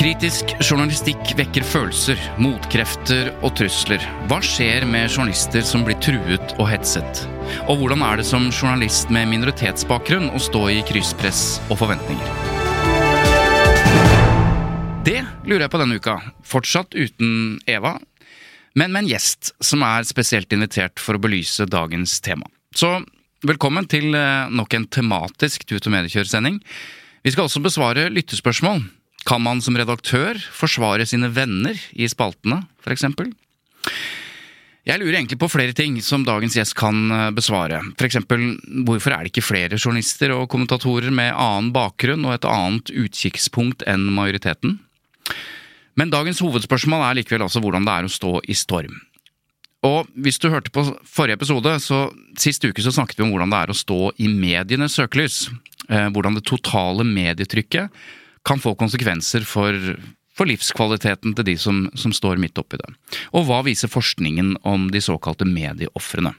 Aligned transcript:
Kritisk 0.00 0.54
journalistikk 0.64 1.34
vekker 1.36 1.60
følelser, 1.60 2.16
motkrefter 2.40 3.26
og 3.44 3.50
trusler. 3.58 4.00
Hva 4.30 4.38
skjer 4.40 4.86
med 4.88 5.10
journalister 5.10 5.60
som 5.60 5.82
blir 5.84 5.98
truet 6.00 6.54
og 6.54 6.70
hetset? 6.70 7.18
Og 7.66 7.82
hvordan 7.82 8.00
er 8.06 8.16
det 8.16 8.24
som 8.24 8.46
journalist 8.48 9.10
med 9.12 9.28
minoritetsbakgrunn 9.28 10.30
å 10.32 10.40
stå 10.40 10.62
i 10.72 10.78
krysspress 10.88 11.42
og 11.66 11.82
forventninger? 11.82 12.30
Det 15.04 15.18
lurer 15.44 15.66
jeg 15.66 15.72
på 15.74 15.80
denne 15.82 15.98
uka. 16.00 16.14
Fortsatt 16.48 16.96
uten 16.96 17.58
Eva, 17.68 17.98
men 18.72 18.94
med 18.94 19.02
en 19.02 19.10
gjest 19.10 19.50
som 19.60 19.84
er 19.84 20.08
spesielt 20.08 20.56
invitert 20.56 20.96
for 20.96 21.18
å 21.18 21.20
belyse 21.20 21.66
dagens 21.68 22.14
tema. 22.24 22.48
Så 22.72 23.02
velkommen 23.44 23.84
til 23.84 24.16
eh, 24.16 24.48
nok 24.48 24.78
en 24.78 24.88
tematisk 24.88 25.68
Tut 25.68 25.84
og 25.84 25.92
mediekjørsending. 25.92 26.56
Vi 27.20 27.34
skal 27.36 27.50
også 27.50 27.60
besvare 27.60 28.08
lyttespørsmål. 28.08 28.80
Kan 29.28 29.44
man 29.44 29.60
som 29.64 29.76
redaktør 29.76 30.38
forsvare 30.54 31.06
sine 31.08 31.28
venner 31.34 31.76
i 31.92 32.08
spaltene, 32.08 32.62
f.eks.? 32.84 33.04
Jeg 34.88 34.96
lurer 34.96 35.18
egentlig 35.18 35.38
på 35.38 35.50
flere 35.52 35.74
ting 35.76 35.98
som 36.02 36.24
dagens 36.24 36.56
gjest 36.56 36.74
kan 36.78 36.96
eh, 37.12 37.26
besvare. 37.36 37.82
F.eks. 38.00 38.16
hvorfor 38.86 39.12
er 39.12 39.22
det 39.22 39.34
ikke 39.34 39.44
flere 39.44 39.78
journalister 39.78 40.32
og 40.34 40.48
kommentatorer 40.50 41.12
med 41.14 41.34
annen 41.34 41.68
bakgrunn 41.74 42.24
og 42.24 42.38
et 42.38 42.48
annet 42.48 42.90
utkikkspunkt 42.90 43.84
enn 43.90 44.08
majoriteten? 44.16 44.78
Men 46.00 46.10
dagens 46.10 46.40
hovedspørsmål 46.40 47.04
er 47.04 47.20
likevel 47.20 47.44
altså 47.44 47.60
hvordan 47.60 47.84
det 47.86 47.94
er 47.94 48.08
å 48.08 48.12
stå 48.14 48.34
i 48.48 48.56
storm. 48.56 48.96
Og 49.86 50.08
hvis 50.20 50.40
du 50.40 50.50
hørte 50.52 50.72
på 50.72 50.82
forrige 51.08 51.38
episode, 51.38 51.72
så 51.80 52.06
sist 52.40 52.64
uke 52.64 52.82
så 52.84 52.92
snakket 52.92 53.20
vi 53.20 53.26
om 53.26 53.34
hvordan 53.34 53.52
det 53.52 53.60
er 53.60 53.72
å 53.72 53.76
stå 53.76 54.00
i 54.20 54.28
medienes 54.32 54.96
søkelys. 54.96 55.42
Eh, 55.88 56.08
hvordan 56.12 56.36
det 56.36 56.48
totale 56.48 57.04
medietrykket 57.04 57.92
kan 58.46 58.60
få 58.62 58.74
konsekvenser 58.78 59.44
for, 59.48 59.76
for 60.36 60.48
livskvaliteten 60.48 61.34
til 61.36 61.48
de 61.52 61.56
som, 61.60 61.86
som 61.98 62.14
står 62.14 62.40
midt 62.42 62.58
oppi 62.60 62.80
det. 62.80 62.92
Og 63.36 63.48
hva 63.48 63.62
viser 63.66 63.92
forskningen 63.92 64.56
om 64.68 64.88
de 64.92 65.02
såkalte 65.04 65.48
medieofrene? 65.48 66.34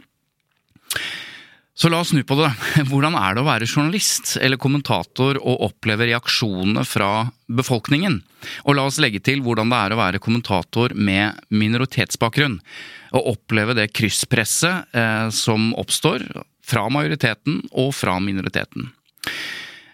Så 1.82 1.90
la 1.90 2.02
oss 2.04 2.12
snu 2.12 2.22
på 2.28 2.36
det. 2.38 2.50
Hvordan 2.92 3.16
er 3.18 3.34
det 3.34 3.42
å 3.42 3.48
være 3.48 3.70
journalist 3.70 4.36
eller 4.44 4.60
kommentator 4.62 5.40
og 5.40 5.64
oppleve 5.70 6.10
reaksjonene 6.10 6.84
fra 6.86 7.30
befolkningen? 7.50 8.20
Og 8.68 8.76
la 8.78 8.86
oss 8.90 9.00
legge 9.02 9.22
til 9.24 9.42
hvordan 9.46 9.72
det 9.72 9.80
er 9.80 9.94
å 9.94 10.00
være 10.00 10.22
kommentator 10.22 10.94
med 10.98 11.40
minoritetsbakgrunn. 11.54 12.60
Og 13.18 13.34
oppleve 13.36 13.78
det 13.78 13.92
krysspresset 13.96 14.94
eh, 14.98 15.28
som 15.34 15.72
oppstår 15.80 16.26
fra 16.66 16.86
majoriteten 16.92 17.62
og 17.72 17.94
fra 17.96 18.18
minoriteten. 18.24 18.92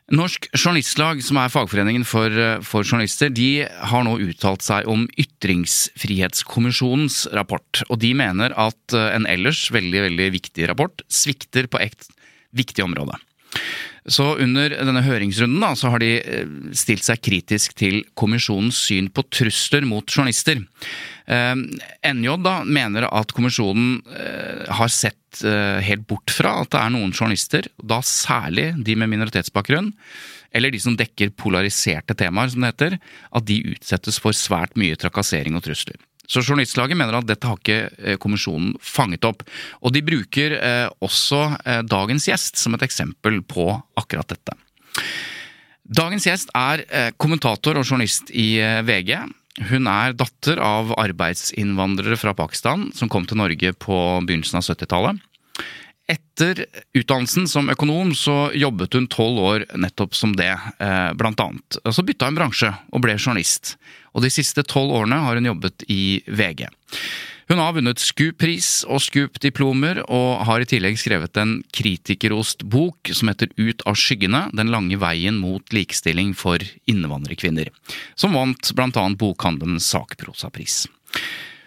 Norsk 0.07 0.45
Journalistlag, 0.56 1.19
som 1.19 1.35
er 1.35 1.51
fagforeningen 1.51 2.06
for, 2.07 2.31
eh, 2.31 2.63
for, 2.63 2.88
journalister, 2.88 3.28
de 3.28 3.68
har 3.68 4.06
nå 4.07 4.16
uttalt 4.23 4.63
seg 4.63 4.88
om 4.88 5.03
Ytringsfrihetskommisjonens 5.19 7.28
rapport. 7.35 7.84
Og 7.91 8.00
de 8.00 8.13
mener 8.16 8.56
at 8.56 8.95
eh, 8.95 9.12
en 9.18 9.28
ellers 9.28 9.68
veldig, 9.68 10.07
veldig 10.07 10.29
viktig 10.31 10.63
rapport 10.72 11.03
svikter 11.12 11.68
på 11.68 11.84
et 11.84 12.07
viktig 12.56 12.85
område. 12.85 13.19
Så 14.07 14.25
under 14.40 14.72
denne 14.72 15.03
høringsrunden 15.03 15.59
da, 15.63 15.73
så 15.75 15.91
har 15.91 16.03
de 16.03 16.12
eh, 16.22 16.56
stilt 16.78 17.03
seg 17.03 17.22
kritisk 17.23 17.75
til 17.79 18.01
kommisjonens 18.18 18.79
syn 18.88 19.12
på 19.12 19.25
trusler 19.28 19.88
mot 19.88 20.07
journalister. 20.07 20.63
NJ 21.28 22.29
da 22.40 22.53
mener 22.63 23.03
at 23.12 23.34
kommisjonen 23.35 23.97
har 24.72 24.91
sett 24.95 25.41
helt 25.84 26.06
bort 26.07 26.31
fra 26.31 26.53
at 26.62 26.72
det 26.72 26.79
er 26.79 26.94
noen 26.94 27.12
journalister, 27.12 27.68
da 27.84 27.97
særlig 28.00 28.69
de 28.88 28.95
med 28.95 29.12
minoritetsbakgrunn, 29.12 29.90
eller 30.56 30.72
de 30.72 30.79
som 30.79 30.95
dekker 30.95 31.35
polariserte 31.35 32.16
temaer, 32.16 32.53
som 32.53 32.63
det 32.63 32.72
heter, 32.72 32.95
at 33.35 33.47
de 33.50 33.59
utsettes 33.74 34.22
for 34.24 34.35
svært 34.39 34.79
mye 34.79 34.95
trakassering 34.95 35.59
og 35.59 35.68
trusler. 35.68 36.00
Så 36.28 36.44
Journalistlaget 36.44 37.00
mener 37.00 37.16
at 37.18 37.28
dette 37.30 37.48
har 37.48 37.58
ikke 37.58 38.18
kommisjonen 38.20 38.76
fanget 38.84 39.24
opp. 39.28 39.46
Og 39.80 39.96
de 39.96 40.04
bruker 40.04 40.58
også 41.00 41.40
dagens 41.88 42.28
gjest 42.28 42.60
som 42.60 42.76
et 42.76 42.84
eksempel 42.84 43.40
på 43.48 43.70
akkurat 43.96 44.28
dette. 44.36 44.58
Dagens 45.88 46.28
gjest 46.28 46.52
er 46.52 46.84
kommentator 47.16 47.80
og 47.80 47.88
journalist 47.88 48.28
i 48.36 48.60
VG. 48.60 49.16
Hun 49.72 49.88
er 49.88 50.14
datter 50.20 50.60
av 50.60 50.92
arbeidsinnvandrere 51.00 52.20
fra 52.20 52.36
Pakistan 52.36 52.90
som 52.94 53.08
kom 53.10 53.24
til 53.26 53.40
Norge 53.40 53.72
på 53.80 53.96
begynnelsen 54.28 54.60
av 54.60 54.68
70-tallet. 54.68 55.24
Etter 56.08 56.62
utdannelsen 56.96 57.48
som 57.52 57.72
økonom 57.72 58.14
så 58.16 58.52
jobbet 58.56 58.94
hun 58.96 59.10
tolv 59.12 59.40
år 59.44 59.66
nettopp 59.76 60.14
som 60.16 60.36
det, 60.40 60.54
blant 61.20 61.42
annet. 61.44 61.80
Så 61.92 62.06
bytta 62.08 62.30
hun 62.30 62.38
bransje 62.38 62.70
og 62.92 63.04
ble 63.04 63.18
journalist, 63.18 63.74
og 64.18 64.26
de 64.26 64.34
siste 64.34 64.66
tolv 64.66 64.96
årene 64.98 65.22
har 65.22 65.38
hun 65.38 65.52
jobbet 65.52 65.86
i 65.94 66.20
VG. 66.26 66.66
Hun 67.48 67.62
har 67.64 67.78
vunnet 67.78 68.02
SKUP-pris 68.04 68.82
og 68.92 69.00
SKUP-diplomer, 69.06 70.02
og 70.12 70.42
har 70.50 70.60
i 70.60 70.68
tillegg 70.68 70.98
skrevet 71.00 71.38
en 71.40 71.62
kritikerost 71.72 72.66
bok 72.68 73.14
som 73.16 73.32
heter 73.32 73.54
Ut 73.56 73.86
av 73.88 73.96
skyggene– 73.96 74.50
den 74.58 74.74
lange 74.74 75.00
veien 75.00 75.38
mot 75.40 75.64
likestilling 75.72 76.34
for 76.36 76.60
innvandrerkvinner, 76.92 77.72
som 78.20 78.36
vant 78.36 78.74
blant 78.76 79.00
annet 79.00 79.22
bokhandelens 79.22 79.88
sakprosapris. 79.94 80.88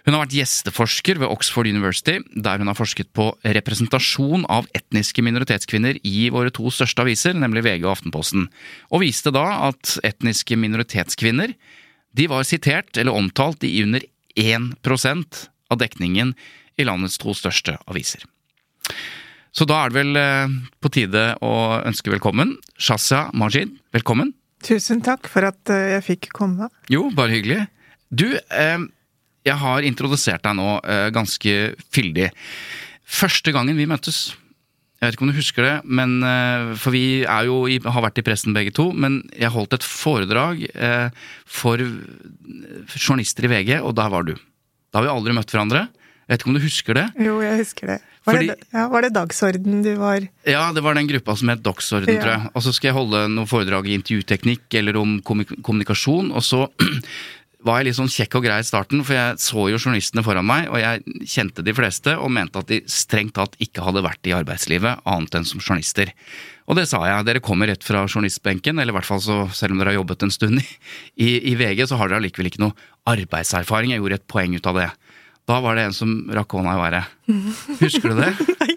Hun 0.04 0.16
har 0.16 0.24
vært 0.24 0.36
gjesteforsker 0.36 1.20
ved 1.20 1.32
Oxford 1.32 1.68
University, 1.68 2.18
der 2.36 2.60
hun 2.60 2.68
har 2.68 2.76
forsket 2.76 3.12
på 3.16 3.30
representasjon 3.56 4.46
av 4.52 4.68
etniske 4.76 5.24
minoritetskvinner 5.24 6.00
i 6.04 6.28
våre 6.32 6.52
to 6.52 6.68
største 6.72 7.04
aviser, 7.04 7.36
nemlig 7.36 7.64
VG 7.64 7.84
og 7.84 7.94
Aftenposten, 7.94 8.48
og 8.92 9.04
viste 9.04 9.32
da 9.32 9.46
at 9.70 9.96
etniske 10.04 10.60
minoritetskvinner 10.60 11.56
de 12.16 12.26
var 12.30 12.46
sitert 12.48 12.96
eller 12.98 13.16
omtalt 13.16 13.64
i 13.64 13.82
under 13.82 14.04
1% 14.36 15.40
av 15.70 15.78
dekningen 15.78 16.34
i 16.80 16.86
landets 16.86 17.18
to 17.20 17.34
største 17.36 17.76
aviser. 17.90 18.24
Så 19.52 19.66
da 19.66 19.80
er 19.82 19.90
det 19.90 19.98
vel 19.98 20.66
på 20.78 20.90
tide 20.94 21.24
å 21.42 21.52
ønske 21.82 22.12
velkommen. 22.12 22.54
Shazia 22.78 23.28
Majid, 23.34 23.72
velkommen. 23.94 24.32
Tusen 24.62 25.02
takk 25.02 25.26
for 25.30 25.48
at 25.48 25.72
jeg 25.72 26.04
fikk 26.06 26.30
komme. 26.36 26.68
Jo, 26.92 27.08
bare 27.14 27.34
hyggelig. 27.34 27.64
Du, 28.10 28.28
jeg 28.30 29.56
har 29.64 29.86
introdusert 29.86 30.44
deg 30.46 30.58
nå 30.58 30.76
ganske 31.14 31.56
fyldig. 31.90 32.30
Første 33.10 33.54
gangen 33.54 33.78
vi 33.78 33.88
møttes 33.90 34.30
jeg 35.00 35.08
vet 35.08 35.16
ikke 35.16 35.24
om 35.24 35.30
du 35.32 35.38
husker 35.38 35.64
det, 35.64 35.74
men, 35.88 36.18
for 36.76 36.92
vi 36.92 37.22
jo 37.24 37.62
i, 37.72 37.78
har 37.80 38.04
vært 38.04 38.20
i 38.20 38.24
pressen 38.26 38.52
begge 38.52 38.74
to. 38.76 38.90
Men 38.92 39.22
jeg 39.32 39.48
holdt 39.54 39.78
et 39.78 39.86
foredrag 39.86 40.60
for 41.48 41.80
journalister 41.80 43.48
i 43.48 43.52
VG, 43.54 43.72
og 43.80 43.96
der 43.96 44.12
var 44.12 44.28
du. 44.28 44.34
Da 44.92 45.00
har 45.00 45.06
vi 45.06 45.14
aldri 45.14 45.36
møtt 45.38 45.54
hverandre. 45.54 45.86
Jeg 46.30 46.36
vet 46.36 46.44
ikke 46.44 46.50
om 46.52 46.58
du 46.60 46.62
husker 46.62 46.94
det? 47.00 47.06
Jo, 47.24 47.38
jeg 47.42 47.58
husker 47.58 47.94
det. 47.94 47.98
Var, 48.20 48.36
Fordi, 48.36 48.48
det, 48.52 48.66
ja, 48.76 48.82
var 48.92 49.02
det 49.02 49.08
Dagsorden 49.16 49.80
du 49.82 49.94
var 49.96 50.26
Ja, 50.44 50.66
det 50.76 50.82
var 50.84 50.94
den 50.94 51.08
gruppa 51.08 51.34
som 51.40 51.48
het 51.50 51.62
Dagsorden, 51.64 52.12
ja. 52.12 52.20
tror 52.20 52.32
jeg. 52.34 52.50
Og 52.52 52.64
så 52.66 52.72
skal 52.76 52.90
jeg 52.90 52.96
holde 52.98 53.22
noen 53.32 53.48
foredrag 53.48 53.88
i 53.88 53.96
intervjuteknikk 53.96 54.76
eller 54.78 54.98
om 55.00 55.16
kommunikasjon, 55.24 56.28
og 56.30 56.44
så 56.44 56.66
var 57.66 57.80
jeg 57.80 57.90
litt 57.90 57.98
sånn 57.98 58.10
kjekk 58.10 58.38
og 58.38 58.44
grei 58.46 58.58
i 58.62 58.66
starten, 58.66 59.02
for 59.04 59.16
jeg 59.16 59.40
så 59.42 59.66
jo 59.72 59.78
journalistene 59.80 60.24
foran 60.24 60.46
meg, 60.48 60.68
og 60.72 60.80
jeg 60.80 61.26
kjente 61.28 61.64
de 61.66 61.74
fleste 61.76 62.14
og 62.16 62.32
mente 62.32 62.60
at 62.60 62.70
de 62.70 62.80
strengt 62.90 63.36
tatt 63.36 63.58
ikke 63.60 63.84
hadde 63.84 64.04
vært 64.06 64.30
i 64.30 64.34
arbeidslivet 64.36 65.04
annet 65.08 65.36
enn 65.36 65.48
som 65.48 65.60
journalister. 65.60 66.12
Og 66.70 66.78
det 66.78 66.86
sa 66.88 67.02
jeg. 67.04 67.26
Dere 67.26 67.42
kommer 67.44 67.68
rett 67.70 67.84
fra 67.84 68.06
journalistbenken, 68.06 68.78
eller 68.78 68.94
i 68.94 68.96
hvert 68.96 69.08
fall 69.08 69.22
så, 69.24 69.42
selv 69.56 69.74
om 69.74 69.80
dere 69.82 69.92
har 69.92 70.00
jobbet 70.00 70.24
en 70.24 70.34
stund 70.34 70.62
i, 70.62 70.66
i, 71.20 71.30
i 71.52 71.56
VG, 71.58 71.84
så 71.90 71.98
har 72.00 72.10
dere 72.10 72.22
allikevel 72.22 72.50
ikke 72.52 72.62
noe 72.62 72.90
arbeidserfaring. 73.10 73.92
Jeg 73.92 74.04
gjorde 74.04 74.20
et 74.20 74.28
poeng 74.30 74.54
ut 74.56 74.70
av 74.70 74.80
det. 74.80 74.90
Da 75.50 75.56
var 75.64 75.74
det 75.74 75.88
en 75.88 75.96
som 75.96 76.12
rakk 76.30 76.54
hånda 76.54 76.76
i 76.76 76.82
været. 76.84 77.14
Husker 77.80 78.12
du 78.12 78.20
det? 78.20 78.30
Nei, 78.60 78.74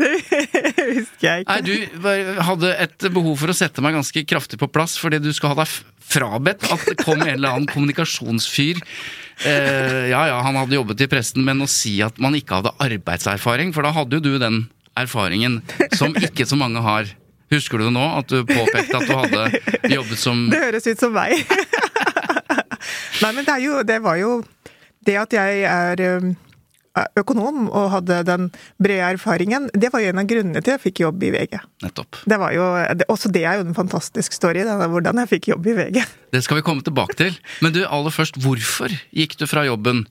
det 0.00 0.75
husker 0.86 1.26
jeg 1.28 1.44
ikke. 1.44 1.56
Nei, 1.56 1.60
Du 1.66 2.42
hadde 2.48 2.72
et 2.86 3.06
behov 3.12 3.36
for 3.42 3.52
å 3.52 3.56
sette 3.56 3.84
meg 3.84 3.96
ganske 3.96 4.24
kraftig 4.28 4.58
på 4.60 4.68
plass, 4.72 4.96
fordi 5.00 5.20
du 5.22 5.32
skal 5.36 5.54
ha 5.54 5.60
deg 5.62 5.74
frabedt 6.06 6.66
at 6.70 6.86
det 6.86 6.96
kom 7.02 7.20
en 7.20 7.34
eller 7.34 7.56
annen 7.56 7.68
kommunikasjonsfyr. 7.70 8.80
Eh, 9.44 10.06
ja 10.12 10.22
ja, 10.30 10.40
han 10.46 10.56
hadde 10.56 10.78
jobbet 10.78 11.02
i 11.04 11.10
pressen, 11.10 11.44
men 11.46 11.60
å 11.64 11.68
si 11.70 11.98
at 12.04 12.18
man 12.22 12.36
ikke 12.38 12.60
hadde 12.60 12.74
arbeidserfaring, 12.86 13.74
for 13.76 13.86
da 13.86 13.92
hadde 13.96 14.20
jo 14.20 14.24
du 14.24 14.34
den 14.42 14.64
erfaringen 14.96 15.60
som 15.98 16.14
ikke 16.16 16.46
så 16.48 16.58
mange 16.58 16.80
har. 16.84 17.10
Husker 17.52 17.78
du 17.78 17.86
det 17.86 17.94
nå, 17.94 18.06
at 18.18 18.30
du 18.32 18.40
påpekte 18.48 18.98
at 18.98 19.06
du 19.06 19.14
hadde 19.14 19.92
jobbet 19.96 20.18
som 20.18 20.46
Det 20.50 20.62
høres 20.64 20.88
ut 20.88 21.02
som 21.02 21.12
meg. 21.14 21.36
Nei, 23.22 23.30
men 23.32 23.44
det, 23.46 23.58
jo, 23.62 23.82
det 23.86 24.00
var 24.02 24.18
jo 24.18 24.32
det 25.06 25.14
at 25.20 25.36
jeg 25.36 25.62
er 25.70 26.02
um, 26.18 26.32
økonom 27.18 27.66
og 27.68 27.90
hadde 27.92 28.20
den 28.28 28.48
brede 28.82 29.12
erfaringen, 29.16 29.68
det 29.74 29.90
var 29.92 30.02
jo 30.02 30.12
en 30.12 30.22
av 30.22 30.30
grunnene 30.30 30.62
til 30.64 30.76
jeg 30.76 30.84
fikk 30.86 31.02
jobb 31.04 31.26
i 31.26 31.32
VG. 31.34 31.58
Nettopp. 31.84 32.22
Det 32.24 32.40
var 32.40 32.54
jo, 32.56 32.64
også 33.12 33.32
det 33.34 33.44
er 33.44 33.60
jo 33.60 33.66
en 33.66 33.76
fantastisk 33.76 34.36
story, 34.36 34.64
denne, 34.66 34.88
hvordan 34.92 35.22
jeg 35.22 35.32
fikk 35.36 35.52
jobb 35.54 35.70
i 35.72 35.76
VG. 35.80 36.00
Det 36.36 36.42
skal 36.44 36.58
vi 36.58 36.66
komme 36.66 36.84
tilbake 36.84 37.16
til. 37.16 37.36
Men 37.64 37.72
du, 37.72 37.84
aller 37.84 38.12
først, 38.12 38.36
hvorfor 38.42 38.92
gikk 39.14 39.38
du 39.40 39.46
fra 39.48 39.64
jobben 39.64 40.04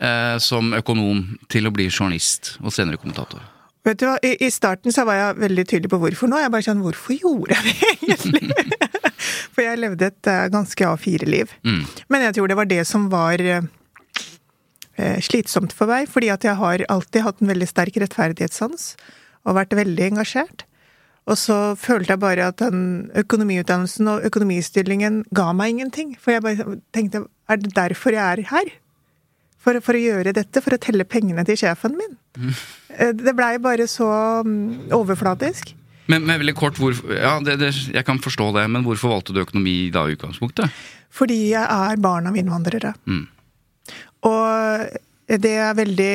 eh, 0.00 0.36
som 0.40 0.72
økonom 0.76 1.36
til 1.52 1.68
å 1.68 1.74
bli 1.74 1.90
journalist 1.90 2.54
og 2.62 2.72
senere 2.72 3.00
kommentator? 3.00 3.42
Vet 3.86 4.00
du 4.00 4.06
hva, 4.08 4.16
I, 4.24 4.32
I, 4.42 4.48
starten 4.50 4.94
så 4.94 5.04
var 5.06 5.18
jeg 5.18 5.40
veldig 5.44 5.64
tydelig 5.68 5.90
på 5.92 6.00
hvorfor 6.02 6.30
nå. 6.30 6.40
Jeg 6.42 6.52
bare 6.54 6.66
sånn, 6.66 6.82
hvorfor 6.82 7.14
gjorde 7.14 7.54
jeg 7.54 7.68
det 7.68 7.90
egentlig? 8.08 8.72
For 9.56 9.64
jeg 9.64 9.80
levde 9.80 10.10
et 10.10 10.28
uh, 10.28 10.46
ganske 10.52 10.84
A4-liv. 10.84 11.52
Mm. 11.64 11.84
Men 12.12 12.24
jeg 12.26 12.36
tror 12.36 12.50
det 12.50 12.56
var 12.58 12.68
det 12.68 12.82
som 12.88 13.06
var 13.12 13.40
Eh, 13.40 13.62
slitsomt 15.20 15.74
for 15.76 15.90
meg, 15.90 16.08
fordi 16.08 16.30
at 16.32 16.46
jeg 16.46 16.56
har 16.56 16.84
alltid 16.92 17.26
hatt 17.26 17.42
en 17.42 17.50
veldig 17.52 17.68
sterk 17.68 17.98
rettferdighetssans 18.00 18.94
og 19.46 19.58
vært 19.58 19.76
veldig 19.76 20.10
engasjert. 20.12 20.64
Og 21.26 21.38
så 21.40 21.56
følte 21.78 22.14
jeg 22.14 22.22
bare 22.22 22.48
at 22.52 22.62
den 22.62 23.10
økonomiutdannelsen 23.18 24.10
og 24.12 24.26
økonomistillingen 24.28 25.24
ga 25.34 25.50
meg 25.58 25.74
ingenting. 25.74 26.14
For 26.22 26.36
jeg 26.36 26.44
bare 26.44 26.76
tenkte 26.94 27.24
er 27.50 27.62
det 27.62 27.72
derfor 27.74 28.14
jeg 28.14 28.22
er 28.22 28.44
her? 28.52 28.70
For, 29.62 29.78
for 29.82 29.98
å 29.98 30.02
gjøre 30.02 30.34
dette? 30.36 30.62
For 30.62 30.76
å 30.76 30.82
telle 30.82 31.06
pengene 31.08 31.42
til 31.46 31.58
sjefen 31.58 31.96
min? 31.98 32.14
Mm. 32.38 32.54
Det 33.18 33.34
blei 33.34 33.56
bare 33.62 33.88
så 33.90 34.06
mm, 34.46 34.92
overflatisk. 34.94 35.74
Men, 36.06 36.22
men 36.22 36.38
veldig 36.38 36.54
kort, 36.54 36.78
hvor, 36.78 36.94
ja, 37.10 37.34
det, 37.42 37.58
det, 37.58 37.72
jeg 37.90 38.06
kan 38.06 38.22
forstå 38.22 38.52
det, 38.54 38.68
men 38.70 38.86
hvorfor 38.86 39.16
valgte 39.16 39.34
du 39.34 39.42
økonomi 39.42 39.88
da 39.94 40.04
i 40.06 40.14
utgangspunktet? 40.14 40.70
Fordi 41.10 41.40
jeg 41.50 41.66
er 41.66 41.98
barn 42.02 42.30
av 42.30 42.38
innvandrere. 42.38 42.94
Mm. 43.10 43.24
Og 44.24 44.86
det 45.26 45.52
er 45.58 45.74
veldig 45.74 46.14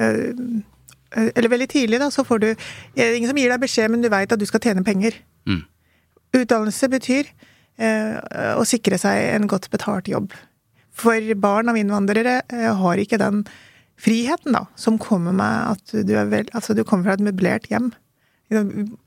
eh, 0.00 0.40
Eller 1.36 1.52
veldig 1.52 1.68
tidlig, 1.70 2.00
da, 2.00 2.10
så 2.10 2.24
får 2.26 2.42
du 2.42 2.48
Ingen 2.96 3.28
som 3.30 3.38
gir 3.38 3.52
deg 3.52 3.62
beskjed, 3.62 3.92
men 3.92 4.02
du 4.04 4.10
veit 4.12 4.32
at 4.32 4.40
du 4.40 4.46
skal 4.48 4.62
tjene 4.64 4.84
penger. 4.86 5.16
Mm. 5.48 5.62
Utdannelse 6.36 6.90
betyr 6.92 7.30
eh, 7.78 8.16
å 8.56 8.64
sikre 8.68 8.98
seg 9.00 9.22
en 9.36 9.48
godt 9.50 9.70
betalt 9.72 10.10
jobb. 10.10 10.34
For 10.96 11.34
barn 11.40 11.70
av 11.70 11.78
innvandrere 11.78 12.40
eh, 12.48 12.72
har 12.80 13.00
ikke 13.00 13.20
den 13.20 13.44
friheten, 14.00 14.56
da, 14.56 14.66
som 14.76 14.98
kommer 15.00 15.32
med 15.36 15.76
at 15.76 15.94
du, 16.04 16.12
er 16.18 16.28
vel, 16.28 16.50
altså 16.56 16.76
du 16.76 16.82
kommer 16.84 17.08
fra 17.08 17.16
et 17.16 17.24
møblert 17.24 17.68
hjem. 17.70 17.92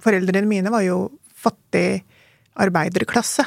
Foreldrene 0.01 0.49
mine 0.49 0.73
var 0.73 0.81
jo 0.85 1.03
fattig 1.39 2.01
arbeiderklasse. 2.59 3.45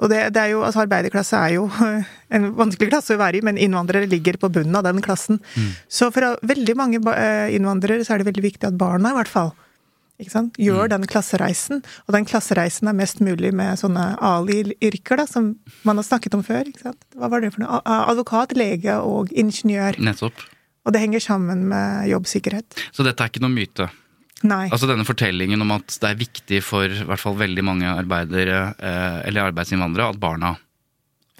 Og 0.00 0.10
det, 0.12 0.20
det, 0.34 0.42
er 0.42 0.54
jo, 0.54 0.62
altså 0.64 0.84
Arbeiderklasse 0.84 1.38
er 1.38 1.56
jo 1.58 1.66
en 2.34 2.50
vanskelig 2.58 2.90
klasse 2.92 3.16
å 3.16 3.20
være 3.20 3.40
i, 3.40 3.46
men 3.46 3.60
innvandrere 3.60 4.08
ligger 4.10 4.40
på 4.40 4.52
bunnen 4.52 4.78
av 4.78 4.86
den 4.88 5.02
klassen. 5.04 5.40
Mm. 5.54 5.72
Så 5.88 6.10
for 6.14 6.38
veldig 6.48 6.76
mange 6.78 7.02
eh, 7.14 7.56
innvandrere 7.56 8.06
så 8.06 8.14
er 8.14 8.22
det 8.22 8.30
veldig 8.30 8.46
viktig 8.46 8.70
at 8.70 8.80
barna 8.80 9.12
i 9.12 9.20
hvert 9.20 9.32
fall 9.32 9.52
gjør 10.20 10.84
mm. 10.84 10.90
den 10.92 11.06
klassereisen. 11.08 11.82
Og 12.06 12.14
den 12.14 12.26
klassereisen 12.28 12.90
er 12.90 12.96
mest 12.96 13.22
mulig 13.24 13.52
med 13.56 13.78
sånne 13.80 14.16
ali-yrker, 14.20 15.20
da, 15.20 15.26
som 15.28 15.54
man 15.88 16.00
har 16.00 16.04
snakket 16.04 16.36
om 16.36 16.44
før. 16.44 16.68
Hva 16.82 17.30
var 17.32 17.40
det 17.40 17.54
for 17.54 17.64
noe? 17.64 17.80
Advokat, 17.84 18.52
lege 18.58 18.98
og 19.00 19.32
ingeniør. 19.32 19.96
Nettopp. 20.00 20.44
Og 20.84 20.94
det 20.94 21.02
henger 21.02 21.24
sammen 21.24 21.66
med 21.68 22.08
jobbsikkerhet. 22.10 22.78
Så 22.92 23.04
dette 23.06 23.24
er 23.24 23.32
ikke 23.32 23.42
noe 23.44 23.52
myte? 23.52 23.90
Nei. 24.46 24.70
Altså 24.70 24.88
denne 24.88 25.04
fortellingen 25.04 25.60
om 25.60 25.74
at 25.76 25.98
det 26.00 26.08
er 26.08 26.20
viktig 26.20 26.62
for 26.64 26.88
i 26.88 27.04
hvert 27.04 27.20
fall 27.20 27.36
veldig 27.36 27.64
mange 27.66 27.88
arbeidere, 27.90 28.70
eh, 28.78 29.20
eller 29.28 29.50
arbeidsinnvandrere, 29.50 30.14
at 30.14 30.20
barna 30.22 30.54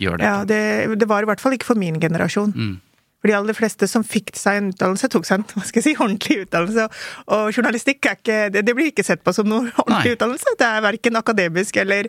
gjør 0.00 0.20
dette. 0.20 0.28
Ja, 0.28 0.44
det, 0.44 0.98
det, 1.00 1.08
var 1.08 1.24
i 1.24 1.30
hvert 1.30 1.40
fall 1.40 1.56
ikke 1.56 1.70
for 1.72 1.80
min 1.80 2.00
generasjon. 2.02 2.52
Mm. 2.52 2.74
For 3.20 3.28
de 3.28 3.36
aller 3.36 3.56
fleste 3.56 3.88
som 3.88 4.04
fikk 4.06 4.32
seg 4.40 4.58
en 4.58 4.68
utdannelse, 4.72 5.10
tok 5.12 5.28
seg 5.28 5.40
en 5.40 5.46
hva 5.54 5.64
skal 5.68 5.80
jeg 5.80 5.88
si, 5.88 5.96
ordentlig 5.96 6.42
utdannelse. 6.46 6.88
Og 7.36 7.56
journalistikk 7.56 8.10
er 8.10 8.20
ikke, 8.20 8.42
det, 8.52 8.64
det 8.68 8.76
blir 8.76 8.92
ikke 8.92 9.06
sett 9.06 9.24
på 9.24 9.34
som 9.36 9.48
noe 9.48 9.68
ordentlig 9.70 10.12
Nei. 10.12 10.18
utdannelse. 10.18 10.56
Det 10.60 10.68
er 10.68 10.86
verken 10.90 11.20
akademisk 11.20 11.80
eller 11.80 12.08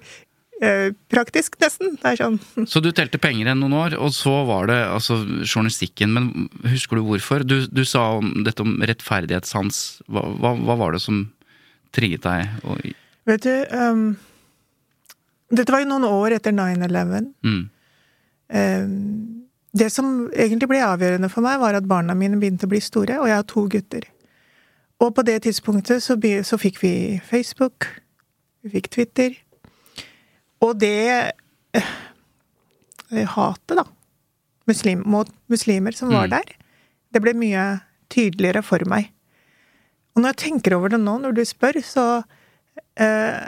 praktisk, 1.09 1.55
nesten. 1.61 1.95
Det 1.97 2.11
er 2.11 2.19
sånn. 2.19 2.37
Så 2.71 2.81
du 2.83 2.91
telte 2.93 3.19
penger 3.21 3.49
i 3.49 3.57
noen 3.57 3.73
år, 3.73 3.95
og 3.97 4.13
så 4.13 4.33
var 4.45 4.69
det 4.69 4.77
altså 4.85 5.17
journalistikken. 5.41 6.13
Men 6.13 6.49
husker 6.69 6.99
du 6.99 7.05
hvorfor? 7.07 7.45
Du, 7.47 7.63
du 7.65 7.83
sa 7.87 8.11
om 8.19 8.43
dette 8.45 8.61
om 8.61 8.75
rettferdighetssans. 8.77 9.81
Hva, 10.05 10.27
hva, 10.37 10.53
hva, 10.59 10.77
var 10.83 10.95
det 10.95 11.01
som 11.03 11.23
trigget 11.95 12.27
deg? 12.27 12.93
Vet 13.27 13.45
du 13.45 13.53
um, 13.75 14.05
Dette 15.51 15.73
var 15.73 15.83
jo 15.83 15.89
noen 15.89 16.07
år 16.07 16.37
etter 16.37 16.53
9-11. 16.55 17.31
Mm. 17.43 17.61
Um, 18.51 18.95
det 19.71 19.89
som 19.93 20.29
egentlig 20.35 20.69
ble 20.71 20.81
avgjørende 20.83 21.29
for 21.31 21.45
meg, 21.45 21.59
var 21.61 21.77
at 21.77 21.87
barna 21.87 22.15
mine 22.17 22.39
begynte 22.39 22.67
å 22.67 22.71
bli 22.71 22.81
store, 22.83 23.21
og 23.21 23.29
jeg 23.29 23.39
har 23.39 23.47
to 23.49 23.65
gutter. 23.71 24.07
Og 25.01 25.13
på 25.17 25.25
det 25.25 25.41
tidspunktet 25.47 26.03
så, 26.03 26.17
så 26.19 26.59
fikk 26.61 26.81
vi 26.83 26.93
Facebook, 27.25 27.87
vi 28.61 28.75
fikk 28.75 28.91
Twitter. 28.93 29.37
Og 30.61 30.75
det 30.79 31.33
eh, 31.73 31.93
hatet, 33.35 33.77
da, 33.79 33.85
muslim, 34.69 35.01
mot 35.09 35.29
muslimer 35.51 35.95
som 35.97 36.11
var 36.13 36.29
mm. 36.29 36.35
der, 36.35 36.53
det 37.11 37.23
ble 37.23 37.33
mye 37.37 37.65
tydeligere 38.11 38.63
for 38.65 38.83
meg. 38.89 39.09
Og 40.15 40.23
når 40.23 40.33
jeg 40.33 40.41
tenker 40.45 40.75
over 40.75 40.91
det 40.91 40.99
nå, 41.01 41.17
når 41.23 41.35
du 41.35 41.43
spør, 41.47 41.79
så 41.85 42.05
eh, 42.99 43.41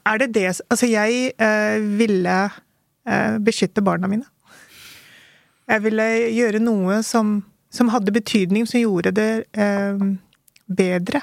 er 0.00 0.20
det 0.22 0.32
det 0.34 0.46
Altså, 0.48 0.88
jeg 0.88 1.32
eh, 1.36 1.88
ville 2.00 2.36
eh, 2.48 3.38
beskytte 3.44 3.84
barna 3.84 4.08
mine. 4.10 4.26
Jeg 5.70 5.84
ville 5.84 6.06
gjøre 6.34 6.62
noe 6.62 7.02
som, 7.06 7.42
som 7.70 7.92
hadde 7.92 8.14
betydning, 8.14 8.64
som 8.66 8.80
gjorde 8.80 9.12
det 9.14 9.28
bedre. 10.66 11.20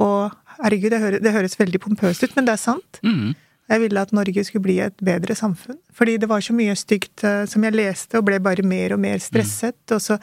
Og 0.00 0.32
herregud, 0.62 0.94
det, 0.94 1.00
høres, 1.02 1.20
det 1.20 1.32
høres 1.34 1.58
veldig 1.60 1.80
pompøst 1.84 2.24
ut, 2.24 2.32
men 2.38 2.48
det 2.48 2.54
er 2.54 2.62
sant. 2.62 3.00
Mm. 3.04 3.34
Jeg 3.66 3.82
ville 3.82 4.02
at 4.02 4.12
Norge 4.14 4.44
skulle 4.46 4.62
bli 4.62 4.76
et 4.84 5.00
bedre 5.04 5.34
samfunn. 5.34 5.78
Fordi 5.94 6.16
det 6.22 6.28
var 6.30 6.44
så 6.44 6.54
mye 6.54 6.74
stygt 6.78 7.24
uh, 7.26 7.42
som 7.50 7.64
jeg 7.66 7.74
leste, 7.74 8.18
og 8.18 8.26
ble 8.28 8.38
bare 8.42 8.62
mer 8.66 8.94
og 8.94 9.00
mer 9.02 9.22
stresset. 9.22 9.78
Mm. 9.88 9.96
Og 9.96 10.04
så, 10.04 10.18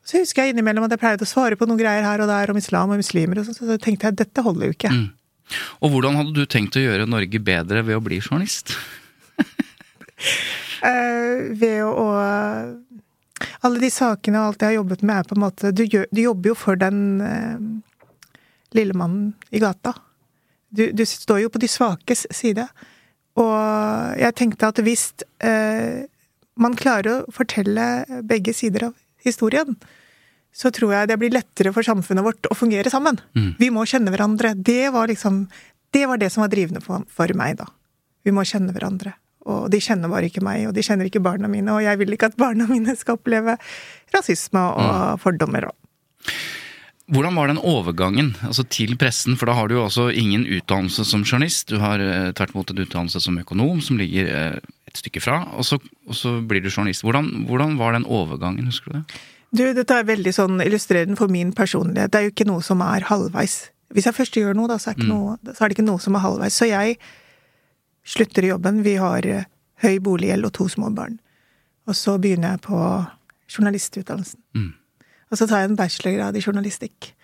så, 0.00 0.22
husker 0.22 0.46
jeg 0.46 0.54
innimellom 0.54 0.86
at 0.86 0.94
jeg 0.94 1.02
pleide 1.02 1.26
å 1.26 1.28
svare 1.28 1.58
på 1.58 1.68
noen 1.68 1.80
greier 1.80 2.06
her 2.06 2.22
og 2.24 2.30
der 2.30 2.52
om 2.52 2.60
islam 2.60 2.94
og 2.94 3.02
muslimer, 3.02 3.42
og 3.42 3.48
så, 3.48 3.56
så 3.58 3.76
tenkte 3.82 4.08
jeg 4.08 4.20
dette 4.22 4.46
holder 4.46 4.70
jo 4.70 4.76
ikke. 4.78 4.92
Mm. 4.94 5.10
Og 5.84 5.92
hvordan 5.92 6.16
hadde 6.16 6.36
du 6.36 6.46
tenkt 6.48 6.78
å 6.80 6.84
gjøre 6.84 7.10
Norge 7.10 7.42
bedre 7.44 7.82
ved 7.84 7.98
å 7.98 8.04
bli 8.04 8.22
journalist? 8.22 8.72
uh, 9.36 9.44
ved 11.62 11.82
å 11.84 12.06
Alle 13.66 13.82
de 13.82 13.90
sakene 13.92 14.38
og 14.38 14.52
alt 14.52 14.62
jeg 14.62 14.72
har 14.72 14.80
jobbet 14.80 15.04
med, 15.04 15.18
er 15.18 15.28
på 15.28 15.36
en 15.36 15.44
måte 15.44 15.74
Du, 15.74 15.82
gjør, 15.84 16.06
du 16.14 16.20
jobber 16.22 16.54
jo 16.54 16.56
for 16.56 16.80
den 16.80 17.20
uh, 17.20 17.58
lille 18.72 18.96
mannen 18.96 19.34
i 19.52 19.60
gata. 19.60 19.92
Du, 20.72 20.86
du, 20.96 21.04
står 21.06 21.44
jo 21.44 21.52
på 21.52 21.60
de 21.62 21.68
svakes 21.68 22.26
side. 22.32 22.64
Og 23.40 23.56
jeg 24.20 24.36
tenkte 24.36 24.68
at 24.72 24.80
hvis 24.84 25.10
eh, 25.44 26.04
man 26.60 26.76
klarer 26.76 27.22
å 27.22 27.32
fortelle 27.34 28.22
begge 28.28 28.54
sider 28.56 28.88
av 28.90 28.96
historien, 29.24 29.76
så 30.52 30.72
tror 30.74 30.92
jeg 30.92 31.08
det 31.08 31.18
blir 31.20 31.32
lettere 31.32 31.72
for 31.72 31.84
samfunnet 31.86 32.24
vårt 32.24 32.48
å 32.50 32.56
fungere 32.56 32.92
sammen. 32.92 33.20
Mm. 33.36 33.52
Vi 33.60 33.70
må 33.72 33.86
kjenne 33.88 34.12
hverandre. 34.12 34.52
Det 34.56 34.92
var 34.92 35.08
liksom 35.08 35.46
Det 35.92 36.06
var 36.08 36.16
det 36.16 36.30
som 36.32 36.40
var 36.40 36.48
drivende 36.48 36.80
for, 36.80 37.04
for, 37.12 37.28
meg, 37.36 37.58
da. 37.58 37.66
Vi 38.24 38.32
må 38.32 38.46
kjenne 38.48 38.72
hverandre. 38.72 39.12
Og 39.44 39.66
de 39.68 39.80
kjenner 39.82 40.08
bare 40.08 40.30
ikke 40.30 40.40
meg, 40.40 40.62
og 40.64 40.72
de 40.72 40.84
kjenner 40.86 41.04
ikke 41.04 41.20
barna 41.20 41.50
mine, 41.52 41.68
og 41.68 41.82
jeg 41.84 41.98
vil 42.00 42.14
ikke 42.14 42.30
at 42.30 42.38
barna 42.40 42.64
mine 42.70 42.94
skal 42.96 43.18
oppleve 43.18 43.58
rasisme 44.14 44.62
og 44.72 44.80
mm. 44.80 45.20
fordommer. 45.20 45.66
Og. 45.68 45.76
Hvordan 47.10 47.34
var 47.34 47.50
den 47.50 47.58
overgangen 47.58 48.30
altså 48.46 48.62
til 48.70 48.94
pressen? 49.00 49.34
For 49.36 49.50
da 49.50 49.56
har 49.58 49.68
du 49.68 49.74
jo 49.74 49.86
også 49.88 50.06
ingen 50.14 50.44
utdannelse 50.46 51.04
som 51.08 51.24
journalist. 51.26 51.66
Du 51.68 51.80
har 51.82 52.00
eh, 52.00 52.30
tvert 52.36 52.54
imot 52.54 52.70
en 52.70 52.82
utdannelse 52.84 53.20
som 53.24 53.40
økonom, 53.40 53.80
som 53.82 53.98
ligger 53.98 54.30
eh, 54.30 54.60
et 54.92 55.00
stykke 55.00 55.22
fra, 55.24 55.40
og 55.56 55.66
så, 55.66 55.80
og 56.06 56.16
så 56.16 56.36
blir 56.46 56.62
du 56.62 56.70
journalist. 56.70 57.02
Hvordan, 57.02 57.46
hvordan, 57.48 57.78
var 57.80 57.96
den 57.96 58.06
overgangen, 58.06 58.68
husker 58.70 58.92
du 58.92 58.98
det? 59.00 59.20
Du, 59.52 59.64
dette 59.76 59.96
er 59.98 60.08
veldig 60.08 60.32
sånn 60.32 60.62
illustrerende 60.64 61.18
for 61.18 61.32
min 61.32 61.50
personlighet. 61.56 62.12
Det 62.12 62.20
er 62.20 62.28
jo 62.28 62.32
ikke 62.32 62.48
noe 62.48 62.64
som 62.64 62.80
er 62.86 63.08
halvveis. 63.08 63.56
Hvis 63.92 64.06
jeg 64.08 64.16
først 64.16 64.38
gjør 64.38 64.56
noe, 64.56 64.70
da, 64.70 64.78
så 64.80 64.92
er, 64.94 65.02
mm. 65.02 65.08
noe, 65.10 65.36
så 65.50 65.58
er, 65.58 65.66
det 65.66 65.76
ikke 65.76 65.88
noe 65.88 66.00
som 66.00 66.16
er 66.16 66.24
halvveis. 66.24 66.56
Så 66.56 66.70
jeg 66.70 66.96
slutter 68.08 68.46
i 68.46 68.52
jobben. 68.52 68.80
Vi 68.86 68.94
har 69.00 69.28
uh, 69.28 69.48
høy 69.84 69.98
boliggjeld 70.04 70.48
og 70.48 70.54
to 70.56 70.68
små 70.72 70.88
barn. 70.96 71.18
Og 71.90 71.98
så 71.98 72.16
begynner 72.22 72.54
jeg 72.54 72.62
på 72.64 72.78
journalistutdannelsen. 73.52 74.40
Mm. 74.56 74.70
Og 75.32 75.40
så 75.40 75.48
tar 75.48 75.62
jeg 75.62 75.72
en 75.72 75.78
bachelorgrad 75.78 76.36
i 76.36 76.44
journalistikk. 76.44 77.14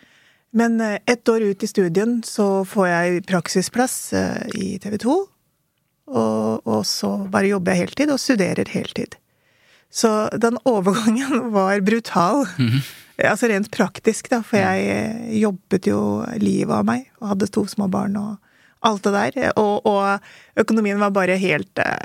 Men 0.56 0.80
uh, 0.80 0.96
ett 1.06 1.28
år 1.28 1.44
ut 1.50 1.62
i 1.62 1.68
studien 1.68 2.22
så 2.24 2.64
får 2.64 2.88
jeg 2.88 3.24
praksisplass 3.28 3.96
uh, 4.16 4.46
i 4.56 4.78
TV 4.80 4.96
2. 5.04 5.16
Og, 6.08 6.64
og, 6.64 6.86
så 6.88 7.10
bare 7.28 7.50
jobber 7.50 7.76
jeg 7.76 7.84
heltid, 7.84 8.12
og 8.14 8.22
studerer 8.22 8.70
heltid. 8.72 9.18
Så 9.92 10.30
den 10.40 10.56
overgangen 10.74 11.52
var 11.52 11.80
brutal. 11.80 12.46
Mm 12.58 12.68
-hmm. 12.68 12.82
Altså 13.18 13.48
rent 13.48 13.70
praktisk, 13.70 14.30
da, 14.30 14.42
for 14.42 14.56
jeg 14.56 15.40
jobbet 15.40 15.86
jo 15.86 16.24
livet 16.36 16.74
av 16.74 16.84
meg, 16.84 17.10
og 17.20 17.28
hadde 17.28 17.46
to 17.46 17.66
små 17.66 17.88
barn 17.88 18.16
og 18.16 18.36
alt 18.80 19.04
det 19.04 19.12
der. 19.12 19.52
Og, 19.56 19.86
og 19.86 20.20
økonomien 20.56 21.00
var 21.00 21.10
bare 21.10 21.36
helt 21.36 21.78
uh, 21.78 21.98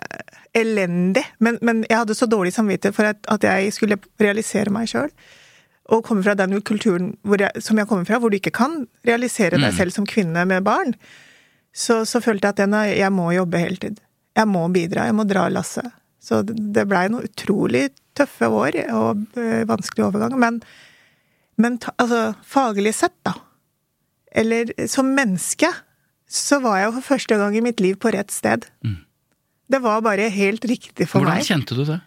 elendig. 0.53 1.23
Men, 1.39 1.57
men, 1.61 1.85
jeg 1.89 1.97
hadde 1.97 2.15
så 2.15 2.25
dårlig 2.25 2.53
samvittighet 2.53 2.95
for 2.95 3.03
at, 3.03 3.17
at 3.27 3.43
jeg 3.43 3.73
skulle 3.73 3.97
realisere 4.21 4.73
meg 4.73 4.89
sjøl. 4.89 5.09
Og 5.93 6.01
komme 6.05 6.25
fra 6.25 6.33
den 6.37 6.55
kulturen 6.65 7.13
jeg, 7.37 7.61
som 7.61 7.77
jeg 7.77 7.89
kommer 7.89 8.07
fra, 8.07 8.17
hvor 8.19 8.33
du 8.33 8.39
ikke 8.39 8.55
kan 8.55 8.83
realisere 9.05 9.59
deg 9.59 9.69
mm. 9.69 9.77
selv 9.77 9.95
som 9.95 10.09
kvinne 10.09 10.45
med 10.49 10.65
barn 10.65 10.95
så, 11.73 12.03
så 12.05 12.21
følte 12.21 12.47
jeg 12.47 12.53
at 12.53 12.61
denne, 12.61 12.83
jeg 12.93 13.09
må 13.13 13.31
jobbe 13.33 13.61
heltid. 13.61 13.97
Jeg 14.37 14.49
må 14.49 14.61
bidra, 14.73 15.07
jeg 15.09 15.17
må 15.17 15.25
dra 15.29 15.47
lasset. 15.51 15.89
Så 16.23 16.43
det 16.45 16.85
blei 16.87 17.07
noen 17.11 17.25
utrolig 17.27 17.87
tøffe 18.15 18.47
år 18.47 18.77
og 18.93 19.23
øh, 19.41 19.63
vanskelig 19.67 20.05
overgang. 20.05 20.37
Men, 20.39 20.61
men 21.59 21.79
altså, 21.97 22.21
faglig 22.47 22.93
sett, 22.95 23.17
da, 23.25 23.33
eller 24.33 24.71
som 24.89 25.11
menneske, 25.13 25.69
så 26.29 26.61
var 26.63 26.79
jeg 26.79 26.93
for 26.95 27.09
første 27.13 27.37
gang 27.41 27.57
i 27.57 27.65
mitt 27.65 27.81
liv 27.83 27.97
på 28.01 28.13
rett 28.13 28.31
sted. 28.33 28.65
Mm. 28.85 29.01
Det 29.73 29.81
var 29.83 30.05
bare 30.05 30.29
helt 30.33 30.65
riktig 30.69 31.09
for 31.09 31.21
Hvordan 31.21 31.41
meg. 31.41 31.43
Hvordan 31.43 31.49
kjente 31.49 31.77
du 31.77 31.83
det? 31.89 31.99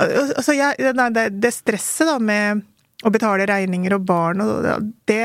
Altså, 0.00 0.54
jeg, 0.56 0.94
det, 1.14 1.24
det, 1.42 1.52
stresset 1.52 2.08
da 2.08 2.18
med 2.22 2.62
å 3.04 3.12
betale 3.12 3.48
regninger 3.48 3.94
og 3.96 4.04
barn 4.08 4.44
og 4.44 4.68
det 5.08 5.24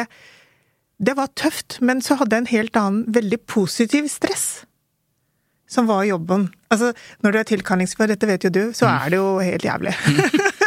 det 0.97 1.15
var 1.17 1.27
tøft, 1.35 1.79
men 1.83 1.99
så 2.03 2.15
hadde 2.19 2.37
jeg 2.37 2.43
en 2.43 2.53
helt 2.53 2.77
annen, 2.79 3.03
veldig 3.11 3.41
positiv 3.51 4.07
stress. 4.11 4.63
Som 5.67 5.89
var 5.89 6.05
jobben. 6.07 6.47
Altså, 6.71 6.93
når 7.25 7.33
du 7.33 7.39
er 7.39 7.49
tilkallingsfør, 7.49 8.11
dette 8.13 8.29
vet 8.29 8.45
jo 8.47 8.51
du, 8.53 8.61
så 8.77 8.87
er 8.87 9.11
det 9.11 9.19
jo 9.19 9.33
helt 9.43 9.65
jævlig. 9.65 9.91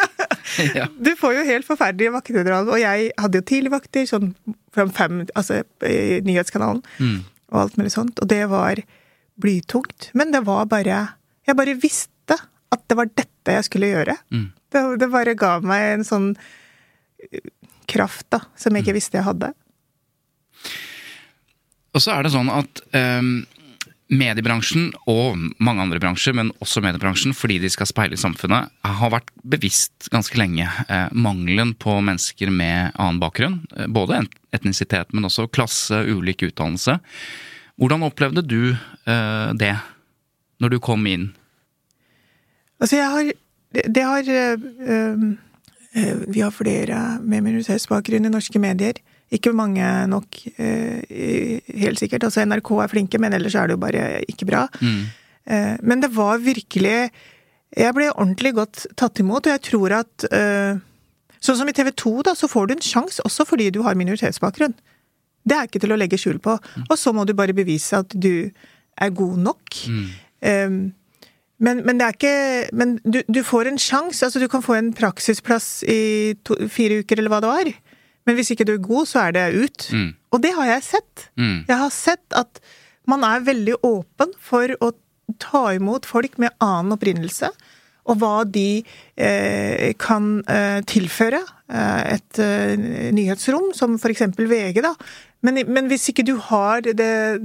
ja. 0.79 0.89
Du 0.99 1.15
får 1.17 1.39
jo 1.39 1.47
helt 1.49 1.69
forferdelige 1.69 2.13
vaktedrag. 2.13 2.69
og 2.69 2.81
jeg 2.83 3.11
hadde 3.17 3.41
jo 3.41 3.47
tidligvakter, 3.49 4.09
sånn 4.11 4.35
fra 4.75 4.89
fem, 4.99 5.23
altså 5.39 5.63
i 5.87 6.21
nyhetskanalen, 6.27 6.83
mm. 6.99 7.19
og 7.55 7.63
alt 7.63 7.81
mulig 7.81 7.95
sånt, 7.95 8.21
og 8.21 8.29
det 8.29 8.43
var 8.53 8.83
blytungt. 9.41 10.11
Men 10.19 10.35
det 10.35 10.45
var 10.49 10.69
bare 10.69 11.07
Jeg 11.49 11.57
bare 11.57 11.79
visste 11.81 12.13
at 12.75 12.85
det 12.89 12.97
var 12.99 13.11
dette 13.11 13.55
jeg 13.59 13.67
skulle 13.69 13.91
gjøre. 13.91 14.17
Mm. 14.35 14.49
Det, 14.69 14.83
det, 15.01 15.11
bare 15.13 15.37
ga 15.39 15.59
meg 15.65 15.85
en 15.95 16.07
sånn 16.07 16.33
kraft, 17.89 18.27
da, 18.35 18.43
som 18.59 18.77
jeg 18.77 18.85
ikke 18.85 18.97
mm. 18.97 19.01
visste 19.01 19.21
jeg 19.21 19.29
hadde. 19.29 19.53
Og 21.97 22.05
så 22.05 22.15
er 22.15 22.27
det 22.27 22.35
sånn 22.35 22.51
at 22.53 22.83
um, 22.93 23.31
mediebransjen 24.09 24.91
og 25.11 25.37
mange 25.61 25.85
andre 25.85 26.01
bransjer, 26.01 26.37
men 26.37 26.53
også 26.65 26.83
mediebransjen, 26.85 27.35
fordi 27.37 27.59
de 27.63 27.71
skal 27.73 27.89
speile 27.89 28.19
samfunnet, 28.21 28.73
har 28.85 29.13
vært 29.13 29.33
bevisst 29.45 30.09
ganske 30.13 30.39
lenge. 30.41 30.69
Eh, 30.89 31.09
mangelen 31.13 31.75
på 31.81 31.99
mennesker 32.05 32.53
med 32.53 32.95
annen 32.97 33.21
bakgrunn. 33.23 33.61
Eh, 33.77 33.89
både 33.89 34.23
etnisitet, 34.57 35.13
men 35.13 35.29
også 35.29 35.49
klasse, 35.53 36.01
ulik 36.09 36.47
utdannelse. 36.49 36.99
Hvordan 37.79 38.07
opplevde 38.09 38.45
du 38.47 38.73
eh, 38.73 39.51
det 39.61 39.75
når 40.59 40.75
du 40.75 40.81
kom 40.83 41.05
inn? 41.07 41.31
Altså, 42.81 42.97
jeg 42.97 43.11
har 43.11 43.33
Det 43.95 44.03
har 44.03 44.25
øh, 44.29 44.59
øh, 45.97 46.35
Vi 46.35 46.41
har 46.41 46.51
flere 46.51 47.19
med 47.21 47.41
minoritetsbakgrunn 47.41 48.25
i 48.25 48.29
norske 48.29 48.59
medier. 48.59 48.93
Ikke 49.31 49.53
mange 49.53 50.07
nok, 50.07 50.27
eh, 50.57 51.61
helt 51.69 51.99
sikkert. 51.99 52.25
Altså 52.25 52.45
NRK 52.45 52.71
er 52.71 52.87
flinke, 52.87 53.19
men 53.19 53.33
ellers 53.33 53.55
er 53.55 53.67
det 53.67 53.77
jo 53.77 53.77
bare 53.77 54.25
ikke 54.29 54.47
bra. 54.47 54.67
Mm. 54.81 55.03
Eh, 55.47 55.77
men 55.83 56.01
det 56.01 56.17
var 56.17 56.39
virkelig 56.39 57.11
Jeg 57.77 57.95
ble 57.95 58.09
ordentlig 58.17 58.55
godt 58.55 58.87
tatt 58.97 59.19
imot, 59.21 59.47
og 59.47 59.53
jeg 59.53 59.61
tror 59.61 59.93
at 59.93 60.25
eh, 60.33 60.79
Sånn 61.41 61.59
som 61.61 61.69
i 61.69 61.73
TV 61.77 61.93
2, 61.95 62.23
da, 62.27 62.35
så 62.35 62.49
får 62.51 62.67
du 62.67 62.73
en 62.75 62.83
sjanse 62.83 63.23
også 63.23 63.45
fordi 63.47 63.69
du 63.71 63.83
har 63.83 63.95
minoritetsbakgrunn. 63.95 64.75
Det 65.47 65.57
er 65.57 65.69
ikke 65.69 65.81
til 65.85 65.95
å 65.95 65.99
legge 66.01 66.19
skjul 66.19 66.41
på. 66.43 66.57
Mm. 66.59 66.87
Og 66.89 66.99
så 66.99 67.13
må 67.15 67.25
du 67.29 67.35
bare 67.39 67.55
bevise 67.55 68.01
at 68.03 68.11
du 68.11 68.51
er 68.99 69.13
god 69.15 69.37
nok. 69.45 69.79
Mm. 69.87 70.09
Um, 70.43 70.81
men, 71.59 71.83
men, 71.87 71.99
det 71.99 72.07
er 72.07 72.15
ikke 72.15 72.77
Men 72.79 72.97
du, 73.03 73.21
du 73.27 73.41
får 73.43 73.71
en 73.71 73.81
sjanse. 73.83 74.23
Altså, 74.25 74.39
du 74.39 74.47
kan 74.51 74.63
få 74.63 74.77
en 74.79 74.93
praksisplass 74.95 75.83
i 75.91 76.35
to, 76.47 76.55
fire 76.71 77.01
uker, 77.03 77.19
eller 77.19 77.33
hva 77.33 77.41
det 77.43 77.51
var. 77.51 77.71
Men 78.29 78.39
hvis 78.39 78.53
ikke 78.55 78.67
du 78.69 78.75
er 78.77 78.85
god, 78.85 79.09
så 79.11 79.25
er 79.27 79.35
det 79.35 79.47
ut. 79.57 79.89
Mm. 79.91 80.11
Og 80.37 80.43
det 80.45 80.53
har 80.55 80.69
jeg 80.69 80.87
sett. 80.87 81.29
Mm. 81.41 81.65
Jeg 81.69 81.81
har 81.81 81.93
sett 81.95 82.37
at 82.37 82.61
man 83.09 83.25
er 83.25 83.47
veldig 83.47 83.79
åpen 83.87 84.35
for 84.39 84.75
å 84.85 84.93
ta 85.41 85.65
imot 85.77 86.07
folk 86.09 86.39
med 86.41 86.55
annen 86.65 86.95
opprinnelse. 86.95 87.51
Og 88.09 88.19
hva 88.21 88.43
de 88.49 88.81
eh, 88.81 89.95
kan 90.01 90.39
eh, 90.49 90.81
tilføre 90.89 91.41
eh, 91.45 92.03
et 92.17 92.43
eh, 92.43 92.75
nyhetsrom, 93.15 93.73
som 93.77 93.99
eksempel 93.99 94.49
VG, 94.51 94.83
da. 94.85 94.95
Men, 95.47 95.61
men, 95.71 95.87
hvis 95.87 96.09
ikke 96.11 96.25
du 96.27 96.35
har 96.49 96.83
det, 96.83 96.97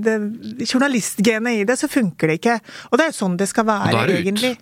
det 0.02 0.16
journalistgenet 0.66 1.60
i 1.60 1.66
det, 1.68 1.76
så 1.78 1.92
funker 1.92 2.32
det 2.32 2.40
ikke. 2.40 2.56
Og 2.90 2.98
det 2.98 3.06
er 3.06 3.12
jo 3.12 3.20
sånn 3.20 3.38
det 3.38 3.52
skal 3.52 3.68
være, 3.70 4.08
egentlig. 4.16 4.56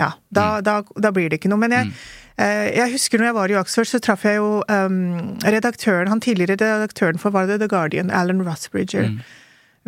Ja, 0.00 0.14
da, 0.32 0.48
mm. 0.56 0.64
da, 0.66 0.74
da, 1.04 1.12
blir 1.14 1.30
det 1.30 1.38
ikke 1.38 1.52
noe. 1.52 1.62
Men 1.62 1.76
jeg, 1.76 1.92
mm. 1.92 2.02
Eh, 2.40 2.70
jeg 2.78 2.94
husker 2.94 3.20
når 3.20 3.28
jeg 3.28 3.36
var 3.36 3.52
i 3.52 3.56
Oxford, 3.60 3.88
så 3.90 4.00
traff 4.02 4.24
jeg 4.24 4.38
jo 4.38 4.62
um, 4.64 5.36
redaktøren, 5.44 6.08
han 6.08 6.22
tidligere 6.24 6.56
redaktøren 6.56 7.20
for 7.20 7.34
var 7.34 7.50
det 7.50 7.60
The 7.60 7.68
Guardian, 7.68 8.10
Alan 8.10 8.40
Rusbridger. 8.46 9.10
Mm. 9.12 9.18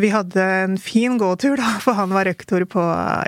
Vi 0.01 0.11
hadde 0.11 0.43
en 0.43 0.79
fin 0.83 1.19
gåtur, 1.21 1.57
da, 1.61 1.77
for 1.83 1.95
han 1.95 2.15
var 2.15 2.27
rektor 2.27 2.65
på 2.67 2.83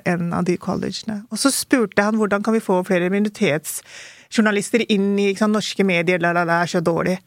en 0.05 0.33
av 0.35 0.47
de 0.49 0.57
collegene. 0.59 1.21
Og 1.31 1.39
så 1.39 1.53
spurte 1.55 2.03
han 2.03 2.19
hvordan 2.19 2.43
kan 2.47 2.57
vi 2.57 2.65
få 2.65 2.81
flere 2.89 3.11
minoritetsjournalister 3.13 4.83
inn 4.91 5.13
i 5.23 5.29
sant, 5.39 5.55
norske 5.55 5.87
medier, 5.87 6.19
la, 6.23 6.33
la, 6.35 6.43
det 6.49 6.57
er 6.59 6.73
så 6.77 6.83
dårlig. 6.85 7.21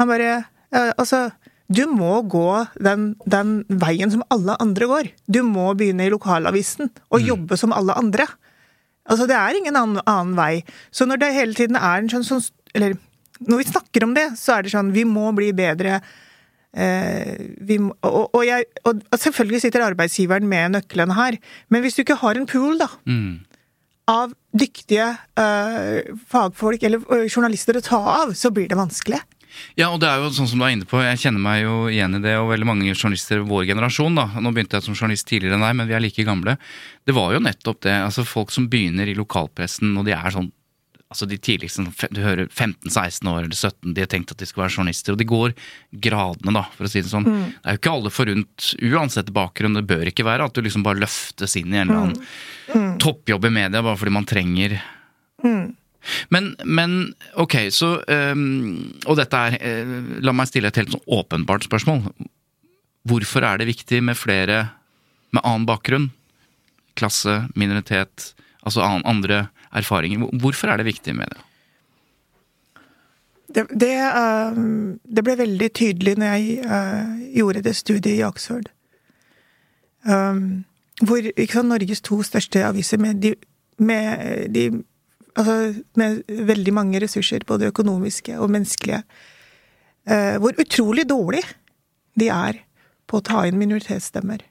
Han 0.00 0.10
bare 0.10 0.32
Altså, 0.70 1.32
du 1.70 1.84
må 1.90 2.20
gå 2.30 2.64
den, 2.82 3.12
den, 3.30 3.64
veien 3.68 4.10
som 4.10 4.22
alle 4.34 4.56
andre 4.62 4.86
går. 4.90 5.10
Du 5.26 5.40
må 5.46 5.68
begynne 5.78 6.06
i 6.06 6.12
lokalavisen 6.12 6.90
og 7.10 7.18
mm. 7.20 7.26
jobbe 7.26 7.58
som 7.58 7.74
alle 7.74 7.94
andre. 7.98 8.26
Altså, 9.10 9.26
det 9.30 9.36
er 9.38 9.58
ingen 9.58 9.78
annen, 9.78 10.02
annen, 10.06 10.34
vei. 10.38 10.62
Så 10.94 11.06
når 11.06 11.22
det 11.22 11.34
hele 11.34 11.58
tiden 11.58 11.78
er 11.78 11.98
en 11.98 12.10
sånn, 12.10 12.26
sånn 12.26 12.46
Eller 12.74 12.94
når 13.42 13.62
vi 13.62 13.70
snakker 13.70 14.06
om 14.06 14.14
det, 14.14 14.28
så 14.38 14.56
er 14.56 14.66
det 14.66 14.74
sånn 14.74 14.92
Vi 14.94 15.06
må 15.08 15.30
bli 15.34 15.50
bedre. 15.56 16.00
Eh, 16.70 17.50
vi 17.66 17.80
og, 17.82 18.30
og, 18.30 18.42
jeg, 18.46 18.66
og, 18.86 19.02
selvfølgelig 19.18 19.64
sitter 19.64 19.88
arbeidsgiveren 19.88 20.46
med 20.46 20.76
nøklene 20.76 21.16
her, 21.18 21.38
men 21.68 21.82
hvis 21.82 21.98
du 21.98 22.04
ikke 22.04 22.20
har 22.20 22.38
en 22.38 22.46
pool, 22.50 22.78
da, 22.78 22.86
mm. 23.10 23.32
av 24.10 24.36
dyktige 24.54 25.08
uh, 25.38 26.14
fagfolk 26.30 26.86
eller 26.86 27.02
uh, 27.10 27.26
journalister 27.26 27.78
å 27.78 27.84
ta 27.84 28.00
av, 28.22 28.34
så 28.38 28.52
blir 28.54 28.70
det 28.70 28.78
vanskelig. 28.78 29.20
Ja, 29.78 29.88
og 29.90 29.98
det 30.02 30.06
er 30.06 30.22
jo 30.22 30.30
sånn 30.34 30.46
som 30.46 30.62
du 30.62 30.66
er 30.66 30.76
inne 30.76 30.86
på, 30.86 31.00
jeg 31.02 31.18
kjenner 31.24 31.42
meg 31.42 31.64
jo 31.64 31.74
igjen 31.90 32.14
i 32.20 32.22
det, 32.22 32.36
og 32.38 32.52
veldig 32.52 32.68
mange 32.68 32.94
journalister 32.94 33.42
vår 33.46 33.66
generasjon, 33.72 34.18
da. 34.18 34.28
Nå 34.38 34.54
begynte 34.54 34.78
jeg 34.78 34.86
som 34.86 34.94
journalist 34.94 35.26
tidligere 35.26 35.58
enn 35.58 35.66
deg, 35.66 35.76
men 35.80 35.90
vi 35.90 35.96
er 35.98 36.04
like 36.04 36.26
gamle. 36.26 36.54
Det 37.06 37.16
var 37.16 37.34
jo 37.34 37.42
nettopp 37.42 37.82
det. 37.86 37.96
altså 38.06 38.26
Folk 38.26 38.54
som 38.54 38.70
begynner 38.70 39.10
i 39.10 39.18
lokalpressen, 39.18 39.90
og 39.98 40.06
de 40.06 40.14
er 40.14 40.34
sånn 40.34 40.52
altså 41.10 41.26
de 41.26 41.38
tidligste, 41.42 41.84
Du 42.14 42.20
hører 42.22 42.46
15-16 42.46 43.28
år 43.30 43.42
eller 43.42 43.56
17, 43.56 43.94
de 43.94 44.02
har 44.04 44.10
tenkt 44.10 44.30
at 44.30 44.38
de 44.38 44.46
skal 44.46 44.64
være 44.64 44.76
journalister. 44.76 45.14
Og 45.14 45.18
de 45.18 45.26
går 45.28 45.54
gradene, 46.06 46.54
da, 46.54 46.64
for 46.76 46.86
å 46.86 46.90
si 46.92 47.02
det 47.02 47.10
sånn. 47.10 47.26
Mm. 47.26 47.42
Det 47.56 47.66
er 47.66 47.76
jo 47.76 47.80
ikke 47.82 47.94
alle 47.96 48.14
forunt, 48.14 48.70
uansett 48.92 49.34
bakgrunn, 49.34 49.76
det 49.78 49.86
bør 49.90 50.10
ikke 50.10 50.26
være 50.28 50.46
at 50.46 50.54
du 50.54 50.62
liksom 50.64 50.86
bare 50.86 51.02
løftes 51.02 51.58
inn 51.58 51.74
i 51.74 51.80
en 51.80 51.90
eller 51.90 52.00
annen 52.04 52.16
mm. 52.22 52.72
mm. 52.72 52.96
toppjobb 53.02 53.50
i 53.50 53.54
media 53.58 53.82
bare 53.82 53.98
fordi 53.98 54.14
man 54.14 54.28
trenger 54.28 54.78
mm. 55.44 55.68
Men, 56.32 56.54
men 56.64 56.94
ok, 57.36 57.56
så 57.76 57.90
um, 58.08 58.78
Og 59.04 59.18
dette 59.18 59.36
er 59.36 59.56
uh, 59.60 59.90
La 60.24 60.32
meg 60.32 60.48
stille 60.48 60.70
et 60.70 60.78
helt 60.80 60.94
sånn 60.94 61.02
åpenbart 61.12 61.66
spørsmål. 61.66 62.06
Hvorfor 63.10 63.44
er 63.44 63.60
det 63.60 63.68
viktig 63.68 64.00
med 64.06 64.16
flere 64.16 64.62
med 65.34 65.44
annen 65.44 65.66
bakgrunn? 65.68 66.08
Klasse, 66.96 67.42
minoritet, 67.52 68.30
altså 68.64 68.80
andre 68.80 69.44
erfaringer. 69.76 70.26
Hvorfor 70.42 70.72
er 70.72 70.80
det 70.80 70.88
viktig 70.88 71.14
med 71.16 71.30
det? 71.30 71.44
Det, 73.50 73.64
det, 73.74 73.94
uh, 74.14 74.58
det 75.02 75.24
ble 75.26 75.36
veldig 75.40 75.70
tydelig 75.74 76.14
når 76.20 76.34
jeg 76.36 76.66
uh, 76.70 77.16
gjorde 77.34 77.64
det 77.66 77.74
studiet 77.78 78.20
i 78.20 78.26
Oxford. 78.26 78.70
Um, 80.06 80.64
hvor 81.02 81.24
sant, 81.24 81.68
Norges 81.68 82.04
to 82.06 82.20
største 82.26 82.62
aviser 82.66 83.00
med, 83.02 83.22
de, 83.24 83.34
med, 83.78 84.54
de, 84.54 84.68
altså, 85.34 85.74
med 85.98 86.22
veldig 86.28 86.74
mange 86.76 87.00
ressurser, 87.02 87.46
både 87.46 87.72
økonomiske 87.72 88.38
og 88.38 88.50
menneskelige, 88.52 89.02
hvor 90.40 90.56
utrolig 90.58 91.04
dårlig 91.08 91.42
de 92.18 92.28
er 92.32 92.58
på 93.08 93.20
å 93.20 93.24
ta 93.24 93.42
inn 93.46 93.58
minoritetsstemmer. 93.60 94.42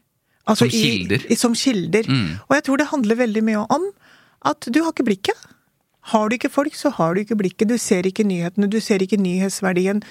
Altså 0.50 0.66
som 0.66 0.74
kilder? 0.74 1.26
I, 1.26 1.38
som 1.38 1.56
kilder. 1.58 2.10
Mm. 2.10 2.30
Og 2.48 2.56
jeg 2.56 2.66
tror 2.66 2.82
det 2.82 2.90
handler 2.94 3.20
veldig 3.20 3.44
mye 3.46 3.64
om 3.76 3.90
at 4.46 4.68
du 4.72 4.82
har 4.84 4.94
ikke 4.94 5.08
blikket. 5.08 5.48
Har 6.14 6.30
du 6.30 6.38
ikke 6.38 6.52
folk, 6.52 6.76
så 6.76 6.92
har 6.96 7.14
du 7.14 7.24
ikke 7.24 7.38
blikket. 7.40 7.70
Du 7.70 7.78
ser 7.78 8.08
ikke 8.08 8.26
nyhetene, 8.28 8.70
du 8.72 8.80
ser 8.82 9.04
ikke 9.04 9.20
nyhetsverdien. 9.20 10.02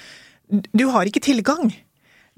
Du 0.76 0.88
har 0.92 1.08
ikke 1.08 1.24
tilgang. 1.24 1.72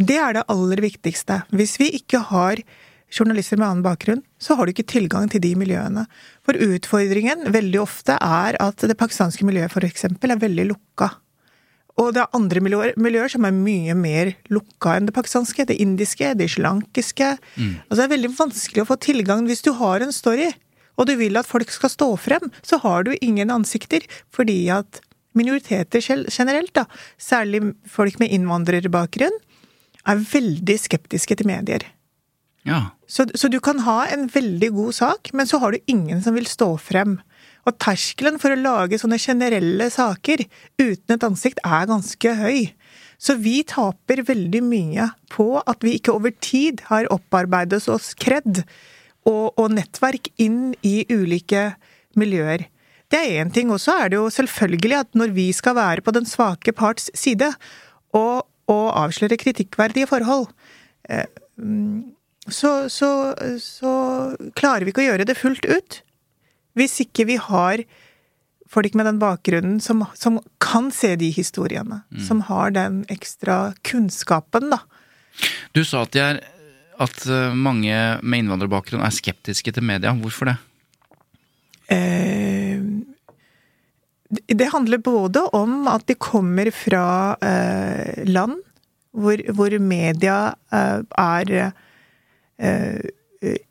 Det 0.00 0.16
er 0.16 0.38
det 0.38 0.46
aller 0.48 0.80
viktigste. 0.80 1.42
Hvis 1.52 1.76
vi 1.80 1.90
ikke 1.98 2.22
har 2.30 2.62
journalister 3.10 3.58
med 3.58 3.66
annen 3.66 3.84
bakgrunn, 3.84 4.22
så 4.40 4.54
har 4.56 4.66
du 4.66 4.72
ikke 4.72 4.88
tilgang 4.88 5.26
til 5.30 5.42
de 5.42 5.50
miljøene. 5.58 6.06
For 6.46 6.54
utfordringen 6.54 7.50
veldig 7.52 7.82
ofte 7.82 8.16
er 8.16 8.56
at 8.62 8.86
det 8.86 8.96
pakistanske 8.98 9.44
miljøet 9.46 9.76
eksempel 9.84 10.32
er 10.32 10.40
veldig 10.40 10.70
lukka. 10.70 11.10
Og 12.00 12.14
det 12.14 12.22
er 12.22 12.36
andre 12.36 12.62
miljøer, 12.64 12.94
miljøer 12.96 13.28
som 13.28 13.44
er 13.44 13.52
mye 13.52 13.94
mer 13.98 14.32
lukka 14.48 14.94
enn 14.96 15.10
det 15.10 15.14
pakistanske. 15.16 15.66
Det 15.68 15.76
indiske, 15.82 16.32
det 16.38 16.48
islankiske. 16.48 17.34
Mm. 17.58 17.74
Altså 17.82 17.98
det 17.98 18.06
er 18.06 18.14
veldig 18.14 18.32
vanskelig 18.38 18.84
å 18.84 18.88
få 18.88 18.96
tilgang 19.02 19.44
hvis 19.50 19.64
du 19.66 19.72
har 19.76 20.04
en 20.04 20.14
story, 20.14 20.48
og 21.00 21.08
du 21.08 21.16
vil 21.16 21.38
at 21.40 21.48
folk 21.48 21.70
skal 21.72 21.92
stå 21.92 22.10
frem, 22.20 22.50
så 22.60 22.78
har 22.82 23.06
du 23.08 23.14
ingen 23.20 23.52
ansikter, 23.52 24.04
fordi 24.28 24.66
at 24.74 25.00
minoriteter 25.36 26.02
generelt, 26.28 26.74
da, 26.76 26.84
særlig 27.16 27.62
folk 27.88 28.18
med 28.20 28.34
innvandrerbakgrunn, 28.34 29.38
er 30.08 30.22
veldig 30.32 30.76
skeptiske 30.80 31.36
til 31.38 31.48
medier. 31.48 31.86
Ja. 32.68 32.90
Så, 33.08 33.26
så, 33.34 33.48
du 33.48 33.58
kan 33.64 33.80
ha 33.86 34.04
en 34.12 34.28
veldig 34.32 34.70
god 34.76 34.96
sak, 34.96 35.32
men 35.32 35.48
så 35.48 35.60
har 35.62 35.72
du 35.72 35.90
ingen 35.90 36.20
som 36.24 36.36
vil 36.36 36.48
stå 36.48 36.74
frem. 36.82 37.18
Og 37.68 37.76
terskelen 37.80 38.38
for 38.40 38.52
å 38.52 38.60
lage 38.60 38.98
sånne 39.00 39.20
generelle 39.20 39.88
saker 39.92 40.44
uten 40.80 41.16
et 41.16 41.26
ansikt 41.26 41.60
er 41.64 41.88
ganske 41.88 42.34
høy. 42.36 42.70
Så 43.20 43.36
vi 43.40 43.60
taper 43.68 44.22
veldig 44.28 44.62
mye 44.64 45.10
på 45.32 45.60
at 45.60 45.84
vi 45.84 45.98
ikke 45.98 46.14
over 46.16 46.32
tid 46.40 46.84
har 46.88 47.08
opparbeidet 47.12 47.82
oss 47.92 48.14
kred 48.16 48.64
og, 49.28 49.58
og 49.60 49.72
nettverk 49.74 50.30
inn 50.40 50.74
i 50.86 51.02
ulike 51.10 51.70
miljøer. 52.18 52.66
Det 53.10 53.18
er 53.18 53.42
én 53.42 53.50
ting. 53.52 53.72
Og 53.74 53.80
så 53.82 53.96
er 54.04 54.12
det 54.12 54.20
jo 54.20 54.30
selvfølgelig 54.32 54.98
at 55.00 55.18
når 55.18 55.34
vi 55.36 55.50
skal 55.56 55.76
være 55.78 56.04
på 56.06 56.14
den 56.14 56.28
svake 56.28 56.72
parts 56.76 57.10
side 57.18 57.52
og, 58.16 58.46
og 58.70 58.86
avsløre 59.04 59.40
kritikkverdige 59.40 60.08
forhold, 60.10 60.48
eh, 61.10 61.26
så, 62.48 62.88
så, 62.88 63.10
så 63.60 63.94
klarer 64.56 64.86
vi 64.86 64.94
ikke 64.94 65.04
å 65.04 65.10
gjøre 65.10 65.26
det 65.28 65.38
fullt 65.38 65.66
ut. 65.68 66.00
Hvis 66.78 67.00
ikke 67.04 67.26
vi 67.28 67.36
har 67.40 67.84
folk 68.70 68.94
med 68.94 69.08
den 69.08 69.18
bakgrunnen 69.20 69.80
som, 69.82 70.04
som 70.14 70.38
kan 70.62 70.90
se 70.94 71.16
de 71.18 71.30
historiene. 71.34 72.02
Mm. 72.14 72.22
Som 72.26 72.44
har 72.46 72.70
den 72.74 73.02
ekstra 73.10 73.72
kunnskapen, 73.86 74.70
da. 74.72 74.80
Du 75.74 75.82
sa 75.86 76.04
at, 76.06 76.16
er, 76.18 76.40
at 77.00 77.26
eh, 77.26 77.54
mange 77.56 77.96
med 78.22 78.44
innvandrerbakgrunn 78.44 79.04
er 79.04 79.14
skeptiske 79.14 79.72
til 79.76 79.86
media. 79.86 80.12
Hvorfor 80.16 80.52
det? 80.52 80.56
Eh, 81.90 82.82
det 84.30 84.68
handler 84.70 85.02
både 85.02 85.42
om 85.56 85.88
at 85.90 86.04
de 86.06 86.14
kommer 86.14 86.70
fra 86.74 87.36
eh, 87.42 88.26
land 88.28 88.60
hvor, 89.10 89.40
hvor 89.56 89.74
media 89.82 90.54
eh, 90.72 91.00
er 91.18 91.54
eh, 92.60 93.00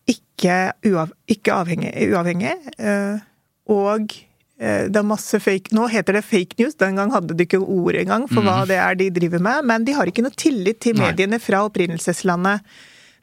ikke, 0.10 0.58
uav, 0.90 1.14
ikke 1.32 1.54
avhengig, 1.56 1.94
uavhengig. 2.10 2.56
Eh, 2.78 3.22
og 3.70 4.18
det 4.60 4.98
er 5.00 5.06
masse 5.08 5.38
fake 5.40 5.72
Nå 5.72 5.86
heter 5.88 6.18
det 6.18 6.26
fake 6.28 6.58
news, 6.60 6.74
den 6.76 6.98
gang 7.00 7.14
hadde 7.14 7.32
de 7.32 7.46
ikke 7.46 7.62
ord 7.64 7.96
engang 7.96 8.26
for 8.28 8.44
mm. 8.44 8.50
hva 8.50 8.66
det 8.68 8.80
er 8.84 8.98
de 9.00 9.06
driver 9.16 9.40
med. 9.40 9.68
Men 9.70 9.86
de 9.88 9.94
har 9.96 10.10
ikke 10.10 10.26
noe 10.26 10.36
tillit 10.36 10.82
til 10.84 10.98
mediene 11.00 11.40
fra 11.40 11.62
opprinnelseslandet. 11.70 12.66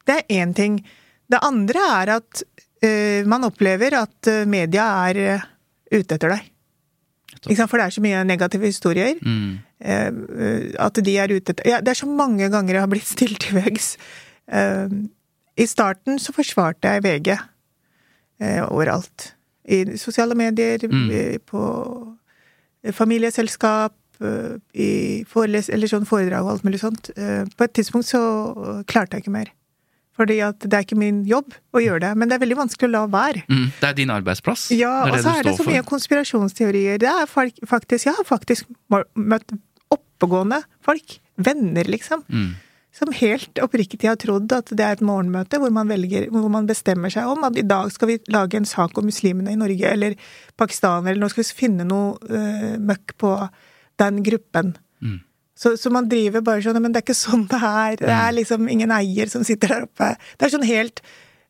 Det 0.06 0.20
er 0.20 0.42
én 0.42 0.54
ting. 0.56 0.80
Det 1.26 1.42
andre 1.42 1.86
er 2.00 2.12
at 2.16 2.42
uh, 2.42 3.22
man 3.28 3.48
opplever 3.48 3.98
at 3.98 4.30
media 4.46 4.86
er 5.08 5.22
uh, 5.36 5.48
ute 5.92 6.18
etter 6.18 6.36
deg. 6.36 6.52
For 7.46 7.78
det 7.78 7.84
er 7.84 7.94
så 7.94 8.02
mye 8.02 8.22
negative 8.26 8.70
historier. 8.70 9.18
Mm. 9.20 9.58
Uh, 9.76 10.70
at 10.86 11.02
de 11.04 11.18
er 11.20 11.34
ute 11.34 11.52
etter 11.52 11.68
ja, 11.68 11.82
Det 11.84 11.92
er 11.92 11.98
så 11.98 12.08
mange 12.08 12.48
ganger 12.48 12.78
jeg 12.78 12.84
har 12.86 12.90
blitt 12.90 13.10
stilt 13.10 13.42
til 13.44 13.58
veggs. 13.58 13.96
I 15.56 15.64
starten 15.66 16.20
så 16.22 16.34
forsvarte 16.36 16.90
jeg 16.92 17.04
VG 17.04 17.30
eh, 18.40 18.62
overalt. 18.68 19.32
I 19.64 19.96
sosiale 19.98 20.36
medier, 20.38 20.84
mm. 20.84 21.10
Eh, 21.10 21.38
på 21.38 21.62
familieselskap, 22.92 23.96
eh, 24.20 24.56
i 24.72 25.24
foreles 25.28 25.68
eller 25.68 25.90
sånn 25.90 26.06
foredrag 26.06 26.44
og 26.44 26.52
alt 26.54 26.66
mulig 26.66 26.80
sånt. 26.80 27.10
Eh, 27.16 27.44
på 27.56 27.64
et 27.64 27.74
tidspunkt 27.74 28.08
så 28.12 28.20
klarte 28.86 29.16
jeg 29.16 29.26
ikke 29.26 29.38
mer. 29.38 29.52
Fordi 30.16 30.38
at 30.44 30.64
det 30.64 30.72
er 30.72 30.86
ikke 30.86 30.98
min 30.98 31.22
jobb 31.28 31.54
å 31.76 31.82
gjøre 31.82 32.02
det. 32.06 32.12
Men 32.16 32.30
det 32.30 32.38
er 32.38 32.44
veldig 32.46 32.58
vanskelig 32.62 32.88
å 32.88 32.94
la 32.94 33.04
være. 33.12 33.44
Mm, 33.52 33.66
det 33.80 33.88
er 33.90 33.96
din 33.98 34.12
arbeidsplass? 34.14 34.68
Ja, 34.76 34.94
og 35.10 35.18
så 35.20 35.36
er 35.36 35.48
det 35.48 35.56
så 35.58 35.66
mye 35.68 35.84
konspirasjonsteorier. 35.86 37.00
Det 37.02 37.10
er 37.12 37.28
faktisk, 37.28 38.08
Jeg 38.08 38.16
har 38.16 38.28
faktisk 38.28 38.70
møtt 39.14 39.56
oppegående 39.92 40.62
folk. 40.84 41.18
Venner, 41.36 41.84
liksom. 41.84 42.24
Mm 42.32 42.54
som 42.96 43.12
helt 43.12 43.60
oppriktig 43.60 44.08
har 44.08 44.16
trodd 44.20 44.52
at 44.56 44.70
det 44.72 44.84
er 44.84 44.96
et 44.96 45.04
morgenmøte 45.04 45.60
hvor 45.60 45.72
man, 45.74 45.90
velger, 45.90 46.30
hvor 46.32 46.48
man 46.52 46.68
bestemmer 46.68 47.12
seg 47.12 47.28
om 47.28 47.44
at 47.48 47.58
i 47.58 47.66
dag 47.66 47.90
skal 47.92 48.12
vi 48.12 48.18
lage 48.32 48.56
en 48.56 48.68
sak 48.68 48.96
om 48.96 49.08
muslimene 49.08 49.52
i 49.52 49.60
Norge 49.60 49.90
eller 49.90 50.16
Pakistan, 50.56 51.04
eller 51.04 51.20
nå 51.20 51.28
skal 51.32 51.44
vi 51.44 51.58
finne 51.58 51.86
noe 51.88 52.16
uh, 52.30 52.76
møkk 52.80 53.16
på 53.20 53.32
den 54.00 54.22
gruppen. 54.24 54.74
Så, 55.56 55.72
så, 55.80 55.90
man 55.92 56.08
driver 56.10 56.42
bare 56.44 56.60
sånn 56.60 56.76
Men 56.84 56.92
det 56.92 57.00
er 57.00 57.06
ikke 57.06 57.16
sånn 57.16 57.46
det 57.48 57.60
er. 57.60 57.96
Det 58.00 58.12
er 58.12 58.28
mm. 58.28 58.36
liksom 58.40 58.68
ingen 58.72 58.92
eier 58.92 59.30
som 59.32 59.44
sitter 59.46 59.72
der 59.72 59.86
oppe. 59.88 60.12
Det 60.36 60.48
er 60.48 60.52
sånn 60.52 60.68
helt 60.68 61.00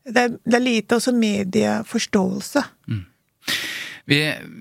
Det 0.07 0.23
er, 0.23 0.37
det 0.47 0.59
er 0.61 0.63
lite 0.63 1.01
også 1.01 1.15
medieforståelse. 1.17 2.63
Mm. 2.87 3.05
Vi, 4.07 4.21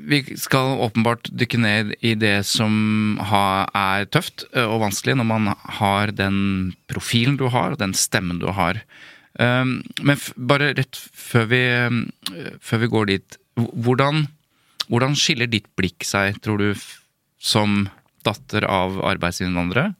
vi, 0.10 0.20
skal 0.42 0.80
åpenbart 0.82 1.30
dykke 1.30 1.60
ned 1.62 1.92
i 2.02 2.16
det 2.18 2.40
som 2.50 3.20
ha, 3.30 3.68
er 3.78 4.08
tøft 4.10 4.48
eh, 4.56 4.66
og 4.66 4.82
vanskelig 4.82 5.20
når 5.20 5.28
man 5.30 5.52
har 5.78 6.14
den 6.18 6.40
profilen 6.90 7.38
du 7.38 7.46
har, 7.54 7.76
og 7.76 7.82
den 7.82 7.94
stemmen 7.94 8.42
du 8.42 8.48
har. 8.58 8.82
Um, 9.38 9.84
men 10.02 10.18
bare 10.50 10.72
rett 10.78 10.98
før 10.98 11.46
vi, 11.52 11.62
før 12.64 12.82
vi 12.82 12.90
går 12.90 13.10
dit, 13.12 13.38
hvordan, 13.60 14.26
hvordan, 14.88 15.18
skiller 15.20 15.50
ditt 15.52 15.68
blikk 15.78 16.08
seg, 16.08 16.40
tror 16.42 16.62
du, 16.64 16.86
som 17.38 17.86
datter 18.26 18.68
av 18.68 19.00
arbeidsinnvandrere, 19.06 19.94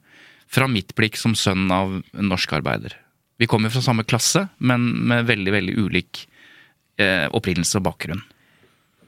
fra 0.46 0.68
mitt 0.70 0.94
blikk 0.98 1.18
som 1.18 1.34
sønn 1.34 1.70
av 1.74 1.98
en 2.00 2.30
norsk 2.30 2.52
arbeider? 2.58 2.94
Vi 3.36 3.48
kommer 3.50 3.72
fra 3.72 3.82
samme 3.84 4.06
klasse, 4.08 4.46
men 4.58 4.88
med 5.08 5.26
veldig, 5.28 5.52
veldig 5.52 5.74
ulik 5.76 6.22
eh, 7.02 7.26
opprinnelse 7.34 7.80
og 7.80 7.86
bakgrunn. 7.88 8.22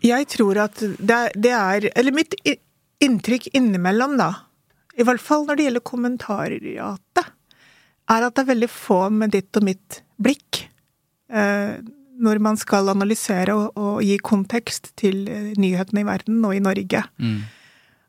Jeg 0.04 0.28
tror 0.30 0.60
at 0.68 0.78
det, 0.78 1.16
det 1.34 1.50
er 1.50 1.88
Eller 1.98 2.14
mitt 2.14 2.36
inntrykk 3.02 3.48
innimellom, 3.56 4.14
da, 4.18 4.32
i 4.98 5.06
hvert 5.06 5.22
fall 5.22 5.46
når 5.46 5.58
det 5.58 5.68
gjelder 5.68 5.86
kommentariatet, 5.86 7.34
er 8.08 8.24
at 8.24 8.34
det 8.34 8.42
er 8.42 8.52
veldig 8.54 8.70
få 8.72 9.02
med 9.14 9.34
ditt 9.36 9.58
og 9.58 9.66
mitt 9.68 10.00
blikk 10.18 10.64
eh, 11.30 11.78
når 12.18 12.40
man 12.42 12.58
skal 12.58 12.90
analysere 12.90 13.54
og, 13.54 13.76
og, 13.78 14.00
gi 14.02 14.16
kontekst 14.24 14.90
til 14.98 15.28
eh, 15.30 15.52
nyhetene 15.60 16.02
i 16.02 16.08
verden 16.08 16.40
og 16.48 16.56
i 16.56 16.62
Norge. 16.64 17.04
Mm. 17.20 17.42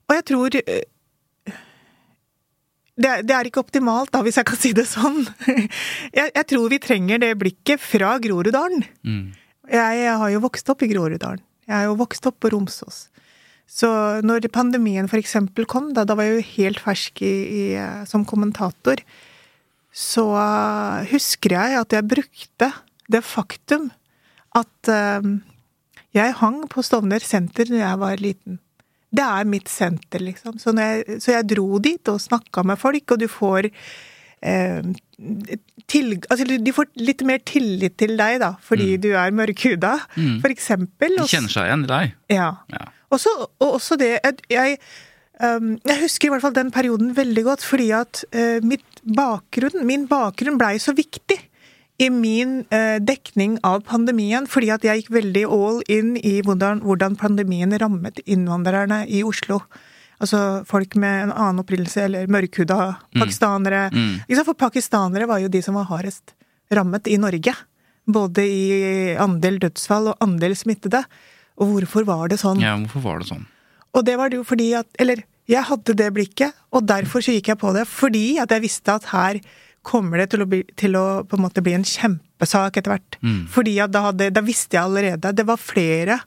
Og 0.09 0.15
jeg 0.17 0.25
tror 0.31 0.57
eh, 0.63 0.85
det, 2.99 3.11
det, 3.27 3.35
er 3.35 3.47
ikke 3.47 3.63
optimalt, 3.63 4.11
da, 4.13 4.21
hvis 4.25 4.39
jeg 4.39 4.47
kan 4.49 4.59
si 4.59 4.73
det 4.75 4.85
sånn. 4.89 5.21
Jeg, 6.17 6.31
jeg 6.35 6.45
tror 6.51 6.71
vi 6.71 6.81
trenger 6.83 7.21
det 7.21 7.35
blikket 7.39 7.81
fra 7.81 8.17
Groruddalen. 8.21 8.83
Mm. 9.07 9.29
Jeg, 9.69 9.99
jeg 10.01 10.17
har 10.21 10.33
jo 10.33 10.41
vokst 10.43 10.71
opp 10.73 10.83
i 10.83 10.89
Groruddalen. 10.91 11.41
Jeg 11.69 11.75
er 11.77 11.87
jo 11.87 11.97
vokst 11.99 12.25
opp 12.25 12.39
på 12.41 12.49
Romsås. 12.51 13.07
Så 13.69 13.89
når 14.25 14.47
pandemien 14.49 15.05
eksempel 15.13 15.67
kom, 15.69 15.91
da, 15.93 16.03
da 16.03 16.15
var 16.17 16.25
jeg 16.25 16.39
jo 16.39 16.47
helt 16.55 16.81
fersk 16.81 17.21
i, 17.21 17.33
i, 17.45 17.63
som 18.09 18.25
kommentator, 18.25 19.03
så 19.93 20.25
husker 21.11 21.53
jeg 21.53 21.77
at 21.77 21.93
jeg 21.93 22.09
brukte 22.09 22.71
det 23.09 23.21
faktum 23.25 23.91
at 24.57 24.89
uh, 24.89 25.21
jeg 26.15 26.37
hang 26.41 26.63
på 26.71 26.81
Stovner 26.85 27.21
senter 27.21 27.69
når 27.69 27.83
jeg 27.83 28.01
var 28.01 28.23
liten. 28.23 28.59
Det 29.09 29.25
er 29.25 29.49
mitt 29.49 29.69
senter, 29.71 30.21
liksom. 30.21 30.59
Så 30.61 30.73
jeg, 30.77 31.19
så 31.23 31.33
jeg 31.33 31.49
dro 31.49 31.81
dit 31.81 32.11
og 32.11 32.21
snakka 32.21 32.63
med 32.67 32.79
folk, 32.81 33.15
og 33.15 33.21
du 33.21 33.25
får 33.31 33.69
eh, 34.45 34.91
til, 35.89 36.13
altså, 36.29 36.45
De 36.45 36.75
får 36.75 36.91
litt 37.01 37.25
mer 37.25 37.41
tillit 37.47 37.97
til 37.99 38.15
deg, 38.19 38.39
da, 38.43 38.53
fordi 38.61 38.93
mm. 38.93 39.01
du 39.05 39.09
er 39.17 39.35
mørkhuda, 39.41 39.95
mm. 40.15 40.39
for 40.43 40.53
eksempel. 40.53 41.17
De 41.17 41.27
kjenner 41.29 41.55
seg 41.55 41.69
igjen 41.69 41.85
i 41.87 41.91
deg. 41.93 42.15
Ja. 42.35 42.49
ja. 42.75 42.89
Også, 43.09 43.33
og 43.47 43.69
også 43.79 43.97
det 43.97 44.11
jeg, 44.53 44.77
um, 45.41 45.73
jeg 45.81 46.01
husker 46.03 46.29
i 46.29 46.33
hvert 46.35 46.45
fall 46.45 46.57
den 46.57 46.69
perioden 46.73 47.15
veldig 47.17 47.47
godt, 47.49 47.65
fordi 47.65 47.89
at 47.97 48.21
uh, 48.37 48.61
bakgrunn, 49.17 49.81
min 49.89 50.05
bakgrunn 50.11 50.61
blei 50.61 50.75
så 50.81 50.93
viktig 50.93 51.39
i 51.99 52.07
min 52.09 52.63
eh, 52.71 52.97
dekning 53.03 53.57
av 53.67 53.81
pandemien, 53.87 54.47
fordi 54.47 54.71
at 54.71 54.85
jeg 54.87 55.01
gikk 55.01 55.13
veldig 55.17 55.45
all 55.51 55.81
in 55.91 56.13
i 56.15 56.39
hvordan, 56.47 56.79
hvordan 56.85 57.17
pandemien 57.19 57.75
rammet 57.81 58.21
innvandrerne 58.23 59.01
i 59.11 59.19
Oslo. 59.27 59.59
Altså 60.19 60.63
folk 60.67 60.95
med 60.99 61.25
en 61.25 61.33
annen 61.33 61.63
opprinnelse, 61.63 62.05
eller 62.07 62.31
mørkhuda 62.31 62.79
pakistanere. 63.19 63.87
Mm. 63.91 64.13
Mm. 64.23 64.43
For 64.47 64.55
pakistanere 64.55 65.27
var 65.27 65.43
jo 65.43 65.51
de 65.51 65.63
som 65.63 65.75
var 65.79 65.89
hardest 65.91 66.35
rammet 66.75 67.07
i 67.11 67.19
Norge. 67.19 67.55
Både 68.09 68.47
i 68.47 68.63
andel 69.19 69.59
dødsfall 69.63 70.13
og 70.13 70.23
andel 70.23 70.55
smittede. 70.59 71.03
Og 71.59 71.75
hvorfor 71.75 72.07
var 72.07 72.31
det 72.31 72.39
sånn? 72.41 72.63
Ja, 72.63 72.77
hvorfor 72.79 73.03
var 73.05 73.23
det 73.23 73.31
sånn? 73.31 73.47
Og 73.95 74.05
det 74.07 74.15
var 74.19 74.31
det 74.31 74.39
jo 74.39 74.45
fordi 74.45 74.71
at 74.77 74.87
Eller 75.01 75.23
jeg 75.49 75.65
hadde 75.65 75.95
det 75.97 76.11
blikket, 76.13 76.53
og 76.69 76.85
derfor 76.85 77.23
så 77.25 77.33
gikk 77.33 77.47
jeg 77.49 77.59
på 77.59 77.71
det. 77.73 77.87
Fordi 77.89 78.37
at 78.37 78.51
jeg 78.53 78.63
visste 78.67 78.93
at 78.99 79.07
her 79.09 79.39
kommer 79.85 80.21
det 80.21 80.29
til 80.33 80.43
å, 80.43 80.47
bli, 80.49 80.61
til 80.77 80.97
å 80.99 81.05
på 81.27 81.37
en 81.37 81.43
måte 81.45 81.63
bli 81.65 81.73
en 81.77 81.87
kjempesak 81.87 82.79
etter 82.79 82.93
hvert. 82.93 83.17
Mm. 83.23 83.41
Fordi 83.51 83.75
da, 83.87 84.05
hadde, 84.09 84.29
da 84.35 84.43
visste 84.45 84.77
jeg 84.77 84.83
allerede 84.83 85.33
Det 85.35 85.45
var 85.47 85.61
flere 85.61 86.19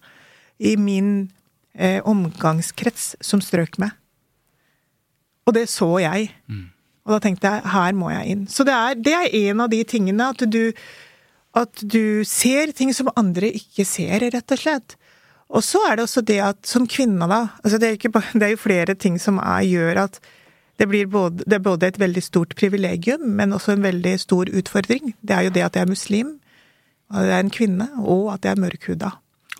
i 0.63 0.77
min 0.81 1.31
eh, 1.75 2.01
omgangskrets 2.09 3.17
som 3.21 3.43
strøk 3.45 3.79
med. 3.83 3.93
Og 5.47 5.57
det 5.57 5.67
så 5.71 5.91
jeg. 6.03 6.31
Og 7.03 7.17
da 7.17 7.23
tenkte 7.23 7.51
jeg 7.51 7.73
her 7.73 7.97
må 7.99 8.13
jeg 8.13 8.35
inn. 8.35 8.45
Så 8.47 8.65
det 8.67 8.75
er, 8.77 8.99
det 8.99 9.15
er 9.19 9.41
en 9.49 9.65
av 9.65 9.73
de 9.73 9.81
tingene 9.89 10.29
at 10.33 10.45
du 10.47 10.71
at 11.53 11.83
du 11.85 12.25
ser 12.25 12.73
ting 12.77 12.93
som 12.97 13.11
andre 13.19 13.51
ikke 13.59 13.85
ser, 13.85 14.25
rett 14.33 14.55
og 14.55 14.61
slett. 14.61 14.95
Og 15.53 15.65
så 15.65 15.83
er 15.89 15.99
det 15.99 16.07
også 16.07 16.23
det 16.25 16.39
at 16.41 16.61
som 16.69 16.87
kvinne, 16.89 17.29
da 17.29 17.43
altså 17.61 17.81
det 17.81 17.91
er 18.01 18.55
jo 18.55 18.61
flere 18.61 18.97
ting 18.97 19.19
som 19.21 19.41
er, 19.43 19.67
gjør 19.69 20.07
at 20.07 20.17
det, 20.81 20.89
blir 20.89 21.09
både, 21.11 21.45
det 21.47 21.59
er 21.59 21.65
både 21.65 21.91
et 21.93 21.99
veldig 22.01 22.23
stort 22.25 22.55
privilegium, 22.59 23.25
men 23.39 23.53
også 23.53 23.77
en 23.77 23.85
veldig 23.85 24.15
stor 24.21 24.51
utfordring. 24.51 25.13
Det 25.21 25.37
er 25.37 25.49
jo 25.49 25.55
det 25.55 25.67
at 25.67 25.77
jeg 25.77 25.87
er 25.87 25.93
muslim, 25.93 26.33
at 27.13 27.29
jeg 27.29 27.37
er 27.37 27.45
en 27.45 27.53
kvinne, 27.53 27.89
og 28.01 28.33
at 28.35 28.49
jeg 28.49 28.57
er 28.57 28.63
mørkhuda. 28.65 29.13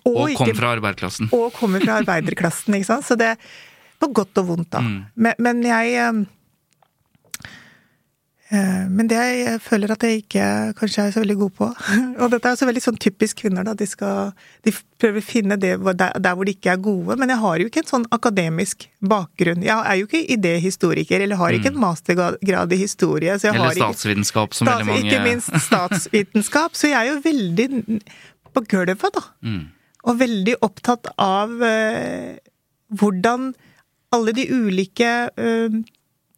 Og 0.03 0.17
og 0.19 0.33
kommer 0.35 0.57
fra 0.57 0.73
arbeiderklassen. 0.75 1.29
og 1.31 1.53
kommer 1.55 1.83
fra 1.83 1.99
arbeiderklassen, 2.01 2.75
ikke 2.75 2.89
sant. 2.89 3.07
Så 3.07 3.15
det 3.19 3.35
på 4.01 4.09
godt 4.11 4.41
og 4.41 4.49
vondt, 4.49 4.71
da. 4.73 4.81
Mm. 4.83 4.97
Men, 5.15 5.37
men 5.39 5.61
jeg 5.63 5.93
eh, 5.95 6.23
Men 8.53 9.07
det 9.09 9.17
jeg 9.17 9.61
føler 9.65 9.91
at 9.95 10.03
jeg 10.05 10.19
ikke 10.21 10.47
kanskje 10.77 11.07
er 11.07 11.13
så 11.15 11.21
veldig 11.23 11.35
god 11.39 11.53
på 11.57 11.67
Og 12.21 12.27
dette 12.29 12.45
er 12.45 12.53
også 12.53 12.67
veldig 12.69 12.83
sånn 12.83 12.99
typisk 13.01 13.39
kvinner, 13.41 13.65
da. 13.65 13.73
De 13.77 13.87
skal 13.89 14.33
De 14.65 14.73
prøver 15.01 15.23
å 15.23 15.25
finne 15.25 15.57
det 15.57 15.71
der, 15.81 16.35
hvor 16.35 16.45
de 16.45 16.53
ikke 16.53 16.75
er 16.75 16.83
gode. 16.83 17.17
Men 17.17 17.33
jeg 17.33 17.41
har 17.41 17.63
jo 17.63 17.71
ikke 17.71 17.81
en 17.81 17.89
sånn 17.89 18.05
akademisk 18.13 18.85
bakgrunn. 19.01 19.65
Jeg 19.65 19.73
er 19.75 19.99
jo 19.99 20.07
ikke 20.07 20.21
idéhistoriker, 20.37 21.25
eller 21.25 21.41
har 21.41 21.57
ikke 21.57 21.73
en 21.73 21.81
mastergrad 21.81 22.75
i 22.75 22.79
historie. 22.83 23.35
Mm. 23.39 23.49
Eller 23.49 23.65
har 23.65 23.79
statsvitenskap, 23.81 24.53
som 24.53 24.69
stats, 24.69 24.85
veldig 24.85 24.93
mange 24.93 25.09
Ikke 25.09 25.25
minst 25.25 25.57
statsvitenskap. 25.67 26.77
Så 26.77 26.93
jeg 26.93 26.99
er 27.01 27.11
jo 27.11 27.19
veldig 27.25 27.67
på 28.53 28.65
gulvet, 28.69 29.09
da. 29.17 29.25
Mm. 29.41 29.65
Og 30.03 30.19
veldig 30.19 30.55
opptatt 30.65 31.09
av 31.21 31.61
eh, 31.63 32.39
hvordan 32.99 33.53
alle 34.13 34.33
de 34.35 34.45
ulike 34.51 35.11
eh, 35.31 35.77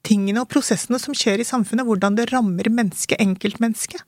tingene 0.05 0.43
og 0.43 0.49
prosessene 0.53 0.99
som 1.01 1.15
skjer 1.17 1.41
i 1.41 1.47
samfunnet, 1.47 1.87
hvordan 1.87 2.17
det 2.17 2.29
rammer 2.31 2.69
mennesket, 2.71 3.19
enkeltmennesket. 3.21 4.03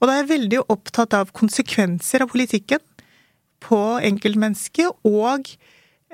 Og 0.00 0.08
da 0.08 0.14
er 0.14 0.22
jeg 0.22 0.32
veldig 0.32 0.62
opptatt 0.72 1.14
av 1.16 1.32
konsekvenser 1.36 2.24
av 2.24 2.32
politikken 2.32 2.82
på 3.60 3.80
enkeltmennesket, 4.08 4.94
og 5.04 5.50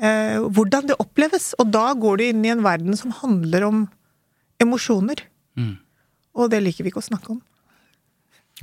eh, 0.02 0.38
hvordan 0.42 0.90
det 0.90 0.98
oppleves. 1.02 1.52
Og 1.62 1.70
da 1.74 1.92
går 1.94 2.18
du 2.18 2.26
inn 2.26 2.42
i 2.46 2.52
en 2.54 2.64
verden 2.66 2.98
som 2.98 3.14
handler 3.22 3.68
om 3.68 3.84
emosjoner. 4.62 5.22
Mm. 5.56 5.76
Og 6.36 6.50
det 6.52 6.62
liker 6.64 6.84
vi 6.84 6.92
ikke 6.92 7.04
å 7.04 7.10
snakke 7.10 7.36
om. 7.36 7.40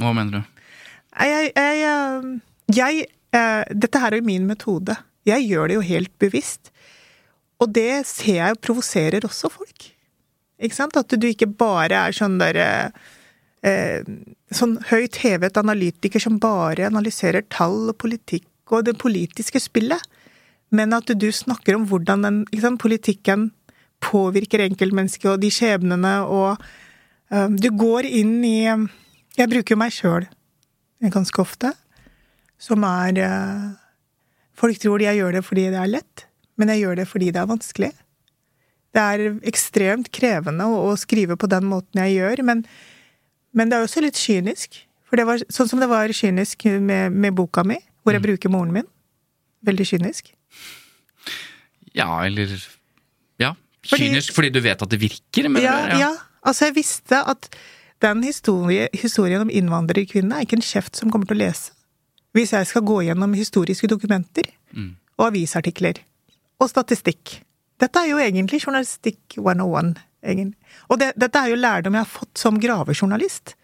Hva 0.01 0.11
mener 0.17 0.41
du? 0.41 0.61
Jeg, 1.13 1.53
jeg, 1.53 1.81
eh, 1.85 2.29
jeg 2.73 3.03
eh, 3.37 3.63
Dette 3.71 4.01
her 4.01 4.13
er 4.13 4.21
jo 4.21 4.27
min 4.27 4.47
metode. 4.49 4.97
Jeg 5.29 5.47
gjør 5.47 5.69
det 5.69 5.79
jo 5.79 5.87
helt 5.87 6.13
bevisst. 6.19 6.73
Og 7.63 7.71
det 7.71 8.03
ser 8.09 8.39
jeg 8.41 8.63
provoserer 8.65 9.23
også 9.23 9.51
folk. 9.53 9.87
Ikke 10.63 10.77
sant? 10.77 10.97
At 10.99 11.11
du 11.11 11.27
ikke 11.27 11.49
bare 11.49 12.07
er 12.07 12.15
sånn 12.15 12.39
derre 12.41 12.67
eh, 13.65 14.01
Sånn 14.53 14.77
høyt 14.91 15.17
hevet 15.23 15.57
analytiker 15.57 16.21
som 16.21 16.37
bare 16.41 16.85
analyserer 16.85 17.45
tall 17.49 17.89
og 17.89 17.97
politikk 18.01 18.47
og 18.73 18.85
det 18.87 18.93
politiske 19.01 19.59
spillet. 19.61 20.01
Men 20.73 20.93
at 20.93 21.09
du 21.09 21.27
snakker 21.33 21.77
om 21.77 21.87
hvordan 21.89 22.25
den, 22.25 22.37
sant, 22.61 22.81
politikken 22.81 23.49
påvirker 24.03 24.63
enkeltmennesket 24.65 25.31
og 25.31 25.41
de 25.43 25.51
skjebnene 25.53 26.15
og 26.27 26.61
eh, 27.31 27.49
Du 27.49 27.69
går 27.77 28.07
inn 28.09 28.39
i 28.45 28.57
Jeg 28.63 29.49
bruker 29.49 29.75
jo 29.75 29.81
meg 29.81 29.93
sjøl 29.95 30.29
ganske 31.11 31.41
ofte, 31.41 31.73
som 32.61 32.83
er 32.87 33.17
eh, 33.19 33.71
Folk 34.55 34.79
tror 34.79 35.01
jeg 35.01 35.17
gjør 35.17 35.33
det 35.35 35.43
fordi 35.43 35.65
det 35.73 35.79
er 35.81 35.89
lett, 35.89 36.27
men 36.61 36.69
jeg 36.71 36.83
gjør 36.83 36.99
det 37.01 37.07
fordi 37.09 37.31
det 37.33 37.41
er 37.41 37.49
vanskelig. 37.49 37.89
Det 38.93 39.01
er 39.01 39.23
ekstremt 39.49 40.11
krevende 40.13 40.65
å, 40.69 40.91
å 40.91 40.97
skrive 40.99 41.37
på 41.39 41.49
den 41.49 41.65
måten 41.65 42.01
jeg 42.03 42.19
gjør, 42.19 42.43
men, 42.45 42.65
men 43.57 43.71
det 43.71 43.77
er 43.79 43.87
også 43.87 44.03
litt 44.05 44.19
kynisk. 44.19 44.77
For 45.09 45.17
det 45.17 45.25
var 45.29 45.41
sånn 45.53 45.69
som 45.69 45.81
det 45.81 45.89
var 45.89 46.13
kynisk 46.13 46.65
med, 46.81 47.13
med 47.13 47.35
boka 47.37 47.63
mi, 47.65 47.79
hvor 48.05 48.15
jeg 48.15 48.23
bruker 48.25 48.53
moren 48.53 48.73
min. 48.75 48.87
Veldig 49.65 49.85
kynisk. 49.95 50.33
Ja, 51.93 52.09
eller 52.25 52.49
Ja. 53.41 53.53
Kynisk 53.83 54.33
fordi 54.35 54.49
du 54.53 54.61
vet 54.63 54.81
at 54.81 54.89
det 54.89 54.99
virker? 55.01 55.49
Men 55.49 55.63
Ja, 55.63 55.77
ja. 55.99 56.11
Altså, 56.43 56.67
jeg 56.69 56.75
visste 56.81 57.21
at 57.23 57.49
den 58.03 58.23
historie, 58.23 58.89
historien 58.93 59.45
om 59.45 59.51
innvandrerkvinnene 59.51 60.41
er 60.41 60.47
ikke 60.47 60.57
en 60.59 60.65
kjeft 60.65 60.99
som 60.99 61.11
kommer 61.11 61.29
til 61.29 61.37
å 61.37 61.43
lese. 61.45 61.71
Hvis 62.35 62.51
jeg 62.55 62.67
skal 62.67 62.83
gå 62.83 62.97
gjennom 63.05 63.33
historiske 63.37 63.87
dokumenter 63.87 64.49
og 65.19 65.27
avisartikler 65.29 66.01
og 66.59 66.69
statistikk. 66.71 67.37
Dette 67.81 68.01
er 68.01 68.11
jo 68.11 68.21
egentlig 68.21 68.61
journalistikk 68.61 69.39
101, 69.39 69.97
egentlig. 70.23 70.77
Og 70.89 70.99
det, 71.01 71.13
dette 71.19 71.39
er 71.39 71.51
jo 71.51 71.59
lærdom 71.59 71.97
jeg 71.97 72.05
har 72.05 72.15
fått 72.19 72.39
som 72.39 72.59
gravejournalist. 72.61 73.55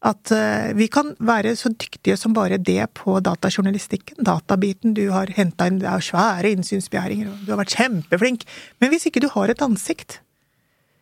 At 0.00 0.32
uh, 0.32 0.72
vi 0.76 0.88
kan 0.92 1.12
være 1.20 1.52
så 1.60 1.68
dyktige 1.74 2.16
som 2.16 2.32
bare 2.36 2.56
det 2.56 2.80
på 2.96 3.18
datajournalistikken. 3.20 4.22
Databiten 4.24 4.94
du 4.96 5.06
har 5.12 5.32
henta 5.36 5.68
inn, 5.68 5.80
det 5.82 5.88
er 5.90 6.04
svære 6.04 6.54
innsynsbegjæringer, 6.56 7.28
og 7.28 7.44
du 7.44 7.52
har 7.52 7.60
vært 7.60 7.76
kjempeflink. 7.76 8.46
Men 8.80 8.92
hvis 8.92 9.06
ikke 9.10 9.22
du 9.24 9.28
har 9.34 9.52
et 9.52 9.64
ansikt 9.64 10.20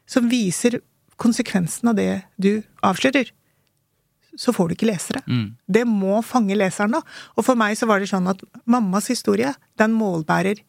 som 0.08 0.30
viser 0.30 0.80
konsekvensen 1.18 1.90
av 1.90 1.98
det 1.98 2.10
du 2.40 2.58
avslører, 2.86 3.30
så 4.38 4.54
får 4.54 4.68
du 4.68 4.74
ikke 4.76 4.90
lesere. 4.90 5.22
Det 5.66 5.84
må 5.88 6.20
fange 6.22 6.54
leseren, 6.58 6.94
da. 6.94 7.02
Og 7.36 7.46
for 7.46 7.58
meg 7.58 7.74
så 7.78 7.88
var 7.90 7.98
det 7.98 8.10
sånn 8.10 8.28
at 8.30 8.42
mammas 8.70 9.10
historie, 9.10 9.50
den 9.78 9.96
målbærer 9.98 10.60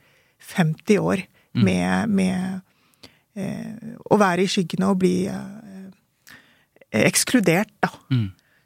50 0.55 1.01
år 1.01 1.25
med, 1.57 2.09
med 2.09 2.59
eh, 3.39 3.95
å 4.05 4.19
være 4.19 4.45
i 4.45 4.51
skyggene 4.51 4.91
og 4.91 4.99
bli 5.01 5.15
eh, 5.31 5.87
ekskludert, 7.05 7.71
da. 7.83 7.93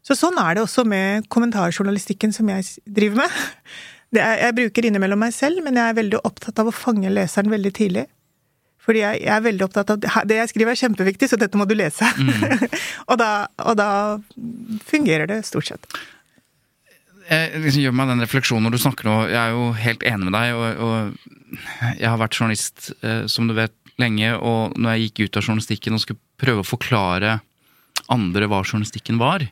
Så 0.04 0.18
sånn 0.20 0.36
er 0.42 0.58
det 0.58 0.66
også 0.66 0.84
med 0.88 1.30
kommentarjournalistikken 1.32 2.34
som 2.36 2.50
jeg 2.52 2.68
driver 2.84 3.24
med. 3.24 3.38
Det 4.14 4.22
er, 4.22 4.36
jeg 4.44 4.54
bruker 4.60 4.86
innimellom 4.86 5.18
meg 5.24 5.32
selv, 5.34 5.64
men 5.66 5.74
jeg 5.74 5.90
er 5.90 5.96
veldig 5.98 6.20
opptatt 6.22 6.60
av 6.62 6.68
å 6.70 6.74
fange 6.76 7.10
leseren 7.10 7.50
veldig 7.50 7.72
tidlig. 7.74 8.04
Fordi 8.84 9.00
jeg, 9.02 9.22
jeg 9.24 9.32
er 9.34 9.46
veldig 9.48 9.66
opptatt 9.66 9.94
av 9.96 10.28
det 10.30 10.38
jeg 10.38 10.52
skriver 10.52 10.76
er 10.76 10.80
kjempeviktig, 10.84 11.30
så 11.32 11.40
dette 11.42 11.58
må 11.58 11.66
du 11.66 11.74
lese. 11.74 12.06
og, 13.10 13.16
da, 13.18 13.30
og 13.64 13.80
da 13.80 13.88
fungerer 14.86 15.32
det 15.32 15.40
stort 15.48 15.72
sett. 15.72 15.98
Jeg 17.30 17.62
liksom 17.64 17.84
gjør 17.86 17.96
meg 17.98 18.12
den 18.12 18.24
refleksjonen 18.24 18.68
når 18.68 18.76
du 18.76 18.82
snakker 18.84 19.08
nå. 19.08 19.16
Jeg 19.32 19.40
er 19.40 19.56
jo 19.56 19.70
helt 19.78 20.06
enig 20.10 20.28
med 20.28 20.36
deg, 20.36 20.54
og, 20.58 20.84
og 20.84 21.98
jeg 22.00 22.10
har 22.10 22.20
vært 22.22 22.38
journalist, 22.40 22.92
eh, 23.06 23.26
som 23.32 23.50
du 23.50 23.56
vet, 23.58 23.76
lenge. 24.02 24.32
Og 24.38 24.78
når 24.78 24.96
jeg 24.96 25.08
gikk 25.08 25.24
ut 25.24 25.40
av 25.40 25.48
journalistikken 25.48 25.98
og 25.98 26.04
skulle 26.04 26.24
prøve 26.42 26.64
å 26.64 26.68
forklare 26.68 27.38
andre 28.12 28.50
hva 28.50 28.64
journalistikken 28.66 29.20
var, 29.22 29.46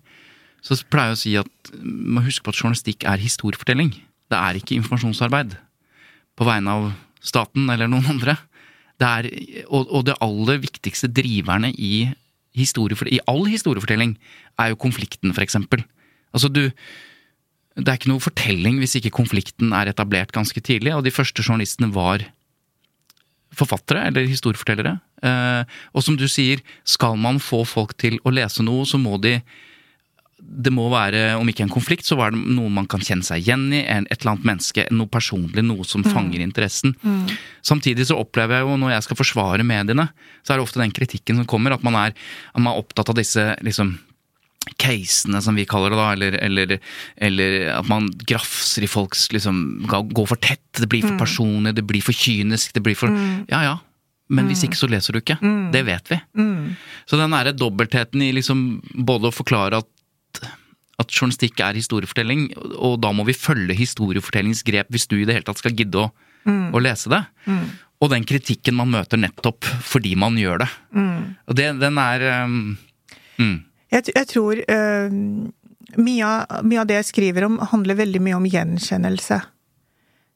så 0.62 0.78
pleier 0.94 1.14
jeg 1.14 1.18
å 1.18 1.22
si 1.22 1.36
at 1.42 1.74
man 1.82 2.22
må 2.22 2.26
huske 2.26 2.46
på 2.46 2.54
at 2.54 2.60
journalistikk 2.60 3.06
er 3.10 3.22
historiefortelling. 3.22 3.94
Det 4.32 4.38
er 4.38 4.58
ikke 4.60 4.78
informasjonsarbeid 4.78 5.56
på 6.38 6.48
vegne 6.48 6.76
av 6.78 6.90
staten 7.22 7.70
eller 7.70 7.90
noen 7.90 8.10
andre. 8.16 8.38
Det 9.02 9.08
er, 9.08 9.30
og, 9.68 9.88
og 9.90 10.06
det 10.10 10.20
aller 10.22 10.62
viktigste 10.62 11.10
driverne 11.10 11.72
i, 11.74 12.12
historiefortelling 12.58 13.22
i 13.22 13.26
all 13.32 13.46
historiefortelling 13.48 14.18
er 14.60 14.74
jo 14.74 14.82
konflikten, 14.82 15.34
for 15.34 15.44
eksempel. 15.46 15.84
Altså 16.36 16.52
du, 16.52 16.68
det 17.80 17.88
er 17.88 17.98
ikke 18.00 18.12
noe 18.12 18.24
fortelling 18.24 18.82
hvis 18.82 18.98
ikke 19.00 19.14
konflikten 19.16 19.72
er 19.76 19.92
etablert 19.92 20.34
ganske 20.36 20.60
tidlig, 20.64 20.94
og 20.96 21.06
de 21.06 21.14
første 21.14 21.44
journalistene 21.46 21.92
var 21.96 22.26
forfattere 23.56 24.06
eller 24.08 24.30
historiefortellere. 24.30 24.98
Eh, 25.24 25.64
og 25.96 26.06
som 26.06 26.18
du 26.20 26.28
sier, 26.32 26.62
skal 26.88 27.18
man 27.20 27.40
få 27.44 27.64
folk 27.68 27.96
til 28.00 28.20
å 28.24 28.34
lese 28.34 28.64
noe, 28.66 28.88
så 28.88 29.00
må 29.02 29.20
de 29.24 29.40
det 30.42 30.72
må 30.74 30.88
være, 30.90 31.36
om 31.38 31.48
ikke 31.48 31.68
en 31.68 31.72
konflikt, 31.72 32.08
så 32.08 32.16
var 32.18 32.34
det 32.34 32.40
noe 32.42 32.72
man 32.74 32.88
kan 32.90 33.04
kjenne 33.06 33.24
seg 33.24 33.44
igjen 33.44 33.68
i. 33.78 33.84
Et 33.86 34.10
eller 34.16 34.32
annet 34.34 34.48
menneske, 34.50 34.88
noe 34.90 35.10
personlig, 35.12 35.62
noe 35.64 35.86
som 35.88 36.02
fanger 36.02 36.42
interessen. 36.42 36.96
Samtidig 37.62 38.08
så 38.10 38.18
opplever 38.18 38.58
jeg 38.58 38.66
jo, 38.66 38.78
når 38.82 38.96
jeg 38.96 39.06
skal 39.06 39.20
forsvare 39.20 39.68
mediene, 39.68 40.08
så 40.42 40.54
er 40.54 40.60
det 40.60 40.66
ofte 40.66 40.82
den 40.82 40.96
kritikken 40.98 41.38
som 41.38 41.48
kommer, 41.50 41.76
at 41.76 41.86
man 41.86 42.00
er, 42.00 42.18
at 42.52 42.58
man 42.58 42.74
er 42.74 42.82
opptatt 42.82 43.14
av 43.14 43.20
disse 43.22 43.46
liksom 43.62 43.94
casene, 44.78 45.42
som 45.42 45.58
vi 45.58 45.66
kaller 45.66 45.94
det, 45.94 45.98
da, 45.98 46.08
eller, 46.14 46.36
eller, 46.46 46.74
eller 47.18 47.56
at 47.74 47.88
man 47.90 48.10
grafser 48.30 48.86
i 48.86 48.90
folks 48.90 49.32
liksom 49.34 49.88
Går 49.90 50.28
for 50.30 50.38
tett, 50.42 50.64
det 50.78 50.90
blir 50.90 51.06
for 51.06 51.18
personlig, 51.20 51.74
det 51.78 51.86
blir 51.90 52.04
for 52.06 52.16
kynisk, 52.16 52.76
det 52.76 52.84
blir 52.86 52.98
for 52.98 53.14
Ja 53.50 53.64
ja, 53.66 53.78
men 54.32 54.48
hvis 54.48 54.64
ikke 54.68 54.80
så 54.80 54.90
leser 54.92 55.14
du 55.14 55.20
ikke. 55.20 55.40
Det 55.74 55.82
vet 55.88 56.12
vi. 56.14 56.20
Så 57.10 57.20
den 57.20 57.34
derre 57.36 57.56
dobbeltheten 57.58 58.22
i 58.24 58.32
liksom 58.38 58.82
både 58.94 59.28
å 59.28 59.36
forklare 59.36 59.82
at, 59.82 60.44
at 61.02 61.12
journalistikk 61.12 61.60
er 61.66 61.80
historiefortelling, 61.80 62.52
og 62.78 63.00
da 63.04 63.12
må 63.16 63.26
vi 63.28 63.36
følge 63.36 63.76
historiefortellingsgrep 63.76 64.94
hvis 64.94 65.10
du 65.12 65.18
i 65.20 65.26
det 65.28 65.36
hele 65.40 65.48
tatt 65.50 65.60
skal 65.60 65.76
gidde 65.76 66.06
å, 66.06 66.12
å 66.48 66.84
lese 66.84 67.12
det. 67.12 67.24
Og 68.02 68.14
den 68.14 68.24
kritikken 68.30 68.78
man 68.78 68.94
møter 68.94 69.20
nettopp 69.20 69.68
fordi 69.86 70.16
man 70.18 70.40
gjør 70.40 70.64
det. 70.64 70.70
Og 71.50 71.58
det, 71.60 71.68
den 71.82 72.00
er 72.02 72.26
um, 72.46 72.56
mm. 73.38 73.58
Jeg, 73.92 74.08
jeg 74.16 74.28
tror 74.32 74.62
uh, 74.72 75.12
mye, 76.00 76.26
av, 76.26 76.64
mye, 76.64 76.82
av, 76.82 76.88
det 76.90 77.00
jeg 77.02 77.10
skriver 77.12 77.48
om, 77.48 77.60
handler 77.74 78.00
veldig 78.00 78.24
mye 78.24 78.40
om 78.40 78.48
gjenkjennelse. 78.48 79.42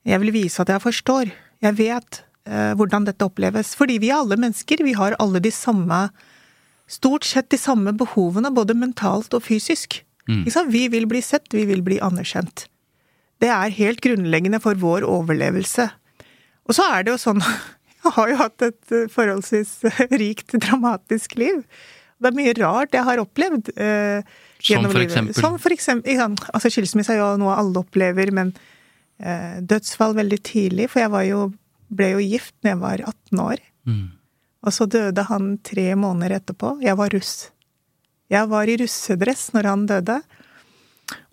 Jeg 0.06 0.22
vil 0.22 0.34
vise 0.36 0.62
at 0.62 0.72
jeg 0.74 0.84
forstår. 0.84 1.32
Jeg 1.64 1.78
vet 1.80 2.22
uh, 2.50 2.74
hvordan 2.78 3.08
dette 3.08 3.26
oppleves. 3.26 3.74
Fordi 3.80 3.98
vi 4.04 4.12
er 4.12 4.20
alle 4.20 4.40
mennesker. 4.42 4.84
Vi 4.86 4.98
har 4.98 5.18
alle 5.24 5.44
de 5.44 5.54
samme 5.56 6.08
Stort 6.86 7.26
sett 7.26 7.48
de 7.50 7.58
samme 7.58 7.96
behovene, 7.98 8.52
både 8.54 8.76
mentalt 8.78 9.34
og 9.34 9.42
fysisk. 9.42 10.04
Mm. 10.30 10.44
Vi 10.70 10.84
vil 10.94 11.08
bli 11.10 11.22
sett, 11.26 11.48
vi 11.50 11.64
vil 11.66 11.82
bli 11.82 11.98
anerkjent. 11.98 12.68
Det 13.42 13.50
er 13.50 13.74
helt 13.74 14.04
grunnleggende 14.06 14.60
for 14.62 14.78
vår 14.78 15.02
overlevelse. 15.10 15.88
Og 16.70 16.78
så 16.78 16.86
er 16.94 17.06
det 17.06 17.16
jo 17.16 17.22
sånn 17.22 17.42
Jeg 18.06 18.14
har 18.14 18.30
jo 18.30 18.38
hatt 18.38 18.62
et 18.62 18.96
forholdsvis 19.10 19.72
rikt, 20.22 20.54
dramatisk 20.62 21.34
liv. 21.42 21.64
Det 22.16 22.32
er 22.32 22.38
mye 22.38 22.54
rart 22.58 22.96
jeg 22.96 23.06
har 23.08 23.22
opplevd. 23.22 23.72
Eh, 23.76 24.36
som 24.64 24.88
for 24.88 25.04
eksempel? 25.04 25.36
Som 25.38 25.58
for 25.62 25.76
eksempel 25.76 26.22
altså 26.24 26.72
Skilsmisse 26.72 27.14
er 27.14 27.20
jo 27.20 27.34
noe 27.42 27.58
alle 27.60 27.82
opplever, 27.82 28.32
men 28.36 28.54
eh, 29.20 29.60
dødsfall 29.62 30.16
veldig 30.18 30.40
tidlig. 30.48 30.90
For 30.94 31.04
jeg 31.04 31.34
jo, 31.34 31.50
ble 31.92 32.14
jo 32.16 32.24
gift 32.24 32.56
når 32.64 32.74
jeg 32.74 32.84
var 32.86 33.04
18 33.12 33.44
år. 33.46 33.66
Mm. 33.86 34.06
Og 34.66 34.74
så 34.74 34.88
døde 34.90 35.28
han 35.28 35.52
tre 35.66 35.92
måneder 36.00 36.40
etterpå. 36.40 36.78
Jeg 36.86 36.98
var 36.98 37.14
russ. 37.14 37.36
Jeg 38.34 38.50
var 38.50 38.70
i 38.72 38.80
russedress 38.82 39.52
når 39.54 39.70
han 39.70 39.86
døde. 39.92 40.18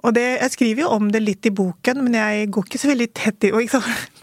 Og 0.03 0.13
det, 0.17 0.27
jeg 0.43 0.53
skriver 0.57 0.85
jo 0.85 0.91
om 0.99 1.09
det 1.15 1.23
litt 1.23 1.47
i 1.49 1.55
boken, 1.55 2.03
men 2.05 2.19
jeg 2.19 2.51
går 2.53 2.67
ikke 2.67 2.81
så 2.83 2.91
veldig 2.91 3.09
tett 3.17 3.47
i 3.49 3.53
og 3.55 3.63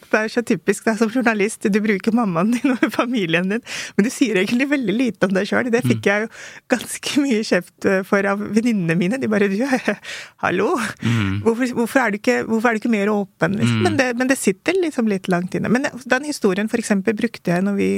Det 0.09 0.19
er 0.19 0.31
så 0.33 0.43
typisk 0.45 0.87
deg 0.87 0.97
som 0.99 1.11
journalist, 1.13 1.67
du 1.69 1.79
bruker 1.83 2.15
mammaen 2.15 2.53
din 2.55 2.73
og 2.73 2.85
familien 2.93 3.49
din, 3.51 3.63
men 3.95 4.07
du 4.07 4.09
sier 4.13 4.39
egentlig 4.41 4.69
veldig 4.71 4.95
lite 4.95 5.29
om 5.29 5.35
deg 5.35 5.49
sjøl. 5.49 5.69
Det 5.73 5.83
fikk 5.85 6.01
mm. 6.01 6.09
jeg 6.09 6.25
jo 6.25 6.29
ganske 6.73 7.23
mye 7.23 7.43
kjeft 7.45 7.89
eh, 7.89 8.01
for 8.07 8.29
av 8.31 8.41
venninnene 8.41 8.97
mine. 8.99 9.21
De 9.21 9.29
bare 9.31 9.49
du, 9.51 9.57
hallo! 10.45 10.71
Mm. 11.03 11.39
Hvorfor, 11.45 11.73
hvorfor, 11.77 12.03
er 12.03 12.19
ikke, 12.19 12.41
hvorfor, 12.49 12.69
er 12.69 12.77
du 12.77 12.83
ikke, 12.83 12.93
mer 12.93 13.13
åpen? 13.13 13.57
Liksom? 13.59 13.79
Mm. 13.79 13.87
Men, 13.87 13.97
det, 14.01 14.09
men, 14.19 14.31
det, 14.31 14.39
sitter 14.39 14.77
liksom 14.79 15.09
litt 15.11 15.29
langt 15.31 15.57
inne. 15.57 15.71
Men 15.71 15.89
den 15.89 16.29
historien 16.29 16.69
for 16.71 16.81
eksempel 16.81 17.17
brukte 17.17 17.53
jeg 17.53 17.65
når 17.65 17.79
vi, 17.79 17.89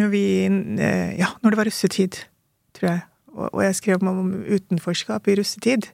når 0.00 0.12
vi 0.14 0.24
eh, 0.46 1.14
Ja, 1.20 1.34
når 1.42 1.54
det 1.54 1.62
var 1.62 1.70
russetid, 1.70 2.22
tror 2.76 2.92
jeg. 2.92 3.06
Og 3.50 3.62
jeg 3.62 3.78
skrev 3.78 4.04
om 4.04 4.30
utenforskap 4.44 5.28
i 5.30 5.38
russetid. 5.38 5.90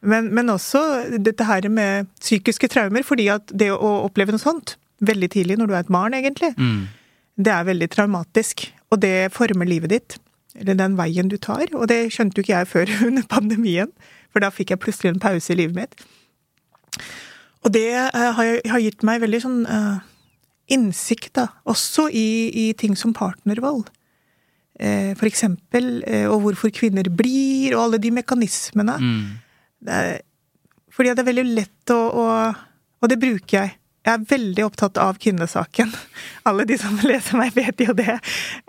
Men, 0.00 0.30
men, 0.34 0.50
også 0.52 0.80
dette 1.18 1.46
her 1.46 1.66
med 1.72 2.06
psykiske 2.20 2.70
traumer, 2.70 3.02
fordi 3.06 3.26
at 3.34 3.50
det 3.50 3.70
å 3.74 3.92
oppleve 4.04 4.34
noe 4.34 4.42
sånt 4.42 4.76
veldig 5.04 5.30
tidlig, 5.34 5.58
når 5.58 5.70
du 5.70 5.74
er 5.74 5.82
et 5.82 5.94
barn, 5.94 6.14
egentlig, 6.14 6.52
mm. 6.58 6.84
det 7.38 7.54
er 7.54 7.66
veldig 7.66 7.88
traumatisk. 7.94 8.68
Og 8.92 9.02
det 9.02 9.30
former 9.34 9.68
livet 9.68 9.92
ditt. 9.92 10.18
Eller 10.58 10.78
den 10.78 10.96
veien 10.98 11.30
du 11.30 11.36
tar. 11.38 11.66
Og 11.76 11.86
det 11.90 12.08
skjønte 12.14 12.38
jo 12.38 12.46
ikke 12.46 12.54
jeg 12.54 12.70
før 12.70 12.94
under 13.08 13.26
pandemien, 13.30 13.90
for 14.32 14.44
da 14.44 14.52
fikk 14.54 14.74
jeg 14.74 14.82
plutselig 14.84 15.14
en 15.14 15.22
pause 15.22 15.52
i 15.54 15.58
livet 15.58 15.76
mitt. 15.76 16.06
Og 17.66 17.74
det 17.74 17.90
uh, 17.90 18.30
har, 18.38 18.54
har, 18.70 18.82
gitt 18.82 19.02
meg 19.06 19.22
veldig 19.24 19.42
sånn 19.42 19.60
uh, 19.66 19.98
innsikt, 20.70 21.32
da, 21.40 21.48
også 21.68 22.06
i, 22.14 22.28
i 22.54 22.66
ting 22.78 22.94
som 22.98 23.14
partnervold. 23.16 23.88
Uh, 24.78 25.10
for 25.18 25.26
eksempel, 25.26 26.00
og 26.30 26.44
hvorfor 26.44 26.70
kvinner 26.74 27.10
blir, 27.10 27.74
og 27.74 27.88
alle 27.88 28.02
de 28.02 28.14
mekanismene. 28.14 28.98
Mm 29.02 29.28
er, 29.86 30.22
fordi 30.94 31.12
det 31.14 31.22
er 31.22 31.28
veldig 31.30 31.46
lett 31.54 31.92
å, 31.94 31.98
å, 31.98 32.24
Og 32.98 33.10
det 33.10 33.20
bruker 33.22 33.60
jeg. 33.60 33.74
Jeg 34.08 34.16
er 34.16 34.24
veldig 34.30 34.64
opptatt 34.64 34.98
av 35.02 35.18
kvinnesaken. 35.20 35.92
Alle 36.48 36.64
de 36.68 36.78
som 36.80 36.96
leser 37.04 37.38
meg, 37.38 37.52
vet 37.54 37.84
jo 37.84 37.94
det. 37.96 38.16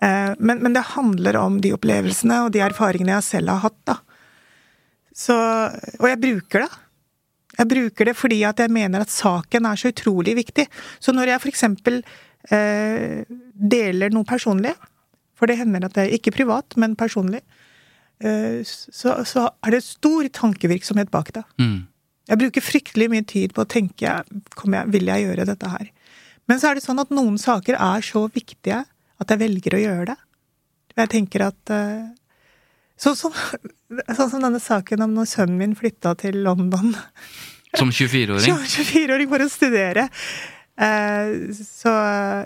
Eh, 0.03 0.33
men, 0.37 0.59
men, 0.59 0.75
det 0.75 0.83
handler 0.93 1.39
om 1.39 1.59
de 1.63 1.73
opplevelsene 1.77 2.43
og 2.45 2.53
de 2.53 2.63
erfaringene 2.65 3.15
jeg 3.17 3.27
selv 3.29 3.53
har 3.55 3.63
hatt, 3.69 3.79
da. 3.87 3.97
Så, 5.15 5.35
og 5.35 6.05
jeg 6.07 6.21
bruker 6.21 6.65
det. 6.65 6.69
Jeg 7.59 7.67
bruker 7.67 8.07
det 8.07 8.15
fordi 8.15 8.39
at 8.47 8.61
jeg 8.61 8.71
mener 8.71 9.03
at 9.03 9.11
saken 9.11 9.67
er 9.67 9.79
så 9.79 9.91
utrolig 9.91 10.35
viktig. 10.37 10.67
Så 11.03 11.11
når 11.15 11.33
jeg 11.33 11.49
eksempel 11.49 12.01
eh, 12.55 13.25
deler 13.27 14.13
noe 14.15 14.27
personlig, 14.27 14.75
for 15.39 15.49
det 15.49 15.59
hender 15.59 15.87
at 15.87 15.95
det 15.95 16.05
er 16.05 16.15
ikke 16.15 16.35
privat, 16.35 16.77
men 16.79 16.95
personlig, 16.99 17.41
så, 18.19 19.13
så, 19.23 19.45
er 19.63 19.71
det 19.75 19.85
stor 19.85 20.27
tankevirksomhet 20.35 21.11
bak 21.13 21.31
det. 21.37 21.45
Mm. 21.61 21.87
Jeg 22.29 22.41
bruker 22.43 22.65
fryktelig 22.65 23.07
mye 23.09 23.25
tid 23.25 23.53
på 23.55 23.63
å 23.63 23.69
tenke 23.69 24.05
jeg, 24.05 24.83
vil 24.93 25.09
jeg 25.09 25.25
gjøre 25.25 25.47
dette 25.49 25.71
her. 25.71 25.89
Men 26.49 26.61
så 26.61 26.69
er 26.69 26.77
det 26.77 26.85
sånn 26.85 27.01
at 27.01 27.13
noen 27.13 27.37
saker 27.41 27.77
er 27.77 28.05
så 28.05 28.25
viktige 28.33 28.83
at 29.19 29.31
jeg 29.33 29.41
velger 29.41 29.75
å 29.75 29.81
gjøre 29.83 30.07
det. 30.11 30.17
Jeg 30.99 31.13
tenker 31.13 31.45
at 31.49 31.73
eh, 31.73 32.07
Sånn 32.99 33.15
som, 33.15 33.35
sånn 34.17 34.31
som 34.33 34.41
denne 34.43 34.59
saken 34.59 35.05
om 35.05 35.13
når 35.15 35.29
sønnen 35.31 35.59
min 35.61 35.75
flytta 35.79 36.17
til 36.19 36.41
London. 36.43 36.91
Som 37.71 37.93
24-åring? 37.95 38.43
Som 38.49 38.65
24-åring 38.65 39.29
for 39.31 39.45
å 39.45 39.47
studere. 39.51 40.09
Eh, 40.75 41.31
så, 41.55 41.93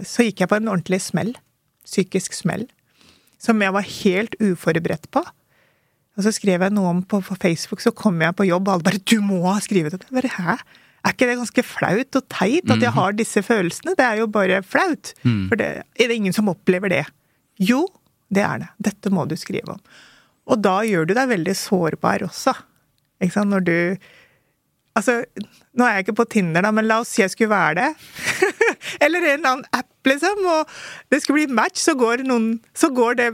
så 0.06 0.28
gikk 0.28 0.44
jeg 0.44 0.52
på 0.52 0.60
en 0.60 0.70
ordentlig 0.70 1.02
smell. 1.02 1.34
Psykisk 1.88 2.38
smell. 2.38 2.68
Som 3.42 3.66
jeg 3.66 3.74
var 3.74 3.88
helt 3.88 4.38
uforberedt 4.44 5.10
på. 5.14 5.26
Og 6.14 6.26
så 6.26 6.34
skrev 6.36 6.62
jeg 6.62 6.74
noe 6.76 6.92
om 6.92 7.02
på, 7.02 7.20
på 7.26 7.38
Facebook, 7.42 7.82
så 7.82 7.94
kom 7.96 8.22
jeg 8.22 8.36
på 8.38 8.46
jobb, 8.46 8.68
og 8.68 8.74
alle 8.76 8.88
bare 8.88 9.02
'Du 9.02 9.20
må 9.26 9.42
ha 9.48 9.60
skrevet 9.64 9.98
det!' 9.98 10.10
Bare, 10.14 10.30
Hæ? 10.30 10.58
Er 11.04 11.12
ikke 11.12 11.28
det 11.28 11.36
ganske 11.36 11.64
flaut 11.68 12.16
og 12.16 12.24
teit 12.32 12.70
at 12.72 12.80
jeg 12.80 12.88
mhm. 12.94 12.96
har 12.96 13.12
disse 13.12 13.42
følelsene? 13.44 13.96
Det 14.00 14.06
er 14.06 14.22
jo 14.22 14.28
bare 14.32 14.62
flaut. 14.64 15.12
Mm. 15.24 15.50
For 15.50 15.60
det, 15.60 15.84
er 16.00 16.08
det 16.08 16.16
ingen 16.16 16.34
som 16.34 16.48
opplever 16.48 16.88
det? 16.88 17.04
Jo, 17.60 17.88
det 18.32 18.44
er 18.44 18.62
det. 18.64 18.70
Dette 18.88 19.12
må 19.12 19.26
du 19.28 19.36
skrive 19.36 19.76
om. 19.76 19.82
Og 20.48 20.62
da 20.64 20.78
gjør 20.88 21.10
du 21.10 21.14
deg 21.18 21.28
veldig 21.28 21.56
sårbar 21.60 22.24
også. 22.24 22.56
Ikke 23.20 23.36
sant? 23.36 23.52
Når 23.52 23.68
du 23.68 23.78
Altså, 24.94 25.24
nå 25.74 25.86
er 25.88 25.96
jeg 25.96 26.04
ikke 26.06 26.20
på 26.20 26.26
Tinder, 26.30 26.62
da, 26.62 26.70
men 26.70 26.86
la 26.86 27.00
oss 27.02 27.10
si 27.16 27.24
jeg 27.24 27.32
skulle 27.34 27.50
være 27.50 27.80
det. 27.80 27.88
Eller 29.04 29.26
en 29.26 29.40
eller 29.40 29.50
annen 29.50 29.64
app, 29.74 29.90
liksom, 30.06 30.44
og 30.46 30.70
det 31.10 31.24
skulle 31.24 31.40
bli 31.48 31.56
match, 31.58 31.82
så 31.82 31.96
går, 31.98 32.22
noen, 32.30 32.60
så 32.78 32.92
går 32.94 33.18
det 33.18 33.30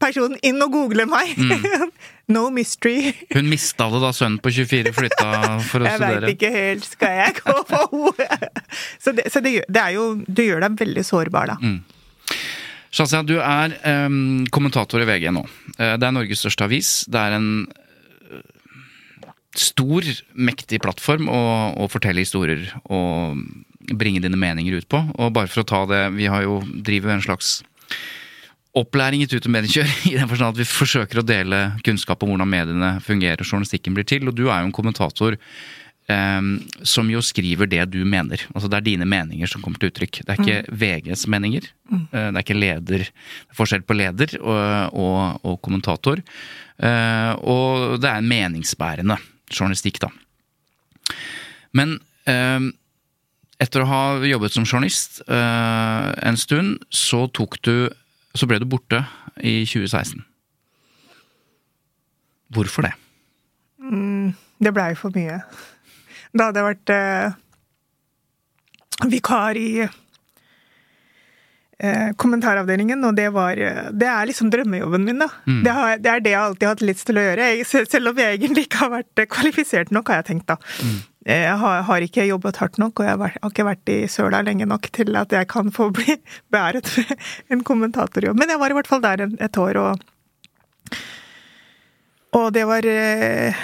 personen 0.00 0.40
inn 0.40 0.64
og 0.64 0.72
googler 0.72 1.10
meg. 1.10 1.34
Mm. 1.36 1.92
no 2.28 2.50
mystery. 2.50 3.12
Hun 3.36 3.48
mista 3.50 3.88
det 3.92 4.00
da 4.02 4.12
sønnen 4.16 4.38
på 4.42 4.52
24 4.54 4.92
flytta 4.96 5.28
for 5.66 5.82
å 5.82 5.88
jeg 5.88 5.98
studere? 5.98 6.12
Jeg 6.12 6.22
veit 6.22 6.36
ikke 6.36 6.52
helt. 6.54 6.88
Skal 6.88 7.18
jeg 7.18 7.36
gå 7.40 7.56
på 7.68 7.82
henne? 8.20 8.64
Så, 8.98 9.14
det, 9.16 9.28
så 9.32 9.42
det, 9.44 9.54
det, 9.68 9.82
er 9.82 9.96
jo 9.96 10.06
Du 10.26 10.44
gjør 10.44 10.64
deg 10.66 10.78
veldig 10.82 11.06
sårbar, 11.06 11.54
da. 11.54 11.58
Mm. 11.62 11.80
Shazia, 12.92 13.22
du 13.24 13.38
er 13.40 13.72
um, 14.06 14.44
kommentator 14.52 15.00
i 15.00 15.08
VG 15.08 15.30
nå. 15.32 15.46
Uh, 15.78 15.94
det 15.96 16.08
er 16.08 16.14
Norges 16.14 16.44
største 16.44 16.68
avis. 16.68 16.90
Det 17.08 17.20
er 17.20 17.38
en 17.38 17.50
uh, 17.64 18.42
stor, 19.56 20.08
mektig 20.36 20.82
plattform 20.84 21.30
å, 21.32 21.42
å, 21.72 21.88
fortelle 21.92 22.24
historier 22.24 22.68
og 22.84 23.40
bringe 23.96 24.20
dine 24.22 24.38
meninger 24.38 24.76
ut 24.76 24.88
på. 24.92 25.00
Og 25.16 25.32
bare 25.34 25.48
for 25.50 25.64
å 25.64 25.68
ta 25.68 25.84
det, 25.88 26.02
vi 26.18 26.28
har 26.30 26.44
jo 26.44 26.60
driver 26.84 27.16
en 27.16 27.24
slags 27.24 27.62
opplæring 28.78 29.24
i 29.24 29.28
tut 29.28 29.46
og 29.46 29.52
mediekjør, 29.52 29.92
i 30.10 30.16
den 30.16 30.30
forstand 30.30 30.54
at 30.54 30.62
vi 30.62 30.68
forsøker 30.68 31.20
å 31.20 31.26
dele 31.26 31.62
kunnskap 31.84 32.24
om 32.24 32.32
hvordan 32.32 32.50
mediene 32.50 32.96
fungerer 33.04 33.42
og 33.42 33.48
journalistikken 33.48 33.96
blir 33.96 34.08
til. 34.08 34.28
Og 34.28 34.36
du 34.36 34.46
er 34.48 34.62
jo 34.62 34.70
en 34.70 34.76
kommentator 34.76 35.36
um, 36.08 36.54
som 36.86 37.10
jo 37.12 37.22
skriver 37.24 37.68
det 37.70 37.84
du 37.92 38.00
mener. 38.08 38.42
Altså 38.54 38.70
Det 38.70 38.80
er 38.80 38.88
dine 38.88 39.08
meninger 39.08 39.50
som 39.50 39.62
kommer 39.64 39.82
til 39.82 39.92
uttrykk. 39.92 40.22
Det 40.22 40.34
er 40.34 40.40
ikke 40.40 40.58
mm. 40.64 40.80
VGs 40.82 41.26
meninger. 41.34 41.68
Mm. 41.90 42.02
Uh, 42.12 42.28
det 42.30 42.34
er 42.34 42.42
ikke 42.44 42.58
leder, 42.58 43.06
forskjell 43.58 43.86
på 43.86 43.98
leder 43.98 44.36
og, 44.40 44.96
og, 44.96 45.46
og 45.46 45.60
kommentator. 45.64 46.22
Uh, 46.82 47.32
og 47.44 47.98
det 48.02 48.08
er 48.08 48.22
en 48.22 48.30
meningsbærende 48.30 49.18
journalistikk, 49.52 50.00
da. 50.02 50.08
Men 51.76 51.98
uh, 52.28 52.72
etter 53.62 53.84
å 53.84 53.90
ha 53.90 54.04
jobbet 54.26 54.54
som 54.56 54.64
journalist 54.66 55.20
en 55.30 56.38
stund, 56.40 56.80
så 56.90 57.28
tok 57.30 57.60
du 57.62 57.74
så 58.34 58.46
ble 58.48 58.58
du 58.62 58.66
borte 58.68 59.04
i 59.40 59.64
2016. 59.68 60.24
Hvorfor 62.52 62.82
det? 62.86 62.92
Mm, 63.82 64.32
det 64.62 64.74
blei 64.76 64.92
for 64.98 65.10
mye. 65.16 65.38
Da 66.32 66.44
hadde 66.48 66.60
jeg 66.60 66.70
vært 66.70 66.88
eh, 66.94 67.28
vikar 69.12 69.54
i 69.60 69.68
eh, 69.84 69.90
kommentaravdelingen, 72.16 73.04
og 73.04 73.16
det 73.16 73.34
var 73.34 73.54
Det 73.56 74.08
er 74.08 74.26
liksom 74.28 74.50
drømmejobben 74.52 75.04
min, 75.04 75.18
da. 75.24 75.28
Mm. 75.46 75.62
Det, 75.64 75.72
har, 75.72 75.96
det, 75.98 76.10
er 76.10 76.18
det 76.20 76.30
jeg 76.34 76.42
alltid 76.42 76.66
har 76.66 76.74
hatt 76.76 76.88
lyst 76.88 77.06
til 77.08 77.18
å 77.20 77.26
gjøre. 77.26 77.42
Jeg, 77.52 77.66
selv 77.90 78.06
om 78.12 78.18
jeg 78.20 78.28
egentlig 78.38 78.64
ikke 78.68 78.82
har 78.84 78.96
vært 79.00 79.16
kvalifisert 79.32 79.88
nok, 79.92 80.08
har 80.08 80.16
jeg 80.22 80.28
tenkt, 80.32 80.48
da. 80.52 80.56
Mm. 80.80 81.00
Jeg 81.22 81.54
har, 81.60 81.84
har, 81.86 82.02
ikke 82.02 82.24
jobbet 82.26 82.58
hardt 82.58 82.80
nok, 82.82 82.98
og 82.98 83.06
jeg 83.06 83.18
har, 83.20 83.36
ikke 83.46 83.66
vært 83.66 83.90
i 83.94 83.98
søla 84.10 84.40
lenge 84.42 84.66
nok 84.66 84.88
til 84.94 85.14
at 85.18 85.30
jeg 85.30 85.46
kan 85.50 85.70
få 85.74 85.92
bli 85.94 86.16
beæret 86.52 86.88
med 86.96 87.22
en 87.54 87.62
kommentatorjobb. 87.66 88.38
Men 88.40 88.50
jeg 88.50 88.62
var 88.62 88.74
i 88.74 88.78
hvert 88.78 88.90
fall 88.90 89.04
der 89.04 89.28
et 89.30 89.60
år, 89.62 89.78
og, 89.78 90.98
og 92.38 92.48
det 92.56 92.66
var 92.66 92.88
eh, 92.90 93.62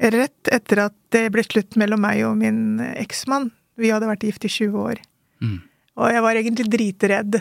rett 0.00 0.52
etter 0.56 0.86
at 0.86 0.96
det 1.12 1.26
ble 1.34 1.44
slutt 1.44 1.76
mellom 1.80 2.00
meg 2.00 2.24
og 2.24 2.38
min 2.40 2.80
eksmann. 2.94 3.50
Vi 3.80 3.92
hadde 3.92 4.08
vært 4.08 4.24
gift 4.24 4.48
i 4.48 4.52
20 4.52 4.80
år. 4.80 5.02
Mm. 5.44 5.58
Og 6.00 6.14
jeg 6.14 6.24
var 6.24 6.38
egentlig 6.38 6.68
dritredd. 6.72 7.40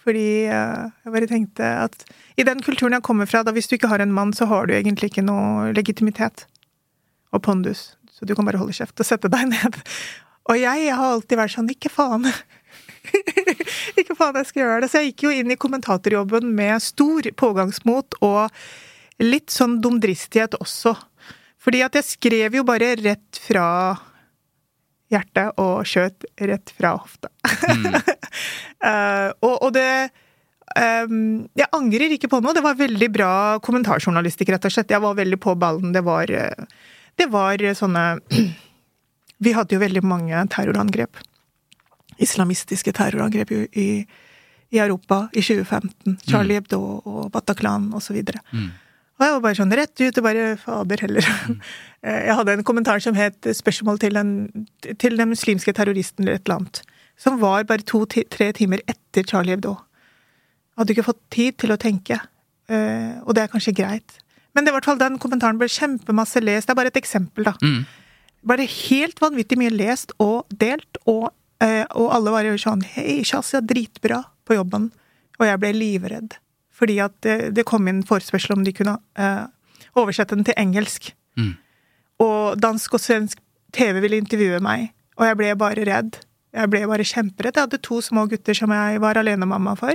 Fordi 0.00 0.28
eh, 0.48 0.84
jeg 1.04 1.14
bare 1.14 1.28
tenkte 1.30 1.72
at 1.86 2.04
i 2.40 2.44
den 2.44 2.60
kulturen 2.64 2.96
jeg 2.96 3.04
kommer 3.04 3.28
fra, 3.28 3.42
da 3.44 3.52
hvis 3.56 3.68
du 3.68 3.76
ikke 3.76 3.90
har 3.92 4.04
en 4.04 4.14
mann, 4.16 4.32
så 4.36 4.48
har 4.50 4.68
du 4.68 4.76
egentlig 4.76 5.12
ikke 5.12 5.24
noe 5.24 5.72
legitimitet 5.76 6.46
og 7.32 7.44
pondus. 7.46 7.90
Så 8.20 8.28
du 8.28 8.34
kan 8.36 8.44
bare 8.44 8.60
holde 8.60 8.76
kjeft 8.76 9.00
og 9.00 9.08
sette 9.08 9.30
deg 9.32 9.48
ned. 9.48 9.80
Og 10.50 10.58
jeg, 10.60 10.84
jeg 10.84 10.96
har 10.96 11.14
alltid 11.14 11.40
vært 11.40 11.54
sånn 11.54 11.72
ikke 11.72 11.92
faen. 11.92 12.28
ikke 14.00 14.16
faen 14.18 14.36
jeg 14.40 14.50
skal 14.50 14.62
gjøre 14.62 14.82
det. 14.84 14.90
Så 14.92 15.00
jeg 15.00 15.12
gikk 15.12 15.24
jo 15.24 15.34
inn 15.40 15.54
i 15.54 15.58
kommentatorjobben 15.60 16.52
med 16.56 16.84
stor 16.84 17.30
pågangsmot 17.40 18.20
og 18.26 18.52
litt 19.24 19.52
sånn 19.54 19.78
dumdristighet 19.80 20.58
også. 20.60 20.94
Fordi 21.60 21.82
at 21.84 21.96
jeg 21.98 22.08
skrev 22.08 22.60
jo 22.60 22.64
bare 22.68 22.94
rett 23.00 23.40
fra 23.40 23.66
hjertet 25.10 25.58
og 25.60 25.82
skjøt 25.88 26.28
rett 26.48 26.72
fra 26.76 26.94
hofta. 27.00 27.32
Mm. 27.72 27.96
uh, 28.84 29.28
og, 29.46 29.54
og, 29.56 29.70
det 29.74 29.88
um, 30.76 31.48
Jeg 31.58 31.68
angrer 31.76 32.14
ikke 32.14 32.30
på 32.30 32.40
noe. 32.44 32.54
Det 32.56 32.64
var 32.64 32.78
veldig 32.78 33.10
bra 33.12 33.32
kommentarjournalistikk, 33.64 34.54
rett 34.54 34.70
og 34.70 34.76
slett. 34.76 34.94
Jeg 34.94 35.02
var 35.02 35.18
veldig 35.18 35.40
på 35.42 35.56
ballen. 35.60 35.92
Det 35.96 36.04
var 36.06 36.32
uh, 36.32 36.80
det 37.18 37.30
var 37.32 37.62
sånne 37.78 38.04
Vi 39.40 39.54
hadde 39.56 39.72
jo 39.72 39.80
veldig 39.80 40.02
mange 40.04 40.36
terrorangrep. 40.52 41.16
Islamistiske 42.20 42.92
terrorangrep 42.92 43.50
i, 43.56 44.02
i 44.68 44.78
Europa 44.78 45.22
i 45.32 45.40
2015. 45.40 46.18
Charlie 46.28 46.58
mm. 46.58 46.60
Hebdo 46.60 46.80
og 47.00 47.30
Bataclan 47.32 47.88
osv. 47.96 48.18
Mm. 48.52 48.66
Og 49.20 49.24
jeg 49.24 49.34
var 49.34 49.42
bare 49.44 49.58
sånn 49.58 49.74
rett 49.76 50.00
ut 50.00 50.18
og 50.20 50.24
bare 50.24 50.44
Fader 50.60 51.06
heller. 51.06 51.30
Mm. 51.48 51.56
Jeg 52.10 52.36
hadde 52.38 52.52
en 52.56 52.64
kommentar 52.64 53.02
som 53.04 53.16
het 53.16 53.44
'Spørsmål 53.44 53.98
til 54.00 54.14
den, 54.16 54.30
til 54.96 55.16
den 55.16 55.28
muslimske 55.28 55.72
terroristen' 55.76 56.24
eller 56.24 56.38
et 56.38 56.46
eller 56.46 56.56
annet. 56.56 56.82
Som 57.16 57.40
var 57.40 57.64
bare 57.64 57.84
to-tre 57.84 58.52
timer 58.56 58.80
etter 58.88 59.22
Charlie 59.28 59.52
Hebdo. 59.52 59.74
Jeg 59.76 60.78
hadde 60.78 60.92
ikke 60.94 61.08
fått 61.10 61.20
tid 61.30 61.58
til 61.58 61.72
å 61.72 61.76
tenke. 61.76 62.16
Eh, 62.68 63.20
og 63.26 63.34
det 63.34 63.42
er 63.42 63.52
kanskje 63.52 63.76
greit. 63.76 64.16
Men 64.54 64.66
det, 64.66 64.72
i 64.72 64.76
hvert 64.76 64.88
fall, 64.88 65.00
den 65.00 65.18
kommentaren 65.22 65.58
ble 65.60 65.68
kjempemasse 65.70 66.42
lest. 66.42 66.68
Det 66.68 66.74
er 66.74 66.80
bare 66.80 66.92
et 66.92 67.00
eksempel, 67.00 67.46
da. 67.46 67.54
Mm. 67.62 67.84
Bare 68.50 68.66
helt 68.66 69.20
vanvittig 69.22 69.58
mye 69.60 69.72
lest 69.74 70.14
og 70.22 70.50
delt, 70.62 71.00
og, 71.10 71.30
eh, 71.62 71.84
og 71.94 72.14
alle 72.16 72.34
var 72.34 72.48
jo 72.48 72.56
sånn 72.58 72.82
Hei, 72.94 73.20
Shazia, 73.26 73.60
dritbra 73.60 74.24
på 74.48 74.56
jobben. 74.58 74.90
Og 75.38 75.46
jeg 75.46 75.60
ble 75.62 75.72
livredd. 75.76 76.38
Fordi 76.80 76.96
at 77.04 77.14
det, 77.24 77.36
det 77.56 77.66
kom 77.68 77.88
inn 77.90 78.02
forespørsel 78.08 78.56
om 78.56 78.64
de 78.64 78.74
kunne 78.76 78.96
eh, 79.20 79.44
oversette 80.00 80.36
den 80.36 80.46
til 80.48 80.56
engelsk. 80.60 81.12
Mm. 81.38 81.54
Og 82.24 82.58
dansk 82.60 82.96
og 82.96 83.02
svensk 83.02 83.40
TV 83.76 84.00
ville 84.02 84.18
intervjue 84.20 84.58
meg, 84.64 84.90
og 85.20 85.28
jeg 85.28 85.38
ble 85.38 85.52
bare 85.60 85.86
redd. 85.86 86.18
Jeg 86.50 86.70
ble 86.72 86.82
bare 86.90 87.06
kjemperedd. 87.06 87.54
Jeg 87.54 87.68
hadde 87.68 87.82
to 87.86 88.00
små 88.02 88.24
gutter 88.30 88.56
som 88.56 88.72
jeg 88.74 88.98
var 89.02 89.20
alenemamma 89.20 89.76
for. 89.78 89.94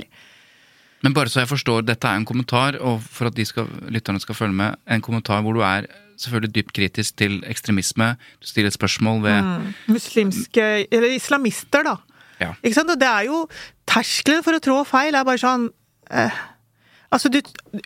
Men 1.04 1.14
bare 1.14 1.30
så 1.30 1.42
jeg 1.42 1.50
forstår, 1.50 1.84
dette 1.86 2.08
er 2.08 2.18
en 2.18 2.26
kommentar, 2.28 2.78
og 2.80 3.02
for 3.04 3.28
at 3.28 3.38
skal, 3.46 3.68
lytterne 3.92 4.20
skal 4.22 4.38
følge 4.38 4.56
med, 4.56 4.78
en 4.88 5.04
kommentar 5.04 5.42
hvor 5.44 5.56
du 5.56 5.60
er 5.66 5.88
selvfølgelig 6.20 6.54
dypt 6.54 6.74
kritisk 6.76 7.16
til 7.20 7.38
ekstremisme. 7.46 8.14
Du 8.40 8.48
stiller 8.48 8.72
et 8.72 8.76
spørsmål 8.76 9.22
ved 9.22 9.42
mm, 9.42 9.72
Muslimske 9.92 10.66
Eller 10.90 11.12
islamister, 11.14 11.84
da. 11.84 11.96
Ja. 12.40 12.52
Ikke 12.62 12.74
sant? 12.78 12.92
Og 12.92 13.00
det 13.00 13.08
er 13.08 13.28
jo 13.28 13.42
Terskelen 13.88 14.44
for 14.44 14.56
å 14.56 14.62
trå 14.62 14.80
feil 14.88 15.16
er 15.16 15.24
bare 15.24 15.40
sånn 15.40 15.68
eh, 16.10 16.40
Altså, 17.12 17.30
du 17.32 17.38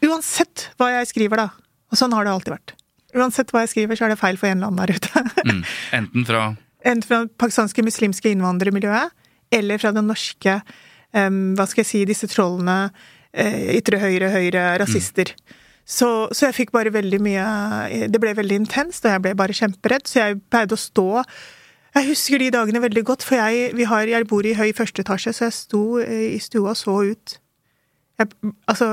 Uansett 0.06 0.70
hva 0.80 0.92
jeg 0.94 1.10
skriver, 1.10 1.42
da. 1.42 1.48
Og 1.90 1.98
sånn 1.98 2.14
har 2.16 2.26
det 2.26 2.32
alltid 2.32 2.54
vært. 2.54 2.74
Uansett 3.18 3.50
hva 3.52 3.64
jeg 3.64 3.74
skriver, 3.74 3.98
så 3.98 4.06
er 4.06 4.14
det 4.14 4.20
feil 4.20 4.38
for 4.38 4.50
en 4.50 4.60
eller 4.60 4.70
annen 4.70 4.84
der 4.86 4.94
ute. 4.96 5.24
mm, 5.50 5.64
enten 5.98 6.28
fra 6.28 6.44
Enten 6.80 7.04
fra 7.04 7.18
det 7.26 7.34
pakistanske 7.36 7.82
muslimske 7.84 8.30
innvandrermiljøet, 8.32 9.12
eller 9.52 9.80
fra 9.82 9.90
det 9.92 10.00
norske 10.06 10.54
Hva 11.10 11.66
skal 11.66 11.82
jeg 11.82 11.88
si, 11.88 12.02
disse 12.06 12.28
trollene, 12.30 12.90
uh, 12.90 13.62
ytre 13.74 13.98
høyre, 14.02 14.28
høyre, 14.30 14.66
rasister. 14.78 15.32
Mm. 15.34 15.56
Så, 15.90 16.08
så, 16.30 16.44
jeg 16.46 16.54
fikk 16.54 16.70
bare 16.70 16.92
veldig 16.94 17.18
mye 17.24 17.44
Det 18.12 18.20
ble 18.22 18.30
veldig 18.38 18.60
intenst, 18.60 19.02
og 19.02 19.10
jeg 19.10 19.22
ble 19.24 19.32
bare 19.34 19.56
kjemperedd, 19.56 20.04
så 20.06 20.20
jeg 20.20 20.36
pleide 20.52 20.76
å 20.76 20.80
stå 20.80 21.08
jeg 21.90 22.06
husker 22.06 22.38
de 22.38 22.52
dagene 22.54 22.82
veldig 22.84 23.02
godt, 23.02 23.24
for 23.26 23.34
jeg, 23.34 23.72
har, 23.90 24.06
jeg 24.06 24.26
bor 24.30 24.46
i 24.46 24.54
høy 24.54 24.68
første 24.78 25.02
etasje, 25.02 25.32
så 25.34 25.48
jeg 25.48 25.56
sto 25.56 25.82
i 25.98 26.38
stua 26.42 26.70
og 26.70 26.78
så 26.78 26.94
ut. 27.10 27.34
Jeg, 28.20 28.30
altså, 28.70 28.92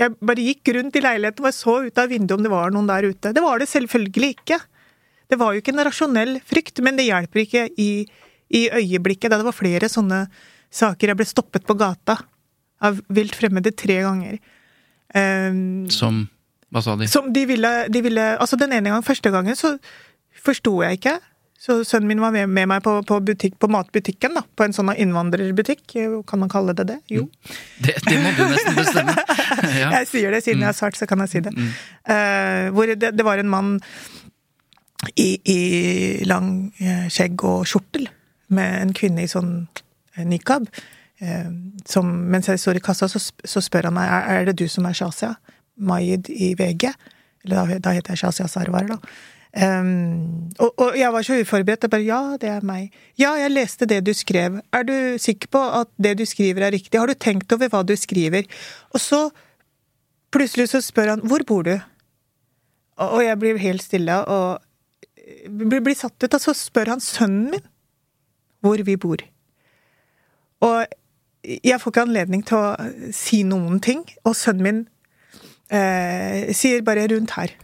jeg 0.00 0.16
bare 0.18 0.46
gikk 0.48 0.72
rundt 0.74 0.98
i 0.98 1.04
leiligheten 1.04 1.44
og 1.44 1.50
jeg 1.50 1.58
så 1.60 1.76
ut 1.86 2.00
av 2.02 2.10
vinduet 2.10 2.34
om 2.38 2.46
det 2.46 2.52
var 2.52 2.74
noen 2.74 2.88
der 2.90 3.06
ute. 3.12 3.30
Det 3.36 3.44
var 3.44 3.62
det 3.62 3.70
selvfølgelig 3.70 4.32
ikke. 4.34 4.58
Det 5.30 5.38
var 5.38 5.54
jo 5.54 5.62
ikke 5.62 5.74
en 5.76 5.84
rasjonell 5.86 6.40
frykt, 6.42 6.82
men 6.82 6.98
det 6.98 7.06
hjelper 7.06 7.44
ikke 7.44 7.66
i, 7.78 7.90
i 8.58 8.62
øyeblikket, 8.74 9.30
da 9.30 9.38
det 9.38 9.46
var 9.46 9.54
flere 9.54 9.90
sånne 9.92 10.24
saker. 10.70 11.12
Jeg 11.12 11.18
ble 11.20 11.28
stoppet 11.28 11.66
på 11.66 11.76
gata 11.78 12.18
av 12.80 13.00
vilt 13.12 13.36
fremmede 13.36 13.72
tre 13.76 14.00
ganger. 14.06 14.38
Um, 15.14 15.88
som 15.90 16.22
Hva 16.70 16.84
sa 16.84 16.94
de? 16.96 17.08
Som 17.10 17.32
de 17.34 17.42
ville, 17.50 17.70
de 17.90 18.02
ville 18.04 18.26
Altså, 18.38 18.54
den 18.60 18.70
ene 18.76 18.92
gang, 18.92 19.02
første 19.02 19.32
gangen, 19.34 19.58
så 19.58 19.74
forsto 20.38 20.76
jeg 20.84 21.00
ikke. 21.00 21.16
Så 21.60 21.82
sønnen 21.84 22.08
min 22.08 22.22
var 22.22 22.32
med, 22.32 22.48
med 22.48 22.70
meg 22.70 22.80
på, 22.80 22.94
på, 23.04 23.18
butikk, 23.20 23.58
på, 23.60 23.68
matbutikken, 23.68 24.32
da. 24.38 24.40
På 24.56 24.64
en 24.64 24.72
sånn 24.72 24.94
innvandrerbutikk. 24.94 25.82
Kan 26.30 26.40
man 26.40 26.52
kalle 26.52 26.72
det 26.78 26.86
det? 26.88 26.96
Jo. 27.12 27.26
Mm. 27.26 27.58
Det, 27.84 27.96
det 28.06 28.16
må 28.22 28.32
du 28.38 28.40
nesten 28.48 28.78
bestemme. 28.78 29.16
ja. 29.82 29.90
Jeg 29.98 30.08
sier 30.08 30.32
det, 30.32 30.40
siden 30.46 30.62
mm. 30.62 30.64
jeg 30.64 30.70
er 30.70 30.78
svart, 30.78 30.96
så 30.96 31.10
kan 31.10 31.20
jeg 31.26 31.34
si 31.34 31.44
det. 31.44 31.52
Mm. 31.52 31.68
Uh, 32.08 32.64
hvor 32.78 32.94
det, 32.94 33.12
det, 33.12 33.26
var 33.26 33.42
en 33.42 33.52
mann 33.52 33.74
i, 35.20 35.28
i 35.44 35.60
lang 36.28 36.70
eh, 36.80 37.06
skjegg 37.12 37.44
og 37.48 37.68
skjortel, 37.68 38.08
med 38.56 38.80
en 38.80 38.96
kvinne 38.96 39.24
i 39.24 39.30
sånn 39.30 39.54
nikab. 40.28 40.68
Eh, 41.20 41.50
som, 41.88 42.08
mens 42.32 42.48
jeg 42.48 42.60
står 42.60 42.80
i 42.80 42.84
kassa, 42.84 43.08
så, 43.08 43.20
så 43.20 43.62
spør 43.64 43.90
han 43.90 43.98
meg 43.98 44.08
er 44.08 44.48
det 44.48 44.58
du 44.62 44.66
som 44.72 44.86
er 44.88 44.96
Shazia 44.96 45.34
Mayid 45.80 46.30
i 46.32 46.54
VG. 46.58 46.88
Eller 47.44 47.56
da, 47.56 47.82
da 47.88 47.92
heter 47.96 48.14
jeg 48.14 48.24
Shazia 48.24 48.48
Sarwar, 48.50 48.88
da. 48.88 48.98
Um, 49.50 50.46
og, 50.62 50.70
og, 50.78 50.94
jeg 50.94 51.10
var 51.10 51.24
så 51.26 51.40
uforberedt. 51.40 51.84
Jeg 51.84 51.90
bare 51.90 52.06
ja, 52.06 52.20
det 52.40 52.50
er 52.52 52.66
meg. 52.66 52.94
Ja, 53.18 53.32
jeg 53.40 53.50
leste 53.52 53.88
det 53.90 54.02
du 54.06 54.12
skrev. 54.14 54.60
Er 54.72 54.86
du 54.86 54.94
sikker 55.18 55.50
på 55.50 55.62
at 55.80 55.90
det 55.98 56.16
du 56.20 56.24
skriver 56.28 56.68
er 56.68 56.76
riktig? 56.76 57.00
Har 57.00 57.10
du 57.10 57.18
tenkt 57.18 57.52
over 57.52 57.72
hva 57.72 57.82
du 57.86 57.96
skriver? 57.98 58.46
Og 58.94 59.02
så 59.02 59.24
plutselig 60.30 60.70
så 60.70 60.82
spør 60.84 61.16
han 61.16 61.24
hvor 61.26 61.42
bor 61.48 61.66
du? 61.66 61.74
Og, 63.00 63.08
og 63.08 63.24
jeg 63.24 63.40
blir 63.42 63.60
helt 63.60 63.82
stille 63.82 64.20
og 64.22 64.60
blir, 65.48 65.82
blir 65.82 65.98
satt 65.98 66.14
ut. 66.22 66.30
Og 66.30 66.46
så 66.46 66.54
spør 66.54 66.94
han 66.94 67.04
sønnen 67.04 67.50
min 67.56 67.68
hvor 68.60 68.80
vi 68.84 68.96
bor. 69.00 69.22
Og 70.66 70.86
jeg 71.64 71.80
får 71.80 71.92
ikke 71.92 72.04
anledning 72.04 72.44
til 72.46 72.60
å 72.60 73.12
si 73.16 73.42
noen 73.48 73.80
ting, 73.82 74.04
og 74.28 74.36
sønnen 74.36 74.66
min 74.66 74.80
eh, 75.72 76.52
sier 76.56 76.84
bare 76.84 77.08
'rundt 77.08 77.36
her'. 77.38 77.56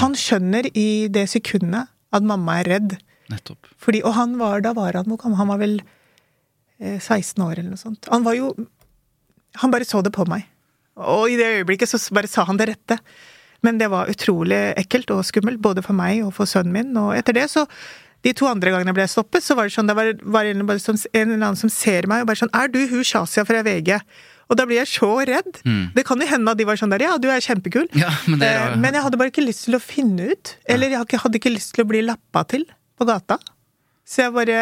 Han 0.00 0.16
skjønner 0.16 0.70
i 0.74 1.08
det 1.12 1.28
sekundet 1.30 1.90
at 2.12 2.22
mamma 2.26 2.60
er 2.60 2.70
redd. 2.76 2.96
Nettopp. 3.30 3.68
Fordi, 3.78 4.02
og 4.02 4.16
han 4.16 4.38
var, 4.40 4.60
da 4.64 4.72
var 4.72 4.96
han 4.96 5.06
hvor 5.08 5.20
Han 5.36 5.48
var 5.48 5.58
vel 5.58 5.82
eh, 6.80 6.98
16 6.98 7.42
år 7.44 7.58
eller 7.58 7.70
noe 7.70 7.80
sånt. 7.80 8.08
Han 8.10 8.24
var 8.24 8.34
jo 8.34 8.54
Han 9.60 9.70
bare 9.70 9.84
så 9.84 10.00
det 10.00 10.14
på 10.16 10.24
meg. 10.24 10.46
Og 10.96 11.28
i 11.28 11.36
det 11.36 11.60
øyeblikket 11.60 11.88
så 11.88 11.98
bare 12.14 12.26
sa 12.26 12.44
han 12.48 12.56
det 12.56 12.68
rette. 12.68 12.96
Men 13.62 13.78
det 13.78 13.90
var 13.92 14.08
utrolig 14.08 14.72
ekkelt 14.80 15.10
og 15.10 15.24
skummelt, 15.24 15.60
både 15.60 15.82
for 15.84 15.92
meg 15.92 16.24
og 16.24 16.32
for 16.32 16.48
sønnen 16.48 16.72
min. 16.72 16.96
Og 16.96 17.12
etter 17.14 17.36
det 17.36 17.50
så 17.50 17.66
de 18.22 18.34
to 18.38 18.46
andre 18.46 18.72
gangene 18.72 18.92
jeg 18.92 18.98
ble 19.00 19.08
stoppet, 19.10 19.44
så 19.44 19.56
var 19.58 19.68
det 19.68 19.74
sånn 19.74 19.88
det 19.90 19.96
var, 19.98 20.12
var 20.36 20.48
en, 20.48 20.62
som, 20.82 20.98
en, 21.10 21.24
eller 21.26 21.40
annen 21.40 21.58
som 21.58 21.72
ser 21.72 22.06
meg 22.10 22.22
og 22.22 22.30
bare 22.30 22.42
sånn 22.42 22.52
'Er 22.54 22.70
du 22.70 22.84
hun 22.86 23.02
Shazia 23.06 23.46
fra 23.48 23.64
VG?' 23.66 23.98
Og 24.50 24.58
da 24.58 24.66
blir 24.68 24.82
jeg 24.82 24.90
så 25.00 25.08
redd. 25.24 25.62
Mm. 25.64 25.94
Det 25.94 26.04
kan 26.04 26.20
jo 26.20 26.26
hende 26.28 26.52
at 26.52 26.58
de 26.58 26.66
var 26.68 26.76
sånn 26.76 26.92
der 26.92 27.02
'Ja, 27.02 27.16
du 27.18 27.28
er 27.30 27.40
kjempekul', 27.40 27.88
ja, 27.96 28.10
men, 28.28 28.42
er, 28.42 28.72
eh, 28.72 28.76
men, 28.76 28.92
jeg 28.94 29.02
hadde 29.02 29.18
bare 29.18 29.32
ikke 29.32 29.46
lyst 29.46 29.64
til 29.64 29.78
å 29.78 29.80
finne 29.80 30.32
ut. 30.32 30.56
Eller 30.68 30.92
jeg 30.92 31.18
hadde 31.24 31.40
ikke 31.40 31.54
lyst 31.54 31.74
til 31.74 31.84
å 31.84 31.88
bli 31.88 32.02
lappa 32.04 32.44
til 32.46 32.66
på 32.98 33.06
gata. 33.08 33.38
Så 34.04 34.26
jeg 34.26 34.34
bare 34.34 34.58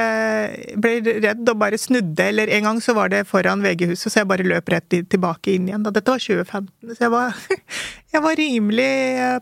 ble 0.78 1.00
redd 1.24 1.48
og 1.48 1.58
bare 1.58 1.78
snudde. 1.80 2.22
Eller 2.22 2.52
en 2.54 2.62
gang 2.68 2.80
så 2.80 2.94
var 2.94 3.08
det 3.08 3.26
foran 3.26 3.64
VG-huset, 3.64 4.12
så 4.12 4.20
jeg 4.20 4.28
bare 4.30 4.46
løp 4.46 4.68
rett 4.68 4.88
tilbake 4.88 5.56
inn 5.56 5.66
igjen. 5.68 5.82
Dette 5.82 6.12
var 6.12 6.22
2015, 6.22 6.94
så 6.94 7.00
jeg 7.00 7.10
var, 7.10 7.34
jeg 8.14 8.22
var 8.22 8.38
rimelig 8.38 8.92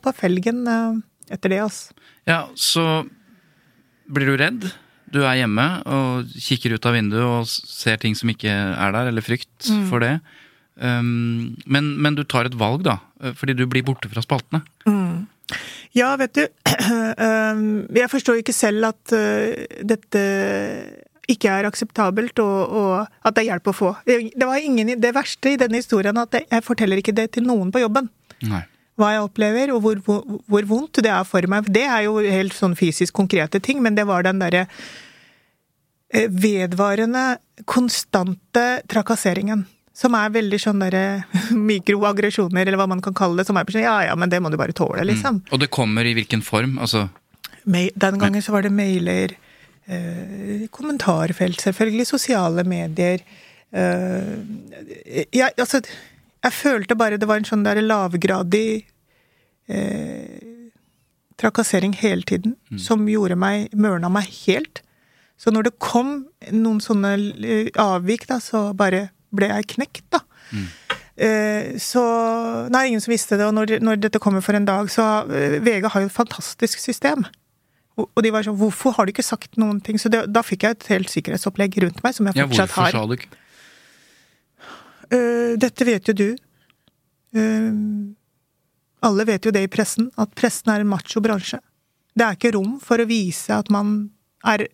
på 0.00 0.14
felgen 0.16 0.64
eh, 0.66 0.98
etter 1.34 1.52
det, 1.52 1.60
altså. 1.66 1.92
Ja, 2.28 2.46
så 2.54 3.04
blir 4.12 4.30
du 4.30 4.36
redd? 4.40 4.68
Du 5.08 5.22
er 5.22 5.38
hjemme 5.40 5.64
og 5.88 6.34
kikker 6.36 6.74
ut 6.76 6.86
av 6.88 6.96
vinduet 6.96 7.24
og 7.24 7.48
ser 7.48 8.00
ting 8.00 8.16
som 8.18 8.28
ikke 8.32 8.52
er 8.52 8.92
der, 8.94 9.08
eller 9.12 9.24
frykt 9.24 9.70
mm. 9.72 9.86
for 9.88 10.04
det. 10.04 10.18
Um, 10.78 11.56
men, 11.66 11.94
men, 11.98 12.14
du 12.18 12.22
tar 12.28 12.46
et 12.46 12.58
valg, 12.58 12.84
da, 12.86 12.98
fordi 13.38 13.56
du 13.58 13.64
blir 13.70 13.86
borte 13.86 14.10
fra 14.12 14.22
spaltene. 14.22 14.62
Mm. 14.86 15.26
Ja, 15.96 16.14
vet 16.20 16.38
du. 16.38 16.46
Um, 17.18 17.88
jeg 17.96 18.08
forstår 18.12 18.38
ikke 18.38 18.54
selv 18.54 18.86
at 18.92 19.12
uh, 19.16 19.64
dette 19.82 20.20
ikke 21.28 21.50
er 21.50 21.66
akseptabelt, 21.68 22.38
og, 22.40 22.76
og 22.78 22.92
at 23.26 23.34
det 23.34 23.42
er 23.42 23.48
hjelp 23.50 23.70
å 23.72 23.74
få. 23.76 23.90
Det 24.06 24.46
var 24.46 24.62
ingen, 24.62 24.94
det 25.00 25.10
verste 25.16 25.52
i 25.52 25.58
denne 25.60 25.80
historien 25.80 26.16
at 26.20 26.36
jeg 26.38 26.64
forteller 26.64 27.00
ikke 27.00 27.16
det 27.16 27.30
til 27.36 27.48
noen 27.48 27.72
på 27.74 27.82
jobben. 27.82 28.08
Nei. 28.48 28.62
Hva 28.98 29.12
jeg 29.14 29.24
opplever, 29.24 29.72
og 29.74 29.82
hvor, 29.84 30.00
hvor, 30.06 30.22
hvor, 30.50 30.68
vondt 30.68 31.02
det 31.04 31.12
er 31.14 31.26
for 31.28 31.46
meg. 31.50 31.68
Det 31.70 31.84
er 31.86 32.06
jo 32.08 32.18
helt 32.24 32.56
sånn 32.56 32.76
fysisk 32.78 33.14
konkrete 33.14 33.60
ting, 33.62 33.82
men 33.84 33.98
det 33.98 34.08
var 34.08 34.26
den 34.26 34.42
derre 34.42 34.66
eh, 36.10 36.26
vedvarende, 36.26 37.38
konstante 37.68 38.68
trakasseringen. 38.90 39.66
Som 39.98 40.14
er 40.14 40.34
veldig 40.34 40.60
sånn 40.62 40.82
derre 40.82 41.24
mikroaggresjoner, 41.70 42.66
eller 42.66 42.80
hva 42.80 42.90
man 42.90 43.02
kan 43.04 43.16
kalle 43.18 43.40
det. 43.40 43.48
Som 43.48 43.58
er 43.58 43.70
sånn 43.70 43.86
ja 43.86 43.98
ja, 44.10 44.18
men 44.18 44.30
det 44.30 44.42
må 44.42 44.50
du 44.50 44.58
bare 44.60 44.76
tåle, 44.76 45.06
liksom. 45.06 45.42
Mm. 45.42 45.52
Og 45.54 45.62
det 45.62 45.72
kommer 45.74 46.06
i 46.06 46.14
hvilken 46.18 46.44
form? 46.46 46.78
Altså 46.82 47.08
Den 47.64 48.18
gangen 48.18 48.42
så 48.42 48.54
var 48.54 48.64
det 48.64 48.72
mailer 48.72 49.34
Eh, 49.88 50.68
kommentarfelt, 50.70 51.60
selvfølgelig, 51.60 52.06
sosiale 52.06 52.64
medier. 52.64 53.18
Eh, 53.72 55.24
ja, 55.32 55.48
altså, 55.58 55.80
jeg 56.44 56.54
følte 56.54 56.96
bare 56.98 57.18
det 57.20 57.28
var 57.28 57.40
en 57.40 57.48
sånn 57.48 57.64
der 57.66 57.80
lavgradig 57.82 58.86
eh, 59.68 60.68
trakassering 61.38 61.94
hele 61.98 62.26
tiden, 62.26 62.56
mm. 62.70 62.78
som 62.82 63.06
gjorde 63.10 63.38
meg 63.38 63.74
Mørna 63.78 64.10
meg 64.12 64.30
helt. 64.46 64.82
Så 65.38 65.52
når 65.54 65.68
det 65.68 65.78
kom 65.82 66.12
noen 66.50 66.80
sånne 66.82 67.14
eh, 67.46 67.70
avvik, 67.78 68.26
da, 68.30 68.40
så 68.42 68.68
bare 68.78 69.08
ble 69.34 69.50
jeg 69.50 69.68
knekt, 69.74 70.06
da. 70.14 70.22
Mm. 70.50 70.68
Eh, 71.18 71.66
så 71.82 72.02
Nei, 72.70 72.88
ingen 72.88 73.02
som 73.02 73.12
visste 73.12 73.38
det, 73.38 73.46
og 73.46 73.54
når, 73.56 73.78
når, 73.84 74.00
dette 74.06 74.22
kommer 74.22 74.42
for 74.44 74.58
en 74.58 74.66
dag, 74.68 74.90
så 74.90 75.26
VG 75.26 75.90
har 75.90 76.04
jo 76.04 76.10
et 76.10 76.14
fantastisk 76.14 76.82
system. 76.82 77.26
Og 77.98 78.22
de 78.22 78.30
var 78.30 78.46
sånn 78.46 78.58
Hvorfor 78.58 78.94
har 78.94 79.06
du 79.06 79.10
ikke 79.10 79.26
sagt 79.26 79.58
noen 79.58 79.80
ting? 79.82 79.98
Så 79.98 80.10
det, 80.12 80.28
da 80.30 80.44
fikk 80.46 80.66
jeg 80.66 80.76
et 80.76 80.90
helt 80.92 81.10
sikkerhetsopplegg 81.10 81.80
rundt 81.82 82.02
meg, 82.04 82.14
som 82.14 82.30
jeg 82.30 82.38
fortsatt 82.38 82.76
har. 82.76 82.92
Ja, 82.94 83.02
hvorfor 83.02 83.06
sa 83.06 83.06
du 83.10 83.18
ikke? 83.18 83.44
Uh, 85.12 85.56
dette 85.60 85.86
vet 85.88 86.10
jo 86.10 86.16
du. 86.16 86.28
Uh, 87.36 87.72
alle 89.04 89.26
vet 89.28 89.46
jo 89.46 89.54
det 89.54 89.64
i 89.66 89.70
pressen, 89.70 90.10
at 90.18 90.34
pressen 90.38 90.72
er 90.72 90.82
en 90.82 90.90
macho 90.90 91.22
bransje. 91.24 91.60
Det 92.18 92.26
er 92.26 92.38
ikke 92.38 92.54
rom 92.56 92.78
for 92.82 93.00
å 93.00 93.08
vise 93.08 93.54
at 93.54 93.70
man 93.70 94.10
er 94.46 94.66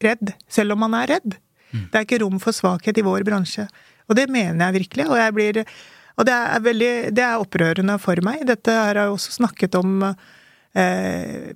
redd, 0.00 0.34
selv 0.48 0.74
om 0.74 0.84
man 0.86 0.96
er 1.02 1.16
redd. 1.16 1.36
Mm. 1.70 1.86
Det 1.90 1.98
er 1.98 2.06
ikke 2.06 2.20
rom 2.22 2.38
for 2.42 2.56
svakhet 2.56 2.98
i 2.98 3.04
vår 3.04 3.26
bransje. 3.28 3.66
Og 4.10 4.16
det 4.18 4.26
mener 4.32 4.58
jeg 4.64 4.80
virkelig, 4.80 5.06
og 5.10 5.18
jeg 5.20 5.34
blir 5.36 5.64
Og 6.18 6.26
det 6.26 6.34
er 6.34 6.60
veldig 6.60 6.94
Det 7.14 7.22
er 7.24 7.40
opprørende 7.40 7.98
for 7.98 8.18
meg. 8.24 8.42
Dette 8.46 8.70
har 8.70 8.94
jeg 8.98 9.12
også 9.12 9.36
snakket 9.38 9.74
om 9.78 10.02
eh, 10.74 11.52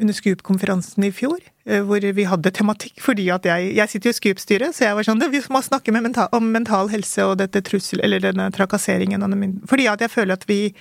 under 0.00 0.14
Scoop-konferansen 0.16 1.04
i 1.06 1.12
fjor, 1.14 1.38
eh, 1.66 1.82
hvor 1.86 2.04
vi 2.16 2.26
hadde 2.28 2.52
tematikk 2.54 3.00
fordi 3.02 3.28
at 3.30 3.44
jeg 3.46 3.74
Jeg 3.76 3.88
sitter 3.88 4.10
jo 4.10 4.14
i 4.14 4.18
Scoop-styret, 4.18 4.74
så 4.74 4.84
jeg 4.88 4.96
var 4.96 5.06
sånn 5.06 5.22
Vi 5.30 5.42
må 5.50 5.62
snakke 5.62 5.92
mental, 5.92 6.28
om 6.32 6.50
mental 6.52 6.88
helse 6.88 7.24
og 7.24 7.38
dette 7.38 7.62
trussel... 7.62 8.00
Eller 8.02 8.20
denne 8.20 8.50
trakasseringen. 8.50 9.20
Fordi 9.66 9.86
at 9.86 10.00
jeg 10.00 10.10
føler 10.10 10.34
at 10.34 10.48
vi 10.48 10.74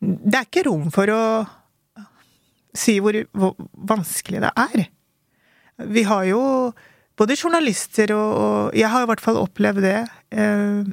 Det 0.00 0.34
er 0.34 0.46
ikke 0.48 0.66
rom 0.68 0.90
for 0.90 1.10
å 1.10 1.22
si 2.74 3.00
hvor, 3.02 3.16
hvor 3.34 3.56
vanskelig 3.74 4.40
det 4.40 4.50
er. 4.54 4.86
Vi 5.90 6.02
har 6.06 6.24
jo 6.24 6.72
både 7.18 7.36
journalister 7.36 8.12
og, 8.14 8.30
og 8.38 8.74
Jeg 8.78 8.88
har 8.88 9.02
i 9.02 9.10
hvert 9.10 9.20
fall 9.20 9.40
opplevd 9.40 9.82
det. 9.82 10.06
Eh, 10.30 10.84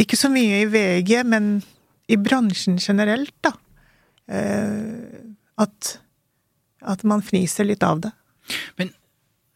ikke 0.00 0.16
så 0.16 0.30
mye 0.32 0.62
i 0.62 0.68
VG, 0.70 1.22
men 1.24 1.62
i 2.10 2.18
bransjen 2.18 2.78
generelt, 2.82 3.34
da. 3.44 3.52
Eh, 4.30 5.30
at 5.60 5.98
at 6.80 7.04
man 7.06 7.22
fniser 7.24 7.68
litt 7.68 7.84
av 7.86 8.02
det. 8.04 8.10
Men 8.80 8.92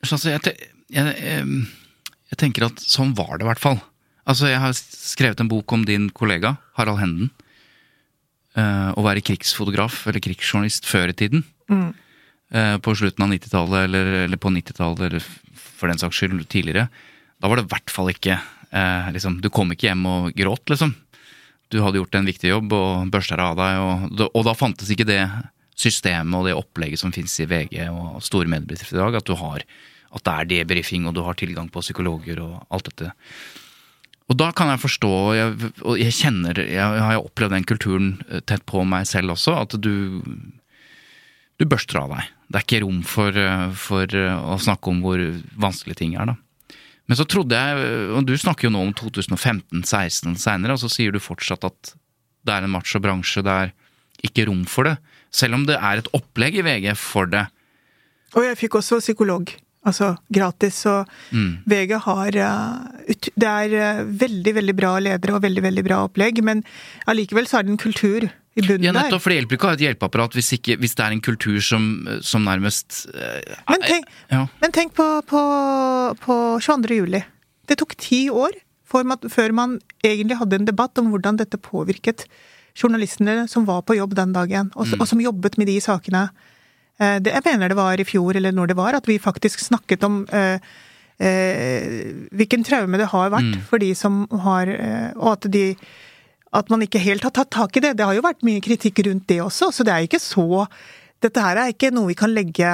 altså, 0.05 0.35
jeg, 0.35 0.55
jeg, 0.93 1.15
jeg, 1.25 2.39
tenker 2.41 2.69
at 2.69 2.83
sånn 2.83 3.15
var 3.19 3.39
det 3.39 3.47
i 3.47 3.51
hvert 3.51 3.63
fall. 3.63 3.81
Altså, 4.25 4.49
Jeg 4.49 4.61
har 4.63 4.77
skrevet 4.77 5.41
en 5.41 5.51
bok 5.51 5.73
om 5.77 5.85
din 5.89 6.09
kollega 6.15 6.57
Harald 6.79 7.03
Henden. 7.03 7.33
Uh, 8.55 8.95
å 8.95 9.03
være 9.03 9.25
krigsfotograf 9.27 10.05
eller 10.07 10.23
krigsjournalist 10.23 10.87
før 10.87 11.11
i 11.11 11.17
tiden. 11.19 11.43
Mm. 11.67 11.89
Uh, 12.55 12.77
på 12.79 12.93
slutten 12.95 13.25
av 13.27 13.33
90-tallet, 13.33 13.89
eller, 13.89 14.11
eller, 14.29 14.39
på 14.39 14.53
90-tallet, 14.55 15.09
eller 15.09 15.25
for 15.59 15.91
den 15.91 15.99
saks 15.99 16.21
skyld 16.21 16.45
tidligere. 16.53 16.87
Da 17.43 17.51
var 17.51 17.59
det 17.59 17.65
i 17.67 17.73
hvert 17.73 17.91
fall 17.91 18.13
ikke 18.13 18.37
uh, 18.39 19.11
liksom, 19.11 19.41
Du 19.43 19.51
kom 19.51 19.75
ikke 19.75 19.89
hjem 19.89 20.07
og 20.07 20.29
gråt, 20.39 20.63
liksom. 20.71 20.95
Du 21.75 21.81
hadde 21.83 21.99
gjort 21.99 22.15
en 22.15 22.29
viktig 22.29 22.53
jobb 22.53 22.77
og 22.77 23.11
børsta 23.11 23.41
av 23.43 23.59
deg, 23.59 23.81
og, 23.83 24.23
og, 24.29 24.43
da 24.47 24.55
fantes 24.55 24.93
ikke 24.95 25.09
det 25.09 25.23
systemet 25.75 26.39
og 26.39 26.47
det 26.49 26.55
opplegget 26.57 27.01
som 27.01 27.13
finnes 27.15 27.35
i 27.43 27.49
VG 27.51 27.81
og 27.91 28.23
store 28.25 28.51
mediebedrifter 28.51 28.99
i 28.99 29.03
dag, 29.03 29.19
at 29.21 29.29
du 29.29 29.35
har 29.39 29.67
at 30.15 30.23
det 30.23 30.35
er 30.35 30.51
debrifing, 30.51 31.09
og 31.09 31.17
du 31.17 31.25
har 31.27 31.37
tilgang 31.39 31.69
på 31.73 31.83
psykologer 31.83 32.39
og 32.43 32.61
alt 32.71 32.91
dette. 32.91 33.11
Og 34.31 34.39
da 34.41 34.51
kan 34.57 34.71
jeg 34.73 34.81
forstå, 34.81 35.11
jeg, 35.37 35.73
og 35.85 35.99
jeg 36.01 36.15
kjenner 36.17 36.57
Jeg 36.57 37.01
har 37.05 37.19
opplevd 37.21 37.53
den 37.59 37.67
kulturen 37.69 38.15
eh, 38.31 38.41
tett 38.41 38.65
på 38.65 38.81
meg 38.89 39.09
selv 39.11 39.35
også, 39.35 39.59
at 39.67 39.77
du 39.77 40.23
Du 41.55 41.67
børster 41.71 42.01
av 42.01 42.11
deg. 42.11 42.31
Det 42.49 42.59
er 42.59 42.65
ikke 42.65 42.81
rom 42.83 43.03
for, 43.07 43.37
eh, 43.37 43.69
for 43.77 44.17
eh, 44.17 44.47
å 44.55 44.57
snakke 44.59 44.91
om 44.91 45.03
hvor 45.05 45.21
vanskelige 45.61 46.01
ting 46.01 46.17
er, 46.17 46.33
da. 46.33 46.39
Men 47.05 47.19
så 47.21 47.27
trodde 47.29 47.53
jeg, 47.53 47.89
og 48.17 48.25
du 48.25 48.33
snakker 48.33 48.67
jo 48.67 48.73
nå 48.73 48.81
om 48.81 48.95
2015-16 48.97 50.39
seinere, 50.41 50.73
og 50.73 50.81
så 50.81 50.89
sier 50.89 51.13
du 51.13 51.21
fortsatt 51.21 51.67
at 51.69 51.93
det 52.49 52.55
er 52.55 52.65
en 52.65 52.73
macho 52.73 52.97
bransje, 52.97 53.43
det 53.45 53.53
er 53.53 53.75
ikke 54.25 54.47
rom 54.49 54.63
for 54.65 54.89
det. 54.89 54.95
Selv 55.35 55.59
om 55.59 55.67
det 55.69 55.81
er 55.81 56.01
et 56.01 56.11
opplegg 56.17 56.61
i 56.61 56.65
VG 56.67 56.93
for 57.01 57.31
det. 57.31 57.47
Og 58.35 58.47
jeg 58.47 58.59
fikk 58.61 58.79
også 58.81 59.01
psykolog. 59.03 59.51
Altså 59.85 60.15
gratis. 60.33 60.79
Og 60.89 61.11
mm. 61.35 61.51
VG 61.69 61.99
har 62.07 62.39
eh, 62.47 63.19
Det 63.35 63.51
er 63.51 63.75
eh, 63.81 64.07
veldig, 64.25 64.55
veldig 64.61 64.77
bra 64.79 64.95
ledere 65.03 65.37
og 65.37 65.45
veldig, 65.45 65.67
veldig 65.67 65.85
bra 65.85 66.01
opplegg, 66.07 66.41
men 66.47 66.65
allikevel 67.11 67.51
så 67.51 67.61
er 67.61 67.67
det 67.67 67.75
en 67.75 67.83
kultur 67.83 68.31
i 68.55 68.63
bunnen 68.63 68.87
ja, 68.87 68.93
nettopp, 68.95 69.23
for 69.25 69.33
det 69.33 69.41
hjelper 69.41 69.59
ikke 69.59 69.67
å 69.67 69.71
ha 69.73 69.77
et 69.77 69.83
hjelpeapparat 69.83 70.37
hvis, 70.39 70.53
ikke, 70.57 70.77
hvis, 70.79 70.93
det 70.95 71.03
er 71.03 71.15
en 71.17 71.23
kultur 71.27 71.57
som, 71.65 71.89
som 72.23 72.45
nærmest 72.47 73.01
eh, 73.11 73.57
Men 73.67 73.83
tenk, 73.83 74.13
ja. 74.31 74.45
men 74.63 74.75
tenk 74.75 74.95
på, 74.95 75.07
på, 75.27 75.41
på, 76.23 76.37
22. 76.63 77.01
juli. 77.01 77.25
Det 77.67 77.81
tok 77.81 77.97
ti 77.99 78.29
år 78.31 78.55
før 78.95 79.51
man 79.57 79.81
egentlig 80.07 80.39
hadde 80.39 80.61
en 80.61 80.69
debatt 80.69 81.01
om 81.03 81.09
hvordan 81.11 81.41
dette 81.41 81.59
påvirket 81.59 82.29
journalistene 82.75 83.45
som 83.51 83.67
var 83.69 83.85
på 83.87 83.97
jobb 83.99 84.17
den 84.19 84.33
dagen, 84.35 84.73
og, 84.75 84.89
mm. 84.89 85.01
og 85.01 85.09
som 85.09 85.23
jobbet 85.23 85.59
med 85.61 85.71
de 85.71 85.77
sakene. 85.83 86.27
Eh, 86.99 87.21
det, 87.23 87.35
jeg 87.35 87.47
mener 87.47 87.71
det 87.71 87.79
var 87.79 88.01
i 88.01 88.07
fjor, 88.09 88.37
eller 88.37 88.55
når 88.55 88.73
det 88.73 88.79
var, 88.79 88.99
at 88.99 89.09
vi 89.09 89.21
faktisk 89.23 89.63
snakket 89.63 90.07
om 90.07 90.25
eh, 90.35 90.59
eh, 91.23 92.11
hvilken 92.35 92.67
traume 92.67 93.01
det 93.01 93.13
har 93.13 93.31
vært 93.35 93.55
mm. 93.55 93.63
for 93.71 93.83
de 93.83 93.93
som 93.99 94.25
har 94.47 94.71
eh, 94.71 95.13
Og 95.15 95.37
at 95.37 95.49
de 95.53 95.69
At 96.55 96.71
man 96.71 96.83
ikke 96.83 97.03
helt 97.03 97.25
har 97.27 97.33
tatt 97.35 97.51
tak 97.51 97.77
i 97.77 97.81
det. 97.83 97.97
Det 97.99 98.05
har 98.07 98.15
jo 98.15 98.23
vært 98.23 98.45
mye 98.47 98.63
kritikk 98.63 99.01
rundt 99.07 99.27
det 99.27 99.41
også, 99.43 99.73
så 99.75 99.83
det 99.83 99.91
er 99.95 100.07
ikke 100.07 100.23
så 100.23 100.67
dette 101.25 101.41
her 101.41 101.57
er 101.57 101.71
ikke 101.73 101.89
noe 101.95 102.11
vi 102.11 102.19
kan 102.19 102.33
legge 102.35 102.71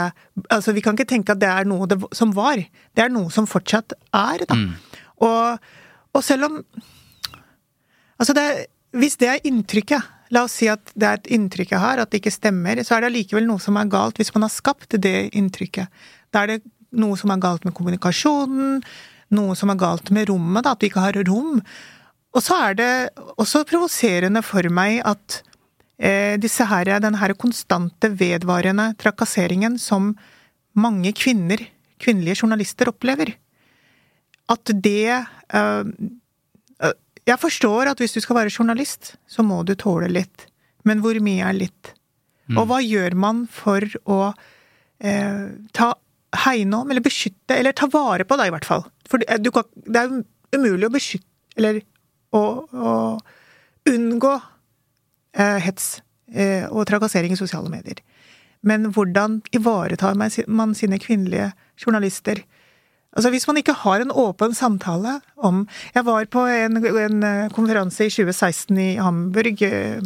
Altså, 0.50 0.72
vi 0.74 0.82
kan 0.82 0.96
ikke 0.96 1.08
tenke 1.12 1.36
at 1.36 1.40
det 1.40 1.48
er 1.48 1.68
noe 1.68 1.86
det, 1.86 2.00
som 2.16 2.32
var. 2.34 2.58
Det 2.58 3.04
er 3.04 3.12
noe 3.12 3.30
som 3.30 3.46
fortsatt 3.46 3.94
er, 4.10 4.42
da. 4.48 4.56
Mm. 4.58 4.72
Og, 5.22 5.70
og 6.16 6.24
selv 6.26 6.48
om 6.48 6.58
Altså, 8.20 8.34
det 8.36 8.42
er 8.42 8.64
hvis 8.96 9.16
det 9.20 9.28
er 9.30 9.46
inntrykket, 9.46 10.16
la 10.34 10.44
oss 10.46 10.58
si 10.60 10.68
at 10.70 10.92
det 10.98 11.06
er 11.06 11.20
et 11.20 11.30
inntrykk 11.36 11.74
jeg 11.74 11.82
har, 11.82 12.00
at 12.02 12.10
det 12.10 12.20
ikke 12.20 12.34
stemmer, 12.34 12.80
så 12.86 12.96
er 12.96 13.04
det 13.04 13.10
allikevel 13.10 13.48
noe 13.48 13.62
som 13.62 13.78
er 13.78 13.90
galt 13.90 14.20
hvis 14.20 14.32
man 14.34 14.46
har 14.46 14.54
skapt 14.54 14.98
det 15.02 15.30
inntrykket. 15.36 15.90
Da 16.30 16.44
er 16.44 16.54
det 16.54 16.60
noe 16.98 17.18
som 17.18 17.32
er 17.34 17.42
galt 17.42 17.66
med 17.66 17.74
kommunikasjonen, 17.76 18.80
noe 19.36 19.56
som 19.58 19.70
er 19.70 19.78
galt 19.78 20.10
med 20.14 20.30
rommet, 20.30 20.64
da, 20.66 20.74
at 20.74 20.82
du 20.82 20.88
ikke 20.88 21.04
har 21.04 21.18
rom. 21.28 21.60
Og 22.30 22.42
så 22.42 22.58
er 22.68 22.78
det 22.78 22.92
også 23.42 23.64
provoserende 23.68 24.42
for 24.46 24.66
meg 24.74 25.00
at 25.06 25.40
eh, 25.98 26.34
disse 26.42 26.66
her, 26.66 26.90
den 27.02 27.18
her 27.18 27.34
konstante, 27.38 28.12
vedvarende 28.18 28.92
trakasseringen 28.98 29.78
som 29.82 30.14
mange 30.78 31.12
kvinner, 31.18 31.62
kvinnelige 32.00 32.42
journalister, 32.42 32.90
opplever, 32.90 33.34
at 34.50 34.74
det 34.82 35.10
eh, 35.10 35.84
jeg 37.30 37.40
forstår 37.40 37.92
at 37.92 38.00
hvis 38.02 38.16
du 38.16 38.20
skal 38.24 38.40
være 38.40 38.52
journalist, 38.52 39.14
så 39.30 39.44
må 39.46 39.62
du 39.66 39.76
tåle 39.78 40.10
litt. 40.10 40.46
Men 40.88 41.02
hvor 41.04 41.16
mye 41.22 41.46
er 41.46 41.56
litt? 41.56 41.92
Mm. 42.50 42.58
Og 42.58 42.68
hva 42.70 42.80
gjør 42.82 43.16
man 43.18 43.44
for 43.52 43.84
å 44.10 44.20
eh, 44.98 45.46
ta 45.76 45.92
hegne 46.44 46.82
om, 46.82 46.90
eller 46.90 47.04
beskytte, 47.04 47.56
eller 47.56 47.76
ta 47.76 47.88
vare 47.92 48.26
på 48.26 48.38
deg, 48.38 48.50
i 48.50 48.54
hvert 48.56 48.68
fall? 48.68 48.86
For 49.10 49.22
det, 49.22 49.52
kan, 49.54 49.68
det 49.86 50.02
er 50.02 50.14
umulig 50.56 50.88
å 50.88 50.94
beskytte, 50.94 51.28
eller 51.58 51.82
å, 52.34 52.44
å 52.70 52.94
unngå 53.90 54.34
eh, 54.36 55.58
hets 55.62 56.00
eh, 56.32 56.66
og 56.70 56.86
trakassering 56.90 57.34
i 57.34 57.40
sosiale 57.40 57.70
medier. 57.72 58.02
men 58.60 58.90
hvordan 58.92 59.40
ivaretar 59.56 60.14
man 60.14 60.74
sine 60.74 60.98
kvinnelige 61.00 61.52
journalister? 61.80 62.42
Altså 63.10 63.30
Hvis 63.34 63.46
man 63.48 63.58
ikke 63.58 63.74
har 63.74 64.00
en 64.00 64.12
åpen 64.14 64.54
samtale 64.54 65.18
om 65.36 65.64
Jeg 65.94 66.06
var 66.06 66.28
på 66.30 66.44
en, 66.46 66.78
en 66.86 67.22
eh, 67.26 67.50
konferanse 67.54 68.06
i 68.06 68.12
2016 68.12 68.78
i 68.78 68.90
Hamburg, 69.02 69.62
eh, 69.66 70.02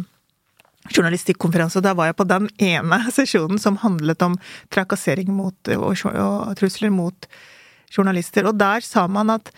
journalistikkonferanse, 0.89 1.79
og 1.79 1.85
da 1.85 1.93
var 1.97 2.11
jeg 2.11 2.17
på 2.19 2.27
den 2.29 2.49
ene 2.61 2.99
sesjonen 3.17 3.61
som 3.61 3.79
handlet 3.81 4.21
om 4.25 4.37
trakassering 4.73 5.31
mot, 5.33 5.57
og, 5.77 5.93
og 6.13 6.51
trusler 6.59 6.93
mot 6.93 7.29
journalister. 7.93 8.45
Og 8.49 8.57
der 8.57 8.85
sa 8.85 9.07
man 9.09 9.33
at 9.33 9.49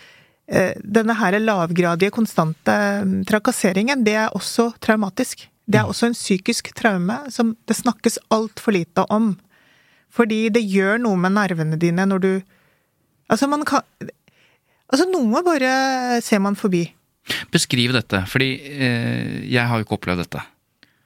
eh, 0.48 0.76
denne 0.84 1.16
her 1.18 1.38
lavgradige, 1.40 2.14
konstante 2.14 2.76
mm, 3.04 3.22
trakasseringen, 3.28 4.04
det 4.04 4.16
er 4.24 4.36
også 4.36 4.70
traumatisk. 4.80 5.48
Det 5.68 5.80
er 5.80 5.88
mm. 5.88 5.92
også 5.92 6.08
en 6.08 6.16
psykisk 6.16 6.72
traume 6.76 7.18
som 7.32 7.56
det 7.68 7.76
snakkes 7.76 8.20
altfor 8.32 8.76
lite 8.76 9.04
om. 9.12 9.34
Fordi 10.08 10.46
det 10.52 10.64
gjør 10.64 11.00
noe 11.04 11.20
med 11.20 11.36
nervene 11.36 11.80
dine 11.80 12.08
når 12.08 12.24
du 12.24 12.32
Altså, 13.28 13.48
man 13.50 13.64
kan 13.68 13.84
Altså, 14.88 15.04
noe 15.04 15.42
bare 15.44 15.70
ser 16.24 16.40
man 16.40 16.54
forbi. 16.56 16.86
Beskriv 17.52 17.92
dette, 17.92 18.22
fordi 18.30 18.54
eh, 18.56 19.34
jeg 19.44 19.68
har 19.68 19.76
jo 19.76 19.84
ikke 19.84 19.98
opplevd 19.98 20.22
dette. 20.22 20.44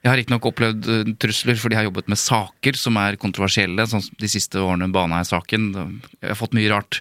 Jeg 0.03 0.11
har 0.11 0.17
riktignok 0.19 0.47
opplevd 0.49 0.87
uh, 0.91 1.11
trusler 1.15 1.55
fordi 1.55 1.77
jeg 1.77 1.79
har 1.79 1.87
jobbet 1.87 2.09
med 2.11 2.19
saker 2.19 2.75
som 2.75 2.97
er 2.99 3.15
kontroversielle. 3.19 3.85
sånn 3.87 4.03
De 4.19 4.27
siste 4.27 4.59
årene 4.59 4.89
bana 4.91 5.21
jeg 5.21 5.29
saken. 5.29 5.69
Jeg 6.19 6.31
har 6.33 6.39
fått 6.39 6.55
mye 6.57 6.71
rart. 6.73 6.99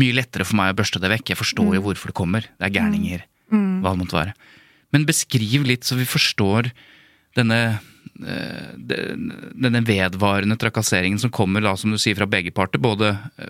Mye 0.00 0.16
lettere 0.18 0.44
for 0.44 0.58
meg 0.60 0.74
å 0.74 0.76
børste 0.82 1.00
det 1.00 1.08
vekk. 1.14 1.32
Jeg 1.32 1.40
forstår 1.40 1.70
mm. 1.70 1.76
jo 1.78 1.84
hvorfor 1.86 2.12
det 2.12 2.18
kommer. 2.18 2.48
Det 2.60 2.68
er 2.68 2.74
gærninger. 2.76 3.24
Mm. 3.48 3.56
mm. 3.56 3.78
Hva 3.80 3.94
det 3.94 4.02
måtte 4.02 4.18
være. 4.18 4.36
Men 4.92 5.08
beskriv 5.08 5.64
litt, 5.64 5.88
så 5.88 5.96
vi 5.96 6.04
forstår 6.08 6.68
denne 7.40 7.60
uh, 7.80 8.70
denne 8.76 9.84
vedvarende 9.88 10.60
trakasseringen 10.60 11.24
som 11.24 11.32
kommer 11.32 11.64
da, 11.64 11.72
som 11.80 11.88
du 11.88 11.96
sier, 11.96 12.20
fra 12.20 12.28
begge 12.28 12.52
parter. 12.52 12.84
Både 12.84 13.14
uh, 13.16 13.48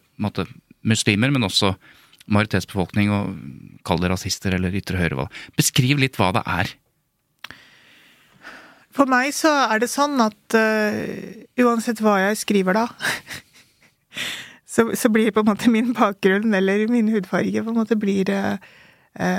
muslimer, 0.89 1.33
men 1.33 1.47
også 1.47 1.75
majoritetsbefolkning, 2.31 3.11
og 3.11 3.83
kall 3.87 4.01
det 4.03 4.13
rasister 4.13 4.55
eller 4.55 4.75
ytre 4.79 5.01
høyre. 5.01 5.27
Beskriv 5.59 6.01
litt 6.01 6.19
hva 6.21 6.31
det 6.37 6.45
er. 6.47 6.71
For 8.93 9.09
meg 9.09 9.33
så 9.35 9.51
er 9.73 9.81
det 9.83 9.89
sånn 9.89 10.21
at 10.21 10.57
uh, 10.59 11.63
uansett 11.65 12.03
hva 12.05 12.19
jeg 12.27 12.43
skriver 12.43 12.77
da, 12.77 12.87
så, 14.73 14.91
så, 14.93 15.09
blir 15.13 15.33
på 15.33 15.43
en 15.43 15.49
måte 15.49 15.73
min 15.73 15.95
bakgrunn 15.97 16.53
eller 16.55 16.85
min 16.93 17.09
hudfarge 17.13 17.65
på 17.65 17.73
en 17.73 17.81
måte 17.81 17.97
blir 17.97 18.29
uh, 18.29 18.61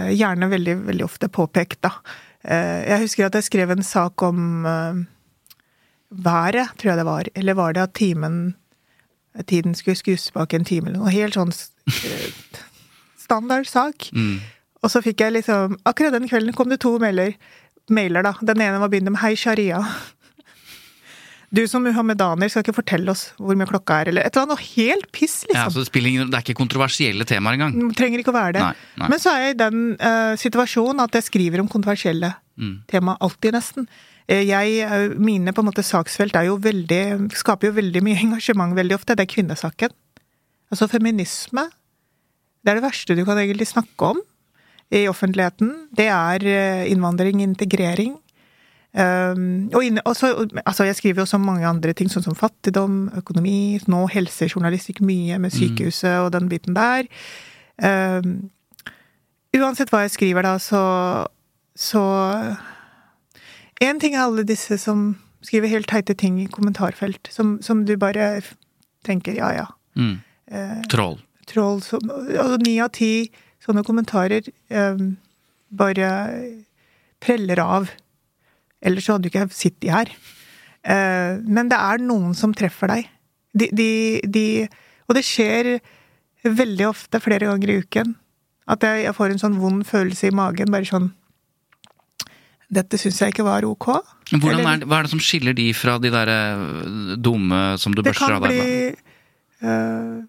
gjerne 0.10 0.50
veldig, 0.50 0.80
veldig 0.90 1.06
ofte 1.06 1.30
påpekt, 1.34 1.84
da. 1.86 1.96
jeg 2.44 3.06
husker 3.06 3.26
at 3.26 3.38
jeg 3.40 3.48
skrev 3.48 3.72
en 3.74 3.86
sak 3.86 4.22
om 4.22 4.66
været, 6.14 6.76
tror 6.78 6.92
jeg 6.92 7.00
det 7.00 7.08
var. 7.08 7.30
Eller 7.34 7.58
var 7.58 7.74
det 7.74 7.82
at 7.82 7.96
timen 7.98 8.54
tiden 9.48 9.76
skulle 9.76 10.00
skus 10.00 10.30
bak 10.36 10.54
en 10.54 10.66
time, 10.68 10.90
eller 10.90 11.02
noe 11.02 11.14
helt 11.14 11.38
sånn 11.38 11.54
eh, 11.90 12.62
standard 13.20 13.70
sak. 13.70 14.10
Mm. 14.14 14.42
Og 14.84 14.92
så 14.92 15.02
fikk 15.04 15.24
jeg 15.24 15.38
liksom 15.38 15.78
Akkurat 15.88 16.14
den 16.16 16.28
kvelden 16.28 16.56
kom 16.56 16.72
det 16.72 16.82
to 16.84 16.98
mailer, 17.02 17.38
mailer 17.90 18.26
da. 18.26 18.36
Den 18.42 18.62
ene 18.62 18.82
var 18.84 18.92
begynt 18.92 19.12
med 19.12 19.22
'Hei, 19.22 19.36
sharia'. 19.36 19.84
Du 21.54 21.68
som 21.70 21.84
muhammedaner 21.86 22.50
skal 22.50 22.64
ikke 22.64 22.80
fortelle 22.80 23.14
oss 23.14 23.28
hvor 23.38 23.54
mye 23.54 23.70
klokka 23.70 24.00
er, 24.02 24.10
eller 24.10 24.26
et 24.26 24.34
eller 24.34 24.48
annet 24.48 24.64
helt 24.74 25.12
piss, 25.14 25.44
liksom. 25.46 25.60
Ja, 25.60 25.70
så 25.70 25.84
det, 25.86 26.02
ingen, 26.02 26.32
det 26.32 26.40
er 26.40 26.42
ikke 26.42 26.58
kontroversielle 26.58 27.28
temaer 27.30 27.60
engang? 27.60 27.94
Trenger 27.94 28.24
ikke 28.24 28.34
å 28.34 28.40
være 28.40 28.56
det. 28.58 28.64
Nei, 28.64 28.88
nei. 29.04 29.10
Men 29.14 29.22
så 29.22 29.36
er 29.36 29.44
jeg 29.44 29.54
i 29.54 29.60
den 29.62 29.84
uh, 30.02 30.34
situasjonen 30.42 31.04
at 31.06 31.14
jeg 31.14 31.28
skriver 31.28 31.62
om 31.62 31.70
kontroversielle 31.70 32.32
mm. 32.58 32.74
tema 32.90 33.14
alltid, 33.22 33.54
nesten. 33.54 33.86
Eh, 34.32 34.46
jeg, 34.48 34.80
eh, 34.86 35.16
mine 35.20 35.54
på 35.54 35.64
en 35.64 35.70
måte 35.70 35.84
saksfelt 35.84 36.36
er 36.40 36.48
jo 36.48 36.60
veldig, 36.64 37.30
skaper 37.36 37.70
jo 37.70 37.78
veldig 37.80 38.04
mye 38.06 38.20
engasjement 38.28 38.76
veldig 38.78 38.98
ofte. 39.00 39.18
Det 39.18 39.28
er 39.28 39.34
kvinnesaken. 39.36 39.96
Altså 40.72 40.90
feminisme. 40.92 41.68
Det 42.64 42.72
er 42.72 42.80
det 42.80 42.88
verste 42.88 43.16
du 43.18 43.26
kan 43.28 43.38
egentlig 43.38 43.68
snakke 43.68 44.14
om 44.14 44.22
i 44.94 45.08
offentligheten. 45.10 45.74
Det 45.96 46.08
er 46.08 46.46
eh, 46.48 46.92
innvandring, 46.92 47.42
integrering. 47.44 48.18
Um, 48.94 49.72
og 49.74 49.82
inne, 49.82 50.04
også, 50.06 50.48
altså 50.66 50.84
jeg 50.86 50.96
skriver 50.96 51.16
jo 51.16 51.26
også 51.26 51.40
mange 51.42 51.66
andre 51.66 51.96
ting, 51.98 52.12
sånn 52.14 52.22
som 52.22 52.36
fattigdom, 52.38 53.08
økonomi, 53.18 53.80
nå 53.90 54.04
helsejournalistikk 54.14 55.00
mye 55.02 55.40
med 55.42 55.50
mm. 55.50 55.56
sykehuset 55.56 56.20
og 56.22 56.30
den 56.36 56.46
biten 56.52 56.78
der. 56.78 57.10
Um, 57.82 58.52
uansett 59.58 59.90
hva 59.90 60.04
jeg 60.04 60.14
skriver 60.14 60.46
da, 60.46 60.60
så, 60.62 60.84
så 61.74 62.04
Én 63.84 64.00
ting 64.00 64.16
er 64.16 64.24
alle 64.24 64.46
disse 64.48 64.78
som 64.80 65.14
skriver 65.44 65.72
helt 65.74 65.90
teite 65.92 66.16
ting 66.16 66.38
i 66.40 66.50
kommentarfelt, 66.52 67.28
som, 67.32 67.58
som 67.62 67.84
du 67.88 67.96
bare 68.00 68.38
tenker 69.04 69.36
ja, 69.36 69.50
ja. 69.58 69.66
Mm. 70.00 70.22
Eh, 70.48 70.84
troll. 70.92 71.18
Troll. 71.50 71.82
Og 71.92 72.54
ni 72.64 72.78
av 72.80 72.94
ti 72.96 73.28
sånne 73.64 73.84
kommentarer 73.88 74.48
eh, 74.48 75.04
bare 75.74 76.12
preller 77.24 77.60
av. 77.64 77.92
Ellers 78.84 79.08
så 79.08 79.18
hadde 79.18 79.28
du 79.28 79.34
ikke 79.34 79.50
sittet 79.56 79.92
her. 79.92 80.14
Eh, 80.84 81.42
men 81.44 81.72
det 81.72 81.80
er 81.80 82.04
noen 82.04 82.38
som 82.38 82.56
treffer 82.56 82.92
deg. 82.92 83.12
De, 83.54 83.68
de, 83.76 83.90
de, 84.28 84.46
og 85.08 85.18
det 85.18 85.26
skjer 85.28 85.76
veldig 86.44 86.88
ofte, 86.90 87.22
flere 87.24 87.48
ganger 87.48 87.72
i 87.72 87.82
uken, 87.84 88.16
at 88.72 88.84
jeg, 88.84 89.04
jeg 89.06 89.16
får 89.16 89.34
en 89.34 89.44
sånn 89.44 89.60
vond 89.62 89.84
følelse 89.88 90.30
i 90.30 90.36
magen. 90.36 90.72
Bare 90.74 90.88
sånn 90.88 91.12
dette 92.76 93.00
syns 93.00 93.20
jeg 93.22 93.34
ikke 93.34 93.46
var 93.46 93.66
ok. 93.68 93.90
Er, 94.34 94.86
hva 94.86 95.00
er 95.00 95.08
det 95.08 95.12
som 95.12 95.22
skiller 95.22 95.56
de 95.58 95.68
fra 95.78 95.98
de 96.02 96.12
der 96.14 96.32
eh, 96.32 97.18
dumme 97.22 97.62
som 97.82 97.96
du 97.96 98.04
børster 98.06 98.38
av 98.38 98.48
deg? 98.48 98.54
Det 98.54 98.64
kan 98.64 98.72
bli 98.72 99.68
uh, 99.68 100.24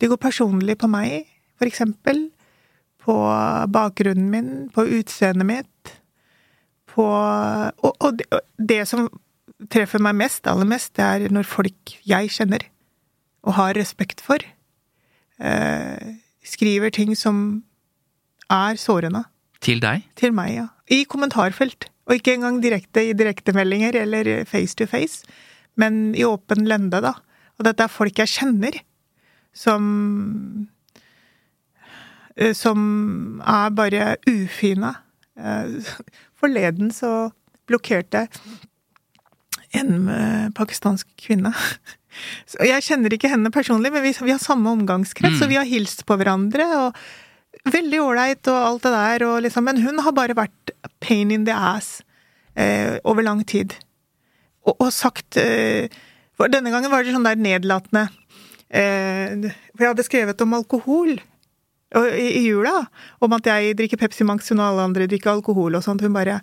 De 0.00 0.10
går 0.10 0.20
personlig 0.20 0.76
på 0.80 0.90
meg, 0.90 1.24
for 1.60 1.70
eksempel. 1.70 2.28
På 3.00 3.16
bakgrunnen 3.72 4.28
min, 4.32 4.52
på 4.74 4.84
utseendet 5.00 5.48
mitt. 5.48 5.94
På 6.90 7.06
og, 7.06 7.92
og, 7.92 8.18
det, 8.18 8.42
det, 8.58 8.82
som 8.90 9.08
treffer 9.72 10.02
meg 10.02 10.18
mest, 10.18 10.46
aller 10.50 10.68
mest, 10.68 10.94
det 10.98 11.06
er 11.06 11.32
når 11.32 11.48
folk 11.48 11.96
jeg 12.08 12.32
kjenner 12.34 12.66
og 13.46 13.54
har 13.56 13.72
respekt 13.78 14.20
for, 14.20 14.42
uh, 15.40 16.10
skriver 16.44 16.92
ting 16.92 17.14
som 17.16 17.62
er 18.50 18.76
sårende. 18.80 19.24
Til 19.64 19.80
deg? 19.80 20.04
Til 20.16 20.34
meg, 20.36 20.54
ja. 20.56 20.66
I 20.90 21.04
kommentarfelt. 21.08 21.88
Og 22.10 22.18
ikke 22.18 22.34
engang 22.34 22.58
direkte 22.62 23.04
i 23.06 23.14
direktemeldinger 23.14 24.00
eller 24.02 24.30
face 24.48 24.74
to 24.74 24.86
face, 24.90 25.22
men 25.78 26.10
i 26.18 26.26
åpen 26.26 26.66
lende, 26.66 26.98
da. 27.04 27.14
Og 27.58 27.66
dette 27.68 27.84
er 27.84 27.92
folk 27.92 28.18
jeg 28.18 28.32
kjenner, 28.34 28.80
som 29.54 29.84
eh, 32.36 32.52
Som 32.54 33.42
er 33.46 33.70
bare 33.70 34.16
ufine. 34.26 34.94
Eh, 35.38 35.94
forleden 36.40 36.90
så 36.90 37.30
blokkerte 37.68 38.26
en 39.76 40.08
eh, 40.08 40.50
pakistansk 40.56 41.06
kvinne. 41.20 41.54
Så 42.50 42.58
jeg 42.66 42.82
kjenner 42.82 43.12
ikke 43.14 43.30
henne 43.30 43.52
personlig, 43.54 43.92
men 43.94 44.02
vi, 44.02 44.10
vi 44.26 44.32
har 44.32 44.40
samme 44.42 44.72
omgangskrets, 44.74 45.38
mm. 45.38 45.44
og 45.44 45.52
vi 45.52 45.58
har 45.60 45.68
hilst 45.68 46.02
på 46.08 46.16
hverandre. 46.18 46.66
og 46.80 46.96
Veldig 47.68 48.00
ålreit 48.00 48.48
og 48.48 48.56
alt 48.56 48.86
det 48.86 48.92
der, 48.94 49.24
og 49.28 49.42
liksom, 49.44 49.66
men 49.68 49.82
hun 49.84 50.00
har 50.00 50.14
bare 50.16 50.36
vært 50.38 50.72
pain 51.04 51.32
in 51.34 51.44
the 51.44 51.52
ass 51.52 52.00
eh, 52.56 52.96
over 53.04 53.26
lang 53.26 53.42
tid. 53.44 53.74
Og, 54.64 54.76
og 54.78 54.88
sagt 54.94 55.36
eh, 55.40 55.92
denne 56.40 56.72
gangen 56.72 56.92
var 56.92 57.04
det 57.04 57.12
sånn 57.12 57.26
der 57.26 57.36
nedlatende 57.36 58.06
eh, 58.72 59.50
For 59.74 59.84
jeg 59.84 59.92
hadde 59.92 60.06
skrevet 60.06 60.40
om 60.44 60.56
alkohol 60.56 61.18
i, 61.18 62.26
i, 62.38 62.42
jula, 62.46 62.86
om 63.20 63.36
at 63.36 63.48
jeg 63.50 63.76
drikker 63.76 64.00
Pepsi 64.00 64.24
Max 64.24 64.48
og 64.54 64.62
alle 64.64 64.86
andre 64.88 65.08
drikker 65.10 65.34
alkohol 65.34 65.76
og 65.76 65.84
sånt. 65.84 66.04
Hun 66.06 66.16
bare 66.16 66.38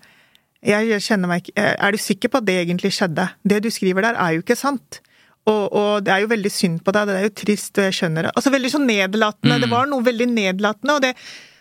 jeg 0.65 0.97
kjenner 1.05 1.29
meg 1.29 1.45
ikke 1.45 1.63
Er 1.77 1.93
du 1.93 1.99
sikker 2.01 2.31
på 2.33 2.39
at 2.41 2.47
det 2.47 2.55
egentlig 2.63 2.89
skjedde? 2.95 3.27
Det 3.45 3.61
du 3.63 3.69
skriver 3.71 4.03
der, 4.03 4.17
er 4.17 4.35
jo 4.35 4.43
ikke 4.43 4.57
sant. 4.57 4.99
Og, 5.47 5.65
og, 5.71 5.91
det 6.03 6.11
er 6.13 6.23
jo 6.23 6.31
veldig 6.31 6.51
synd 6.51 6.81
på 6.83 6.93
deg, 6.95 7.07
det 7.07 7.19
er 7.19 7.27
jo 7.29 7.35
trist, 7.41 7.71
og 7.77 7.87
jeg 7.87 7.95
skjønner 8.01 8.27
det. 8.27 8.33
Altså 8.35 8.51
veldig 8.51 8.71
sånn 8.73 8.89
nedlatende. 8.89 9.57
Mm. 9.57 9.63
Det 9.63 9.69
var 9.71 9.87
noe 9.91 10.07
veldig 10.07 10.27
nedlatende, 10.33 10.97
og 10.97 11.05
det 11.05 11.13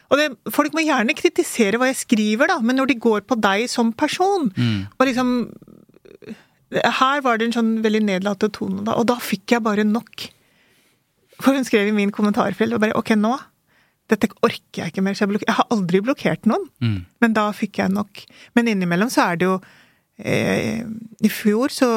og 0.07 0.21
det, 0.21 0.27
folk 0.55 0.71
må 0.77 0.85
gjerne 0.87 1.17
kritisere 1.19 1.81
hva 1.81 1.89
jeg 1.91 1.99
skriver, 1.99 2.47
da, 2.47 2.61
men 2.63 2.79
når 2.79 2.93
de 2.93 2.99
går 3.03 3.25
på 3.27 3.39
deg 3.43 3.65
som 3.71 3.89
person 3.91 4.45
mm. 4.55 5.01
Og 5.01 5.03
liksom 5.09 5.33
Her 6.71 7.25
var 7.25 7.41
det 7.41 7.49
en 7.49 7.57
sånn 7.57 7.73
veldig 7.83 8.05
nedlatende 8.07 8.55
tone, 8.55 8.85
da, 8.87 8.95
og 9.01 9.09
da 9.11 9.17
fikk 9.23 9.57
jeg 9.57 9.65
bare 9.67 9.83
nok. 9.87 10.29
For 11.43 11.59
hun 11.59 11.67
skrev 11.67 11.91
i 11.91 11.97
min 11.97 12.15
kommentarfelt 12.15 12.75
og 12.77 12.83
bare 12.85 12.95
Ok, 12.99 13.17
nå 13.19 13.35
dette 14.11 14.31
orker 14.47 14.85
jeg 14.85 14.93
ikke 14.93 15.03
mer. 15.03 15.17
Så 15.19 15.27
jeg, 15.27 15.43
jeg 15.43 15.57
har 15.57 15.67
aldri 15.75 15.99
blokkert 16.05 16.47
noen, 16.47 16.69
mm. 16.79 16.99
men 17.23 17.35
da 17.35 17.49
fikk 17.57 17.81
jeg 17.81 17.91
nok. 17.91 18.23
Men 18.55 18.71
innimellom 18.71 19.11
så 19.11 19.33
er 19.33 19.41
det 19.41 19.49
jo 19.49 19.57
eh, 20.23 20.85
I 21.27 21.31
fjor 21.33 21.75
så 21.75 21.89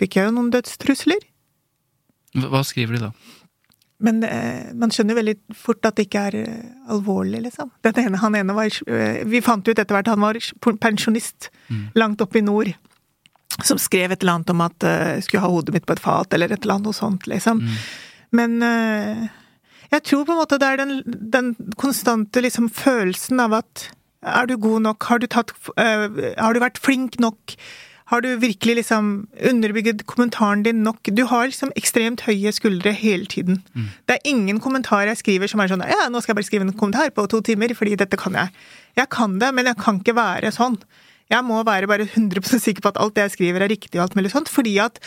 fikk 0.00 0.18
jeg 0.18 0.30
jo 0.30 0.36
noen 0.36 0.50
dødstrusler. 0.54 1.28
Hva 2.40 2.62
skriver 2.66 2.96
de 2.96 3.06
da? 3.08 3.12
Men 4.00 4.22
eh, 4.24 4.70
man 4.80 4.92
skjønner 4.94 5.18
veldig 5.18 5.34
fort 5.56 5.84
at 5.84 5.98
det 5.98 6.06
ikke 6.08 6.22
er 6.30 6.36
eh, 6.40 6.68
alvorlig, 6.92 7.42
liksom. 7.44 7.68
Ene, 7.90 8.20
han 8.22 8.38
ene 8.38 8.56
var 8.56 8.70
eh, 8.88 9.20
Vi 9.28 9.42
fant 9.44 9.66
ut 9.66 9.74
etter 9.74 9.96
hvert 9.96 10.08
han 10.08 10.22
var 10.24 10.38
pensjonist 10.80 11.50
mm. 11.68 11.90
langt 12.00 12.24
oppe 12.24 12.40
i 12.40 12.44
nord. 12.46 12.72
som 13.66 13.76
skrev 13.82 14.14
et 14.14 14.22
eller 14.22 14.38
annet 14.38 14.52
om 14.54 14.62
at 14.64 14.84
jeg 14.86 15.24
skulle 15.26 15.42
ha 15.42 15.50
hodet 15.52 15.74
mitt 15.74 15.84
på 15.84 15.92
et 15.92 16.00
fat, 16.00 16.32
eller 16.32 16.48
et 16.48 16.62
eller 16.62 16.78
annet 16.78 16.96
sånt, 16.96 17.26
liksom. 17.28 17.60
Mm. 17.60 17.80
Men 18.38 18.52
jeg 19.90 20.04
tror 20.06 20.22
på 20.24 20.32
en 20.32 20.38
måte 20.38 20.56
det 20.62 20.68
er 20.70 20.78
den, 20.80 20.92
den 21.34 21.50
konstante 21.76 22.40
liksom 22.40 22.70
følelsen 22.72 23.42
av 23.42 23.58
at 23.58 23.88
er 24.22 24.46
du 24.46 24.54
god 24.56 24.86
nok, 24.86 25.04
har 25.10 25.18
du 25.18 25.26
tatt 25.26 25.50
Har 25.76 26.54
du 26.54 26.60
vært 26.62 26.78
flink 26.80 27.18
nok? 27.20 27.56
Har 28.10 28.24
du 28.24 28.28
virkelig 28.42 28.74
liksom 28.80 29.10
underbygget 29.38 30.02
kommentaren 30.10 30.64
din 30.66 30.82
nok? 30.82 31.12
Du 31.14 31.22
har 31.30 31.46
liksom 31.46 31.70
ekstremt 31.78 32.24
høye 32.26 32.50
skuldre 32.52 32.90
hele 32.96 33.28
tiden. 33.30 33.60
Mm. 33.74 33.90
Det 34.08 34.16
er 34.16 34.30
ingen 34.32 34.58
kommentar 34.62 35.06
jeg 35.06 35.20
skriver 35.20 35.50
som 35.50 35.62
er 35.62 35.70
sånn 35.70 35.84
ja, 35.86 36.08
nå 36.10 36.18
skal 36.18 36.32
jeg 36.32 36.40
bare 36.40 36.48
skrive 36.48 36.66
en 36.66 36.74
kommentar 36.74 37.12
på 37.14 37.28
to 37.30 37.38
timer, 37.46 37.70
fordi 37.78 37.94
dette 38.00 38.18
kan 38.18 38.34
jeg. 38.34 38.50
Jeg 38.98 39.10
kan 39.14 39.38
det, 39.38 39.52
men 39.54 39.70
jeg 39.70 39.78
kan 39.78 40.00
ikke 40.02 40.16
være 40.18 40.50
sånn. 40.54 40.80
Jeg 41.30 41.46
må 41.46 41.60
være 41.66 41.86
bare 41.90 42.08
100% 42.08 42.64
sikker 42.64 42.82
på 42.82 42.90
at 42.90 42.98
alt 42.98 43.14
det 43.14 43.28
jeg 43.28 43.36
skriver 43.36 43.62
er 43.62 43.70
riktig 43.70 44.00
og 44.00 44.08
alt 44.08 44.18
mulig 44.18 44.32
sånt, 44.34 44.50
fordi 44.50 44.74
at 44.82 44.98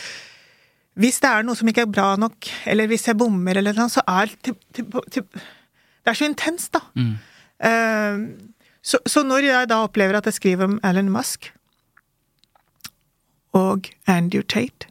hvis 0.96 1.20
det 1.20 1.28
er 1.28 1.44
noe 1.44 1.58
som 1.58 1.68
ikke 1.68 1.84
er 1.84 1.92
bra 1.92 2.14
nok, 2.16 2.48
eller 2.70 2.88
hvis 2.88 3.08
jeg 3.10 3.18
bommer 3.18 3.58
eller 3.58 3.76
noe, 3.76 3.90
så 3.92 4.00
er 4.08 4.30
det 4.46 4.54
Det 4.72 6.12
er 6.12 6.16
så 6.16 6.28
intenst, 6.28 6.72
da. 6.76 6.80
Mm. 6.96 7.14
Uh, 7.64 8.64
så, 8.84 9.00
så, 9.08 9.22
når 9.24 9.46
jeg 9.48 9.68
da 9.68 9.82
opplever 9.84 10.16
at 10.16 10.26
jeg 10.28 10.36
skriver 10.36 10.68
om 10.68 10.80
Alan 10.84 11.08
Musk, 11.12 11.48
og 13.54 13.90
Andrew 14.10 14.42
Tate 14.42 14.90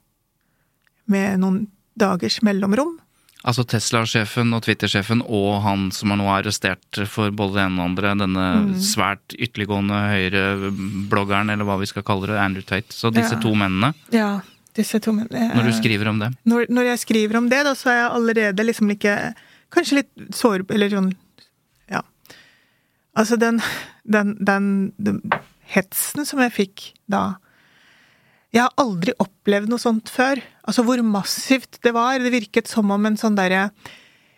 med 1.11 1.41
noen 1.43 1.65
dagers 1.99 2.39
mellomrom. 2.45 2.97
Altså 3.43 3.65
Tesla-sjefen 3.67 4.55
og 4.55 4.63
Twitter-sjefen 4.63 5.19
og 5.25 5.57
han 5.65 5.89
som 5.91 6.13
er 6.13 6.19
nå 6.21 6.29
arrestert 6.31 7.01
for 7.11 7.33
både 7.35 7.57
det 7.57 7.65
ene 7.65 7.81
og 7.81 7.89
andre, 7.89 8.13
denne 8.21 8.45
mm. 8.69 8.69
svært 8.79 9.35
ytterliggående 9.35 9.99
høyre-bloggeren, 10.13 11.51
eller 11.51 11.67
hva 11.67 11.75
vi 11.81 11.89
skal 11.91 12.05
kalle 12.07 12.29
det, 12.31 12.37
Andrew 12.39 12.63
Tate. 12.63 12.95
Så 12.95 13.11
disse 13.11 13.35
ja. 13.35 13.41
to 13.43 13.51
mennene. 13.59 13.91
Ja, 14.15 14.29
disse 14.79 15.01
to 15.03 15.11
mennene. 15.17 15.49
Når 15.57 15.67
du 15.67 15.73
skriver 15.75 16.13
om 16.13 16.23
det? 16.23 16.31
Når, 16.47 16.71
når, 16.71 16.93
jeg 16.93 17.03
skriver 17.03 17.41
om 17.41 17.51
det, 17.51 17.59
da 17.67 17.75
så 17.75 17.91
er 17.91 17.99
jeg 17.99 18.13
allerede 18.19 18.69
liksom 18.69 18.95
ikke 18.95 19.17
Kanskje 19.73 20.03
litt 20.03 20.35
sår... 20.37 20.67
Eller 20.69 20.91
sånn 20.93 21.11
Ja. 21.89 22.03
Altså 23.17 23.39
den, 23.41 23.57
den, 24.05 24.35
den, 24.37 24.67
den 25.01 25.17
hetsen 25.73 26.27
som 26.29 26.41
jeg 26.45 26.53
fikk 26.53 26.83
da 27.09 27.23
jeg 28.53 28.61
har 28.61 28.73
aldri 28.81 29.15
opplevd 29.21 29.71
noe 29.71 29.81
sånt 29.81 30.11
før. 30.13 30.41
Altså 30.67 30.85
hvor 30.85 31.01
massivt 31.05 31.79
det 31.85 31.93
var. 31.95 32.21
Det 32.21 32.33
virket 32.33 32.69
som 32.69 32.91
om 32.93 33.09
en 33.09 33.17
sånn 33.19 33.37
derre 33.39 33.71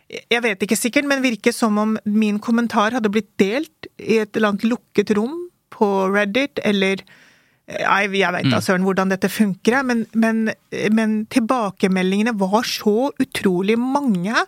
Jeg 0.08 0.42
vet 0.46 0.62
ikke 0.62 0.78
sikkert, 0.78 1.08
men 1.10 1.24
virket 1.26 1.58
som 1.58 1.78
om 1.82 1.96
min 2.06 2.38
kommentar 2.40 2.96
hadde 2.96 3.12
blitt 3.12 3.34
delt 3.42 3.90
i 3.98 4.22
et 4.22 4.38
eller 4.38 4.54
annet 4.54 4.68
lukket 4.70 5.12
rom 5.18 5.34
på 5.74 5.88
Reddit, 6.14 6.62
eller 6.64 7.02
jeg, 7.66 8.12
jeg 8.14 8.34
veit 8.36 8.46
da 8.46 8.60
mm. 8.60 8.64
søren 8.64 8.86
hvordan 8.86 9.10
dette 9.10 9.32
funker, 9.34 9.80
men, 9.84 10.06
men, 10.14 10.52
men 10.94 11.16
tilbakemeldingene 11.34 12.36
var 12.38 12.62
så 12.70 13.10
utrolig 13.18 13.76
mange 13.82 14.46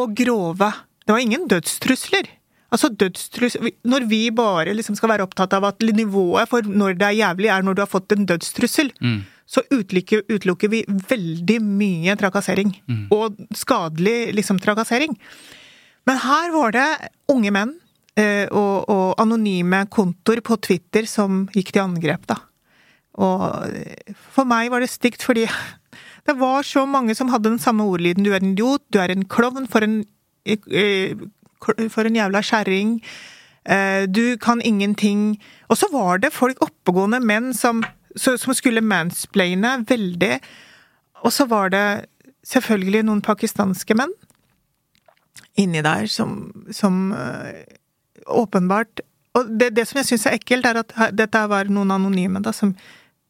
og 0.00 0.16
grove. 0.16 0.72
Det 1.04 1.12
var 1.12 1.22
ingen 1.22 1.44
dødstrusler. 1.50 2.32
Altså 2.70 2.90
dødstrussel 2.94 3.72
Når 3.88 4.06
vi 4.10 4.22
bare 4.34 4.74
liksom 4.76 4.96
skal 4.98 5.10
være 5.14 5.26
opptatt 5.26 5.54
av 5.56 5.66
at 5.68 5.82
nivået 5.82 6.50
for 6.50 6.62
når 6.62 6.98
det 7.00 7.06
er 7.08 7.18
jævlig, 7.18 7.50
er 7.50 7.66
når 7.66 7.76
du 7.76 7.82
har 7.82 7.90
fått 7.90 8.14
en 8.14 8.26
dødstrussel, 8.28 8.92
mm. 9.02 9.20
så 9.46 9.64
utelukker, 9.72 10.22
utelukker, 10.30 10.70
vi 10.70 10.84
veldig 10.86 11.58
mye 11.66 12.14
trakassering. 12.20 12.74
Mm. 12.86 13.08
Og 13.10 13.40
skadelig 13.58 14.34
liksom 14.38 14.60
trakassering. 14.62 15.16
Men 16.06 16.20
her 16.22 16.52
var 16.54 16.76
det 16.76 16.86
unge 17.30 17.50
menn 17.54 17.74
eh, 18.18 18.46
og, 18.46 18.86
og, 18.86 19.08
anonyme 19.20 19.82
kontor 19.92 20.40
på 20.46 20.58
Twitter 20.62 21.08
som 21.10 21.44
gikk 21.54 21.74
til 21.74 21.84
angrep, 21.84 22.24
da. 22.30 22.38
Og 23.20 23.44
eh, 23.74 24.14
for 24.34 24.48
meg 24.48 24.70
var 24.72 24.84
det 24.84 24.92
stygt, 24.92 25.26
fordi 25.26 25.48
det 26.28 26.38
var 26.38 26.62
så 26.66 26.86
mange 26.86 27.18
som 27.18 27.34
hadde 27.34 27.50
den 27.50 27.62
samme 27.62 27.88
ordlyden. 27.90 28.24
Du 28.24 28.30
er 28.32 28.40
en 28.40 28.54
idiot, 28.54 28.86
du 28.94 29.02
er 29.02 29.12
en 29.12 29.26
klovn, 29.26 29.66
for 29.70 29.86
en 29.86 30.04
eh, 30.46 31.18
for 31.62 32.08
en 32.08 32.16
jævla 32.16 32.42
kjerring. 32.44 32.98
Eh, 33.64 34.06
du 34.08 34.36
kan 34.40 34.62
ingenting. 34.64 35.40
Og 35.68 35.76
så 35.76 35.86
var 35.92 36.18
det 36.18 36.32
folk, 36.32 36.60
oppegående 36.64 37.20
menn, 37.20 37.52
som, 37.54 37.82
som 38.16 38.54
skulle 38.56 38.80
mansplaine 38.80 39.84
veldig. 39.88 40.40
Og 41.24 41.32
så 41.32 41.46
var 41.46 41.70
det 41.74 41.84
selvfølgelig 42.48 43.04
noen 43.06 43.20
pakistanske 43.22 43.94
menn 43.98 44.12
inni 45.60 45.82
der 45.84 46.06
som, 46.08 46.50
som 46.72 47.10
uh, 47.12 47.52
åpenbart 48.26 49.02
Og 49.34 49.50
det, 49.60 49.70
det, 49.76 49.84
som 49.86 50.00
jeg 50.00 50.08
syns 50.08 50.24
er 50.26 50.36
ekkelt, 50.38 50.66
er 50.66 50.80
at 50.80 50.94
dette 51.14 51.40
var 51.50 51.68
noen 51.70 51.92
anonyme 51.94 52.40
da, 52.42 52.50
som, 52.54 52.72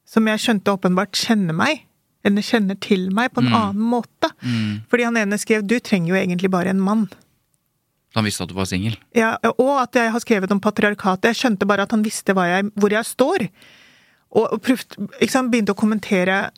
som 0.08 0.28
jeg 0.30 0.40
skjønte 0.40 0.72
åpenbart 0.72 1.12
kjenner 1.12 1.52
meg. 1.56 1.82
Eller 2.24 2.44
kjenner 2.44 2.78
til 2.80 3.10
meg 3.12 3.34
på 3.34 3.42
en 3.42 3.50
mm. 3.50 3.56
annen 3.58 3.90
måte. 3.90 4.30
Mm. 4.40 4.78
Fordi 4.88 5.06
han 5.08 5.18
ene 5.20 5.38
skrev 5.40 5.66
'du 5.66 5.76
trenger 5.80 6.14
jo 6.14 6.16
egentlig 6.16 6.50
bare 6.52 6.72
en 6.72 6.80
mann'. 6.80 7.10
Han 8.16 8.26
visste 8.26 8.42
at 8.42 8.50
du 8.50 8.56
var 8.56 8.66
singel? 8.66 8.96
Ja, 9.14 9.36
og 9.52 9.74
at 9.84 9.94
jeg 9.94 10.10
har 10.10 10.22
skrevet 10.22 10.50
om 10.50 10.60
patriarkatet. 10.62 11.30
Jeg 11.30 11.38
skjønte 11.38 11.68
bare 11.68 11.86
at 11.86 11.94
han 11.94 12.02
visste 12.02 12.34
jeg, 12.34 12.70
hvor 12.74 12.90
jeg 12.90 13.06
står. 13.06 13.46
Og 14.40 14.70
liksom, 15.20 15.50
begynte 15.52 15.76
å 15.76 15.78
kommentere 15.78 16.48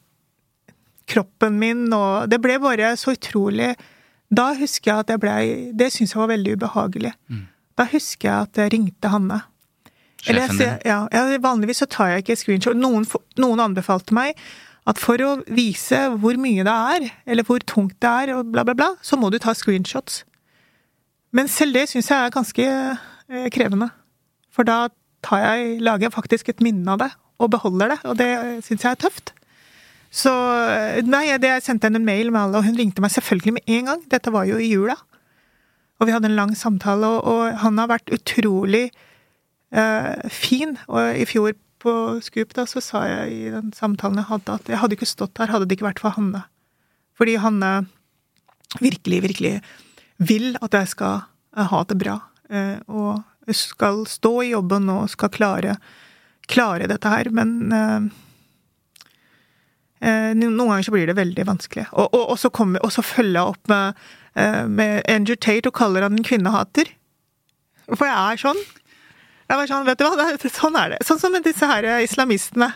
kroppen 1.12 1.59
min, 1.61 1.86
og 1.92 2.30
det 2.32 2.40
ble 2.40 2.57
bare 2.62 2.92
så 2.96 3.12
utrolig 3.16 3.72
Da 4.32 4.53
husker 4.55 4.92
jeg 4.92 5.03
at 5.03 5.11
jeg 5.11 5.20
blei 5.20 5.40
Det 5.74 5.88
syns 5.90 6.12
jeg 6.14 6.20
var 6.20 6.30
veldig 6.30 6.55
ubehagelig. 6.57 7.11
Mm. 7.28 7.46
Da 7.76 7.86
husker 7.90 8.28
jeg 8.28 8.46
at 8.46 8.61
jeg 8.62 8.72
ringte 8.76 9.11
Hanne. 9.12 9.40
Sjefen 10.22 10.61
din? 10.61 10.76
Ja, 10.86 11.00
ja, 11.11 11.24
vanligvis 11.42 11.82
så 11.82 11.88
tar 11.90 12.12
jeg 12.12 12.22
ikke 12.22 12.38
screenshot. 12.38 12.78
Noen, 12.78 13.05
noen 13.42 13.64
anbefalte 13.64 14.14
meg 14.16 14.38
at 14.88 14.98
for 14.98 15.20
å 15.22 15.32
vise 15.50 15.98
hvor 16.22 16.38
mye 16.40 16.64
det 16.66 16.74
er, 16.94 17.09
eller 17.34 17.46
hvor 17.46 17.62
tungt 17.66 17.98
det 18.03 18.11
er, 18.11 18.32
og 18.36 18.53
bla, 18.55 18.64
bla, 18.66 18.74
bla, 18.78 18.88
så 19.03 19.18
må 19.18 19.30
du 19.30 19.38
ta 19.42 19.55
screenshots. 19.55 20.22
Men 21.33 21.49
selv 21.49 21.76
det 21.76 21.89
syns 21.91 22.11
jeg 22.12 22.18
er 22.18 22.35
ganske 22.35 22.64
eh, 22.68 23.47
krevende. 23.55 23.89
For 24.53 24.68
da 24.68 24.85
jeg, 25.22 25.78
lager 25.80 26.09
jeg 26.09 26.14
faktisk 26.14 26.51
et 26.53 26.64
minne 26.64 26.93
av 26.93 27.01
det, 27.01 27.12
og 27.41 27.53
beholder 27.55 27.95
det, 27.95 28.01
og 28.05 28.18
det 28.18 28.33
syns 28.66 28.85
jeg 28.85 28.91
er 28.91 29.01
tøft. 29.01 29.33
Så 30.12 30.33
eh, 30.68 31.01
nei, 31.09 31.24
det 31.41 31.55
jeg 31.55 31.64
sendte 31.64 31.89
henne 31.89 32.03
en 32.03 32.09
mail 32.09 32.33
med 32.35 32.43
alle, 32.43 32.61
og 32.61 32.68
hun 32.68 32.76
ringte 32.76 33.05
meg 33.05 33.14
selvfølgelig 33.14 33.57
med 33.57 33.74
en 33.78 33.89
gang. 33.89 34.05
Dette 34.12 34.33
var 34.35 34.49
jo 34.49 34.61
i 34.61 34.68
jula. 34.74 34.99
Og 36.01 36.09
vi 36.09 36.14
hadde 36.14 36.28
en 36.28 36.37
lang 36.37 36.53
samtale, 36.59 37.09
og, 37.09 37.24
og 37.30 37.61
han 37.62 37.80
har 37.80 37.89
vært 37.95 38.12
utrolig 38.12 38.89
eh, 39.72 40.28
fin. 40.28 40.76
Og 40.91 41.16
i 41.16 41.28
fjor 41.30 41.55
på 41.83 41.95
Scoop 42.22 42.53
da, 42.59 42.66
så 42.68 42.83
sa 42.85 43.07
jeg 43.09 43.33
i 43.33 43.55
den 43.55 43.72
samtalen 43.74 44.20
jeg 44.20 44.28
hadde, 44.28 44.59
at 44.61 44.68
jeg 44.70 44.83
hadde 44.83 44.99
ikke 44.99 45.09
stått 45.09 45.41
her 45.41 45.51
hadde 45.51 45.66
det 45.70 45.78
ikke 45.78 45.89
vært 45.89 46.03
for 46.03 46.14
Hanne. 46.14 46.45
Fordi 47.18 47.39
Hanne 47.43 47.72
virkelig, 48.80 49.22
virkelig 49.24 49.55
vil 50.28 50.56
at 50.62 50.74
jeg 50.76 50.90
skal 50.94 51.22
eh, 51.56 51.68
ha 51.72 51.82
det 51.88 51.98
bra. 52.00 52.18
Eh, 52.50 52.78
og 52.88 53.22
skal 53.52 54.04
stå 54.06 54.32
i 54.44 54.52
jobben 54.52 54.90
og 54.92 55.10
skal 55.10 55.32
klare, 55.34 55.76
klare 56.50 56.88
dette 56.90 57.10
her. 57.12 57.30
Men 57.34 57.54
eh, 57.76 58.02
noen 60.38 60.58
ganger 60.58 60.86
så 60.86 60.94
blir 60.94 61.10
det 61.10 61.18
veldig 61.18 61.46
vanskelig. 61.48 61.88
Og, 61.92 62.08
og, 62.10 62.24
og, 62.34 62.36
så, 62.40 62.50
kommer, 62.54 62.82
og 62.84 62.94
så, 62.94 63.04
følger 63.06 63.38
jeg 63.40 63.54
opp 63.54 63.72
med, 63.72 64.04
med 64.72 65.02
Andrew 65.10 65.36
Tate 65.36 65.68
og 65.68 65.76
kaller 65.76 66.06
han 66.06 66.16
en 66.18 66.26
kvinnehater. 66.26 66.90
For 67.92 68.06
jeg 68.08 68.16
er 68.16 68.40
sånn. 68.40 68.62
Jeg 69.50 69.58
var 69.60 69.68
sånn, 69.68 69.84
vet 69.84 70.00
du 70.00 70.06
hva, 70.06 70.30
sånn 70.48 70.78
er 70.80 70.94
det. 70.94 71.02
Sånn 71.06 71.20
som 71.20 71.36
disse 71.44 71.68
her 71.68 71.86
islamistene. 72.00 72.72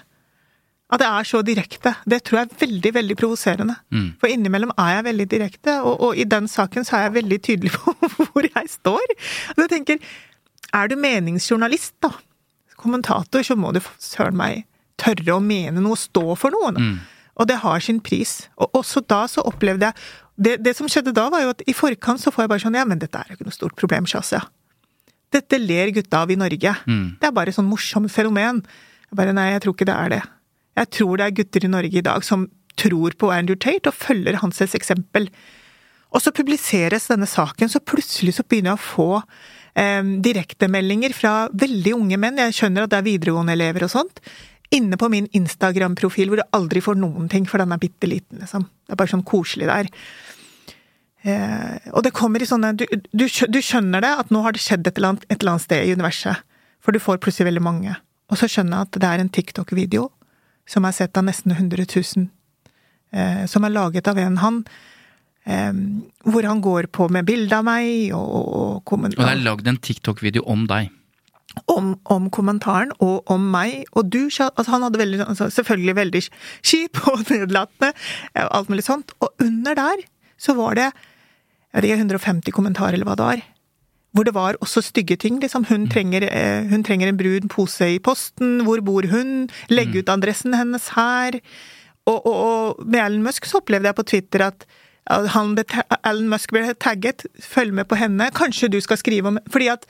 At 0.93 1.03
jeg 1.03 1.11
er 1.11 1.27
så 1.27 1.41
direkte. 1.43 1.93
Det 2.07 2.21
tror 2.23 2.39
jeg 2.39 2.47
er 2.47 2.61
veldig 2.61 2.93
veldig 2.95 3.17
provoserende. 3.19 3.75
Mm. 3.91 4.07
For 4.21 4.31
innimellom 4.31 4.71
er 4.79 4.93
jeg 4.95 5.07
veldig 5.09 5.27
direkte, 5.33 5.81
og, 5.81 5.97
og, 5.99 6.15
i 6.15 6.27
den 6.31 6.47
saken 6.49 6.87
så 6.87 6.99
er 6.99 7.09
jeg 7.09 7.17
veldig 7.17 7.41
tydelig 7.43 7.73
på 7.75 7.95
hvor 8.31 8.47
jeg 8.47 8.71
står. 8.71 9.17
Og 9.57 9.65
jeg 9.65 9.73
tenker, 9.73 10.15
er 10.77 10.93
du 10.93 10.95
meningsjournalist, 11.01 11.97
da, 12.05 12.13
kommentator, 12.79 13.43
så 13.43 13.57
må 13.59 13.73
du 13.75 13.81
søren 13.99 14.39
meg 14.39 14.65
tørre 15.01 15.37
å 15.37 15.43
mene 15.43 15.83
noe, 15.83 15.99
stå 15.99 16.25
for 16.39 16.55
noe. 16.55 16.71
Mm. 16.77 16.95
Og 17.37 17.51
det 17.51 17.59
har 17.65 17.83
sin 17.85 17.99
pris. 18.01 18.47
Og 18.57 18.79
også 18.79 19.03
da 19.11 19.25
så 19.29 19.45
opplevde 19.45 19.91
jeg 19.91 20.07
det, 20.37 20.59
det, 20.61 20.75
som 20.77 20.89
skjedde 20.89 21.15
da, 21.17 21.31
var 21.33 21.43
jo 21.43 21.53
at 21.55 21.63
i 21.65 21.73
forkant 21.77 22.21
så 22.21 22.31
får 22.33 22.45
jeg 22.45 22.51
bare 22.53 22.63
sånn 22.67 22.75
Ja, 22.77 22.85
men 22.89 23.01
dette 23.01 23.19
er 23.19 23.31
jo 23.31 23.39
ikke 23.39 23.49
noe 23.49 23.57
stort 23.57 23.77
problem, 23.81 24.07
Shazia. 24.09 24.43
Dette 25.33 25.59
ler 25.59 25.95
gutta 25.97 26.23
av 26.23 26.33
i 26.33 26.37
Norge. 26.39 26.75
Mm. 26.85 27.17
Det 27.21 27.29
er 27.29 27.35
bare 27.35 27.55
sånn 27.57 27.69
morsomt 27.69 28.13
fenomen. 28.13 28.61
Jeg 29.09 29.19
bare 29.19 29.33
nei, 29.37 29.49
jeg 29.55 29.65
tror 29.65 29.77
ikke 29.77 29.89
det 29.89 29.97
er 29.97 30.13
det. 30.13 30.21
Jeg 30.77 30.93
tror 30.93 31.19
det 31.19 31.27
er 31.27 31.37
gutter 31.41 31.67
i 31.67 31.73
Norge 31.73 32.01
i 32.01 32.05
dag 32.05 32.25
som 32.27 32.47
tror 32.77 33.17
på 33.17 33.31
Andrew 33.33 33.57
Tate 33.57 33.89
og 33.91 33.97
følger 33.97 34.41
hans 34.43 34.61
eksempel. 34.61 35.31
Og 36.15 36.23
så 36.23 36.33
publiseres 36.35 37.09
denne 37.11 37.29
saken, 37.29 37.71
så 37.73 37.83
plutselig 37.83 38.37
så 38.37 38.45
begynner 38.47 38.75
jeg 38.75 38.81
å 38.81 38.85
få 38.85 39.09
eh, 39.77 40.05
direktemeldinger 40.25 41.17
fra 41.17 41.35
veldig 41.53 41.97
unge 41.97 42.21
menn, 42.21 42.39
jeg 42.41 42.57
skjønner 42.57 42.87
at 42.87 42.93
det 42.93 43.01
er 43.01 43.09
videregående 43.09 43.57
elever 43.57 43.87
og 43.89 43.93
sånt, 43.93 44.23
inne 44.75 44.99
på 44.99 45.09
min 45.13 45.29
Instagram-profil 45.37 46.31
hvor 46.31 46.41
du 46.41 46.47
aldri 46.57 46.83
får 46.83 46.99
noen 46.99 47.29
ting, 47.33 47.47
for 47.49 47.63
den 47.63 47.75
er 47.75 47.83
bitte 47.83 48.09
liten, 48.11 48.41
liksom. 48.43 48.67
Det 48.87 48.95
er 48.95 49.01
bare 49.01 49.13
sånn 49.13 49.27
koselig 49.27 49.69
der. 49.71 49.91
Eh, 51.27 51.93
og 51.93 52.05
det 52.07 52.15
kommer 52.15 52.43
i 52.43 52.49
sånne 52.49 52.73
du, 52.79 52.85
du, 52.87 53.27
du, 53.27 53.61
skjønner 53.63 54.05
det, 54.05 54.13
at 54.23 54.33
nå 54.35 54.43
har 54.45 54.55
det 54.55 54.63
skjedd 54.63 54.87
et 54.87 54.99
eller, 54.99 55.15
annet, 55.15 55.27
et 55.31 55.41
eller 55.41 55.57
annet 55.57 55.67
sted 55.67 55.87
i 55.87 55.95
universet. 55.97 56.45
For 56.85 56.95
du 56.95 57.03
får 57.03 57.19
plutselig 57.23 57.49
veldig 57.51 57.65
mange. 57.67 57.97
Og 58.31 58.39
så 58.39 58.49
skjønner 58.51 58.79
jeg 58.79 58.89
at 58.89 59.01
det 59.03 59.09
er 59.11 59.23
en 59.23 59.33
TikTok-video 59.35 60.07
som 60.69 60.87
er 60.87 60.95
sett 60.97 61.17
av 61.19 61.27
nesten 61.27 61.55
100 61.55 61.87
000. 61.87 62.29
Eh, 63.15 63.47
som 63.51 63.65
er 63.65 63.75
laget 63.75 64.09
av 64.11 64.19
en 64.19 64.37
han 64.43 64.57
eh, 65.47 65.73
Hvor 66.27 66.43
han 66.43 66.59
går 66.61 66.89
på 66.91 67.07
med 67.15 67.29
bilde 67.29 67.55
av 67.55 67.63
meg 67.65 68.11
og, 68.17 68.33
og, 68.35 68.93
og 68.93 69.05
det 69.15 69.23
er 69.23 69.45
lagd 69.45 69.69
en 69.71 69.79
TikTok-video 69.79 70.43
om 70.43 70.67
deg? 70.67 70.91
Om, 71.73 71.95
om, 72.13 72.27
kommentaren 72.35 72.91
og 73.01 73.31
om 73.33 73.47
meg. 73.55 73.87
Og 73.97 74.11
du, 74.13 74.27
altså 74.29 74.69
han 74.75 74.85
hadde 74.85 75.01
veldig, 75.01 75.21
altså 75.25 75.49
selvfølgelig 75.55 75.95
veldig 75.97 76.23
kjip 76.27 77.01
og 77.13 77.23
nedlatende, 77.31 77.95
alt 78.45 78.73
mulig 78.73 78.85
sånt. 78.85 79.15
Og 79.23 79.33
under 79.41 79.79
der 79.79 80.03
så 80.37 80.53
var 80.59 80.77
det 80.77 80.91
jeg 80.91 81.83
vet 81.83 81.91
ikke, 81.91 82.03
150 82.05 82.55
kommentarer, 82.57 82.97
eller 82.97 83.09
hva 83.09 83.17
det 83.19 83.25
var. 83.27 83.41
Hvor 84.13 84.25
det 84.25 84.35
var 84.35 84.57
også 84.61 84.81
stygge 84.81 85.17
ting. 85.17 85.41
liksom. 85.41 85.65
Hun, 85.65 85.85
mm. 85.85 85.91
trenger, 85.93 86.29
eh, 86.31 86.69
hun 86.71 86.85
trenger 86.85 87.09
en 87.09 87.19
brun 87.19 87.49
pose 87.49 87.95
i 87.95 87.99
posten. 87.99 88.61
Hvor 88.65 88.81
bor 88.81 89.07
hun? 89.11 89.49
Legg 89.69 89.93
mm. 89.93 89.99
ut 89.99 90.09
adressen 90.09 90.55
hennes 90.55 90.89
her. 90.97 91.41
Og, 92.07 92.27
og, 92.27 92.35
og 92.35 92.87
med 92.87 93.01
Alan 93.01 93.23
Musk 93.23 93.45
så 93.45 93.61
opplevde 93.61 93.91
jeg 93.91 93.99
på 93.99 94.03
Twitter 94.03 94.47
at 94.47 94.67
han, 95.07 95.57
Alan 96.03 96.29
Musk 96.29 96.53
ble 96.55 96.75
tagget. 96.75 97.27
Følg 97.43 97.75
med 97.75 97.85
på 97.91 97.99
henne. 97.99 98.31
Kanskje 98.35 98.71
du 98.73 98.81
skal 98.81 98.99
skrive 98.99 99.29
om 99.29 99.39
Fordi 99.53 99.69
at 99.75 99.87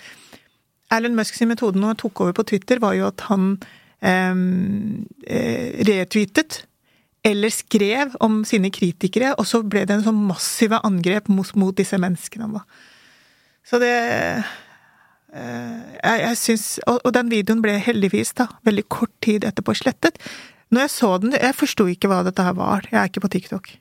Alan 0.91 1.17
Musks 1.17 1.41
metode 1.43 1.81
når 1.81 1.95
han 1.95 2.01
tok 2.01 2.21
over 2.21 2.33
på 2.33 2.47
Twitter, 2.47 2.79
var 2.79 2.95
jo 2.95 3.09
at 3.09 3.27
han 3.27 3.57
ehm, 4.03 5.07
eh, 5.27 5.83
retweetet 5.87 6.64
eller 7.27 7.51
skrev 7.51 8.14
om 8.23 8.45
sine 8.47 8.71
kritikere, 8.71 9.33
og 9.35 9.49
så 9.51 9.64
ble 9.67 9.83
det 9.83 9.97
en 9.97 10.05
sånn 10.05 10.21
massive 10.29 10.79
angrep 10.87 11.27
mot, 11.33 11.49
mot 11.59 11.75
disse 11.75 11.99
menneskene. 11.99 12.47
Da. 12.55 12.62
Så 13.67 13.81
det 13.83 13.93
eh, 13.93 14.53
Jeg, 15.35 16.21
jeg 16.23 16.37
syns 16.41 16.67
og, 16.87 17.01
og, 17.03 17.11
den 17.17 17.31
videoen 17.33 17.62
ble 17.64 17.77
heldigvis, 17.83 18.35
da, 18.39 18.49
veldig 18.67 18.87
kort 18.93 19.12
tid 19.25 19.45
etterpå 19.45 19.75
slettet. 19.77 20.21
Når 20.71 20.87
jeg 20.87 20.95
så 20.95 21.11
den, 21.23 21.35
jeg 21.35 21.57
forsto 21.59 21.87
ikke 21.91 22.11
hva 22.11 22.23
dette 22.27 22.45
her 22.47 22.55
var. 22.59 22.87
Jeg 22.91 23.01
er 23.01 23.11
ikke 23.11 23.25
på 23.27 23.33
TikTok. 23.35 23.75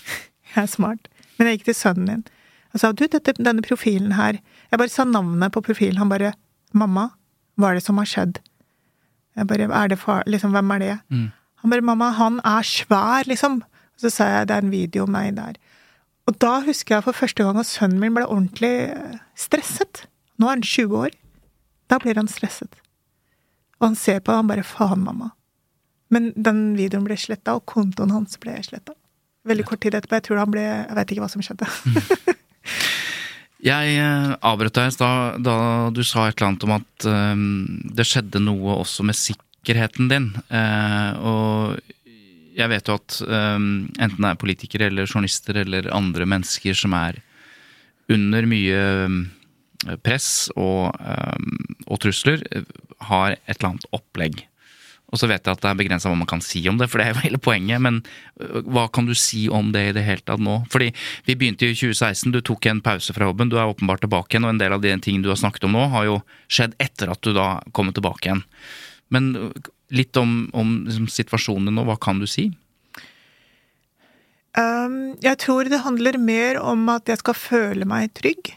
Jeg 0.54 0.62
er 0.64 0.70
smart. 0.70 1.10
Men 1.38 1.48
jeg 1.48 1.58
gikk 1.58 1.70
til 1.70 1.76
sønnen 1.78 2.08
min 2.08 2.24
og 2.72 2.80
sa 2.80 2.88
du, 2.96 3.02
dette, 3.04 3.34
denne 3.36 3.60
profilen 3.64 4.14
her 4.16 4.38
Jeg 4.38 4.78
bare 4.80 4.92
sa 4.92 5.04
navnet 5.04 5.52
på 5.52 5.60
profilen. 5.64 5.98
Han 6.00 6.08
bare 6.08 6.32
Mamma, 6.72 7.10
hva 7.60 7.68
er 7.68 7.76
det 7.76 7.84
som 7.84 7.98
har 8.00 8.08
skjedd? 8.08 8.38
Jeg 9.36 9.48
bare 9.50 9.68
Er 9.68 9.90
det 9.92 9.98
far 10.00 10.24
Liksom, 10.24 10.54
hvem 10.56 10.70
er 10.76 10.80
det? 10.80 10.94
Mm. 11.12 11.26
Han 11.62 11.70
bare 11.70 11.84
'Mamma, 11.84 12.10
han 12.10 12.40
er 12.44 12.62
svær', 12.66 13.28
liksom. 13.28 13.62
Og 13.62 13.98
så 14.00 14.10
sa 14.10 14.24
jeg 14.24 14.48
'det 14.48 14.56
er 14.56 14.62
en 14.62 14.70
video 14.70 15.02
om 15.02 15.10
meg 15.10 15.36
der'. 15.36 15.60
Og 16.30 16.38
da 16.42 16.60
husker 16.66 16.96
jeg 16.96 17.06
for 17.06 17.18
første 17.18 17.44
gang 17.44 17.58
at 17.58 17.68
sønnen 17.68 18.00
min 18.02 18.14
ble 18.14 18.28
ordentlig 18.28 18.72
eh, 18.92 19.20
stresset. 19.38 20.04
Nå 20.38 20.48
er 20.48 20.58
han 20.58 20.66
20 20.66 20.98
år. 21.08 21.14
Da 21.90 21.98
blir 22.02 22.18
han 22.18 22.30
stresset. 22.30 22.78
Og 23.80 23.90
han 23.90 23.98
ser 23.98 24.20
på 24.22 24.32
og 24.32 24.42
han 24.42 24.50
bare 24.50 24.66
'faen, 24.66 25.02
mamma'. 25.02 25.32
Men 26.12 26.32
den 26.36 26.76
videoen 26.76 27.06
ble 27.08 27.16
sletta, 27.16 27.56
og 27.56 27.66
kontoen 27.66 28.12
hans 28.12 28.36
ble 28.38 28.54
sletta. 28.62 28.94
Veldig 29.48 29.64
kort 29.66 29.80
tid 29.82 29.96
etterpå. 29.96 30.20
Jeg 30.20 30.28
tror 30.28 30.42
han 30.42 30.52
ble 30.52 30.62
Jeg 30.62 30.96
vet 30.98 31.12
ikke 31.12 31.24
hva 31.24 31.32
som 31.32 31.42
skjedde. 31.42 31.66
jeg 33.72 33.96
eh, 33.98 34.34
avbrøt 34.38 34.78
deg 34.78 34.92
stad 34.94 35.42
da 35.42 35.56
du 35.90 36.04
sa 36.06 36.28
et 36.28 36.36
eller 36.36 36.52
annet 36.52 36.68
om 36.68 36.76
at 36.76 37.08
um, 37.08 37.80
det 37.96 38.06
skjedde 38.06 38.44
noe 38.44 38.78
også 38.84 39.02
med 39.08 39.18
sikkerheten 39.18 40.12
din. 40.12 40.30
Uh, 40.52 41.10
og 41.18 41.92
jeg 42.56 42.70
vet 42.72 42.88
jo 42.88 42.98
at 43.00 43.18
um, 43.26 43.68
enten 43.96 44.20
det 44.20 44.30
er 44.30 44.40
politikere 44.40 44.88
eller 44.90 45.08
journalister 45.08 45.62
eller 45.62 45.90
andre 45.94 46.28
mennesker 46.28 46.76
som 46.76 46.96
er 46.98 47.20
under 48.12 48.48
mye 48.50 48.82
press 50.04 50.50
og, 50.54 50.94
um, 51.00 51.52
og, 51.88 51.98
trusler, 52.02 52.42
har 53.08 53.36
et 53.36 53.56
eller 53.56 53.72
annet 53.72 53.92
opplegg. 53.96 54.42
Og 55.12 55.20
så 55.20 55.28
vet 55.28 55.44
jeg 55.44 55.52
at 55.52 55.60
det 55.60 55.68
er 55.68 55.76
begrensa 55.76 56.08
hva 56.08 56.16
man 56.16 56.28
kan 56.28 56.40
si 56.44 56.62
om 56.70 56.78
det, 56.80 56.88
for 56.88 57.00
det 57.00 57.06
er 57.06 57.12
jo 57.12 57.24
hele 57.26 57.40
poenget. 57.42 57.82
Men 57.84 58.00
hva 58.72 58.86
kan 58.92 59.04
du 59.08 59.12
si 59.18 59.44
om 59.52 59.68
det 59.74 59.82
i 59.90 59.96
det 59.98 60.06
hele 60.06 60.24
tatt 60.24 60.40
nå? 60.40 60.62
Fordi 60.72 60.88
vi 61.26 61.36
begynte 61.36 61.68
i 61.68 61.76
2016, 61.76 62.32
du 62.32 62.40
tok 62.40 62.70
en 62.70 62.80
pause 62.84 63.12
fra 63.12 63.28
jobben, 63.28 63.50
du 63.52 63.58
er 63.60 63.68
åpenbart 63.68 64.06
tilbake 64.06 64.32
igjen, 64.32 64.48
og 64.48 64.54
en 64.54 64.62
del 64.62 64.72
av 64.72 64.80
de 64.84 64.94
tingene 65.04 65.26
du 65.26 65.28
har 65.32 65.40
snakket 65.40 65.68
om 65.68 65.76
nå, 65.76 65.84
har 65.92 66.08
jo 66.08 66.16
skjedd 66.48 66.78
etter 66.80 67.12
at 67.12 67.20
du 67.20 67.34
da 67.36 67.58
kommer 67.76 67.92
tilbake 67.96 68.30
igjen. 68.30 68.40
Men 69.12 69.34
litt 69.92 70.16
om, 70.16 70.46
om 70.56 70.82
liksom, 70.86 71.06
situasjonen 71.12 71.74
nå, 71.76 71.84
hva 71.88 71.98
kan 72.00 72.20
du 72.22 72.28
si? 72.30 72.48
Um, 74.58 75.14
jeg 75.24 75.38
tror 75.40 75.68
det 75.68 75.80
handler 75.84 76.18
mer 76.20 76.58
om 76.60 76.84
at 76.92 77.08
jeg 77.08 77.22
skal 77.22 77.36
føle 77.38 77.88
meg 77.88 78.12
trygg, 78.18 78.52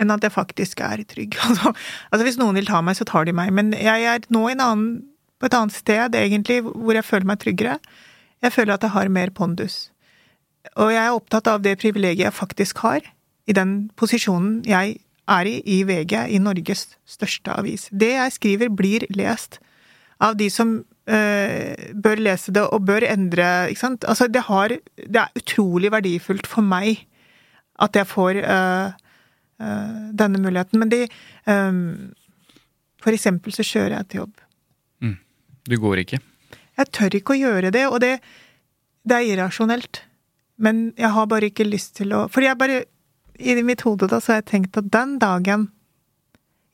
enn 0.00 0.12
at 0.12 0.24
jeg 0.24 0.34
faktisk 0.34 0.82
er 0.84 1.04
trygg. 1.08 1.38
Altså, 1.48 1.72
altså 2.10 2.26
hvis 2.26 2.40
noen 2.40 2.58
vil 2.60 2.68
ta 2.68 2.82
meg, 2.84 2.98
så 2.98 3.08
tar 3.08 3.28
de 3.28 3.36
meg. 3.36 3.52
Men 3.54 3.72
jeg 3.76 4.08
er 4.08 4.26
nå 4.32 4.44
annen, 4.52 5.02
på 5.40 5.48
et 5.48 5.56
annet 5.56 5.76
sted, 5.76 6.18
egentlig, 6.18 6.60
hvor 6.64 6.96
jeg 6.96 7.06
føler 7.06 7.28
meg 7.28 7.40
tryggere. 7.42 7.78
Jeg 8.42 8.52
føler 8.52 8.76
at 8.76 8.84
jeg 8.84 8.96
har 8.96 9.12
mer 9.12 9.32
pondus. 9.32 9.86
Og 10.76 10.92
jeg 10.92 11.02
er 11.02 11.16
opptatt 11.16 11.48
av 11.50 11.64
det 11.64 11.78
privilegiet 11.80 12.28
jeg 12.28 12.36
faktisk 12.36 12.84
har, 12.84 13.06
i 13.48 13.56
den 13.56 13.90
posisjonen 13.98 14.60
jeg 14.68 15.00
er 15.30 15.48
i 15.48 15.56
i 15.66 15.82
VG, 15.86 16.14
i 16.34 16.38
Norges 16.42 16.92
største 17.08 17.54
avis. 17.54 17.88
Det 17.90 18.12
jeg 18.14 18.34
skriver, 18.36 18.70
blir 18.70 19.06
lest 19.14 19.58
av 20.22 20.36
de 20.38 20.48
som 20.52 20.76
uh, 20.78 21.92
bør 22.04 22.22
lese 22.22 22.54
det 22.54 22.64
og 22.64 22.86
bør 22.88 23.06
endre 23.08 23.48
ikke 23.72 23.82
sant? 23.82 24.06
Altså, 24.08 24.28
det 24.30 24.46
har 24.48 24.76
Det 24.96 25.20
er 25.20 25.38
utrolig 25.38 25.92
verdifullt 25.92 26.46
for 26.46 26.62
meg 26.62 27.06
at 27.82 27.96
jeg 27.96 28.06
får 28.06 28.38
uh, 28.44 28.92
uh, 29.62 30.02
denne 30.14 30.38
muligheten. 30.38 30.78
Men 30.78 30.92
de 30.92 31.06
um, 31.46 32.12
For 33.02 33.10
eksempel 33.12 33.52
så 33.52 33.66
kjører 33.66 33.96
jeg 33.96 34.08
til 34.08 34.22
jobb. 34.22 34.46
Mm. 35.02 35.18
Du 35.66 35.76
går 35.82 36.04
ikke? 36.04 36.22
Jeg 36.78 36.92
tør 36.94 37.18
ikke 37.18 37.34
å 37.34 37.40
gjøre 37.40 37.70
det, 37.74 37.86
og 37.88 38.00
det, 38.00 38.16
det 39.04 39.16
er 39.18 39.30
irrasjonelt. 39.34 40.04
Men 40.62 40.92
jeg 40.96 41.10
har 41.10 41.26
bare 41.26 41.50
ikke 41.50 41.66
lyst 41.66 41.96
til 41.98 42.12
å 42.14 42.28
For 42.30 42.44
jeg 42.44 42.58
bare 42.60 42.84
I 43.40 43.56
mitt 43.66 43.82
hode 43.82 44.06
da 44.06 44.20
så 44.20 44.34
har 44.34 44.42
jeg 44.42 44.50
tenkt 44.52 44.76
at 44.78 44.92
den 44.92 45.16
dagen 45.18 45.70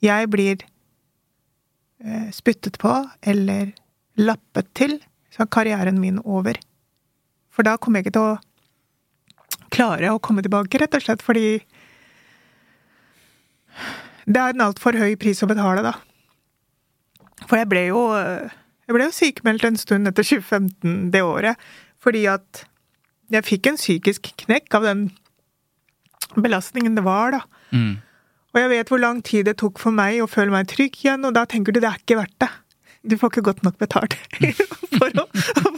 jeg 0.04 0.28
blir 0.30 0.60
Eh, 0.60 0.77
spyttet 2.34 2.78
på 2.80 2.92
eller 3.22 3.72
lappet 4.18 4.70
til, 4.78 4.98
så 5.32 5.44
er 5.44 5.52
karrieren 5.52 6.00
min 6.00 6.18
over. 6.24 6.58
For 7.54 7.66
da 7.66 7.76
kommer 7.76 8.00
jeg 8.00 8.08
ikke 8.08 8.16
til 8.18 8.26
å 8.34 9.68
klare 9.74 10.12
å 10.12 10.20
komme 10.22 10.42
tilbake, 10.44 10.80
rett 10.80 10.96
og 10.96 11.04
slett 11.04 11.24
fordi 11.24 11.60
Det 14.28 14.36
er 14.36 14.52
en 14.52 14.64
altfor 14.66 14.96
høy 14.98 15.14
pris 15.16 15.40
å 15.42 15.48
betale, 15.48 15.82
da. 15.84 15.94
For 17.46 17.56
jeg 17.60 17.68
ble 17.70 17.86
jo 17.88 18.00
Jeg 18.18 18.96
ble 18.96 19.06
jo 19.06 19.14
sykemeldt 19.14 19.64
en 19.68 19.78
stund 19.80 20.08
etter 20.08 20.24
2015 20.24 21.10
det 21.12 21.22
året, 21.22 21.56
fordi 22.00 22.24
at 22.30 22.64
jeg 23.28 23.44
fikk 23.44 23.66
en 23.68 23.76
psykisk 23.76 24.30
knekk 24.44 24.74
av 24.78 24.86
den 24.88 25.02
belastningen 26.36 26.96
det 26.96 27.04
var, 27.04 27.34
da. 27.36 27.40
Mm. 27.72 27.98
Og 28.54 28.62
jeg 28.62 28.70
vet 28.72 28.90
hvor 28.92 29.02
lang 29.02 29.20
tid 29.24 29.48
det 29.48 29.58
tok 29.60 29.80
for 29.82 29.94
meg 29.94 30.22
å 30.24 30.30
føle 30.30 30.54
meg 30.54 30.70
trygg 30.70 30.96
igjen, 31.02 31.26
og 31.28 31.34
da 31.36 31.44
tenker 31.48 31.74
du 31.74 31.82
det 31.82 31.90
er 31.90 32.00
ikke 32.00 32.18
verdt 32.20 32.38
det. 32.44 32.50
Du 33.08 33.14
får 33.18 33.32
ikke 33.32 33.46
godt 33.50 33.60
nok 33.64 33.76
betalt 33.80 34.16
for, 34.98 35.20
å, 35.22 35.26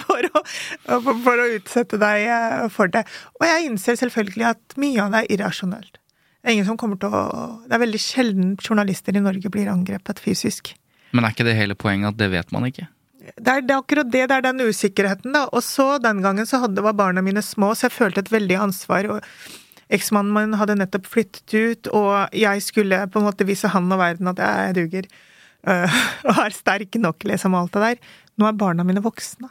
for, 0.06 0.28
å, 0.30 0.42
for, 0.98 1.34
å, 1.34 1.48
utsette 1.58 1.98
deg 2.00 2.26
eh, 2.32 2.68
for 2.72 2.92
det. 2.92 3.04
Og 3.38 3.46
jeg 3.46 3.66
innser 3.68 3.98
selvfølgelig 4.00 4.46
at 4.54 4.78
mye 4.80 5.02
av 5.04 5.12
det 5.14 5.24
er 5.24 5.34
irrasjonelt. 5.36 5.98
Det 6.40 6.48
er 6.48 6.56
ingen 6.56 6.70
som 6.70 6.78
kommer 6.80 6.96
til 6.96 7.12
å 7.12 7.20
Det 7.68 7.76
er 7.76 7.82
veldig 7.82 8.00
sjelden 8.00 8.54
journalister 8.56 9.16
i 9.16 9.20
Norge 9.20 9.52
blir 9.52 9.68
angrepet 9.68 10.22
fysisk. 10.22 10.72
Men 11.12 11.26
er 11.26 11.34
ikke 11.34 11.46
det 11.46 11.58
hele 11.58 11.76
poenget 11.76 12.14
at 12.14 12.22
det 12.22 12.30
vet 12.32 12.54
man 12.54 12.64
ikke? 12.70 12.86
Det 13.20 13.52
er, 13.52 13.62
det 13.66 13.74
er 13.74 13.82
akkurat 13.82 14.08
det, 14.08 14.22
det 14.30 14.36
er 14.38 14.46
den 14.46 14.62
usikkerheten, 14.64 15.34
da. 15.36 15.44
Og 15.52 15.62
så 15.66 15.98
den 16.02 16.22
gangen 16.24 16.48
så 16.48 16.62
hadde, 16.62 16.82
var 16.82 16.96
barna 16.96 17.22
mine 17.22 17.42
små, 17.44 17.74
så 17.76 17.88
jeg 17.88 17.98
følte 17.98 18.24
et 18.24 18.32
veldig 18.32 18.56
ansvar. 18.64 19.10
og 19.12 19.26
Eksmannen 19.90 20.34
min 20.34 20.58
hadde 20.58 20.78
nettopp 20.78 21.08
flyttet 21.10 21.54
ut, 21.54 21.90
og 21.96 22.36
jeg 22.36 22.62
skulle 22.62 23.02
på 23.10 23.20
en 23.20 23.26
måte 23.26 23.46
vise 23.48 23.70
han 23.72 23.90
og 23.90 23.98
verden 24.00 24.30
at 24.30 24.42
jeg 24.42 24.76
duger. 24.78 25.08
Uh, 25.66 25.96
og 26.30 26.38
er 26.46 26.56
sterk 26.56 26.96
nok, 27.02 27.26
liksom, 27.28 27.56
alt 27.58 27.74
det 27.74 27.82
der. 27.84 28.14
Nå 28.40 28.48
er 28.48 28.60
barna 28.60 28.86
mine 28.86 29.02
voksne, 29.04 29.50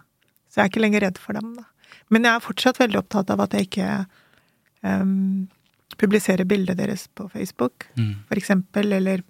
så 0.50 0.62
jeg 0.62 0.66
er 0.66 0.72
ikke 0.72 0.86
lenger 0.86 1.06
redd 1.06 1.20
for 1.22 1.38
dem, 1.38 1.52
da. 1.60 1.68
Men 2.10 2.26
jeg 2.26 2.34
er 2.34 2.46
fortsatt 2.46 2.80
veldig 2.82 3.02
opptatt 3.04 3.30
av 3.34 3.44
at 3.44 3.54
jeg 3.54 3.68
ikke 3.68 3.90
um, 4.82 5.50
publiserer 6.00 6.48
bildet 6.50 6.80
deres 6.80 7.06
på 7.14 7.28
Facebook, 7.34 7.86
mm. 8.00 8.16
for 8.32 8.42
eksempel, 8.42 8.96
eller 8.98 9.22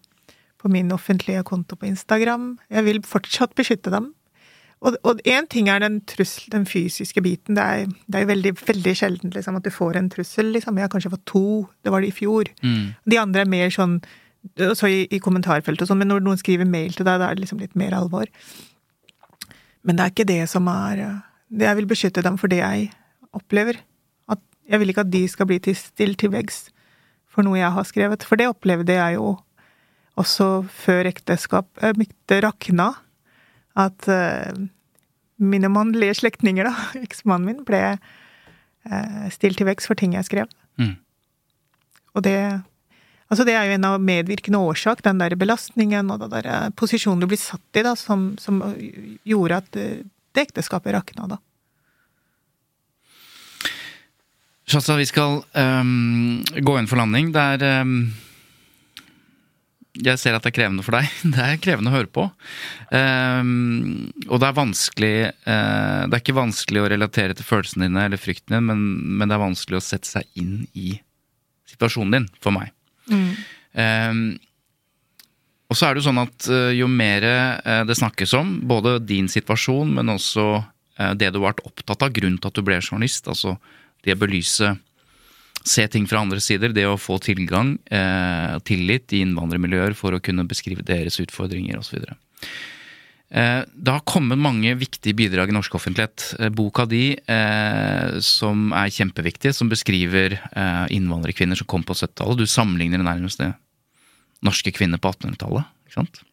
på 0.60 0.72
min 0.72 0.91
offentlige 0.91 1.43
konto 1.47 1.76
på 1.80 1.88
Instagram. 1.89 2.53
Jeg 2.72 2.86
vil 2.88 3.01
fortsatt 3.07 3.55
beskytte 3.57 3.91
dem. 3.93 4.12
Og 4.80 5.19
én 5.27 5.47
ting 5.51 5.67
er 5.67 5.82
den 5.84 5.99
trussel, 6.07 6.45
den 6.53 6.63
fysiske 6.65 7.19
biten. 7.21 7.57
Det 7.57 7.63
er, 7.63 7.89
det 8.07 8.21
er 8.21 8.30
veldig, 8.30 8.53
veldig 8.63 8.93
sjelden 8.95 9.34
liksom, 9.36 9.57
at 9.59 9.65
du 9.67 9.73
får 9.75 9.99
en 9.99 10.07
trussel. 10.11 10.53
Liksom. 10.55 10.77
Jeg 10.80 10.88
har 10.88 10.93
kanskje 10.93 11.11
fått 11.11 11.25
to. 11.27 11.67
Det 11.84 11.91
var 11.91 12.01
det 12.01 12.13
i 12.13 12.15
fjor. 12.15 12.47
Mm. 12.63 12.95
De 13.11 13.19
andre 13.19 13.43
er 13.43 13.51
mer 13.51 13.73
sånn 13.75 13.97
også 14.55 14.88
i, 14.88 15.01
i 15.11 15.19
kommentarfeltet 15.19 15.84
og 15.84 15.89
sånn, 15.89 15.99
men 15.99 16.13
når 16.13 16.23
noen 16.23 16.39
skriver 16.39 16.67
mail 16.67 16.93
til 16.95 17.03
deg, 17.03 17.19
da 17.19 17.27
er 17.27 17.36
det 17.36 17.43
liksom 17.43 17.59
litt 17.59 17.75
mer 17.80 17.91
alvor. 17.97 18.30
Men 19.84 19.99
det 19.99 20.05
er 20.05 20.13
ikke 20.13 20.30
det 20.30 20.43
som 20.51 20.67
er 20.71 21.03
det 21.49 21.65
Jeg 21.65 21.75
vil 21.80 21.89
beskytte 21.89 22.23
dem 22.23 22.38
for 22.38 22.51
det 22.51 22.61
jeg 22.61 22.88
opplever. 23.36 23.82
At 24.32 24.39
jeg 24.69 24.80
vil 24.80 24.93
ikke 24.93 25.03
at 25.03 25.11
de 25.11 25.23
skal 25.27 25.49
bli 25.49 25.59
til 25.59 25.75
stilt 25.75 26.21
til 26.21 26.32
veggs 26.32 26.69
for 27.27 27.43
noe 27.43 27.59
jeg 27.59 27.73
har 27.73 27.88
skrevet. 27.88 28.23
For 28.23 28.39
det 28.39 28.47
opplevde 28.51 28.95
jeg 28.95 29.17
jo 29.17 29.36
også 30.19 30.63
før 30.71 31.09
ekteskapet 31.09 32.43
rakna 32.45 32.93
at 33.80 34.09
uh, 34.11 34.67
mine 35.39 35.71
mannlige 35.71 36.17
slektninger, 36.19 36.67
da, 36.67 36.73
eksmannen 37.05 37.47
min, 37.47 37.61
ble 37.67 37.84
eh, 37.95 39.27
stilt 39.34 39.59
til 39.59 39.69
vekst 39.69 39.89
for 39.89 39.99
ting 39.99 40.17
jeg 40.17 40.27
skrev. 40.27 40.51
Mm. 40.82 40.97
Og 42.15 42.27
det 42.27 42.39
Altså, 43.30 43.43
det 43.45 43.53
er 43.53 43.67
jo 43.67 43.75
en 43.77 43.84
av 43.86 43.99
medvirkende 44.01 44.57
årsak, 44.57 45.03
den 45.05 45.19
der 45.21 45.36
belastningen 45.38 46.07
og 46.09 46.23
den 46.23 46.32
der 46.32 46.47
eh, 46.49 46.71
posisjonen 46.73 47.21
du 47.21 47.27
blir 47.30 47.38
satt 47.38 47.77
i, 47.77 47.84
da, 47.86 47.91
som, 47.93 48.32
som 48.41 48.57
gjorde 49.21 49.59
at 49.61 49.77
eh, 49.77 49.99
det 50.34 50.47
ekteskapet 50.47 50.95
rakna, 50.95 51.27
da. 51.36 51.38
Shasta, 54.65 54.95
vi 54.97 55.05
skal 55.05 55.43
um, 55.53 56.41
gå 56.41 56.73
inn 56.80 56.89
for 56.89 56.97
landing. 56.97 57.30
Det 57.34 57.45
er 57.53 57.84
um 57.84 57.93
jeg 60.06 60.20
ser 60.22 60.36
at 60.36 60.45
det 60.45 60.52
er 60.52 60.56
krevende 60.56 60.84
for 60.86 60.95
deg. 60.95 61.08
Det 61.36 61.43
er 61.43 61.62
krevende 61.62 61.91
å 61.91 61.97
høre 61.97 62.12
på. 62.12 62.26
Um, 62.89 64.10
og 64.28 64.39
det 64.41 64.47
er 64.47 64.58
vanskelig 64.58 65.14
uh, 65.30 66.08
Det 66.10 66.16
er 66.16 66.22
ikke 66.24 66.38
vanskelig 66.38 66.82
å 66.82 66.89
relatere 66.89 67.36
til 67.38 67.45
følelsene 67.45 67.86
dine 67.86 68.06
eller 68.08 68.22
frykten 68.22 68.56
din, 68.56 68.68
men, 68.70 68.84
men, 69.20 69.30
det 69.30 69.38
er 69.38 69.43
vanskelig 69.43 69.80
å 69.80 69.86
sette 69.86 70.10
seg 70.10 70.28
inn 70.39 70.64
i 70.74 70.95
situasjonen 71.70 72.16
din, 72.18 72.28
for 72.41 72.56
meg. 72.56 72.74
Mm. 73.12 73.30
Um, 73.80 74.24
og 75.70 75.78
så 75.78 75.86
er 75.86 75.93
det 75.93 76.02
jo 76.02 76.08
sånn 76.10 76.24
at 76.24 76.50
uh, 76.50 76.72
jo 76.74 76.89
mer 76.89 77.26
uh, 77.30 77.84
det 77.86 78.00
snakkes 78.00 78.34
om, 78.39 78.56
både 78.70 78.97
din 79.06 79.30
situasjon, 79.32 79.95
men 80.00 80.16
også 80.16 80.52
det 81.16 81.30
du 81.32 81.38
har 81.38 81.54
vært 81.54 81.62
opptatt 81.64 82.02
av, 82.04 82.10
grunnen 82.12 82.41
til 82.43 82.50
at 82.50 82.58
du 82.58 82.66
ble 82.68 82.76
journalist, 82.82 83.30
altså 83.32 83.54
det 84.04 84.18
å 84.18 84.20
belyse 84.20 84.74
se 85.70 85.86
ting 85.91 86.07
fra 86.09 86.24
andre 86.24 86.41
sider, 86.43 86.74
det 86.76 86.88
å 86.89 86.97
få 86.99 87.20
tilgang, 87.24 87.78
eh, 87.91 88.57
tillit 88.65 89.13
i 89.13 89.24
innvandrermiljøer 89.26 89.95
for 89.97 90.15
å 90.15 90.22
kunne 90.24 90.47
beskrive 90.49 90.86
deres 90.86 91.20
utfordringer 91.22 91.80
osv. 91.80 92.03
Eh, 93.30 93.61
det 93.61 93.93
har 93.93 94.05
kommet 94.09 94.41
mange 94.41 94.74
viktige 94.74 95.13
bidrag 95.13 95.51
i 95.51 95.55
norsk 95.55 95.76
offentlighet. 95.78 96.34
Eh, 96.39 96.49
boka 96.49 96.88
di, 96.89 97.13
eh, 97.13 98.20
som 98.20 98.72
er 98.74 98.89
kjempeviktig, 98.89 99.53
som 99.53 99.70
beskriver 99.70 100.34
eh, 100.34 100.86
innvandrerkvinner 100.97 101.57
som 101.57 101.67
kom 101.70 101.84
på 101.84 101.93
70-tallet. 101.93 102.38
Du 102.41 102.49
sammenligner 102.49 103.05
nærmest 103.05 103.38
det 103.38 103.53
norske 104.41 104.74
kvinner 104.74 104.97
på 104.97 105.13
1800-tallet. 105.13 105.70
ikke 105.86 106.01
sant? 106.01 106.24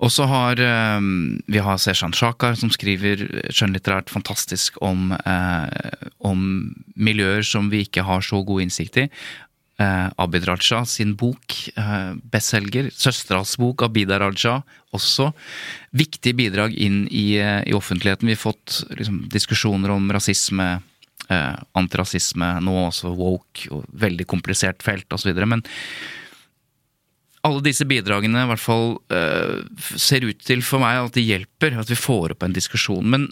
Og 0.00 0.08
så 0.12 0.24
har 0.28 0.60
eh, 0.64 1.02
vi 1.50 1.60
har 1.60 1.78
Seshan 1.80 2.14
Shakar, 2.16 2.56
som 2.56 2.72
skriver 2.72 3.26
skjønnlitterært 3.52 4.12
fantastisk 4.12 4.78
om, 4.84 5.12
eh, 5.12 6.00
om, 6.24 6.42
miljøer 6.96 7.44
som 7.46 7.70
vi 7.72 7.84
ikke 7.84 8.04
har 8.08 8.24
så 8.24 8.40
god 8.46 8.64
innsikt 8.64 8.96
i. 9.02 9.06
Eh, 9.80 10.08
Abid 10.20 10.46
Raja 10.48 10.82
sin 10.88 11.14
bok, 11.20 11.56
eh, 11.76 12.12
bestselger. 12.32 12.88
Søsteras 12.92 13.56
bok, 13.60 13.84
Abida 13.84 14.18
Raja, 14.20 14.62
også. 14.96 15.30
Viktig 15.92 16.34
bidrag 16.36 16.76
inn 16.76 17.04
i, 17.08 17.36
i 17.36 17.76
offentligheten. 17.76 18.28
Vi 18.28 18.36
har 18.38 18.44
fått 18.44 18.80
liksom, 18.96 19.26
diskusjoner 19.32 19.92
om 19.94 20.08
rasisme, 20.12 20.78
antirasisme, 21.78 22.46
nå 22.66 22.72
også 22.88 23.12
woke, 23.14 23.68
og 23.70 23.84
veldig 24.02 24.24
komplisert 24.26 24.82
felt 24.82 25.14
osv. 25.14 25.30
Men 25.46 25.62
alle 27.46 27.62
disse 27.64 27.86
bidragene 27.88 28.44
i 28.44 28.48
hvert 28.50 28.62
fall 28.62 28.96
uh, 29.12 29.60
ser 29.96 30.26
ut 30.28 30.40
til 30.44 30.64
for 30.66 30.82
meg 30.82 31.00
at 31.06 31.16
de 31.16 31.24
hjelper, 31.24 31.78
at 31.80 31.90
vi 31.90 31.98
får 31.98 32.34
opp 32.34 32.44
en 32.44 32.56
diskusjon. 32.56 33.06
Men 33.06 33.28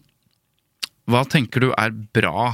hva 1.09 1.25
tenker 1.29 1.65
du 1.65 1.71
er 1.73 1.93
bra 1.93 2.53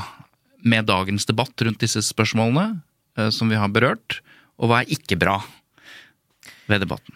med 0.64 0.88
dagens 0.88 1.28
debatt 1.28 1.66
rundt 1.66 1.82
disse 1.84 2.02
spørsmålene 2.06 2.80
uh, 3.18 3.30
som 3.34 3.52
vi 3.52 3.60
har 3.60 3.72
berørt, 3.74 4.20
og 4.58 4.70
hva 4.70 4.82
er 4.82 4.96
ikke 4.96 5.18
bra 5.20 5.40
ved 6.70 6.82
debatten? 6.86 7.14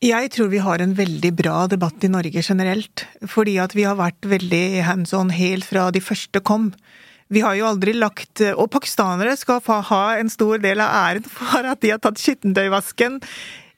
Jeg 0.00 0.30
tror 0.32 0.48
vi 0.48 0.62
har 0.64 0.80
en 0.80 0.94
veldig 0.96 1.30
bra 1.36 1.66
debatt 1.68 2.04
i 2.06 2.08
Norge 2.08 2.40
generelt, 2.40 3.04
fordi 3.28 3.58
at 3.60 3.74
vi 3.76 3.84
har 3.84 3.98
vært 3.98 4.24
veldig 4.24 4.80
hands 4.86 5.12
on 5.16 5.28
helt 5.36 5.68
fra 5.68 5.90
de 5.92 6.00
første 6.00 6.40
kom. 6.40 6.70
Vi 7.30 7.42
har 7.44 7.54
jo 7.54 7.68
aldri 7.68 7.94
lagt 7.94 8.42
Og 8.42 8.66
pakistanere 8.74 9.36
skal 9.38 9.62
ha 9.62 10.04
en 10.18 10.30
stor 10.32 10.58
del 10.62 10.82
av 10.82 10.94
æren 11.06 11.26
for 11.30 11.66
at 11.72 11.82
de 11.82 11.92
har 11.94 12.02
tatt 12.02 12.18
skittentøyvasken 12.18 13.20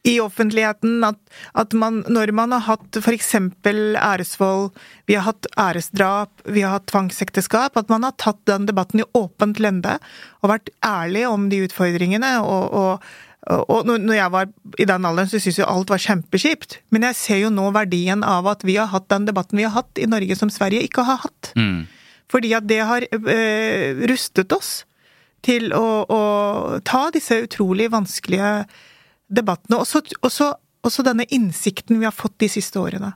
i 0.09 0.17
offentligheten. 0.21 1.05
At, 1.07 1.19
at 1.55 1.75
man, 1.79 2.03
når 2.11 2.33
man 2.35 2.55
har 2.57 2.65
hatt 2.67 2.99
f.eks. 2.99 3.35
æresvold, 3.65 4.73
vi 5.07 5.19
har 5.19 5.27
hatt 5.29 5.47
æresdrap, 5.55 6.33
vi 6.45 6.65
har 6.65 6.79
hatt 6.79 6.89
tvangsekteskap, 6.91 7.77
at 7.79 7.93
man 7.93 8.07
har 8.07 8.17
tatt 8.19 8.41
den 8.51 8.67
debatten 8.67 9.05
i 9.05 9.11
åpent 9.15 9.63
lende 9.63 9.99
og 10.43 10.55
vært 10.57 10.73
ærlig 10.87 11.29
om 11.31 11.51
de 11.53 11.63
utfordringene. 11.69 12.41
og, 12.43 12.73
og 12.73 13.29
og 13.43 13.89
når 13.91 14.15
jeg 14.15 14.31
var 14.31 14.51
i 14.79 14.85
den 14.87 15.07
alderen, 15.09 15.27
så 15.27 15.41
syntes 15.43 15.57
jeg 15.59 15.67
alt 15.67 15.91
var 15.91 15.99
kjempekjipt. 15.99 16.77
Men 16.95 17.09
jeg 17.09 17.19
ser 17.19 17.41
jo 17.41 17.49
nå 17.51 17.73
verdien 17.75 18.23
av 18.23 18.47
at 18.47 18.63
vi 18.63 18.77
har 18.79 18.93
hatt 18.93 19.09
den 19.11 19.27
debatten 19.27 19.59
vi 19.59 19.67
har 19.67 19.75
hatt 19.75 19.99
i 19.99 20.07
Norge 20.07 20.37
som 20.39 20.53
Sverige 20.53 20.85
ikke 20.87 21.03
har 21.09 21.25
hatt. 21.25 21.51
Mm. 21.59 21.89
Fordi 22.33 22.55
at 22.57 22.67
det 22.69 22.81
har 22.89 23.05
eh, 23.05 24.03
rustet 24.09 24.53
oss 24.57 24.73
til 25.45 25.73
å, 25.77 25.87
å, 26.07 26.21
ta 26.87 27.09
disse 27.15 27.43
utrolig 27.45 27.91
vanskelige 27.93 28.63
debattene. 29.33 29.81
Også, 29.83 30.05
også, 30.23 30.53
også, 30.87 31.05
denne 31.07 31.27
innsikten 31.35 32.01
vi 32.01 32.09
har 32.09 32.15
fått 32.15 32.39
de 32.43 32.49
siste 32.53 32.81
årene. 32.81 33.13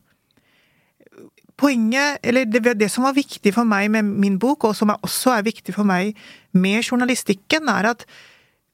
Poenget, 1.56 2.20
eller 2.26 2.44
det, 2.50 2.60
det, 2.76 2.90
som 2.92 3.06
var 3.06 3.16
viktig 3.16 3.54
for 3.56 3.68
meg 3.68 3.88
med 3.94 4.10
min 4.26 4.36
bok, 4.42 4.66
og 4.68 4.76
som 4.76 4.92
også 4.92 5.38
er 5.38 5.46
viktig 5.46 5.72
for 5.72 5.88
meg 5.88 6.18
med 6.52 6.82
journalistikken, 6.84 7.70
er 7.72 7.94
at 7.94 8.04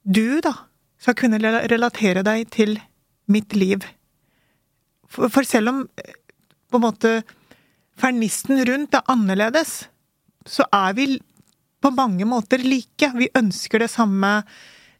du, 0.03 0.41
da, 0.43 0.57
skal 0.99 1.15
kunne 1.19 1.39
relatere 1.39 2.25
deg 2.25 2.49
til 2.51 2.75
mitt 3.31 3.55
liv. 3.55 3.85
For, 5.07 5.31
for 5.31 5.47
selv 5.47 5.71
om 5.71 5.81
eh, 6.01 6.19
på 6.71 6.81
en 6.81 6.87
måte 6.89 7.15
fernisten 7.99 8.59
rundt 8.67 8.97
er 8.97 9.07
annerledes, 9.13 9.85
så 10.45 10.65
er 10.73 10.95
vi 10.97 11.07
på 11.83 11.91
mange 11.95 12.25
måter 12.27 12.63
like. 12.63 13.11
Vi 13.17 13.29
ønsker 13.35 13.83
det 13.83 13.91
samme. 13.91 14.41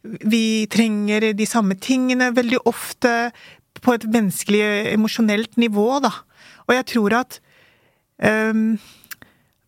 Vi 0.02 0.66
trenger 0.72 1.32
de 1.36 1.46
samme 1.48 1.76
tingene 1.80 2.32
veldig 2.36 2.60
ofte 2.68 3.32
på 3.84 3.96
et 3.96 4.04
menneskelig, 4.08 4.62
emosjonelt 4.94 5.56
nivå, 5.60 5.86
da. 6.04 6.12
Og 6.68 6.76
jeg 6.76 6.86
tror 6.92 7.16
at 7.20 7.38
um, 8.20 8.76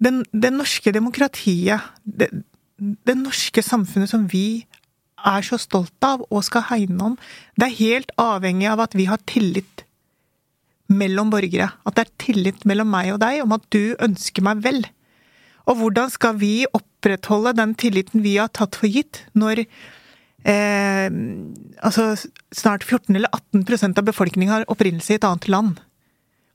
den, 0.03 0.23
det 0.33 0.53
norske 0.53 0.93
demokratiet, 0.93 1.85
det, 2.05 2.31
det 2.77 3.17
norske 3.17 3.65
samfunnet 3.65 4.13
som 4.13 4.27
vi 4.33 4.67
er 5.27 5.45
så 5.45 5.59
stolt 5.61 6.05
av 6.05 6.25
og 6.29 6.45
skal 6.47 6.69
hegne 6.71 7.13
om, 7.13 7.17
det 7.57 7.71
er 7.71 7.81
helt 7.81 8.13
avhengig 8.21 8.69
av 8.71 8.85
at 8.85 8.97
vi 8.97 9.09
har 9.09 9.23
tillit 9.29 9.87
mellom 10.93 11.33
borgere. 11.33 11.73
At 11.89 11.97
det 11.97 12.07
er 12.07 12.15
tillit 12.23 12.67
mellom 12.69 12.93
meg 12.93 13.15
og 13.15 13.23
deg 13.25 13.43
om 13.43 13.57
at 13.57 13.65
du 13.75 13.97
ønsker 14.05 14.45
meg 14.47 14.63
vel. 14.65 14.85
Og 15.67 15.81
hvordan 15.81 16.13
skal 16.13 16.39
vi 16.39 16.67
opprettholde 16.77 17.57
den 17.59 17.75
tilliten 17.79 18.23
vi 18.25 18.37
har 18.39 18.53
tatt 18.55 18.79
for 18.79 18.91
gitt, 18.91 19.25
når 19.35 19.65
eh, 20.47 21.09
altså 21.83 22.13
snart 22.55 22.87
14 22.87 23.17
eller 23.17 23.33
18% 23.35 23.99
av 23.99 24.07
befolkningen 24.07 24.55
har 24.55 24.71
opprinnelse 24.71 25.15
i 25.15 25.19
et 25.19 25.27
annet 25.27 25.51
land? 25.51 25.83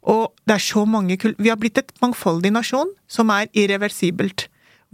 Og 0.02 0.32
det 0.50 0.56
er 0.56 0.64
så 0.66 0.82
mange 0.90 1.14
Vi 1.14 1.50
har 1.52 1.60
blitt 1.62 1.78
et 1.78 1.92
mangfoldig 2.02 2.50
nasjon 2.56 2.90
som 3.06 3.30
er 3.30 3.52
irreversibelt. 3.54 4.48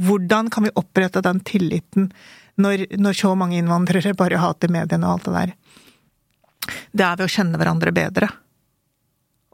Hvordan 0.04 0.50
kan 0.52 0.68
vi 0.68 0.74
opprette 0.76 1.24
den 1.24 1.40
tilliten 1.48 2.12
når, 2.58 2.88
når 2.98 3.16
så 3.16 3.32
mange 3.38 3.58
innvandrere 3.58 4.18
bare 4.18 4.42
hater 4.42 4.72
mediene 4.74 5.08
og 5.08 5.18
alt 5.18 5.30
det 5.30 5.38
der? 5.38 5.54
Det 6.92 7.06
er 7.06 7.16
ved 7.16 7.26
å 7.28 7.32
kjenne 7.32 7.62
hverandre 7.62 7.94
bedre. 7.96 8.30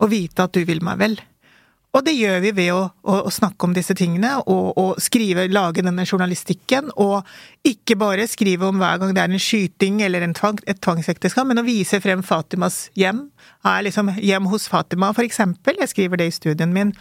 Og 0.01 0.09
vite 0.11 0.47
at 0.47 0.55
du 0.55 0.64
vil 0.66 0.82
meg 0.84 0.99
vel. 0.99 1.20
Og 1.94 2.02
det 2.08 2.16
gjør 2.18 2.39
vi 2.41 2.52
ved 2.58 2.72
å, 2.74 2.80
å, 3.06 3.16
å 3.28 3.32
snakke 3.32 3.68
om 3.68 3.74
disse 3.76 3.94
tingene, 3.98 4.32
og, 4.50 4.72
og, 4.82 4.96
skrive, 5.04 5.46
lage 5.52 5.84
denne 5.86 6.06
journalistikken, 6.08 6.89
og 6.98 7.22
ikke 7.70 7.98
bare 8.02 8.26
skrive 8.30 8.66
om 8.72 8.82
hver 8.82 8.98
gang 9.02 9.14
det 9.14 9.22
er 9.22 9.36
en 9.36 9.44
skyting 9.46 10.02
eller 10.06 10.26
en 10.26 10.34
tvang, 10.38 10.58
et 10.66 10.82
tvangsekteskap, 10.82 11.46
men 11.50 11.62
å 11.62 11.68
vise 11.68 12.02
frem 12.02 12.26
Fatimas 12.26 12.88
hjem. 12.98 13.28
Er 13.70 13.86
liksom 13.86 14.10
hjem 14.18 14.50
hos 14.50 14.66
Fatima, 14.72 15.12
for 15.14 15.28
eksempel. 15.28 15.78
Jeg 15.84 15.94
skriver 15.94 16.24
det 16.24 16.32
i 16.32 16.36
studien 16.39 16.74
min. 16.74 16.96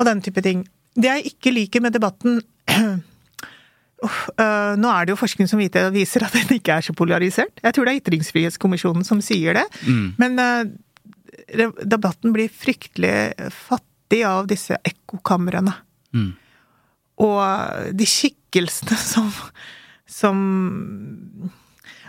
Og 0.00 0.08
den 0.08 0.24
type 0.24 0.40
ting. 0.44 0.64
Det 0.96 1.10
jeg 1.10 1.34
ikke 1.34 1.52
liker 1.52 1.84
med 1.84 1.92
debatten 1.92 2.40
uh, 2.80 4.74
Nå 4.80 4.88
er 4.88 5.04
det 5.04 5.12
jo 5.12 5.20
forskning 5.20 5.50
som 5.50 5.60
viser 5.60 6.24
at 6.24 6.36
den 6.38 6.56
ikke 6.56 6.78
er 6.78 6.86
så 6.86 6.96
polarisert. 6.96 7.60
Jeg 7.60 7.76
tror 7.76 7.84
det 7.84 7.92
er 7.92 8.00
Ytringsfrihetskommisjonen 8.06 9.04
som 9.04 9.20
sier 9.24 9.58
det. 9.58 9.68
Mm. 9.84 10.06
Men 10.22 10.40
uh, 10.40 11.74
debatten 11.84 12.32
blir 12.32 12.48
fryktelig 12.48 13.52
fattig 13.52 13.90
viktig 14.04 14.24
av 14.24 14.46
disse 14.46 14.76
ekkokamrene. 14.84 15.72
Mm. 16.14 16.32
Og 17.18 17.94
de 17.94 18.06
skikkelsene 18.06 18.96
som 18.98 19.32
som 20.06 21.50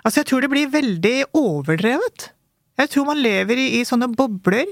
Altså, 0.05 0.19
jeg 0.19 0.27
tror 0.29 0.41
det 0.41 0.49
blir 0.51 0.69
veldig 0.69 1.33
overdrevet. 1.33 2.29
Jeg 2.77 2.89
tror 2.93 3.05
man 3.07 3.17
lever 3.17 3.57
i, 3.57 3.79
i 3.79 3.85
sånne 3.85 4.13
bobler 4.13 4.67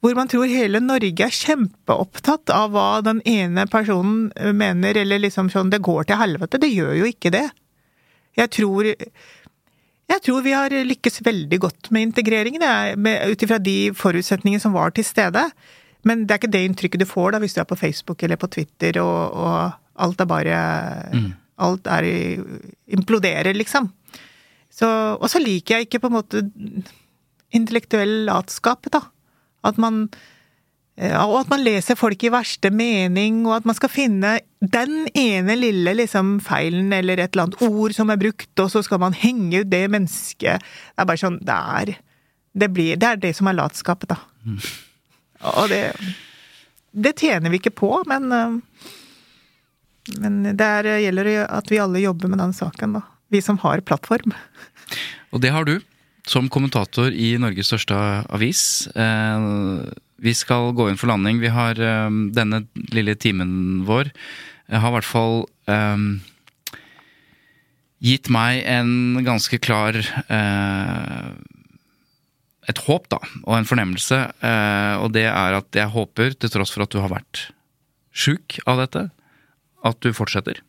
hvor 0.00 0.14
man 0.16 0.28
tror 0.28 0.48
hele 0.48 0.80
Norge 0.80 1.20
er 1.20 1.32
kjempeopptatt 1.32 2.48
av 2.48 2.72
hva 2.72 3.02
den 3.04 3.20
ene 3.28 3.66
personen 3.68 4.30
mener, 4.56 4.96
eller 4.96 5.18
liksom 5.20 5.50
sånn 5.52 5.70
'det 5.70 5.82
går 5.84 6.04
til 6.04 6.16
helvete'. 6.16 6.60
Det 6.60 6.72
gjør 6.72 6.94
jo 6.96 7.04
ikke 7.04 7.32
det. 7.32 7.50
Jeg 8.36 8.50
tror 8.50 8.88
jeg 10.08 10.20
tror 10.24 10.42
vi 10.42 10.52
har 10.52 10.70
lykkes 10.70 11.20
veldig 11.24 11.58
godt 11.60 11.90
med 11.90 12.08
integreringen, 12.08 12.64
ut 13.28 13.42
ifra 13.42 13.58
de 13.58 13.92
forutsetningene 13.92 14.60
som 14.60 14.72
var 14.72 14.90
til 14.92 15.04
stede. 15.04 15.50
Men 16.08 16.24
det 16.24 16.34
er 16.34 16.42
ikke 16.42 16.52
det 16.52 16.64
inntrykket 16.68 17.04
du 17.04 17.08
får 17.08 17.34
da 17.34 17.40
hvis 17.42 17.56
du 17.56 17.62
er 17.62 17.70
på 17.70 17.78
Facebook 17.80 18.22
eller 18.22 18.40
på 18.40 18.50
Twitter, 18.52 19.00
og, 19.02 19.34
og 19.34 20.04
alt 20.04 20.20
er 20.20 20.30
bare 20.30 20.60
mm. 21.14 21.32
Alt 21.64 21.86
er 21.86 22.02
imploderer, 22.90 23.54
liksom. 23.54 23.92
Så, 24.74 24.88
og 25.14 25.28
så 25.30 25.38
liker 25.38 25.76
jeg 25.76 25.86
ikke 25.86 26.00
på 26.02 26.08
en 26.10 26.16
måte 26.16 26.40
intellektuell 27.54 28.24
latskap, 28.26 28.88
da. 28.90 29.04
At 29.62 29.78
man 29.78 30.08
og 30.94 31.40
at 31.40 31.48
man 31.50 31.62
leser 31.66 31.98
folk 31.98 32.20
i 32.22 32.30
verste 32.30 32.70
mening, 32.70 33.40
og 33.48 33.56
at 33.56 33.64
man 33.66 33.74
skal 33.74 33.90
finne 33.90 34.36
den 34.62 35.08
ene 35.18 35.56
lille 35.58 35.90
liksom, 35.98 36.36
feilen 36.44 36.92
eller 36.94 37.18
et 37.18 37.34
eller 37.34 37.48
annet 37.48 37.64
ord 37.66 37.96
som 37.96 38.12
er 38.14 38.20
brukt, 38.20 38.52
og 38.62 38.70
så 38.70 38.82
skal 38.86 39.02
man 39.02 39.16
henge 39.18 39.64
ut 39.64 39.72
det 39.72 39.88
mennesket. 39.90 40.62
Det 40.62 41.02
er 41.02 41.08
bare 41.08 41.22
sånn 41.24 41.40
Det 41.42 41.56
er 41.78 41.96
det, 42.54 42.68
blir, 42.70 42.94
det, 42.94 43.08
er 43.08 43.18
det 43.18 43.32
som 43.34 43.50
er 43.50 43.58
latskapet, 43.58 44.14
da. 44.14 44.20
Mm. 44.46 44.60
Og 45.44 45.68
det 45.72 45.94
Det 46.94 47.16
tjener 47.18 47.50
vi 47.50 47.58
ikke 47.58 47.74
på, 47.74 47.90
men 48.06 48.62
Men 50.20 50.42
det 50.44 50.64
er, 50.64 50.88
gjelder 51.00 51.46
at 51.48 51.70
vi 51.70 51.80
alle 51.80 52.02
jobber 52.02 52.28
med 52.28 52.38
den 52.38 52.52
saken, 52.52 52.98
da. 52.98 53.00
Vi 53.32 53.40
som 53.40 53.58
har 53.58 53.80
plattform. 53.80 54.34
Og 55.32 55.40
det 55.40 55.50
har 55.50 55.64
du, 55.64 55.80
som 56.28 56.50
kommentator 56.52 57.08
i 57.08 57.38
Norges 57.40 57.72
største 57.72 57.96
avis. 58.28 58.86
Eh, 58.94 59.46
vi 60.24 60.34
skal 60.36 60.72
gå 60.76 60.88
inn 60.88 61.00
for 61.00 61.10
landing. 61.10 61.40
Vi 61.42 61.52
har 61.52 61.78
um, 62.08 62.28
denne 62.34 62.64
lille 62.94 63.16
timen 63.18 63.82
vår 63.88 64.12
Jeg 64.70 64.80
har 64.80 64.92
i 64.92 64.94
hvert 64.96 65.08
fall 65.08 65.42
um, 65.68 66.06
gitt 68.04 68.30
meg 68.32 68.62
en 68.64 69.24
ganske 69.26 69.58
klar 69.60 69.98
uh, 70.30 71.34
Et 72.70 72.80
håp, 72.86 73.08
da, 73.12 73.18
og 73.44 73.58
en 73.58 73.68
fornemmelse. 73.68 74.20
Uh, 74.40 75.02
og 75.02 75.12
det 75.16 75.26
er 75.28 75.58
at 75.58 75.76
jeg 75.76 75.92
håper, 75.92 76.32
til 76.38 76.52
tross 76.52 76.72
for 76.72 76.86
at 76.86 76.92
du 76.94 77.00
har 77.02 77.12
vært 77.12 77.48
sjuk 78.14 78.58
av 78.70 78.80
dette, 78.80 79.08
at 79.84 80.00
du 80.00 80.14
fortsetter. 80.16 80.62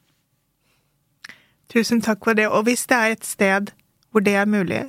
Tusen 1.72 2.02
takk 2.04 2.24
for 2.26 2.38
det. 2.38 2.50
Og 2.52 2.68
hvis 2.68 2.86
det 2.90 2.98
er 2.98 3.16
et 3.16 3.28
sted 3.28 3.72
hvor 4.12 4.24
det 4.24 4.36
er 4.40 4.48
mulig 4.48 4.84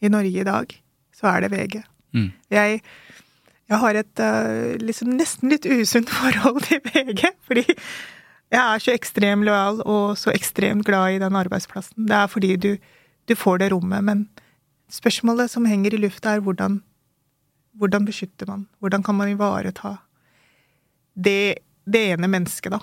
i 0.00 0.10
Norge 0.12 0.40
i 0.40 0.46
dag, 0.46 0.72
så 1.16 1.32
er 1.32 1.44
det 1.44 1.52
VG. 1.52 1.80
Mm. 2.16 2.30
Jeg 2.54 2.80
jeg 3.68 3.82
har 3.82 3.98
et 4.00 4.20
uh, 4.24 4.76
liksom 4.80 5.12
nesten 5.18 5.52
litt 5.52 5.66
usunt 5.68 6.10
forhold 6.18 6.62
til 6.64 6.80
VG, 6.86 7.26
fordi 7.44 7.66
jeg 8.48 8.60
er 8.60 8.80
så 8.80 8.94
ekstremt 8.94 9.44
lojal 9.44 9.82
og 9.84 10.16
så 10.16 10.32
ekstremt 10.32 10.86
glad 10.88 11.16
i 11.16 11.20
den 11.20 11.36
arbeidsplassen. 11.36 12.06
Det 12.08 12.16
er 12.16 12.30
fordi 12.32 12.56
du, 12.56 12.70
du 13.28 13.34
får 13.36 13.60
det 13.60 13.72
rommet, 13.74 14.04
men 14.04 14.28
spørsmålet 14.92 15.52
som 15.52 15.66
henger 15.68 15.94
i 15.94 16.02
lufta, 16.02 16.34
er 16.34 16.44
hvordan, 16.44 16.80
hvordan 17.78 18.06
beskytter 18.08 18.48
man? 18.50 18.66
Hvordan 18.80 19.04
kan 19.04 19.14
man 19.18 19.32
ivareta 19.32 19.96
det, 21.14 21.64
det 21.84 22.04
ene 22.12 22.30
mennesket, 22.30 22.72
da? 22.72 22.80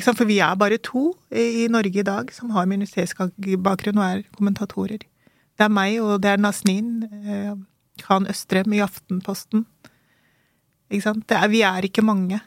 For 0.00 0.24
vi 0.24 0.38
er 0.40 0.56
bare 0.56 0.80
to 0.80 1.10
i 1.30 1.68
Norge 1.68 2.00
i 2.00 2.06
dag 2.06 2.30
som 2.32 2.52
har 2.54 2.68
minoritetsbakgrunn 2.70 4.00
og 4.00 4.06
er 4.06 4.22
kommentatorer. 4.36 5.04
Det 5.52 5.66
er 5.66 5.72
meg, 5.72 5.98
og 6.00 6.22
det 6.24 6.30
er 6.32 6.40
Nasnin. 6.40 7.02
Eh, 7.04 7.52
Khan 8.00 8.26
Østrem 8.30 8.72
i 8.72 8.80
Aftenposten. 8.80 9.66
Er, 10.92 11.48
vi 11.48 11.60
er 11.64 11.84
ikke 11.84 12.04
mange. 12.04 12.40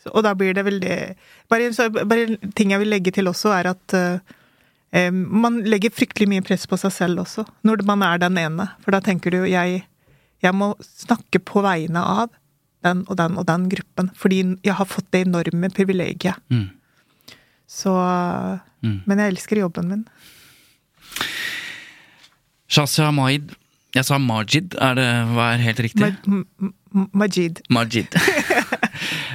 Så, 0.00 0.12
og 0.12 0.22
da 0.24 0.34
blir 0.38 0.54
det 0.56 0.64
veldig 0.64 0.96
bare, 1.50 1.68
en 1.68 2.52
ting 2.56 2.72
jeg 2.72 2.80
vil 2.80 2.92
legge 2.92 3.12
til 3.12 3.28
også, 3.28 3.52
er 3.56 3.72
at 3.72 3.96
uh, 3.96 4.36
man 5.12 5.60
legger 5.68 5.92
fryktelig 5.92 6.28
mye 6.30 6.44
press 6.44 6.62
på 6.68 6.78
seg 6.80 6.94
selv 6.94 7.20
også, 7.26 7.44
når 7.66 7.82
man 7.88 8.02
er 8.06 8.20
den 8.22 8.38
ene. 8.40 8.70
For 8.84 8.94
da 8.94 9.02
tenker 9.04 9.34
du 9.34 9.42
jeg, 9.44 9.82
jeg 10.40 10.56
må 10.56 10.70
snakke 10.80 11.42
på 11.44 11.60
vegne 11.66 12.00
av 12.00 12.32
den 12.86 13.04
og 13.08 13.18
den 13.20 13.36
og 13.36 13.46
den 13.48 13.68
gruppen. 13.72 14.10
Fordi 14.16 14.40
jeg 14.64 14.78
har 14.78 14.88
fått 14.88 15.10
det 15.12 15.26
enorme 15.26 15.70
privilegiet. 15.74 16.40
Mm. 16.48 16.70
Så 17.68 17.92
mm. 18.80 19.00
Men 19.04 19.20
jeg 19.20 19.34
elsker 19.34 19.60
jobben 19.60 19.92
min. 19.92 20.04
Shazia 22.68 23.10
Maid, 23.12 23.52
jeg 23.96 24.04
sa 24.04 24.18
Majid, 24.20 24.74
er 24.84 24.96
det 24.98 25.08
hva 25.32 25.52
er 25.54 25.62
helt 25.64 25.80
riktig? 25.86 26.10
Ma 26.28 26.72
Majid. 27.12 27.60
Majid. 27.72 28.14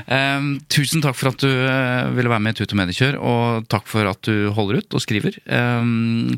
um, 0.07 0.53
tusen 0.71 1.03
takk 1.03 1.17
for 1.19 1.31
at 1.33 1.43
du 1.43 1.49
uh, 1.49 2.11
ville 2.15 2.31
være 2.31 2.43
med 2.43 2.55
i 2.55 2.61
Tut 2.61 2.75
og 2.75 2.79
Mediekjør, 2.81 3.17
og 3.19 3.67
takk 3.71 3.89
for 3.89 4.09
at 4.09 4.21
du 4.27 4.49
holder 4.55 4.81
ut 4.81 4.97
og 4.97 5.03
skriver. 5.03 5.37
Um, 5.47 6.33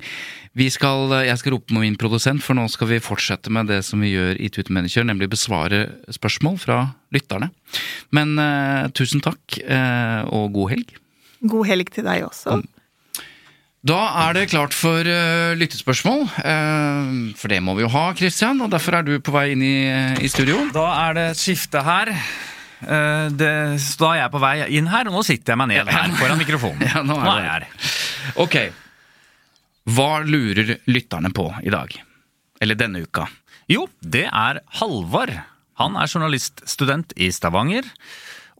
skal, 0.71 1.11
jeg 1.27 1.39
skal 1.41 1.55
rope 1.57 1.75
med 1.75 1.83
min 1.83 1.97
produsent, 1.99 2.43
for 2.43 2.55
nå 2.55 2.67
skal 2.71 2.93
vi 2.93 3.01
fortsette 3.03 3.51
med 3.51 3.67
det 3.71 3.81
som 3.87 4.03
vi 4.03 4.13
gjør 4.13 4.39
i 4.39 4.51
Tut 4.53 4.69
og 4.69 4.77
Mediekjør, 4.77 5.09
nemlig 5.11 5.31
besvare 5.33 5.81
spørsmål 6.13 6.59
fra 6.61 6.79
lytterne. 7.15 7.51
Men 8.15 8.37
uh, 8.39 8.87
tusen 8.95 9.23
takk, 9.23 9.59
uh, 9.65 10.23
og 10.31 10.53
god 10.55 10.75
helg. 10.75 10.95
God 11.45 11.67
helg 11.69 11.91
til 11.93 12.07
deg 12.07 12.25
også. 12.29 12.57
Um, 12.57 12.65
da 13.85 13.99
er 14.23 14.33
det 14.33 14.47
klart 14.49 14.73
for 14.73 15.05
uh, 15.05 15.53
lyttespørsmål. 15.59 16.23
Uh, 16.41 17.35
for 17.37 17.51
det 17.53 17.59
må 17.61 17.75
vi 17.77 17.85
jo 17.85 17.91
ha, 17.93 18.07
Christian. 18.17 18.63
Og 18.65 18.71
derfor 18.73 18.97
er 18.97 19.05
du 19.05 19.19
på 19.21 19.35
vei 19.35 19.51
inn 19.53 19.61
i, 19.61 19.77
i 20.25 20.31
studio. 20.31 20.63
Da 20.73 20.87
er 21.03 21.19
det 21.19 21.27
skifte 21.37 21.83
her. 21.85 22.15
Uh, 22.85 23.75
så 23.81 23.99
da 24.01 24.11
er 24.13 24.19
jeg 24.23 24.33
på 24.33 24.41
vei 24.43 24.55
inn 24.77 24.89
her, 24.91 25.09
og 25.09 25.17
nå 25.17 25.23
sitter 25.27 25.53
jeg 25.53 25.61
meg 25.61 25.71
ned 25.73 25.91
her 25.91 26.13
foran 26.19 26.41
mikrofonen. 26.41 26.85
ja, 26.91 27.01
nå 27.05 27.17
er, 27.17 27.25
nå 27.25 27.33
er 27.35 27.43
jeg 27.43 27.53
her. 27.53 27.95
Ok. 28.45 28.59
Hva 29.95 30.11
lurer 30.25 30.77
lytterne 30.89 31.29
på 31.35 31.49
i 31.65 31.73
dag? 31.73 31.91
Eller 32.63 32.79
denne 32.79 33.03
uka? 33.05 33.27
Jo, 33.69 33.85
det 34.01 34.27
er 34.29 34.61
Halvard. 34.79 35.33
Han 35.81 35.97
er 35.99 36.09
journaliststudent 36.09 37.13
i 37.19 37.29
Stavanger. 37.35 37.87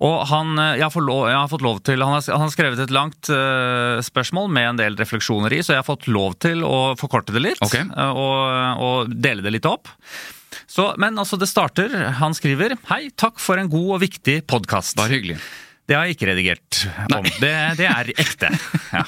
Og 0.04 0.26
han, 0.28 0.58
eh, 0.60 0.82
jeg, 0.82 0.92
lov, 1.00 1.24
jeg, 1.30 1.38
har 1.38 1.52
fått 1.52 1.64
lov 1.64 1.78
til, 1.88 2.04
han 2.04 2.18
har, 2.18 2.26
han 2.28 2.44
har 2.44 2.52
skrevet 2.52 2.82
et 2.84 2.92
langt 2.92 3.30
uh, 3.32 4.02
spørsmål 4.04 4.50
med 4.52 4.70
en 4.74 4.80
del 4.82 4.98
refleksjoner 5.00 5.56
i, 5.56 5.62
så 5.64 5.72
jeg 5.72 5.84
har 5.84 5.88
fått 5.88 6.10
lov 6.12 6.36
til 6.44 6.66
å 6.68 6.98
forkorte 7.00 7.32
det 7.36 7.46
litt 7.46 7.64
okay. 7.64 7.86
uh, 7.96 8.12
og, 8.12 8.82
og, 8.84 9.14
dele 9.16 9.46
det 9.46 9.56
litt 9.56 9.70
opp. 9.70 9.88
Så, 10.76 10.90
men 11.00 11.16
altså, 11.20 11.38
det 11.40 11.48
starter. 11.48 11.94
Han 12.20 12.36
skriver 12.36 12.76
Hei, 12.90 13.08
takk 13.16 13.40
for 13.40 13.60
en 13.62 13.70
god 13.72 13.94
og 13.96 14.02
viktig 14.04 14.42
podkast. 14.50 14.98
Bare 15.00 15.16
hyggelig. 15.16 15.38
Det 15.88 15.96
har 15.96 16.08
jeg 16.08 16.18
ikke 16.18 16.28
redigert 16.32 16.82
om. 17.14 17.28
Det, 17.40 17.54
det, 17.80 17.88
er 17.88 18.12
ekte. 18.16 18.50
Ja. 18.96 19.04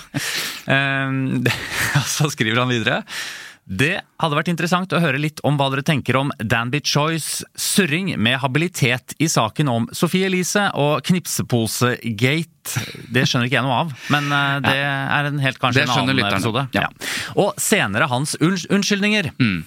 Um, 1.08 1.44
det, 1.44 1.54
så 2.16 2.30
skriver 2.32 2.62
han 2.62 2.72
videre. 2.72 3.02
Det 3.68 3.98
hadde 4.22 4.38
vært 4.38 4.52
interessant 4.52 4.94
å 4.96 5.02
høre 5.04 5.20
litt 5.20 5.42
om 5.48 5.58
hva 5.60 5.68
dere 5.74 5.84
tenker 5.84 6.16
om 6.20 6.32
Danby 6.40 6.80
Choys 6.88 7.42
surring 7.60 8.14
med 8.16 8.40
habilitet 8.40 9.16
i 9.20 9.28
saken 9.32 9.72
om 9.72 9.90
Sophie 9.96 10.28
Elise 10.30 10.70
og 10.80 11.04
knipseposegate. 11.08 12.57
Det 13.14 13.24
skjønner 13.28 13.48
ikke 13.50 13.60
jeg 13.60 13.66
noe 13.66 13.78
av, 13.84 13.94
men 14.14 14.32
eh, 14.34 14.56
det 14.66 14.76
er 14.82 15.30
en 15.30 15.40
helt 15.44 15.60
kanskje 15.62 15.86
en 15.86 15.94
annen 15.94 16.22
episode. 16.26 16.66
Ja. 16.76 16.88
Og 17.40 17.54
senere 17.62 18.10
hans 18.12 18.36
unnskyldninger. 18.40 19.32
Mm. 19.40 19.62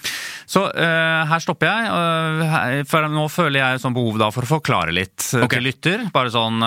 Så 0.51 0.65
uh, 0.67 1.21
her 1.29 1.43
stopper 1.43 1.69
jeg, 1.69 1.91
uh, 1.91 2.81
for 2.89 3.07
nå 3.11 3.23
føler 3.31 3.61
jeg 3.61 3.81
sånn 3.83 3.95
behov 3.95 4.19
da 4.19 4.27
for 4.35 4.43
å 4.43 4.49
forklare 4.49 4.91
litt 4.95 5.29
uh, 5.31 5.45
okay. 5.45 5.57
til 5.57 5.67
lytter. 5.69 6.03
Bare 6.11 6.33
sånn, 6.33 6.59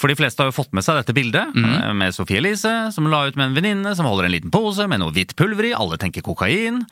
For 0.00 0.10
de 0.10 0.16
fleste 0.18 0.40
har 0.40 0.48
jo 0.48 0.56
fått 0.56 0.72
med 0.76 0.86
seg 0.86 0.96
dette 1.00 1.16
bildet 1.16 1.52
mm. 1.52 1.92
med 2.00 2.16
Sophie 2.16 2.40
Elise, 2.40 2.72
som 2.94 3.10
la 3.12 3.26
ut 3.28 3.36
med 3.36 3.50
en 3.50 3.58
venninne 3.58 3.92
som 3.98 4.08
holder 4.08 4.28
en 4.28 4.34
liten 4.34 4.54
pose 4.54 4.88
med 4.90 5.02
noe 5.02 5.12
hvitt 5.14 5.36
pulver 5.38 5.68
i. 5.68 5.74
Alle 5.76 6.00
tenker 6.00 6.24
kokain. 6.24 6.82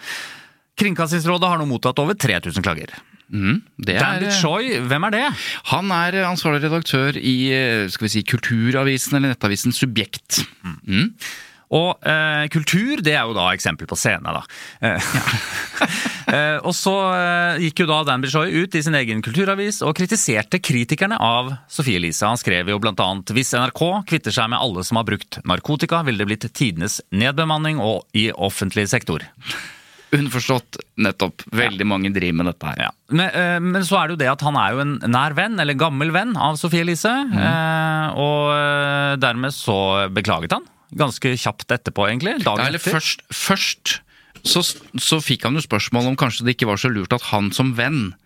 Kringkastingsrådet 0.80 1.48
har 1.48 1.60
nå 1.60 1.68
mottatt 1.70 2.00
over 2.02 2.16
3000 2.18 2.64
klager. 2.64 2.92
Mm, 3.32 3.62
er, 3.86 3.94
Dandy 4.00 4.32
Choi, 4.34 4.80
hvem 4.88 5.08
er 5.08 5.14
det? 5.14 5.22
Han 5.70 5.94
er 5.94 6.18
ansvarlig 6.26 6.64
redaktør 6.66 7.16
i 7.16 7.36
skal 7.92 8.08
vi 8.08 8.12
si, 8.16 8.26
Kulturavisen, 8.28 9.16
eller 9.18 9.34
nettavisen 9.34 9.74
Subjekt. 9.76 10.42
Mm. 10.64 10.76
mm. 10.82 11.08
Og 11.72 12.04
eh, 12.04 12.46
kultur, 12.52 13.00
det 13.00 13.14
er 13.16 13.24
jo 13.24 13.34
da 13.36 13.48
eksempel 13.54 13.88
på 13.88 13.96
scene, 13.96 14.34
da. 14.36 14.42
Eh, 14.84 15.12
eh, 16.34 16.58
og 16.60 16.74
så 16.76 16.94
eh, 17.16 17.62
gikk 17.64 17.84
jo 17.84 17.88
da 17.88 18.02
Dan 18.08 18.24
Bishoy 18.24 18.52
ut 18.60 18.76
i 18.76 18.82
sin 18.84 18.96
egen 18.98 19.24
kulturavis 19.24 19.80
og 19.86 19.96
kritiserte 19.96 20.60
kritikerne 20.60 21.16
av 21.16 21.54
Sophie 21.72 21.96
Elise. 22.00 22.28
Han 22.28 22.40
skrev 22.40 22.68
jo 22.68 22.80
blant 22.82 23.00
annet 23.00 23.32
hvis 23.32 23.54
NRK 23.56 23.84
kvitter 24.10 24.36
seg 24.36 24.52
med 24.52 24.60
alle 24.60 24.84
som 24.84 25.00
har 25.00 25.08
brukt 25.08 25.40
narkotika, 25.48 26.02
ville 26.04 26.20
det 26.20 26.28
blitt 26.28 26.50
tidenes 26.52 27.00
nedbemanning 27.08 27.80
og 27.80 28.04
i 28.12 28.28
offentlig 28.32 28.90
sektor. 28.92 29.24
Underforstått, 30.12 30.76
nettopp. 31.00 31.44
Veldig 31.56 31.86
ja. 31.86 31.88
mange 31.88 32.12
driver 32.12 32.38
med 32.40 32.50
dette 32.52 32.68
her. 32.68 32.82
Ja. 32.88 32.90
Men, 33.12 33.30
øh, 33.30 33.58
men, 33.64 33.80
så 33.88 34.00
er 34.00 34.10
det 34.10 34.16
jo 34.16 34.22
det 34.24 34.30
at 34.34 34.44
han 34.44 34.58
er 34.60 34.76
jo 34.76 34.84
en 34.84 34.94
nær 35.08 35.36
venn, 35.38 35.56
eller 35.62 35.78
gammel 35.78 36.12
venn, 36.14 36.36
av 36.36 36.58
Sophie 36.60 36.84
Elise. 36.84 37.12
Mm. 37.30 37.38
Øh, 37.40 38.20
og 38.26 39.18
dermed 39.22 39.56
så 39.56 39.78
beklaget 40.12 40.58
han 40.58 40.68
ganske 40.98 41.34
kjapt 41.40 41.72
etterpå, 41.72 42.06
egentlig. 42.10 42.38
Dagen 42.44 42.64
ja, 42.64 42.70
eller 42.70 42.82
etter. 42.82 42.96
Først, 42.98 43.24
først 43.32 44.00
så, 44.42 44.62
så, 44.98 45.20
fikk 45.22 45.46
han 45.46 45.56
jo 45.56 45.62
spørsmål 45.62 46.10
om 46.10 46.18
kanskje 46.18 46.46
det 46.46 46.56
ikke 46.56 46.70
var 46.72 46.80
så 46.80 46.90
lurt 46.92 47.14
at 47.14 47.30
han 47.30 47.52
som 47.54 47.72
venn 47.78 48.10
eh, 48.10 48.21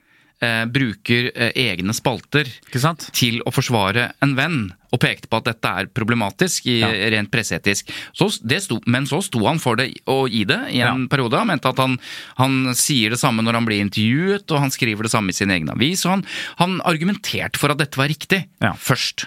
bruker 0.68 1.30
eh, 1.34 1.52
egne 1.56 1.94
spalter 1.96 2.44
Ikke 2.68 2.80
sant? 2.82 3.06
til 3.16 3.38
å 3.46 3.52
forsvare 3.54 4.10
en 4.22 4.34
venn, 4.36 4.58
og 4.92 5.00
pekte 5.00 5.28
på 5.32 5.38
at 5.40 5.44
dette 5.48 5.64
er 5.80 5.86
problematisk 5.86 6.66
i, 6.68 6.80
Ja. 6.80 6.90
rent 7.10 7.30
presseetisk. 7.32 7.88
Så 8.12 8.28
det 8.46 8.62
sto, 8.62 8.80
men 8.86 9.06
så 9.06 9.22
sto 9.24 9.40
han 9.46 9.58
for 9.58 9.76
det 9.76 9.94
og 10.06 10.28
i 10.30 10.44
det 10.44 10.60
i 10.72 10.80
en 10.84 11.02
Ja. 11.04 11.08
periode. 11.08 11.38
Han 11.38 11.48
mente 11.48 11.68
at 11.68 11.78
han, 11.78 11.98
han 12.36 12.74
sier 12.74 13.10
det 13.10 13.18
samme 13.18 13.42
når 13.42 13.54
han 13.54 13.66
blir 13.66 13.80
intervjuet, 13.84 14.50
og 14.52 14.60
han 14.60 14.70
skriver 14.70 15.02
det 15.02 15.10
samme 15.12 15.30
i 15.30 15.32
sin 15.32 15.50
egen 15.50 15.68
avis. 15.70 16.04
Og 16.06 16.10
han, 16.18 16.24
han 16.58 16.80
argumenterte 16.84 17.56
for 17.58 17.70
at 17.72 17.78
dette 17.78 17.96
var 17.96 18.08
riktig 18.08 18.44
Ja. 18.60 18.72
først. 18.72 19.26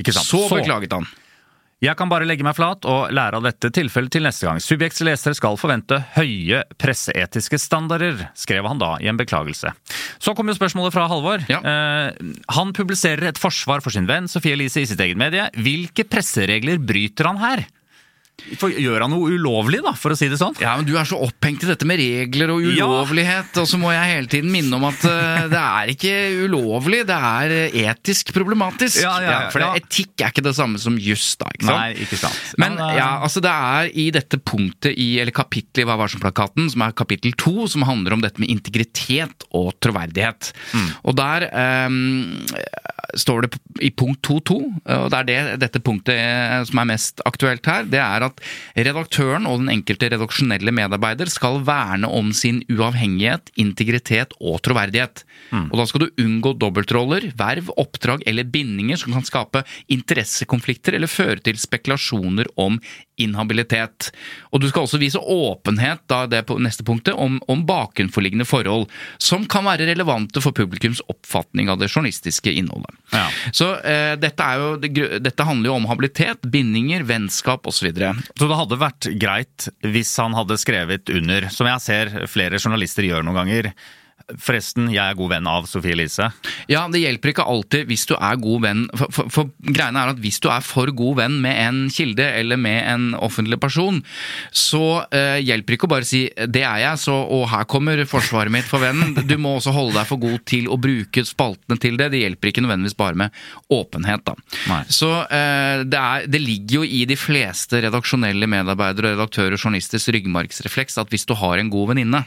Ikke 0.00 0.12
sant? 0.12 0.26
Så 0.26 0.48
Så- 0.48 0.56
beklaget 0.60 0.92
han. 0.92 1.06
Jeg 1.80 1.96
kan 1.96 2.10
bare 2.12 2.26
legge 2.28 2.44
meg 2.44 2.58
flat 2.58 2.84
og 2.84 3.08
lære 3.16 3.38
av 3.38 3.46
dette 3.46 3.70
tilfellet 3.72 4.12
til 4.12 4.26
neste 4.26 4.44
gang. 4.44 4.60
Subjekts 4.60 5.00
lesere 5.06 5.36
skal 5.38 5.56
forvente 5.56 5.96
høye 6.12 6.60
presseetiske 6.76 7.56
standarder, 7.56 8.26
skrev 8.36 8.68
han 8.68 8.82
da 8.82 8.98
i 9.00 9.08
en 9.08 9.16
beklagelse. 9.16 9.72
Så 10.20 10.34
kom 10.36 10.52
jo 10.52 10.58
spørsmålet 10.58 10.92
fra 10.92 11.06
Halvor. 11.08 11.46
Ja. 11.48 11.62
Eh, 11.64 12.36
han 12.52 12.74
publiserer 12.76 13.30
et 13.30 13.40
forsvar 13.40 13.80
for 13.80 13.96
sin 13.96 14.08
venn 14.10 14.28
Sofie 14.28 14.58
Elise 14.58 14.84
i 14.84 14.90
sitt 14.90 15.00
eget 15.00 15.20
medie. 15.20 15.48
Hvilke 15.56 16.04
presseregler 16.04 16.82
bryter 16.84 17.32
han 17.32 17.40
her? 17.40 17.64
For, 18.60 18.72
gjør 18.72 19.04
han 19.04 19.12
noe 19.12 19.30
ulovlig, 19.34 19.80
da, 19.84 19.92
for 19.98 20.14
å 20.14 20.18
si 20.18 20.28
det 20.30 20.38
sånn? 20.40 20.56
Ja, 20.62 20.74
men 20.78 20.86
Du 20.88 20.94
er 20.98 21.08
så 21.08 21.18
opphengt 21.22 21.64
i 21.64 21.68
dette 21.70 21.86
med 21.88 22.00
regler 22.00 22.52
og 22.54 22.64
ulovlighet, 22.66 23.52
og 23.60 23.68
så 23.68 23.78
må 23.80 23.92
jeg 23.94 24.14
hele 24.14 24.30
tiden 24.30 24.52
minne 24.52 24.78
om 24.78 24.86
at 24.88 25.04
uh, 25.06 25.46
det 25.50 25.60
er 25.60 25.92
ikke 25.94 26.14
ulovlig, 26.46 27.02
det 27.08 27.16
er 27.16 27.54
eh, 27.56 27.78
etisk 27.90 28.32
problematisk. 28.36 29.00
Ja, 29.04 29.14
ja, 29.22 29.32
ja, 29.32 29.40
for 29.52 29.62
det, 29.62 29.84
etikk 29.84 30.24
er 30.24 30.34
ikke 30.34 30.44
det 30.46 30.54
samme 30.58 30.80
som 30.82 30.98
juss, 31.00 31.32
da. 31.40 31.50
ikke 31.54 31.68
sant? 31.68 31.80
Nei, 31.80 32.06
ikke 32.06 32.20
sant. 32.20 32.40
Men 32.60 32.78
eh, 32.78 32.96
ja, 32.98 33.10
altså 33.24 33.42
det 33.44 33.54
er 33.54 33.92
i 34.04 34.08
dette 34.14 34.40
punktet 34.40 34.94
i, 34.94 35.10
eller 35.22 35.34
kapittelet 35.36 35.84
i 35.84 35.88
Hva 35.88 35.98
var 36.00 36.12
som-plakaten, 36.12 36.70
som 36.72 36.84
er 36.86 36.96
kapittel 36.96 37.34
to, 37.40 37.66
som 37.70 37.86
handler 37.88 38.16
om 38.16 38.24
dette 38.24 38.42
med 38.42 38.52
integritet 38.52 39.46
og 39.56 39.72
troverdighet. 39.82 40.52
Mm. 40.74 40.88
Og 41.10 41.16
der 41.18 41.46
um, 41.88 41.98
står 43.18 43.46
det 43.46 43.60
i 43.86 43.90
punkt 43.94 44.22
2.2, 44.26 44.58
og 44.96 45.08
det 45.12 45.18
er 45.20 45.28
det, 45.28 45.38
dette 45.64 45.82
punktet 45.82 46.68
som 46.68 46.82
er 46.82 46.88
mest 46.92 47.22
aktuelt 47.28 47.66
her, 47.66 47.86
det 47.90 48.00
er 48.02 48.26
at 48.26 48.29
redaktøren 48.76 49.48
og 49.48 49.62
den 49.62 49.72
enkelte 49.74 50.10
redaksjonelle 50.12 50.74
medarbeider 50.74 51.30
skal 51.32 51.60
verne 51.66 52.08
om 52.08 52.32
sin 52.36 52.62
uavhengighet, 52.70 53.52
integritet 53.60 54.36
og 54.40 54.60
troverdighet. 54.66 55.24
Og 55.72 55.76
da 55.80 55.86
skal 55.88 56.04
du 56.04 56.22
unngå 56.22 56.54
dobbeltroller, 56.60 57.30
verv, 57.38 57.72
oppdrag 57.80 58.22
eller 58.30 58.46
bindinger 58.46 59.00
som 59.00 59.16
kan 59.16 59.26
skape 59.26 59.64
interessekonflikter 59.90 60.94
eller 60.96 61.10
føre 61.10 61.40
til 61.42 61.58
spekulasjoner 61.58 62.50
om 62.60 62.78
inhabilitet. 63.20 64.10
Og 64.50 64.62
du 64.62 64.68
skal 64.70 64.86
også 64.86 65.00
vise 65.00 65.20
åpenhet, 65.20 66.02
da 66.10 66.22
det 66.30 66.44
på 66.48 66.56
neste 66.62 66.84
punktet, 66.86 67.14
om, 67.14 67.38
om 67.50 67.64
bakenforliggende 67.68 68.46
forhold 68.48 68.86
som 69.20 69.44
kan 69.50 69.66
være 69.68 69.88
relevante 69.90 70.42
for 70.42 70.56
publikums 70.56 71.02
oppfatning 71.10 71.70
av 71.70 71.80
det 71.80 71.90
journalistiske 71.90 72.52
innholdet. 72.52 72.96
Ja. 73.12 73.26
Så 73.56 73.72
eh, 73.84 74.14
dette, 74.20 74.46
er 74.46 74.62
jo, 74.62 75.18
dette 75.20 75.46
handler 75.46 75.72
jo 75.72 75.76
om 75.76 75.88
habilitet, 75.90 76.46
bindinger, 76.52 77.04
vennskap 77.08 77.68
osv. 77.68 77.90
Så 78.38 78.48
det 78.48 78.58
hadde 78.58 78.80
vært 78.80 79.08
greit 79.20 79.68
hvis 79.84 80.12
han 80.22 80.36
hadde 80.38 80.58
skrevet 80.60 81.12
under, 81.14 81.48
som 81.52 81.68
jeg 81.70 81.84
ser 81.84 82.12
flere 82.30 82.60
journalister 82.60 83.06
gjør 83.06 83.26
noen 83.26 83.42
ganger. 83.42 83.70
Forresten, 84.38 84.90
jeg 84.92 85.02
er 85.02 85.16
god 85.18 85.32
venn 85.32 85.48
av 85.50 85.66
Sofie 85.70 85.94
Elise. 85.96 86.30
Ja, 86.70 86.84
det 86.92 87.02
hjelper 87.02 87.32
ikke 87.32 87.46
alltid 87.48 87.88
hvis 87.90 88.06
du 88.10 88.14
er 88.16 88.38
god 88.40 88.64
venn. 88.64 88.84
For, 88.96 89.14
for, 89.14 89.32
for 89.32 89.50
greiene 89.64 90.02
er 90.02 90.12
at 90.12 90.20
hvis 90.22 90.40
du 90.42 90.48
er 90.52 90.64
for 90.64 90.92
god 90.96 91.18
venn 91.22 91.38
med 91.42 91.58
en 91.64 91.80
kilde 91.92 92.26
eller 92.40 92.60
med 92.60 92.80
en 92.90 93.06
offentlig 93.18 93.60
person, 93.62 94.00
så 94.52 95.02
eh, 95.14 95.40
hjelper 95.44 95.76
ikke 95.76 95.88
å 95.88 95.94
bare 95.94 96.08
si 96.08 96.26
'det 96.30 96.64
er 96.64 96.84
jeg', 96.84 97.02
så 97.06 97.16
og 97.20 97.48
her 97.52 97.66
kommer 97.70 98.00
forsvaret 98.08 98.52
mitt 98.52 98.68
for 98.68 98.82
vennen. 98.82 99.14
Du 99.30 99.36
må 99.38 99.56
også 99.58 99.74
holde 99.74 99.98
deg 99.98 100.08
for 100.08 100.20
god 100.22 100.44
til 100.48 100.68
å 100.70 100.78
bruke 100.80 101.24
spaltene 101.26 101.78
til 101.80 101.98
det. 102.00 102.10
Det 102.14 102.22
hjelper 102.22 102.50
ikke 102.50 102.64
nødvendigvis 102.64 102.98
bare 102.98 103.18
med 103.18 103.40
åpenhet, 103.70 104.24
da. 104.26 104.34
Nei. 104.70 104.82
Så 104.90 105.10
eh, 105.26 105.84
det, 105.84 106.00
er, 106.00 106.26
det 106.30 106.42
ligger 106.42 106.80
jo 106.80 106.84
i 106.86 107.04
de 107.08 107.18
fleste 107.18 107.82
redaksjonelle 107.84 108.48
medarbeidere, 108.50 109.14
og 109.14 109.18
redaktører 109.18 109.56
og 109.56 109.62
journalisters 109.62 110.08
ryggmargsrefleks 110.10 110.98
at 111.00 111.12
hvis 111.12 111.28
du 111.28 111.36
har 111.38 111.60
en 111.60 111.72
god 111.72 111.94
venninne, 111.94 112.24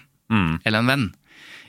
eller 0.65 0.79
en 0.79 0.89
venn, 0.89 1.09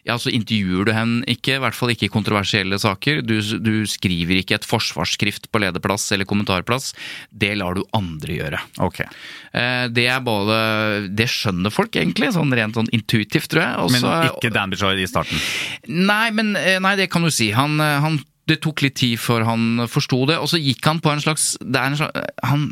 ja, 0.04 0.18
så 0.20 0.28
intervjuer 0.32 0.84
du 0.88 0.92
henne 0.92 1.24
ikke, 1.32 1.54
i 1.56 1.60
hvert 1.62 1.76
fall 1.76 1.92
ikke 1.94 2.06
i 2.08 2.12
kontroversielle 2.12 2.76
saker. 2.80 3.22
Du, 3.24 3.38
du 3.64 3.72
skriver 3.88 4.36
ikke 4.42 4.58
et 4.58 4.66
forsvarsskrift 4.68 5.48
på 5.48 5.62
lederplass 5.62 6.10
eller 6.12 6.28
kommentarplass. 6.28 6.90
Det 7.32 7.54
lar 7.56 7.78
du 7.78 7.80
andre 7.96 8.36
gjøre. 8.36 8.60
Ok. 8.84 9.00
Eh, 9.00 9.86
Det 9.94 10.04
er 10.12 10.20
både 10.24 11.08
Det 11.16 11.26
skjønner 11.32 11.72
folk 11.72 11.96
egentlig, 11.96 12.32
sånn 12.36 12.52
rent 12.52 12.76
sånn 12.76 12.90
intuitivt, 12.92 13.48
tror 13.52 13.64
jeg. 13.64 13.96
Men 13.96 14.28
ikke 14.28 14.52
Dan 14.52 14.70
Bichoy 14.74 15.00
i 15.00 15.08
starten. 15.08 15.40
Nei, 15.88 16.28
men 16.36 16.52
eh, 16.60 16.76
Nei, 16.84 16.94
det 17.00 17.08
kan 17.12 17.24
du 17.24 17.32
si. 17.32 17.50
Han, 17.56 17.80
eh, 17.80 17.98
han 18.04 18.20
Det 18.46 18.58
tok 18.60 18.82
litt 18.84 18.98
tid 19.00 19.16
før 19.16 19.46
han 19.48 19.86
forsto 19.88 20.26
det, 20.28 20.36
og 20.36 20.50
så 20.52 20.60
gikk 20.60 20.84
han 20.84 21.00
på 21.00 21.14
en 21.14 21.22
slags 21.24 21.54
Det 21.64 21.80
er 21.80 21.86
en 21.94 21.96
slags 21.96 22.28
han, 22.44 22.66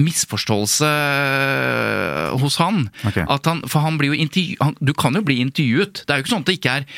misforståelse 0.00 0.88
eh, 0.88 2.34
hos 2.40 2.56
han. 2.62 2.88
Okay. 3.06 3.26
Han, 3.28 3.62
for 3.70 3.84
han 3.84 3.98
blir 4.00 4.12
jo 4.12 4.18
intervju... 4.24 4.56
Han, 4.62 4.74
du 4.80 4.94
kan 4.96 5.14
jo 5.14 5.22
bli 5.26 5.38
intervjuet. 5.44 6.02
Det 6.02 6.14
er 6.14 6.20
jo 6.20 6.26
ikke 6.26 6.34
sånn 6.34 6.44
at 6.44 6.50
det 6.50 6.56
ikke 6.58 6.74
er 6.80 6.88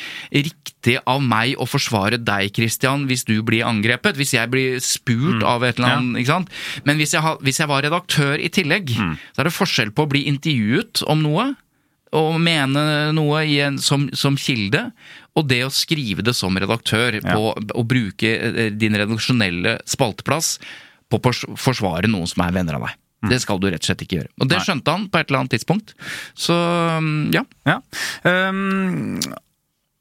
riktig 0.46 0.96
av 1.04 1.20
meg 1.24 1.56
å 1.60 1.68
forsvare 1.68 2.20
deg, 2.22 2.54
Christian, 2.56 3.04
hvis 3.10 3.26
du 3.28 3.36
blir 3.46 3.66
angrepet. 3.68 4.16
Hvis 4.18 4.36
jeg 4.36 4.52
blir 4.52 4.80
spurt 4.84 5.44
av 5.46 5.66
et 5.66 5.76
eller 5.80 5.98
annet. 5.98 6.22
ikke 6.22 6.32
sant? 6.32 6.56
Men 6.88 7.00
hvis 7.00 7.12
jeg, 7.16 7.36
hvis 7.44 7.60
jeg 7.62 7.72
var 7.72 7.84
redaktør 7.86 8.40
i 8.40 8.50
tillegg, 8.52 8.96
så 8.96 9.42
er 9.42 9.50
det 9.50 9.56
forskjell 9.56 9.92
på 9.92 10.06
å 10.06 10.12
bli 10.16 10.26
intervjuet 10.32 11.04
om 11.10 11.24
noe 11.26 11.52
og 12.16 12.36
mene 12.40 13.12
noe 13.16 13.42
en, 13.66 13.78
som, 13.82 14.06
som 14.16 14.36
kilde, 14.40 14.86
og 15.36 15.48
det 15.50 15.58
å 15.66 15.72
skrive 15.74 16.24
det 16.24 16.36
som 16.38 16.54
redaktør, 16.56 17.18
på 17.20 17.50
å 17.52 17.84
bruke 17.84 18.30
eh, 18.30 18.70
din 18.72 18.96
redaksjonelle 18.96 19.80
spalteplass 19.88 20.54
på 21.10 21.18
å 21.22 21.34
forsvare 21.60 22.08
noen 22.10 22.26
som 22.30 22.42
er 22.46 22.54
venner 22.56 22.78
av 22.78 22.86
deg. 22.88 22.96
Det 23.26 23.40
skal 23.42 23.58
du 23.58 23.66
rett 23.72 23.80
og 23.82 23.88
slett 23.88 24.02
ikke 24.04 24.18
gjøre. 24.20 24.30
Og 24.42 24.48
det 24.50 24.60
skjønte 24.62 24.92
han 24.92 25.06
på 25.10 25.18
et 25.18 25.30
eller 25.30 25.40
annet 25.40 25.54
tidspunkt. 25.56 25.94
Så 26.38 26.54
mm, 27.02 27.32
ja. 27.34 27.42
Ja. 27.66 27.78
Um, 28.28 29.18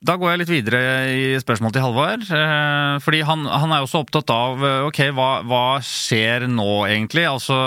da 0.05 0.17
går 0.21 0.33
jeg 0.35 0.41
litt 0.43 0.51
videre 0.51 0.81
i 1.09 1.23
spørsmålet 1.41 1.77
til 1.79 1.85
Halvard. 1.87 2.25
eh, 2.29 2.97
fordi 3.01 3.23
han, 3.25 3.47
han 3.49 3.71
er 3.73 3.85
også 3.85 4.03
opptatt 4.03 4.29
av 4.35 4.61
eh, 4.61 4.83
ok, 4.91 4.99
hva, 5.17 5.29
hva 5.49 5.63
skjer 5.81 6.45
nå 6.51 6.67
egentlig? 6.91 7.23
Altså 7.25 7.57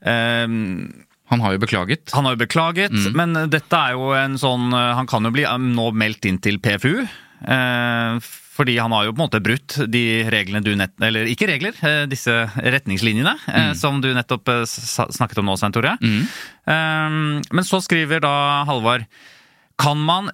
um, 0.00 0.86
Han 1.34 1.44
har 1.44 1.56
jo 1.56 1.60
beklaget. 1.66 2.14
Han 2.16 2.24
har 2.30 2.36
jo 2.38 2.42
beklaget, 2.46 2.96
men 3.18 3.36
dette 3.52 3.76
er 3.82 3.98
jo 3.98 4.14
en 4.16 4.38
sånn 4.40 4.70
eh, 4.72 4.94
Han 4.96 5.10
kan 5.10 5.26
jo 5.28 5.34
bli 5.34 5.44
nå 5.44 5.90
meldt 5.92 6.24
inn 6.30 6.40
til 6.40 6.62
PFU. 6.64 6.94
eh, 7.44 8.32
fordi 8.56 8.78
han 8.80 8.94
har 8.96 9.06
jo 9.06 9.12
på 9.12 9.20
en 9.20 9.26
måte 9.26 9.42
brutt 9.44 9.76
de 9.92 10.04
reglene 10.32 10.64
du 10.64 10.72
nett... 10.78 10.94
Eller 11.04 11.28
ikke 11.28 11.48
regler, 11.50 11.76
eh, 11.84 12.04
disse 12.10 12.32
retningslinjene 12.56 13.36
mm. 13.44 13.74
som 13.78 14.00
du 14.00 14.08
nettopp 14.16 14.48
eh, 14.54 14.64
snakket 14.66 15.42
om 15.42 15.50
nå, 15.50 15.58
Svein 15.60 15.76
Tore. 15.76 15.96
Mm. 16.00 16.24
men 17.52 17.64
så 17.66 17.78
skriver 17.84 18.24
da 18.24 18.64
Halvard 18.66 19.04
Kan 19.78 20.00
man 20.02 20.32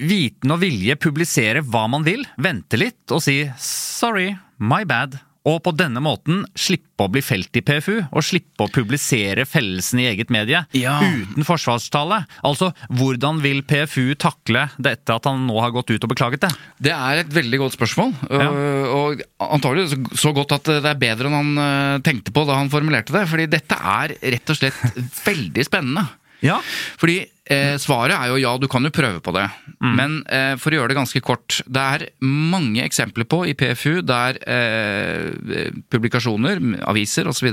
viten 0.00 0.52
og 0.52 0.60
vilje 0.62 0.96
publisere 1.00 1.62
hva 1.64 1.86
man 1.90 2.04
vil, 2.06 2.24
vente 2.36 2.78
litt 2.80 3.12
og 3.12 3.22
si 3.24 3.42
'sorry, 3.58 4.36
my 4.58 4.84
bad', 4.84 5.18
og 5.46 5.60
på 5.62 5.72
denne 5.78 6.00
måten 6.02 6.40
slippe 6.58 7.04
å 7.06 7.10
bli 7.12 7.20
felt 7.22 7.54
i 7.56 7.62
PFU, 7.62 8.00
og 8.10 8.24
slippe 8.24 8.64
å 8.66 8.70
publisere 8.72 9.44
fellelsen 9.46 10.00
i 10.02 10.06
eget 10.10 10.30
medie 10.34 10.64
Ja. 10.74 10.96
uten 11.04 11.44
forsvarstale? 11.46 12.22
Altså, 12.42 12.72
hvordan 12.90 13.38
vil 13.44 13.62
PFU 13.62 14.14
takle 14.18 14.66
dette 14.82 15.14
at 15.14 15.28
han 15.30 15.44
nå 15.46 15.60
har 15.62 15.70
gått 15.76 15.90
ut 15.94 16.02
og 16.02 16.10
beklaget 16.14 16.40
det? 16.46 16.52
Det 16.88 16.92
er 16.96 17.22
et 17.22 17.32
veldig 17.36 17.60
godt 17.62 17.76
spørsmål, 17.78 18.14
Ja. 18.30 18.48
og, 18.50 19.22
og 19.38 19.50
antagelig 19.52 19.88
så, 19.94 20.00
så 20.26 20.34
godt 20.34 20.56
at 20.58 20.64
det 20.82 20.84
er 20.90 20.98
bedre 21.00 21.30
enn 21.30 21.38
han 21.38 21.58
eh, 21.62 21.98
tenkte 22.06 22.34
på 22.34 22.46
da 22.48 22.58
han 22.58 22.72
formulerte 22.72 23.14
det. 23.14 23.26
Fordi 23.30 23.46
dette 23.52 23.76
er 23.78 24.16
rett 24.34 24.50
og 24.50 24.58
slett 24.58 25.00
veldig 25.28 25.64
spennende. 25.68 26.08
Ja. 26.44 26.58
Fordi 27.00 27.20
eh, 27.22 27.76
svaret 27.80 28.16
er 28.16 28.30
jo 28.32 28.38
ja, 28.40 28.52
du 28.60 28.66
kan 28.70 28.84
jo 28.84 28.92
prøve 28.94 29.22
på 29.24 29.34
det. 29.36 29.46
Men 29.80 30.18
eh, 30.32 30.54
for 30.60 30.72
å 30.72 30.80
gjøre 30.80 30.92
det 30.92 30.98
ganske 30.98 31.22
kort. 31.24 31.60
Det 31.66 31.84
er 31.96 32.06
mange 32.24 32.84
eksempler 32.84 33.28
på 33.28 33.42
i 33.48 33.54
PFU 33.58 34.02
der 34.06 34.40
eh, 34.42 35.70
publikasjoner, 35.92 36.60
aviser 36.88 37.30
osv. 37.30 37.50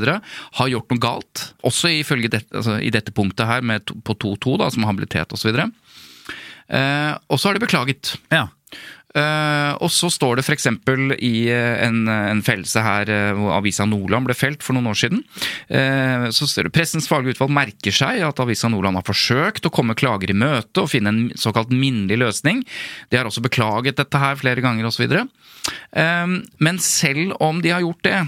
har 0.59 0.71
gjort 0.73 0.93
noe 0.93 1.03
galt. 1.03 1.45
Også 1.67 1.91
ifølge 1.99 2.31
det, 2.33 2.45
altså, 2.53 2.79
i 2.81 2.91
dette 2.93 3.15
punktet 3.15 3.49
her 3.49 3.65
med, 3.65 3.93
på 4.03 4.17
2.2, 4.17 4.57
da, 4.63 4.71
som 4.73 4.87
habilitet 4.89 5.35
osv. 5.35 5.53
Eh, 5.53 7.13
og 7.29 7.39
så 7.39 7.49
har 7.49 7.59
de 7.59 7.65
beklaget. 7.65 8.17
ja. 8.33 8.47
Eh, 9.13 9.71
og 9.77 9.91
så 9.93 10.09
står 10.09 10.39
det 10.39 10.43
f.eks. 10.47 10.65
i 11.21 11.33
eh, 11.53 11.83
en, 11.85 12.07
en 12.09 12.41
fellelse 12.45 12.81
her 12.81 13.11
eh, 13.13 13.29
hvor 13.37 13.53
avisa 13.59 13.85
Nordland 13.85 14.25
ble 14.25 14.35
felt 14.37 14.65
for 14.65 14.73
noen 14.73 14.89
år 14.89 14.97
siden. 14.97 15.21
Så 16.33 16.47
står 16.49 16.67
det 16.67 16.73
pressens 16.75 17.07
faglige 17.09 17.37
utvalg 17.37 17.53
merker 17.53 17.93
seg 17.93 18.23
at 18.25 18.41
avisa 18.41 18.69
Nordland 18.71 18.97
har 18.99 19.05
forsøkt 19.07 19.67
å 19.67 19.73
komme 19.73 19.95
klager 19.97 20.33
i 20.33 20.37
møte 20.37 20.83
og 20.83 20.91
finne 20.91 21.13
en 21.13 21.23
såkalt 21.39 21.71
minnelig 21.73 22.19
løsning. 22.21 22.63
De 23.09 23.19
har 23.19 23.29
også 23.29 23.43
beklaget 23.45 23.99
dette 24.01 24.21
her 24.21 24.37
flere 24.39 24.63
ganger 24.65 24.89
osv. 24.89 25.05
Eh, 25.05 26.35
men 26.65 26.81
selv 26.81 27.37
om 27.43 27.61
de 27.63 27.73
har 27.73 27.85
gjort 27.85 28.09
det, 28.09 28.21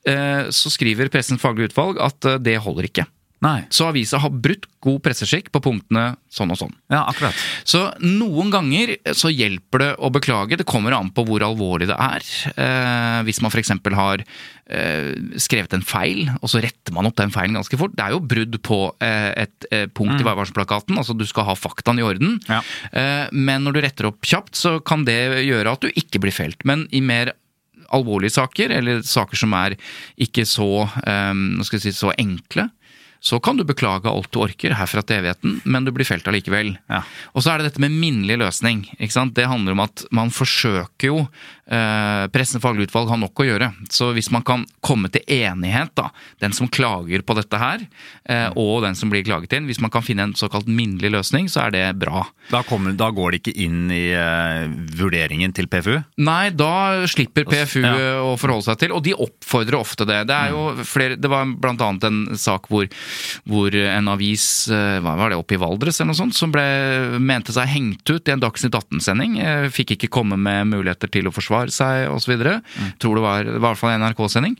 så 0.00 0.70
skriver 0.72 1.10
pressens 1.12 1.42
faglige 1.42 1.68
utvalg 1.68 1.98
at 2.00 2.24
det 2.40 2.54
holder 2.64 2.86
ikke. 2.88 3.04
Nei. 3.40 3.62
Så 3.72 3.86
avisa 3.88 4.18
har 4.20 4.32
brutt 4.36 4.66
god 4.84 4.98
presseskikk 5.04 5.48
på 5.52 5.62
punktene 5.64 6.10
sånn 6.32 6.50
og 6.52 6.58
sånn. 6.60 6.74
Ja, 6.92 7.06
akkurat. 7.08 7.36
Så 7.64 7.86
noen 8.04 8.52
ganger 8.52 8.92
så 9.16 9.30
hjelper 9.32 9.80
det 9.80 9.88
å 9.96 10.10
beklage. 10.12 10.58
Det 10.60 10.66
kommer 10.68 10.92
an 10.96 11.08
på 11.16 11.24
hvor 11.28 11.44
alvorlig 11.46 11.88
det 11.88 11.96
er. 11.96 12.26
Eh, 12.52 13.20
hvis 13.24 13.40
man 13.40 13.52
f.eks. 13.52 13.72
har 13.96 14.24
eh, 14.24 15.12
skrevet 15.40 15.76
en 15.76 15.84
feil, 15.84 16.28
og 16.40 16.52
så 16.52 16.60
retter 16.60 16.96
man 16.96 17.08
opp 17.08 17.16
den 17.20 17.32
feilen 17.32 17.56
ganske 17.56 17.80
fort. 17.80 17.96
Det 17.96 18.04
er 18.04 18.16
jo 18.16 18.20
brudd 18.32 18.60
på 18.66 18.80
eh, 19.00 19.30
et 19.46 19.68
eh, 19.72 19.86
punkt 19.88 20.20
i 20.20 20.26
varselplakaten. 20.28 21.00
Altså 21.00 21.16
du 21.16 21.24
skal 21.28 21.48
ha 21.48 21.56
faktaen 21.56 22.00
i 22.02 22.04
orden. 22.04 22.36
Ja. 22.50 22.60
Eh, 22.92 23.26
men 23.32 23.64
når 23.64 23.78
du 23.78 23.84
retter 23.86 24.10
opp 24.10 24.20
kjapt, 24.20 24.52
så 24.60 24.76
kan 24.84 25.08
det 25.08 25.46
gjøre 25.46 25.78
at 25.78 25.86
du 25.86 25.88
ikke 25.94 26.20
blir 26.20 26.36
felt. 26.36 26.60
Men 26.68 26.84
i 26.92 27.00
mer 27.00 27.32
alvorlige 27.90 28.36
saker, 28.36 28.76
eller 28.76 29.00
saker 29.02 29.40
som 29.40 29.56
er 29.58 29.74
ikke 30.20 30.44
så, 30.46 30.84
skal 31.66 31.80
si, 31.82 31.90
så 31.90 32.12
enkle, 32.14 32.68
så 33.20 33.36
kan 33.44 33.58
du 33.60 33.64
beklage 33.68 34.08
alt 34.08 34.30
du 34.32 34.40
orker 34.40 34.72
herfra 34.78 35.02
til 35.04 35.20
evigheten, 35.20 35.58
men 35.68 35.84
du 35.84 35.92
blir 35.92 36.08
felt 36.08 36.26
allikevel. 36.30 36.72
Ja. 36.88 37.02
Og 37.36 37.44
så 37.44 37.52
er 37.52 37.60
det 37.60 37.70
dette 37.70 37.82
med 37.84 37.92
minnelig 37.92 38.38
løsning. 38.40 38.86
Det 38.96 39.46
handler 39.46 39.76
om 39.76 39.82
at 39.84 40.06
man 40.16 40.32
forsøker 40.32 41.10
jo 41.10 41.18
eh, 41.70 42.24
Pressens 42.32 42.62
faglige 42.64 42.88
utvalg 42.88 43.10
har 43.12 43.20
nok 43.20 43.42
å 43.42 43.46
gjøre. 43.46 43.68
Så 43.92 44.10
hvis 44.16 44.30
man 44.32 44.44
kan 44.46 44.64
komme 44.84 45.10
til 45.12 45.24
enighet, 45.36 45.92
da, 45.98 46.08
den 46.40 46.54
som 46.56 46.70
klager 46.72 47.20
på 47.26 47.36
dette 47.36 47.60
her, 47.60 47.84
eh, 48.24 48.48
og 48.56 48.80
den 48.86 48.96
som 48.98 49.12
blir 49.12 49.24
klaget 49.26 49.52
inn, 49.58 49.68
hvis 49.68 49.82
man 49.84 49.92
kan 49.92 50.04
finne 50.06 50.24
en 50.28 50.34
såkalt 50.38 50.70
minnelig 50.70 51.12
løsning, 51.12 51.50
så 51.52 51.66
er 51.66 51.76
det 51.76 51.84
bra. 52.00 52.24
Da, 52.50 52.62
kommer, 52.66 52.96
da 52.96 53.10
går 53.14 53.36
det 53.36 53.42
ikke 53.44 53.56
inn 53.66 53.84
i 53.92 54.02
eh, 54.16 54.64
vurderingen 54.96 55.52
til 55.56 55.68
PFU? 55.70 55.98
Nei, 56.24 56.50
da 56.56 57.04
slipper 57.10 57.44
PFU 57.48 57.84
Ja. 57.84 57.94
å 58.24 58.34
forholde 58.40 58.68
seg 58.70 58.80
til, 58.80 58.96
og 58.96 59.04
de 59.04 59.14
oppfordrer 59.16 59.78
ofte 59.78 60.08
det. 60.08 60.22
Det 60.30 60.36
er 60.36 60.54
jo 60.56 60.64
flere, 60.88 61.20
det 61.20 61.30
var 61.30 61.44
annet 61.44 62.08
en 62.08 62.20
sak 62.40 62.68
hvor, 62.72 62.88
hvor 63.48 63.74
en 63.74 64.10
avis, 64.12 64.44
eh, 64.72 64.98
hva 65.02 65.16
var 65.18 65.32
det, 65.32 65.40
oppe 65.40 65.56
i 65.56 65.60
Valdres 65.60 66.00
eller 66.00 66.12
noe 66.12 66.20
sånt, 66.20 66.36
som 66.36 66.52
ble, 66.54 66.64
mente 67.20 67.54
seg 67.56 67.70
hengt 67.70 68.10
ut 68.10 68.28
i 68.28 68.34
en 68.34 68.42
Dagsnytt 68.42 68.76
18-sending. 68.76 69.38
eh, 69.40 69.68
Fikk 69.72 69.96
ikke 69.96 70.12
komme 70.20 70.38
med 70.40 70.70
muligheter 70.72 71.10
til 71.12 71.28
å 71.30 71.34
forsvare 71.34 71.72
seg 71.74 72.08
osv. 72.12 72.36
Mm. 72.36 72.94
Tror 73.02 73.18
det 73.18 73.26
var, 73.26 73.44
det 73.44 73.58
var 73.58 73.60
i 73.60 73.66
hvert 73.70 73.82
fall 73.82 73.96
en 73.96 74.06
NRK-sending. 74.08 74.56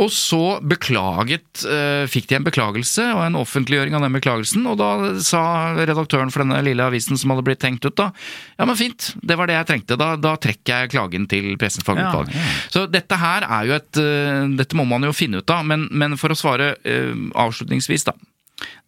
Og 0.00 0.08
så 0.14 0.60
beklaget, 0.64 1.64
eh, 1.68 2.06
fikk 2.08 2.30
de 2.30 2.38
en 2.38 2.46
beklagelse 2.46 3.04
og 3.12 3.20
en 3.26 3.36
offentliggjøring 3.40 3.96
av 3.96 4.04
den 4.06 4.16
beklagelsen, 4.16 4.64
og 4.70 4.78
da 4.80 4.90
sa 5.20 5.42
redaktøren 5.76 6.32
for 6.32 6.40
denne 6.40 6.62
lille 6.64 6.86
avisen 6.86 7.20
som 7.20 7.34
hadde 7.34 7.44
blitt 7.44 7.60
tenkt 7.60 7.84
ut, 7.84 7.96
da 7.98 8.08
ja, 8.56 8.64
men 8.64 8.78
fint, 8.78 9.10
det 9.20 9.36
var 9.36 9.50
det 9.50 9.58
jeg 9.58 9.68
trengte, 9.68 9.98
da, 10.00 10.14
da 10.16 10.36
trekker 10.40 10.84
jeg 10.84 10.92
klagen 10.94 11.26
til 11.28 11.52
Pressens 11.60 11.84
fagutvalg. 11.84 12.32
Ja, 12.32 12.40
ja. 12.40 12.56
Så 12.72 12.86
dette 12.88 13.18
her 13.20 13.44
er 13.44 13.68
jo 13.68 13.76
et 13.76 14.00
eh, 14.00 14.48
Dette 14.60 14.76
må 14.78 14.86
man 14.88 15.04
jo 15.04 15.12
finne 15.16 15.40
ut 15.40 15.52
av, 15.52 15.64
men, 15.66 15.86
men 15.92 16.16
for 16.20 16.32
å 16.32 16.38
svare 16.38 16.74
eh, 16.88 17.12
avslutningsvis, 17.38 18.08
da. 18.08 18.16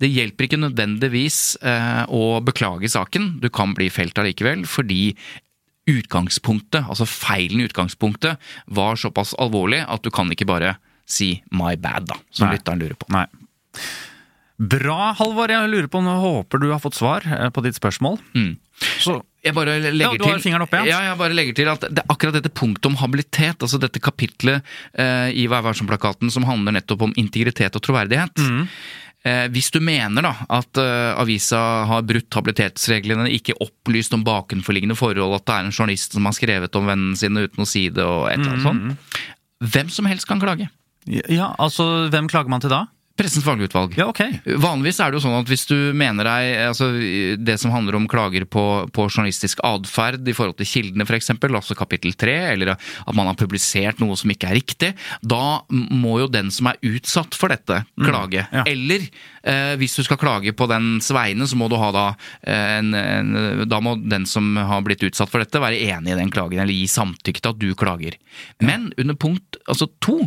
Det 0.00 0.10
hjelper 0.10 0.44
ikke 0.44 0.60
nødvendigvis 0.60 1.56
å 2.12 2.24
beklage 2.44 2.90
saken, 2.92 3.38
du 3.40 3.46
kan 3.48 3.72
bli 3.72 3.86
felt 3.88 4.18
allikevel, 4.20 4.66
fordi 4.68 5.14
utgangspunktet, 5.88 6.84
altså 6.84 7.06
feilen 7.08 7.62
i 7.62 7.68
utgangspunktet, 7.70 8.36
var 8.68 9.00
såpass 9.00 9.32
alvorlig 9.40 9.80
at 9.88 10.04
du 10.04 10.10
kan 10.12 10.28
ikke 10.34 10.50
bare 10.50 10.74
si 11.06 11.42
'my 11.50 11.76
bad', 11.76 12.06
da, 12.06 12.16
som 12.30 12.50
lytteren 12.50 12.78
lurer 12.80 12.94
på. 12.94 13.06
Nei. 13.12 13.26
Bra, 14.62 15.12
Halvor. 15.18 15.50
Jeg 15.50 15.70
lurer 15.72 15.88
på 15.90 15.98
om 15.98 16.06
jeg 16.06 16.20
håper 16.22 16.60
du 16.62 16.68
har 16.70 16.78
fått 16.82 16.94
svar 16.98 17.24
eh, 17.26 17.48
på 17.50 17.62
ditt 17.64 17.74
spørsmål. 17.78 18.18
Mm. 18.36 18.56
Så 19.02 19.22
Jeg 19.42 19.54
bare 19.56 19.74
legger 19.80 20.12
Ja, 20.12 20.18
du 20.18 20.24
har 20.24 20.36
til, 20.38 20.42
fingeren 20.44 20.62
oppe, 20.62 20.76
igjen. 20.78 20.86
ja. 20.92 21.00
jeg 21.08 21.18
bare 21.18 21.34
legger 21.34 21.54
til 21.58 21.68
at 21.72 21.80
det, 21.90 22.04
akkurat 22.08 22.34
dette 22.36 22.50
punktet 22.54 22.86
om 22.86 22.94
habilitet, 23.00 23.58
altså 23.58 23.78
dette 23.82 23.98
kapitlet 23.98 24.62
eh, 24.94 25.30
i 25.34 25.48
Vær 25.50 25.64
varsom-plakaten 25.66 26.30
som 26.30 26.44
handler 26.46 26.76
nettopp 26.78 27.02
om 27.08 27.14
integritet 27.18 27.74
og 27.74 27.82
troverdighet. 27.82 28.38
Mm. 28.38 28.68
Eh, 29.24 29.48
hvis 29.54 29.70
du 29.74 29.80
mener 29.82 30.22
da 30.22 30.32
at 30.50 30.78
eh, 30.78 31.10
avisa 31.18 31.58
har 31.90 32.02
brutt 32.06 32.30
habilitetsreglene, 32.38 33.26
ikke 33.34 33.54
opplyst 33.62 34.14
om 34.14 34.22
bakenforliggende 34.26 34.94
forhold, 34.98 35.34
at 35.40 35.46
det 35.46 35.54
er 35.58 35.66
en 35.66 35.74
journalist 35.74 36.14
som 36.14 36.26
har 36.30 36.34
skrevet 36.38 36.78
om 36.78 36.86
vennene 36.86 37.18
sine 37.18 37.42
uten 37.48 37.66
å 37.66 37.66
si 37.66 37.88
det, 37.90 38.02
og 38.06 38.28
et 38.30 38.38
eller 38.38 38.54
annet 38.54 38.62
Mm. 38.62 38.94
sånt, 38.94 39.18
hvem 39.74 39.90
som 39.90 40.06
helst 40.06 40.26
kan 40.30 40.38
klage. 40.42 40.68
Ja, 41.10 41.52
altså, 41.58 42.08
hvem 42.12 42.28
klager 42.30 42.52
man 42.52 42.62
til 42.62 42.72
da? 42.72 42.86
Pressens 43.12 43.44
faglige 43.44 43.68
utvalg. 43.68 43.92
Ja, 43.98 44.06
ok. 44.08 44.22
Vanligvis 44.62 44.98
er 45.02 45.12
det 45.12 45.18
jo 45.18 45.22
sånn 45.26 45.36
at 45.36 45.50
hvis 45.50 45.66
du 45.68 45.76
mener 45.96 46.24
deg 46.24 46.62
altså 46.70 46.86
Det 47.44 47.58
som 47.60 47.74
handler 47.74 47.98
om 47.98 48.06
klager 48.08 48.46
på, 48.48 48.62
på 48.88 49.04
journalistisk 49.04 49.60
atferd 49.68 50.24
i 50.28 50.34
forhold 50.36 50.56
til 50.56 50.68
kildene 50.70 51.04
f.eks., 51.04 51.28
altså 51.34 51.76
kapittel 51.76 52.16
tre, 52.16 52.34
eller 52.54 52.72
at 52.72 53.12
man 53.12 53.28
har 53.28 53.36
publisert 53.36 54.00
noe 54.00 54.16
som 54.16 54.32
ikke 54.32 54.48
er 54.48 54.56
riktig, 54.56 54.90
da 55.20 55.60
må 55.68 56.22
jo 56.22 56.30
den 56.32 56.48
som 56.54 56.70
er 56.70 56.80
utsatt 56.88 57.36
for 57.36 57.52
dette, 57.52 57.82
klage. 58.00 58.46
ja. 58.48 58.64
Eller 58.70 59.04
eh, 59.04 59.74
hvis 59.80 59.98
du 59.98 60.06
skal 60.06 60.20
klage 60.22 60.54
på 60.56 60.68
dens 60.72 61.10
vegne, 61.12 61.44
så 61.48 61.58
må 61.60 61.68
du 61.68 61.76
ha 61.76 61.90
da 61.92 62.06
eh, 62.40 62.78
en, 62.78 62.96
en 62.96 63.66
Da 63.68 63.82
må 63.84 63.98
den 64.00 64.24
som 64.30 64.54
har 64.56 64.80
blitt 64.86 65.04
utsatt 65.04 65.28
for 65.28 65.44
dette, 65.44 65.60
være 65.60 65.82
enig 65.92 66.14
i 66.14 66.18
den 66.22 66.32
klagen, 66.32 66.64
eller 66.64 66.72
gi 66.72 66.88
samtykke 66.88 67.44
til 67.44 67.52
at 67.52 67.60
du 67.60 67.68
klager. 67.76 68.16
Men 68.64 68.88
under 68.96 69.20
punkt 69.20 69.60
altså 69.66 69.90
to, 70.00 70.22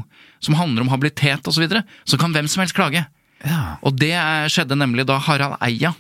som 0.46 0.58
handler 0.60 0.86
om 0.86 0.94
habilitet 0.94 1.46
osv., 1.46 1.58
så, 1.58 1.66
videre, 1.66 1.84
så 2.08 2.20
kan 2.22 2.36
hvem 2.36 2.50
som 2.52 2.64
helst 2.64 2.78
klage. 2.78 3.06
Ja. 3.46 3.78
Og 3.86 3.98
det 4.00 4.16
skjedde 4.54 4.78
nemlig 4.80 5.06
da 5.10 5.20
Harald 5.22 5.60
Eia 5.66 5.94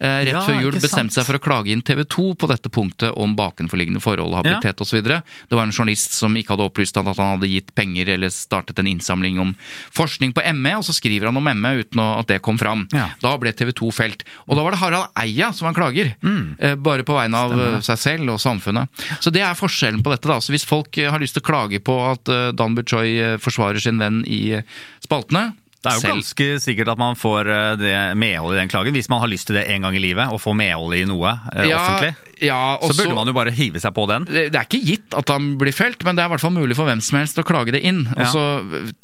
rett 0.00 0.28
Ja, 0.30 0.40
før 0.46 0.60
jul 0.62 0.72
bestemte 0.78 1.12
seg 1.16 1.26
for 1.26 1.38
å 1.38 1.42
klage 1.42 1.72
inn 1.74 1.82
TV 1.82 2.04
2 2.04 2.34
på 2.38 2.48
dette 2.48 2.70
punktet 2.70 3.12
om 3.18 3.34
bakenforliggende 3.36 4.00
forhold, 4.00 4.34
habilitet 4.38 4.80
osv. 4.80 5.02
Det 5.02 5.22
var 5.56 5.64
en 5.66 5.72
journalist 5.74 6.12
som 6.14 6.34
ikke 6.38 6.54
hadde 6.54 6.66
opplyst 6.70 6.94
han 7.00 7.08
at 7.10 7.16
han 7.18 7.34
hadde 7.38 7.50
gitt 7.50 7.74
penger 7.74 8.08
eller 8.14 8.28
startet 8.30 8.78
en 8.78 8.86
innsamling 8.86 9.38
om 9.42 9.54
forskning 9.94 10.32
på 10.36 10.44
ME, 10.54 10.76
og 10.78 10.84
så 10.86 10.94
skriver 10.94 11.26
han 11.32 11.36
om 11.40 11.44
ME 11.50 11.72
uten 11.82 12.00
at 12.04 12.26
det 12.30 12.40
kom 12.42 12.58
fram. 12.60 12.86
Ja. 12.94 13.08
Da 13.22 13.36
ble 13.38 13.52
TV 13.52 13.72
2 13.72 13.90
felt. 13.92 14.22
Og 14.46 14.56
da 14.56 14.62
var 14.62 14.70
det 14.76 14.80
Harald 14.82 15.10
Eia 15.18 15.52
som 15.52 15.66
var 15.70 15.74
klager, 15.74 16.14
Mm. 16.22 16.56
eh, 16.58 16.74
bare 16.76 17.02
på 17.02 17.14
vegne 17.18 17.34
av 17.34 17.50
Stemmer. 17.52 17.82
seg 17.82 17.98
selv 17.98 18.30
og 18.30 18.38
samfunnet. 18.38 18.88
Så 19.20 19.32
det 19.32 19.42
er 19.42 19.54
forskjellen 19.54 20.02
på 20.02 20.10
dette. 20.14 20.28
da. 20.28 20.38
Så 20.40 20.50
hvis 20.52 20.64
folk 20.66 20.96
eh, 20.98 21.10
har 21.10 21.18
lyst 21.18 21.34
til 21.34 21.42
å 21.42 21.46
klage 21.50 21.80
på 21.82 21.96
at 22.12 22.28
eh, 22.28 22.52
Dan 22.52 22.74
Buchoy 22.74 23.18
eh, 23.18 23.36
forsvarer 23.38 23.80
sin 23.80 23.98
venn 23.98 24.24
i 24.26 24.52
eh, 24.52 24.62
spaltene 25.04 25.54
Det 25.78 25.92
er 25.92 25.94
jo 25.94 26.00
selv- 26.02 26.14
ganske 26.18 26.46
sikkert 26.64 26.88
at 26.90 26.98
man 26.98 27.14
får 27.14 27.48
eh, 27.54 27.76
det 27.78 27.92
medhold 28.18 28.56
i 28.56 28.58
den 28.58 28.68
klagen, 28.72 28.92
hvis 28.96 29.08
man 29.08 29.20
har 29.22 29.28
lyst 29.30 29.46
til 29.46 29.54
det 29.56 29.66
en 29.70 29.82
gang 29.86 29.94
i 29.94 30.00
livet, 30.02 30.26
å 30.34 30.38
få 30.42 30.50
medhold 30.58 30.96
i 30.98 31.04
noe 31.06 31.30
eh, 31.54 31.68
offentlig. 31.78 32.16
Ja, 32.42 32.76
også, 32.78 32.94
Så 32.94 33.02
burde 33.04 33.14
man 33.18 33.26
jo 33.30 33.34
bare 33.34 33.50
hive 33.54 33.80
seg 33.82 33.94
på 33.94 34.06
den. 34.10 34.24
det 34.26 34.44
det 34.54 34.58
er 34.58 34.66
ikke 34.66 34.82
gitt 34.86 35.14
at 35.18 35.28
han 35.30 35.52
blir 35.58 35.74
felt, 35.74 36.02
men 36.06 36.14
det 36.18 36.22
er 36.22 36.28
i 36.30 36.32
hvert 36.34 36.40
fall 36.42 36.54
mulig 36.54 36.74
for 36.78 36.86
hvem 36.90 37.00
som 37.02 37.18
helst 37.18 37.38
å 37.38 37.44
klage 37.46 37.72
det 37.74 37.82
inn. 37.86 38.04
Og 38.14 38.26
så 38.30 38.42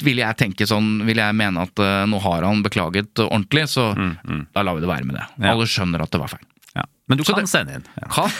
vil 0.03 0.17
jeg 0.23 0.37
tenke 0.39 0.67
sånn, 0.67 1.05
vil 1.07 1.17
jeg 1.19 1.35
mene 1.35 1.63
at 1.67 1.79
uh, 1.83 2.05
nå 2.07 2.19
har 2.23 2.43
han 2.47 2.61
beklaget 2.63 3.11
ordentlig, 3.25 3.67
så 3.71 3.89
da 4.53 4.63
lar 4.63 4.75
vi 4.75 4.81
det 4.85 4.91
være 4.91 5.05
med 5.07 5.15
det. 5.19 5.25
Mm, 5.35 5.43
Ja. 5.45 5.51
Alle 5.55 5.65
skjønner 5.67 6.01
at 6.03 6.11
det 6.11 6.19
var 6.21 6.31
feil. 6.31 6.45
Men 7.07 7.19
du 7.19 7.23
kan 7.23 7.35
det- 7.37 7.49
sende 7.51 7.75
inn. 7.77 7.83
Ja. 8.01 8.07
Kan, 8.15 8.31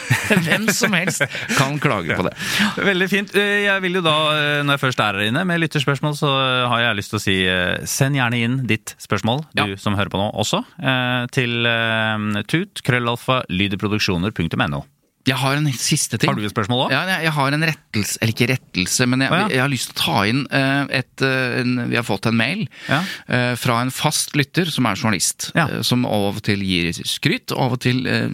hvem 0.48 0.64
som 0.74 0.94
helst 0.98 1.22
kan 1.58 1.76
klage 1.80 2.16
på 2.18 2.24
det. 2.26 2.32
Veldig 2.82 3.10
fint. 3.12 3.36
Eh, 3.38 3.62
Jeg 3.68 3.82
vil 3.84 4.00
jo 4.00 4.02
da, 4.02 4.16
eh, 4.34 4.64
når 4.66 4.74
jeg 4.80 4.84
først 4.88 5.04
er 5.06 5.20
her 5.20 5.28
inne 5.30 5.44
med 5.46 5.62
lytterspørsmål, 5.62 6.16
så 6.18 6.32
har 6.72 6.80
jeg 6.88 6.98
lyst 6.98 7.14
til 7.14 7.20
å 7.20 7.22
si 7.22 7.36
eh, 7.46 7.86
send 7.86 8.16
gjerne 8.18 8.40
inn 8.42 8.58
ditt 8.66 8.96
spørsmål, 8.98 9.46
du 9.54 9.64
Ja. 9.66 9.76
som 9.78 9.94
hører 9.96 10.10
på 10.10 10.18
nå 10.18 10.32
også, 10.34 10.64
eh, 10.82 11.28
til 11.36 11.66
eh, 11.70 12.42
tut, 12.50 12.82
krøllalfa, 12.82 13.44
lydeproduksjoner.no. 13.54 14.82
Jeg 15.26 15.38
har 15.42 15.58
en 15.58 15.68
siste 15.74 16.20
ting. 16.22 16.30
Har 16.30 16.38
du 16.38 16.46
et 16.46 16.54
spørsmål 16.54 16.84
òg? 16.86 16.94
Ja, 16.94 17.02
jeg, 17.10 17.26
jeg 17.26 17.34
har 17.34 17.56
en 17.58 17.66
rettelse, 17.66 18.20
eller 18.22 18.34
ikke 18.36 18.48
rettelse, 18.52 19.08
men 19.10 19.24
jeg, 19.26 19.34
ja. 19.34 19.48
jeg 19.56 19.64
har 19.64 19.72
lyst 19.74 19.90
til 19.90 19.96
å 19.96 20.02
ta 20.04 20.26
inn 20.30 20.44
eh, 20.54 21.00
et 21.02 21.26
eh, 21.26 21.56
en, 21.64 21.74
Vi 21.90 21.98
har 21.98 22.06
fått 22.06 22.30
en 22.30 22.38
mail 22.38 22.66
Ja. 22.86 23.02
eh, 23.26 23.54
fra 23.58 23.80
en 23.82 23.94
fast 23.96 24.38
lytter 24.38 24.70
som 24.70 24.86
er 24.86 25.00
journalist. 25.00 25.50
Eh, 25.58 25.80
som 25.88 26.06
av 26.06 26.38
og 26.38 26.44
til 26.46 26.62
gir 26.66 26.92
skryt, 27.02 27.56
og 27.56 27.64
av 27.66 27.78
og 27.78 27.82
til 27.88 28.06
uh, 28.06 28.30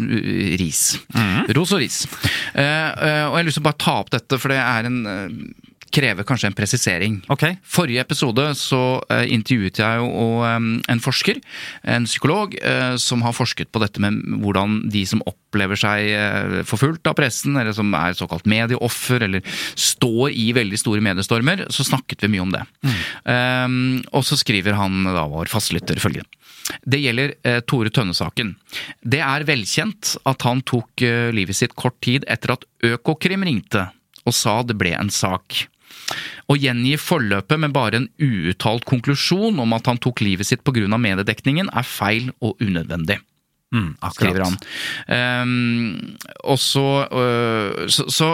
ris. 0.59 0.84
Mhm. 1.15 1.51
Ros 1.55 1.72
og 1.76 1.84
ris. 1.84 2.03
Og 2.11 2.59
jeg 2.59 3.31
har 3.31 3.47
lyst 3.47 3.59
til 3.59 3.63
å 3.63 3.69
bare 3.69 3.84
ta 3.88 3.97
opp 4.03 4.11
dette, 4.13 4.39
for 4.41 4.51
det 4.51 4.59
er 4.59 4.89
en 4.91 4.99
krever 5.93 6.26
kanskje 6.27 6.49
en 6.49 6.55
presisering. 6.57 7.19
Okay. 7.31 7.57
Forrige 7.68 8.03
episode 8.03 8.45
så 8.59 8.81
uh, 9.01 9.23
intervjuet 9.27 9.81
jeg 9.81 9.99
jo 10.01 10.07
og, 10.09 10.41
en 10.91 11.03
forsker, 11.03 11.41
en 11.84 12.07
psykolog, 12.07 12.55
uh, 12.63 12.95
som 13.01 13.23
har 13.26 13.35
forsket 13.35 13.72
på 13.72 13.81
dette 13.84 14.01
med 14.03 14.19
hvordan 14.43 14.81
de 14.91 15.03
som 15.07 15.23
opplever 15.27 15.80
seg 15.80 16.11
uh, 16.15 16.57
forfulgt 16.68 17.07
av 17.09 17.18
pressen, 17.19 17.57
eller 17.59 17.76
som 17.76 17.91
er 17.97 18.18
såkalt 18.18 18.49
medieoffer, 18.49 19.27
eller 19.27 19.45
står 19.80 20.35
i 20.35 20.49
veldig 20.55 20.80
store 20.80 21.03
mediestormer, 21.05 21.65
så 21.73 21.85
snakket 21.88 22.26
vi 22.26 22.31
mye 22.34 22.45
om 22.45 22.51
det. 22.53 22.61
Eh, 23.31 23.73
og 24.15 24.23
så 24.26 24.38
skriver 24.39 24.76
han, 24.77 25.03
da 25.05 25.26
vår 25.30 25.49
fastlytter, 25.51 25.99
følgende. 26.01 26.30
Det 26.88 26.99
gjelder 27.01 27.34
Tore 27.68 27.89
Tønne-saken. 27.93 28.53
Det 29.01 29.19
er 29.26 29.45
velkjent 29.47 30.13
at 30.30 30.45
han 30.45 30.61
tok 30.68 31.03
livet 31.35 31.57
sitt 31.57 31.73
kort 31.76 31.97
tid 32.05 32.27
etter 32.31 32.53
at 32.53 32.68
Økokrim 32.85 33.43
ringte 33.47 33.88
og 34.27 34.35
sa 34.35 34.59
det 34.65 34.77
ble 34.80 34.93
en 34.95 35.11
sak. 35.13 35.65
Å 36.51 36.57
gjengi 36.59 36.97
forløpet 36.99 37.61
med 37.63 37.75
bare 37.75 38.01
en 38.01 38.09
uuttalt 38.21 38.85
konklusjon 38.89 39.59
om 39.61 39.75
at 39.77 39.88
han 39.89 40.01
tok 40.01 40.23
livet 40.25 40.49
sitt 40.49 40.63
pga. 40.63 40.88
mediedekningen, 40.97 41.69
er 41.73 41.88
feil 41.88 42.31
og 42.41 42.59
unødvendig. 42.61 43.21
Mm, 43.72 43.93
skriver 44.11 44.43
han. 44.43 44.56
Um, 45.07 46.18
og 46.43 46.57
så, 46.60 46.84
uh, 47.07 47.85
så, 47.88 48.03
så 48.11 48.27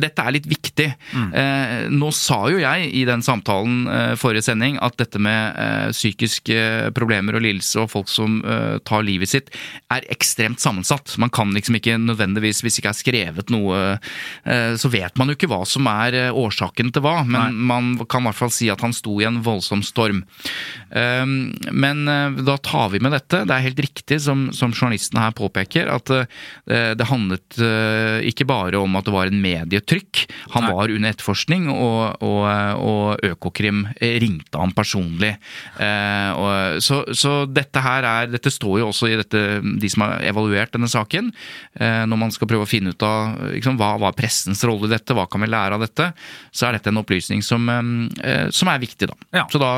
dette 0.00 0.24
er 0.24 0.32
litt 0.32 0.46
viktig. 0.48 0.86
Mm. 1.12 1.26
Uh, 1.34 1.82
nå 1.92 2.08
sa 2.16 2.38
jo 2.48 2.62
jeg 2.62 2.86
i 2.96 3.02
den 3.04 3.24
samtalen 3.24 3.84
uh, 3.84 4.14
forrige 4.16 4.46
sending 4.48 4.78
at 4.80 4.96
dette 4.96 5.20
med 5.20 5.92
psykiske 5.92 6.56
problemer 6.96 7.36
og 7.36 7.44
lidelse 7.44 7.82
og 7.82 7.90
folk 7.92 8.08
som 8.10 8.38
tar 8.86 9.04
livet 9.04 9.30
sitt, 9.30 9.48
er 9.92 10.04
ekstremt 10.12 10.60
sammensatt. 10.62 11.14
Man 11.20 11.30
kan 11.32 11.52
liksom 11.54 11.76
ikke 11.78 11.96
nødvendigvis, 12.00 12.62
hvis 12.64 12.78
ikke 12.80 12.92
er 12.92 12.98
skrevet 12.98 13.52
noe, 13.52 13.80
så 14.78 14.90
vet 14.92 15.16
man 15.18 15.30
jo 15.30 15.36
ikke 15.36 15.48
hva 15.50 15.60
som 15.68 15.88
er 15.90 16.16
årsaken 16.30 16.92
til 16.94 17.04
hva. 17.04 17.16
Men 17.26 17.56
Nei. 17.56 17.66
man 17.70 17.90
kan 18.10 18.24
i 18.24 18.30
hvert 18.30 18.40
fall 18.40 18.52
si 18.54 18.68
at 18.72 18.82
han 18.84 18.94
sto 18.96 19.16
i 19.20 19.26
en 19.28 19.40
voldsom 19.46 19.82
storm. 19.86 20.22
Um, 20.90 21.54
men 21.72 22.04
da 22.46 22.58
tar 22.62 22.92
vi 22.94 23.02
med 23.04 23.16
dette. 23.16 23.44
Det 23.46 23.56
er 23.56 23.66
helt 23.68 23.84
riktig 23.86 24.20
som 24.26 24.45
som, 24.54 24.74
journalisten 24.74 25.18
her 25.20 25.34
påpeker, 25.36 25.88
at 25.90 26.12
uh, 26.12 26.26
det 26.66 27.08
handlet 27.08 27.58
uh, 27.60 28.18
ikke 28.26 28.46
bare 28.48 28.78
om 28.80 28.98
at 28.98 29.06
det 29.06 29.14
var 29.14 29.30
en 29.30 29.40
medietrykk. 29.42 30.24
Han 30.54 30.66
Nei. 30.66 30.72
var 30.76 30.94
under 30.94 31.14
etterforskning, 31.14 31.68
og, 31.72 32.22
og, 32.24 32.44
og, 32.82 33.24
Økokrim 33.26 33.84
ringte 34.00 34.58
ham 34.60 34.72
personlig. 34.76 35.32
Og, 35.76 36.78
så, 36.84 36.98
så, 37.16 37.32
dette 37.48 37.80
her 37.82 38.04
er 38.06 38.28
Dette 38.30 38.50
står 38.52 38.80
jo 38.80 38.88
også 38.90 39.08
i 39.10 39.16
dette, 39.18 39.40
de 39.80 39.90
som 39.90 40.04
har 40.04 40.24
evaluert 40.28 40.74
denne 40.74 40.88
saken. 40.90 41.30
når 41.78 42.18
man 42.18 42.32
skal 42.34 42.48
prøve 42.50 42.66
å 42.66 42.70
finne 42.70 42.92
ut 42.92 43.06
av 43.06 43.36
liksom, 43.54 43.78
hva 43.80 43.94
var 44.02 44.16
pressens 44.18 44.62
rolle 44.68 44.88
i 44.88 44.92
dette, 44.92 45.14
hva 45.16 45.26
kan 45.30 45.42
vi 45.42 45.50
lære 45.50 45.78
av 45.78 45.84
dette, 45.84 46.10
så 46.50 46.68
er 46.68 46.78
dette 46.78 46.92
en 46.92 47.00
opplysning 47.02 47.44
som, 47.46 47.66
som 48.50 48.72
er 48.72 48.82
viktig, 48.82 49.10
da. 49.10 49.18
Ja. 49.40 49.46
Så 49.52 49.60
da, 49.62 49.72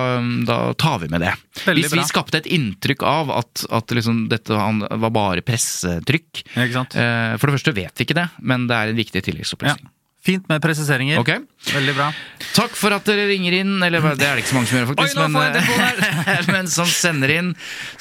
da, 0.49 0.59
tar 0.78 0.99
vi 1.03 1.09
med 1.12 1.24
det. 1.24 1.35
Veldig 1.65 1.85
Hvis 1.85 1.93
vi 1.95 2.01
bra. 2.01 2.07
skapte 2.09 2.40
et 2.43 2.49
inntrykk 2.51 3.05
av 3.07 3.32
at, 3.35 3.65
at 3.74 3.95
liksom 3.95 4.27
dette 4.32 4.57
han 4.60 4.82
var 5.05 5.14
bare 5.14 5.44
pressetrykk. 5.47 6.43
Eh, 6.59 7.36
for 7.39 7.47
det 7.47 7.56
første 7.59 7.76
vet 7.76 7.94
vi 7.94 8.09
ikke 8.09 8.18
det, 8.18 8.28
men 8.40 8.66
det 8.70 8.76
er 8.76 8.93
en 8.93 9.01
viktig 9.01 9.24
tilleggsopplysning. 9.28 9.89
Ja. 9.89 9.94
Fint 10.28 10.48
med 10.48 10.62
presiseringer. 10.62 11.18
Okay. 11.22 11.39
Veldig 11.72 11.93
bra. 11.94 12.09
Takk 12.52 12.74
for 12.76 12.93
at 12.93 13.06
dere 13.06 13.28
ringer 13.30 13.55
inn, 13.60 13.78
eller 13.86 14.02
det 14.18 14.26
er 14.26 14.36
det 14.36 14.43
ikke 14.43 14.51
så 14.51 14.56
mange 14.59 14.68
som 14.68 14.78
gjør, 14.80 14.89
faktisk, 14.90 15.20
Oi, 15.22 15.28
men, 15.32 16.51
men, 16.56 16.70
som 16.72 16.90
sender 16.90 17.32
inn 17.32 17.52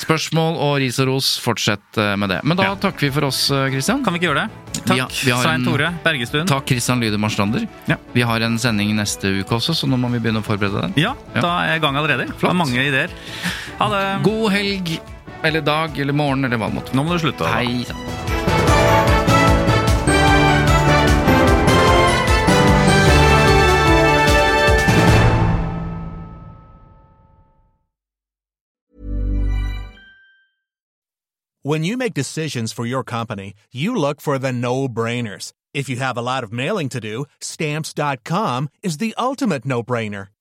spørsmål 0.02 0.58
og 0.66 0.74
ris 0.82 0.98
og 1.04 1.12
ros. 1.12 1.30
Fortsett 1.44 2.02
eh, 2.02 2.16
med 2.20 2.34
det. 2.34 2.42
Men 2.44 2.60
da 2.60 2.72
ja. 2.72 2.78
takker 2.88 3.08
vi 3.08 3.12
for 3.16 3.30
oss, 3.30 3.46
Kristian. 3.72 4.02
Eh, 4.02 4.08
kan 4.08 4.18
vi 4.18 4.22
ikke 4.22 4.32
gjøre 4.32 4.48
det? 4.48 4.82
Takk, 4.88 5.14
Svein 5.16 5.68
Tore 5.68 5.92
Bergestuen. 6.04 6.50
Takk, 6.50 6.66
Kristian 6.68 7.04
Lyde 7.04 7.22
Marstrander. 7.22 7.68
Ja. 7.88 8.00
Vi 8.16 8.26
har 8.26 8.44
en 8.48 8.58
sending 8.62 8.96
neste 8.98 9.38
uke 9.44 9.62
også, 9.62 9.78
så 9.78 9.90
nå 9.90 10.00
må 10.02 10.10
vi 10.16 10.24
begynne 10.24 10.42
å 10.42 10.48
forberede 10.48 10.88
den. 10.88 10.98
Ja, 11.00 11.14
da 11.38 11.60
er 11.62 11.76
jeg 11.76 11.84
i 11.84 11.86
gang 11.86 12.02
allerede. 12.02 12.32
Flott. 12.34 12.50
Det 12.50 12.56
er 12.56 12.64
mange 12.66 12.90
ideer. 12.90 13.16
Ha 13.78 13.94
det. 13.94 14.08
God 14.26 14.50
helg 14.58 14.98
eller 15.44 15.62
dag 15.62 16.00
eller 16.00 16.14
morgen 16.14 16.46
eller 16.46 16.58
hva 16.58 16.70
det 16.70 16.80
måtte 16.80 16.96
Nå 16.98 17.04
må 17.04 17.18
du 17.18 17.20
slutte. 17.20 17.48
Hei 17.48 17.86
When 31.64 31.84
you 31.84 31.98
make 31.98 32.14
decisions 32.14 32.72
for 32.72 32.86
your 32.86 33.04
company, 33.04 33.54
you 33.74 33.94
look 33.94 34.22
for 34.22 34.40
the 34.40 34.54
no-brainers. 34.54 35.52
If 35.74 35.90
you 35.90 35.98
have 35.98 36.18
a 36.18 36.22
lot 36.22 36.46
of 36.46 36.54
mailing 36.54 36.88
to 36.88 37.02
do, 37.02 37.26
stamps.com 37.42 38.70
is 38.82 39.00
the 39.00 39.14
ultimate 39.18 39.66
no-brainer. 39.66 40.28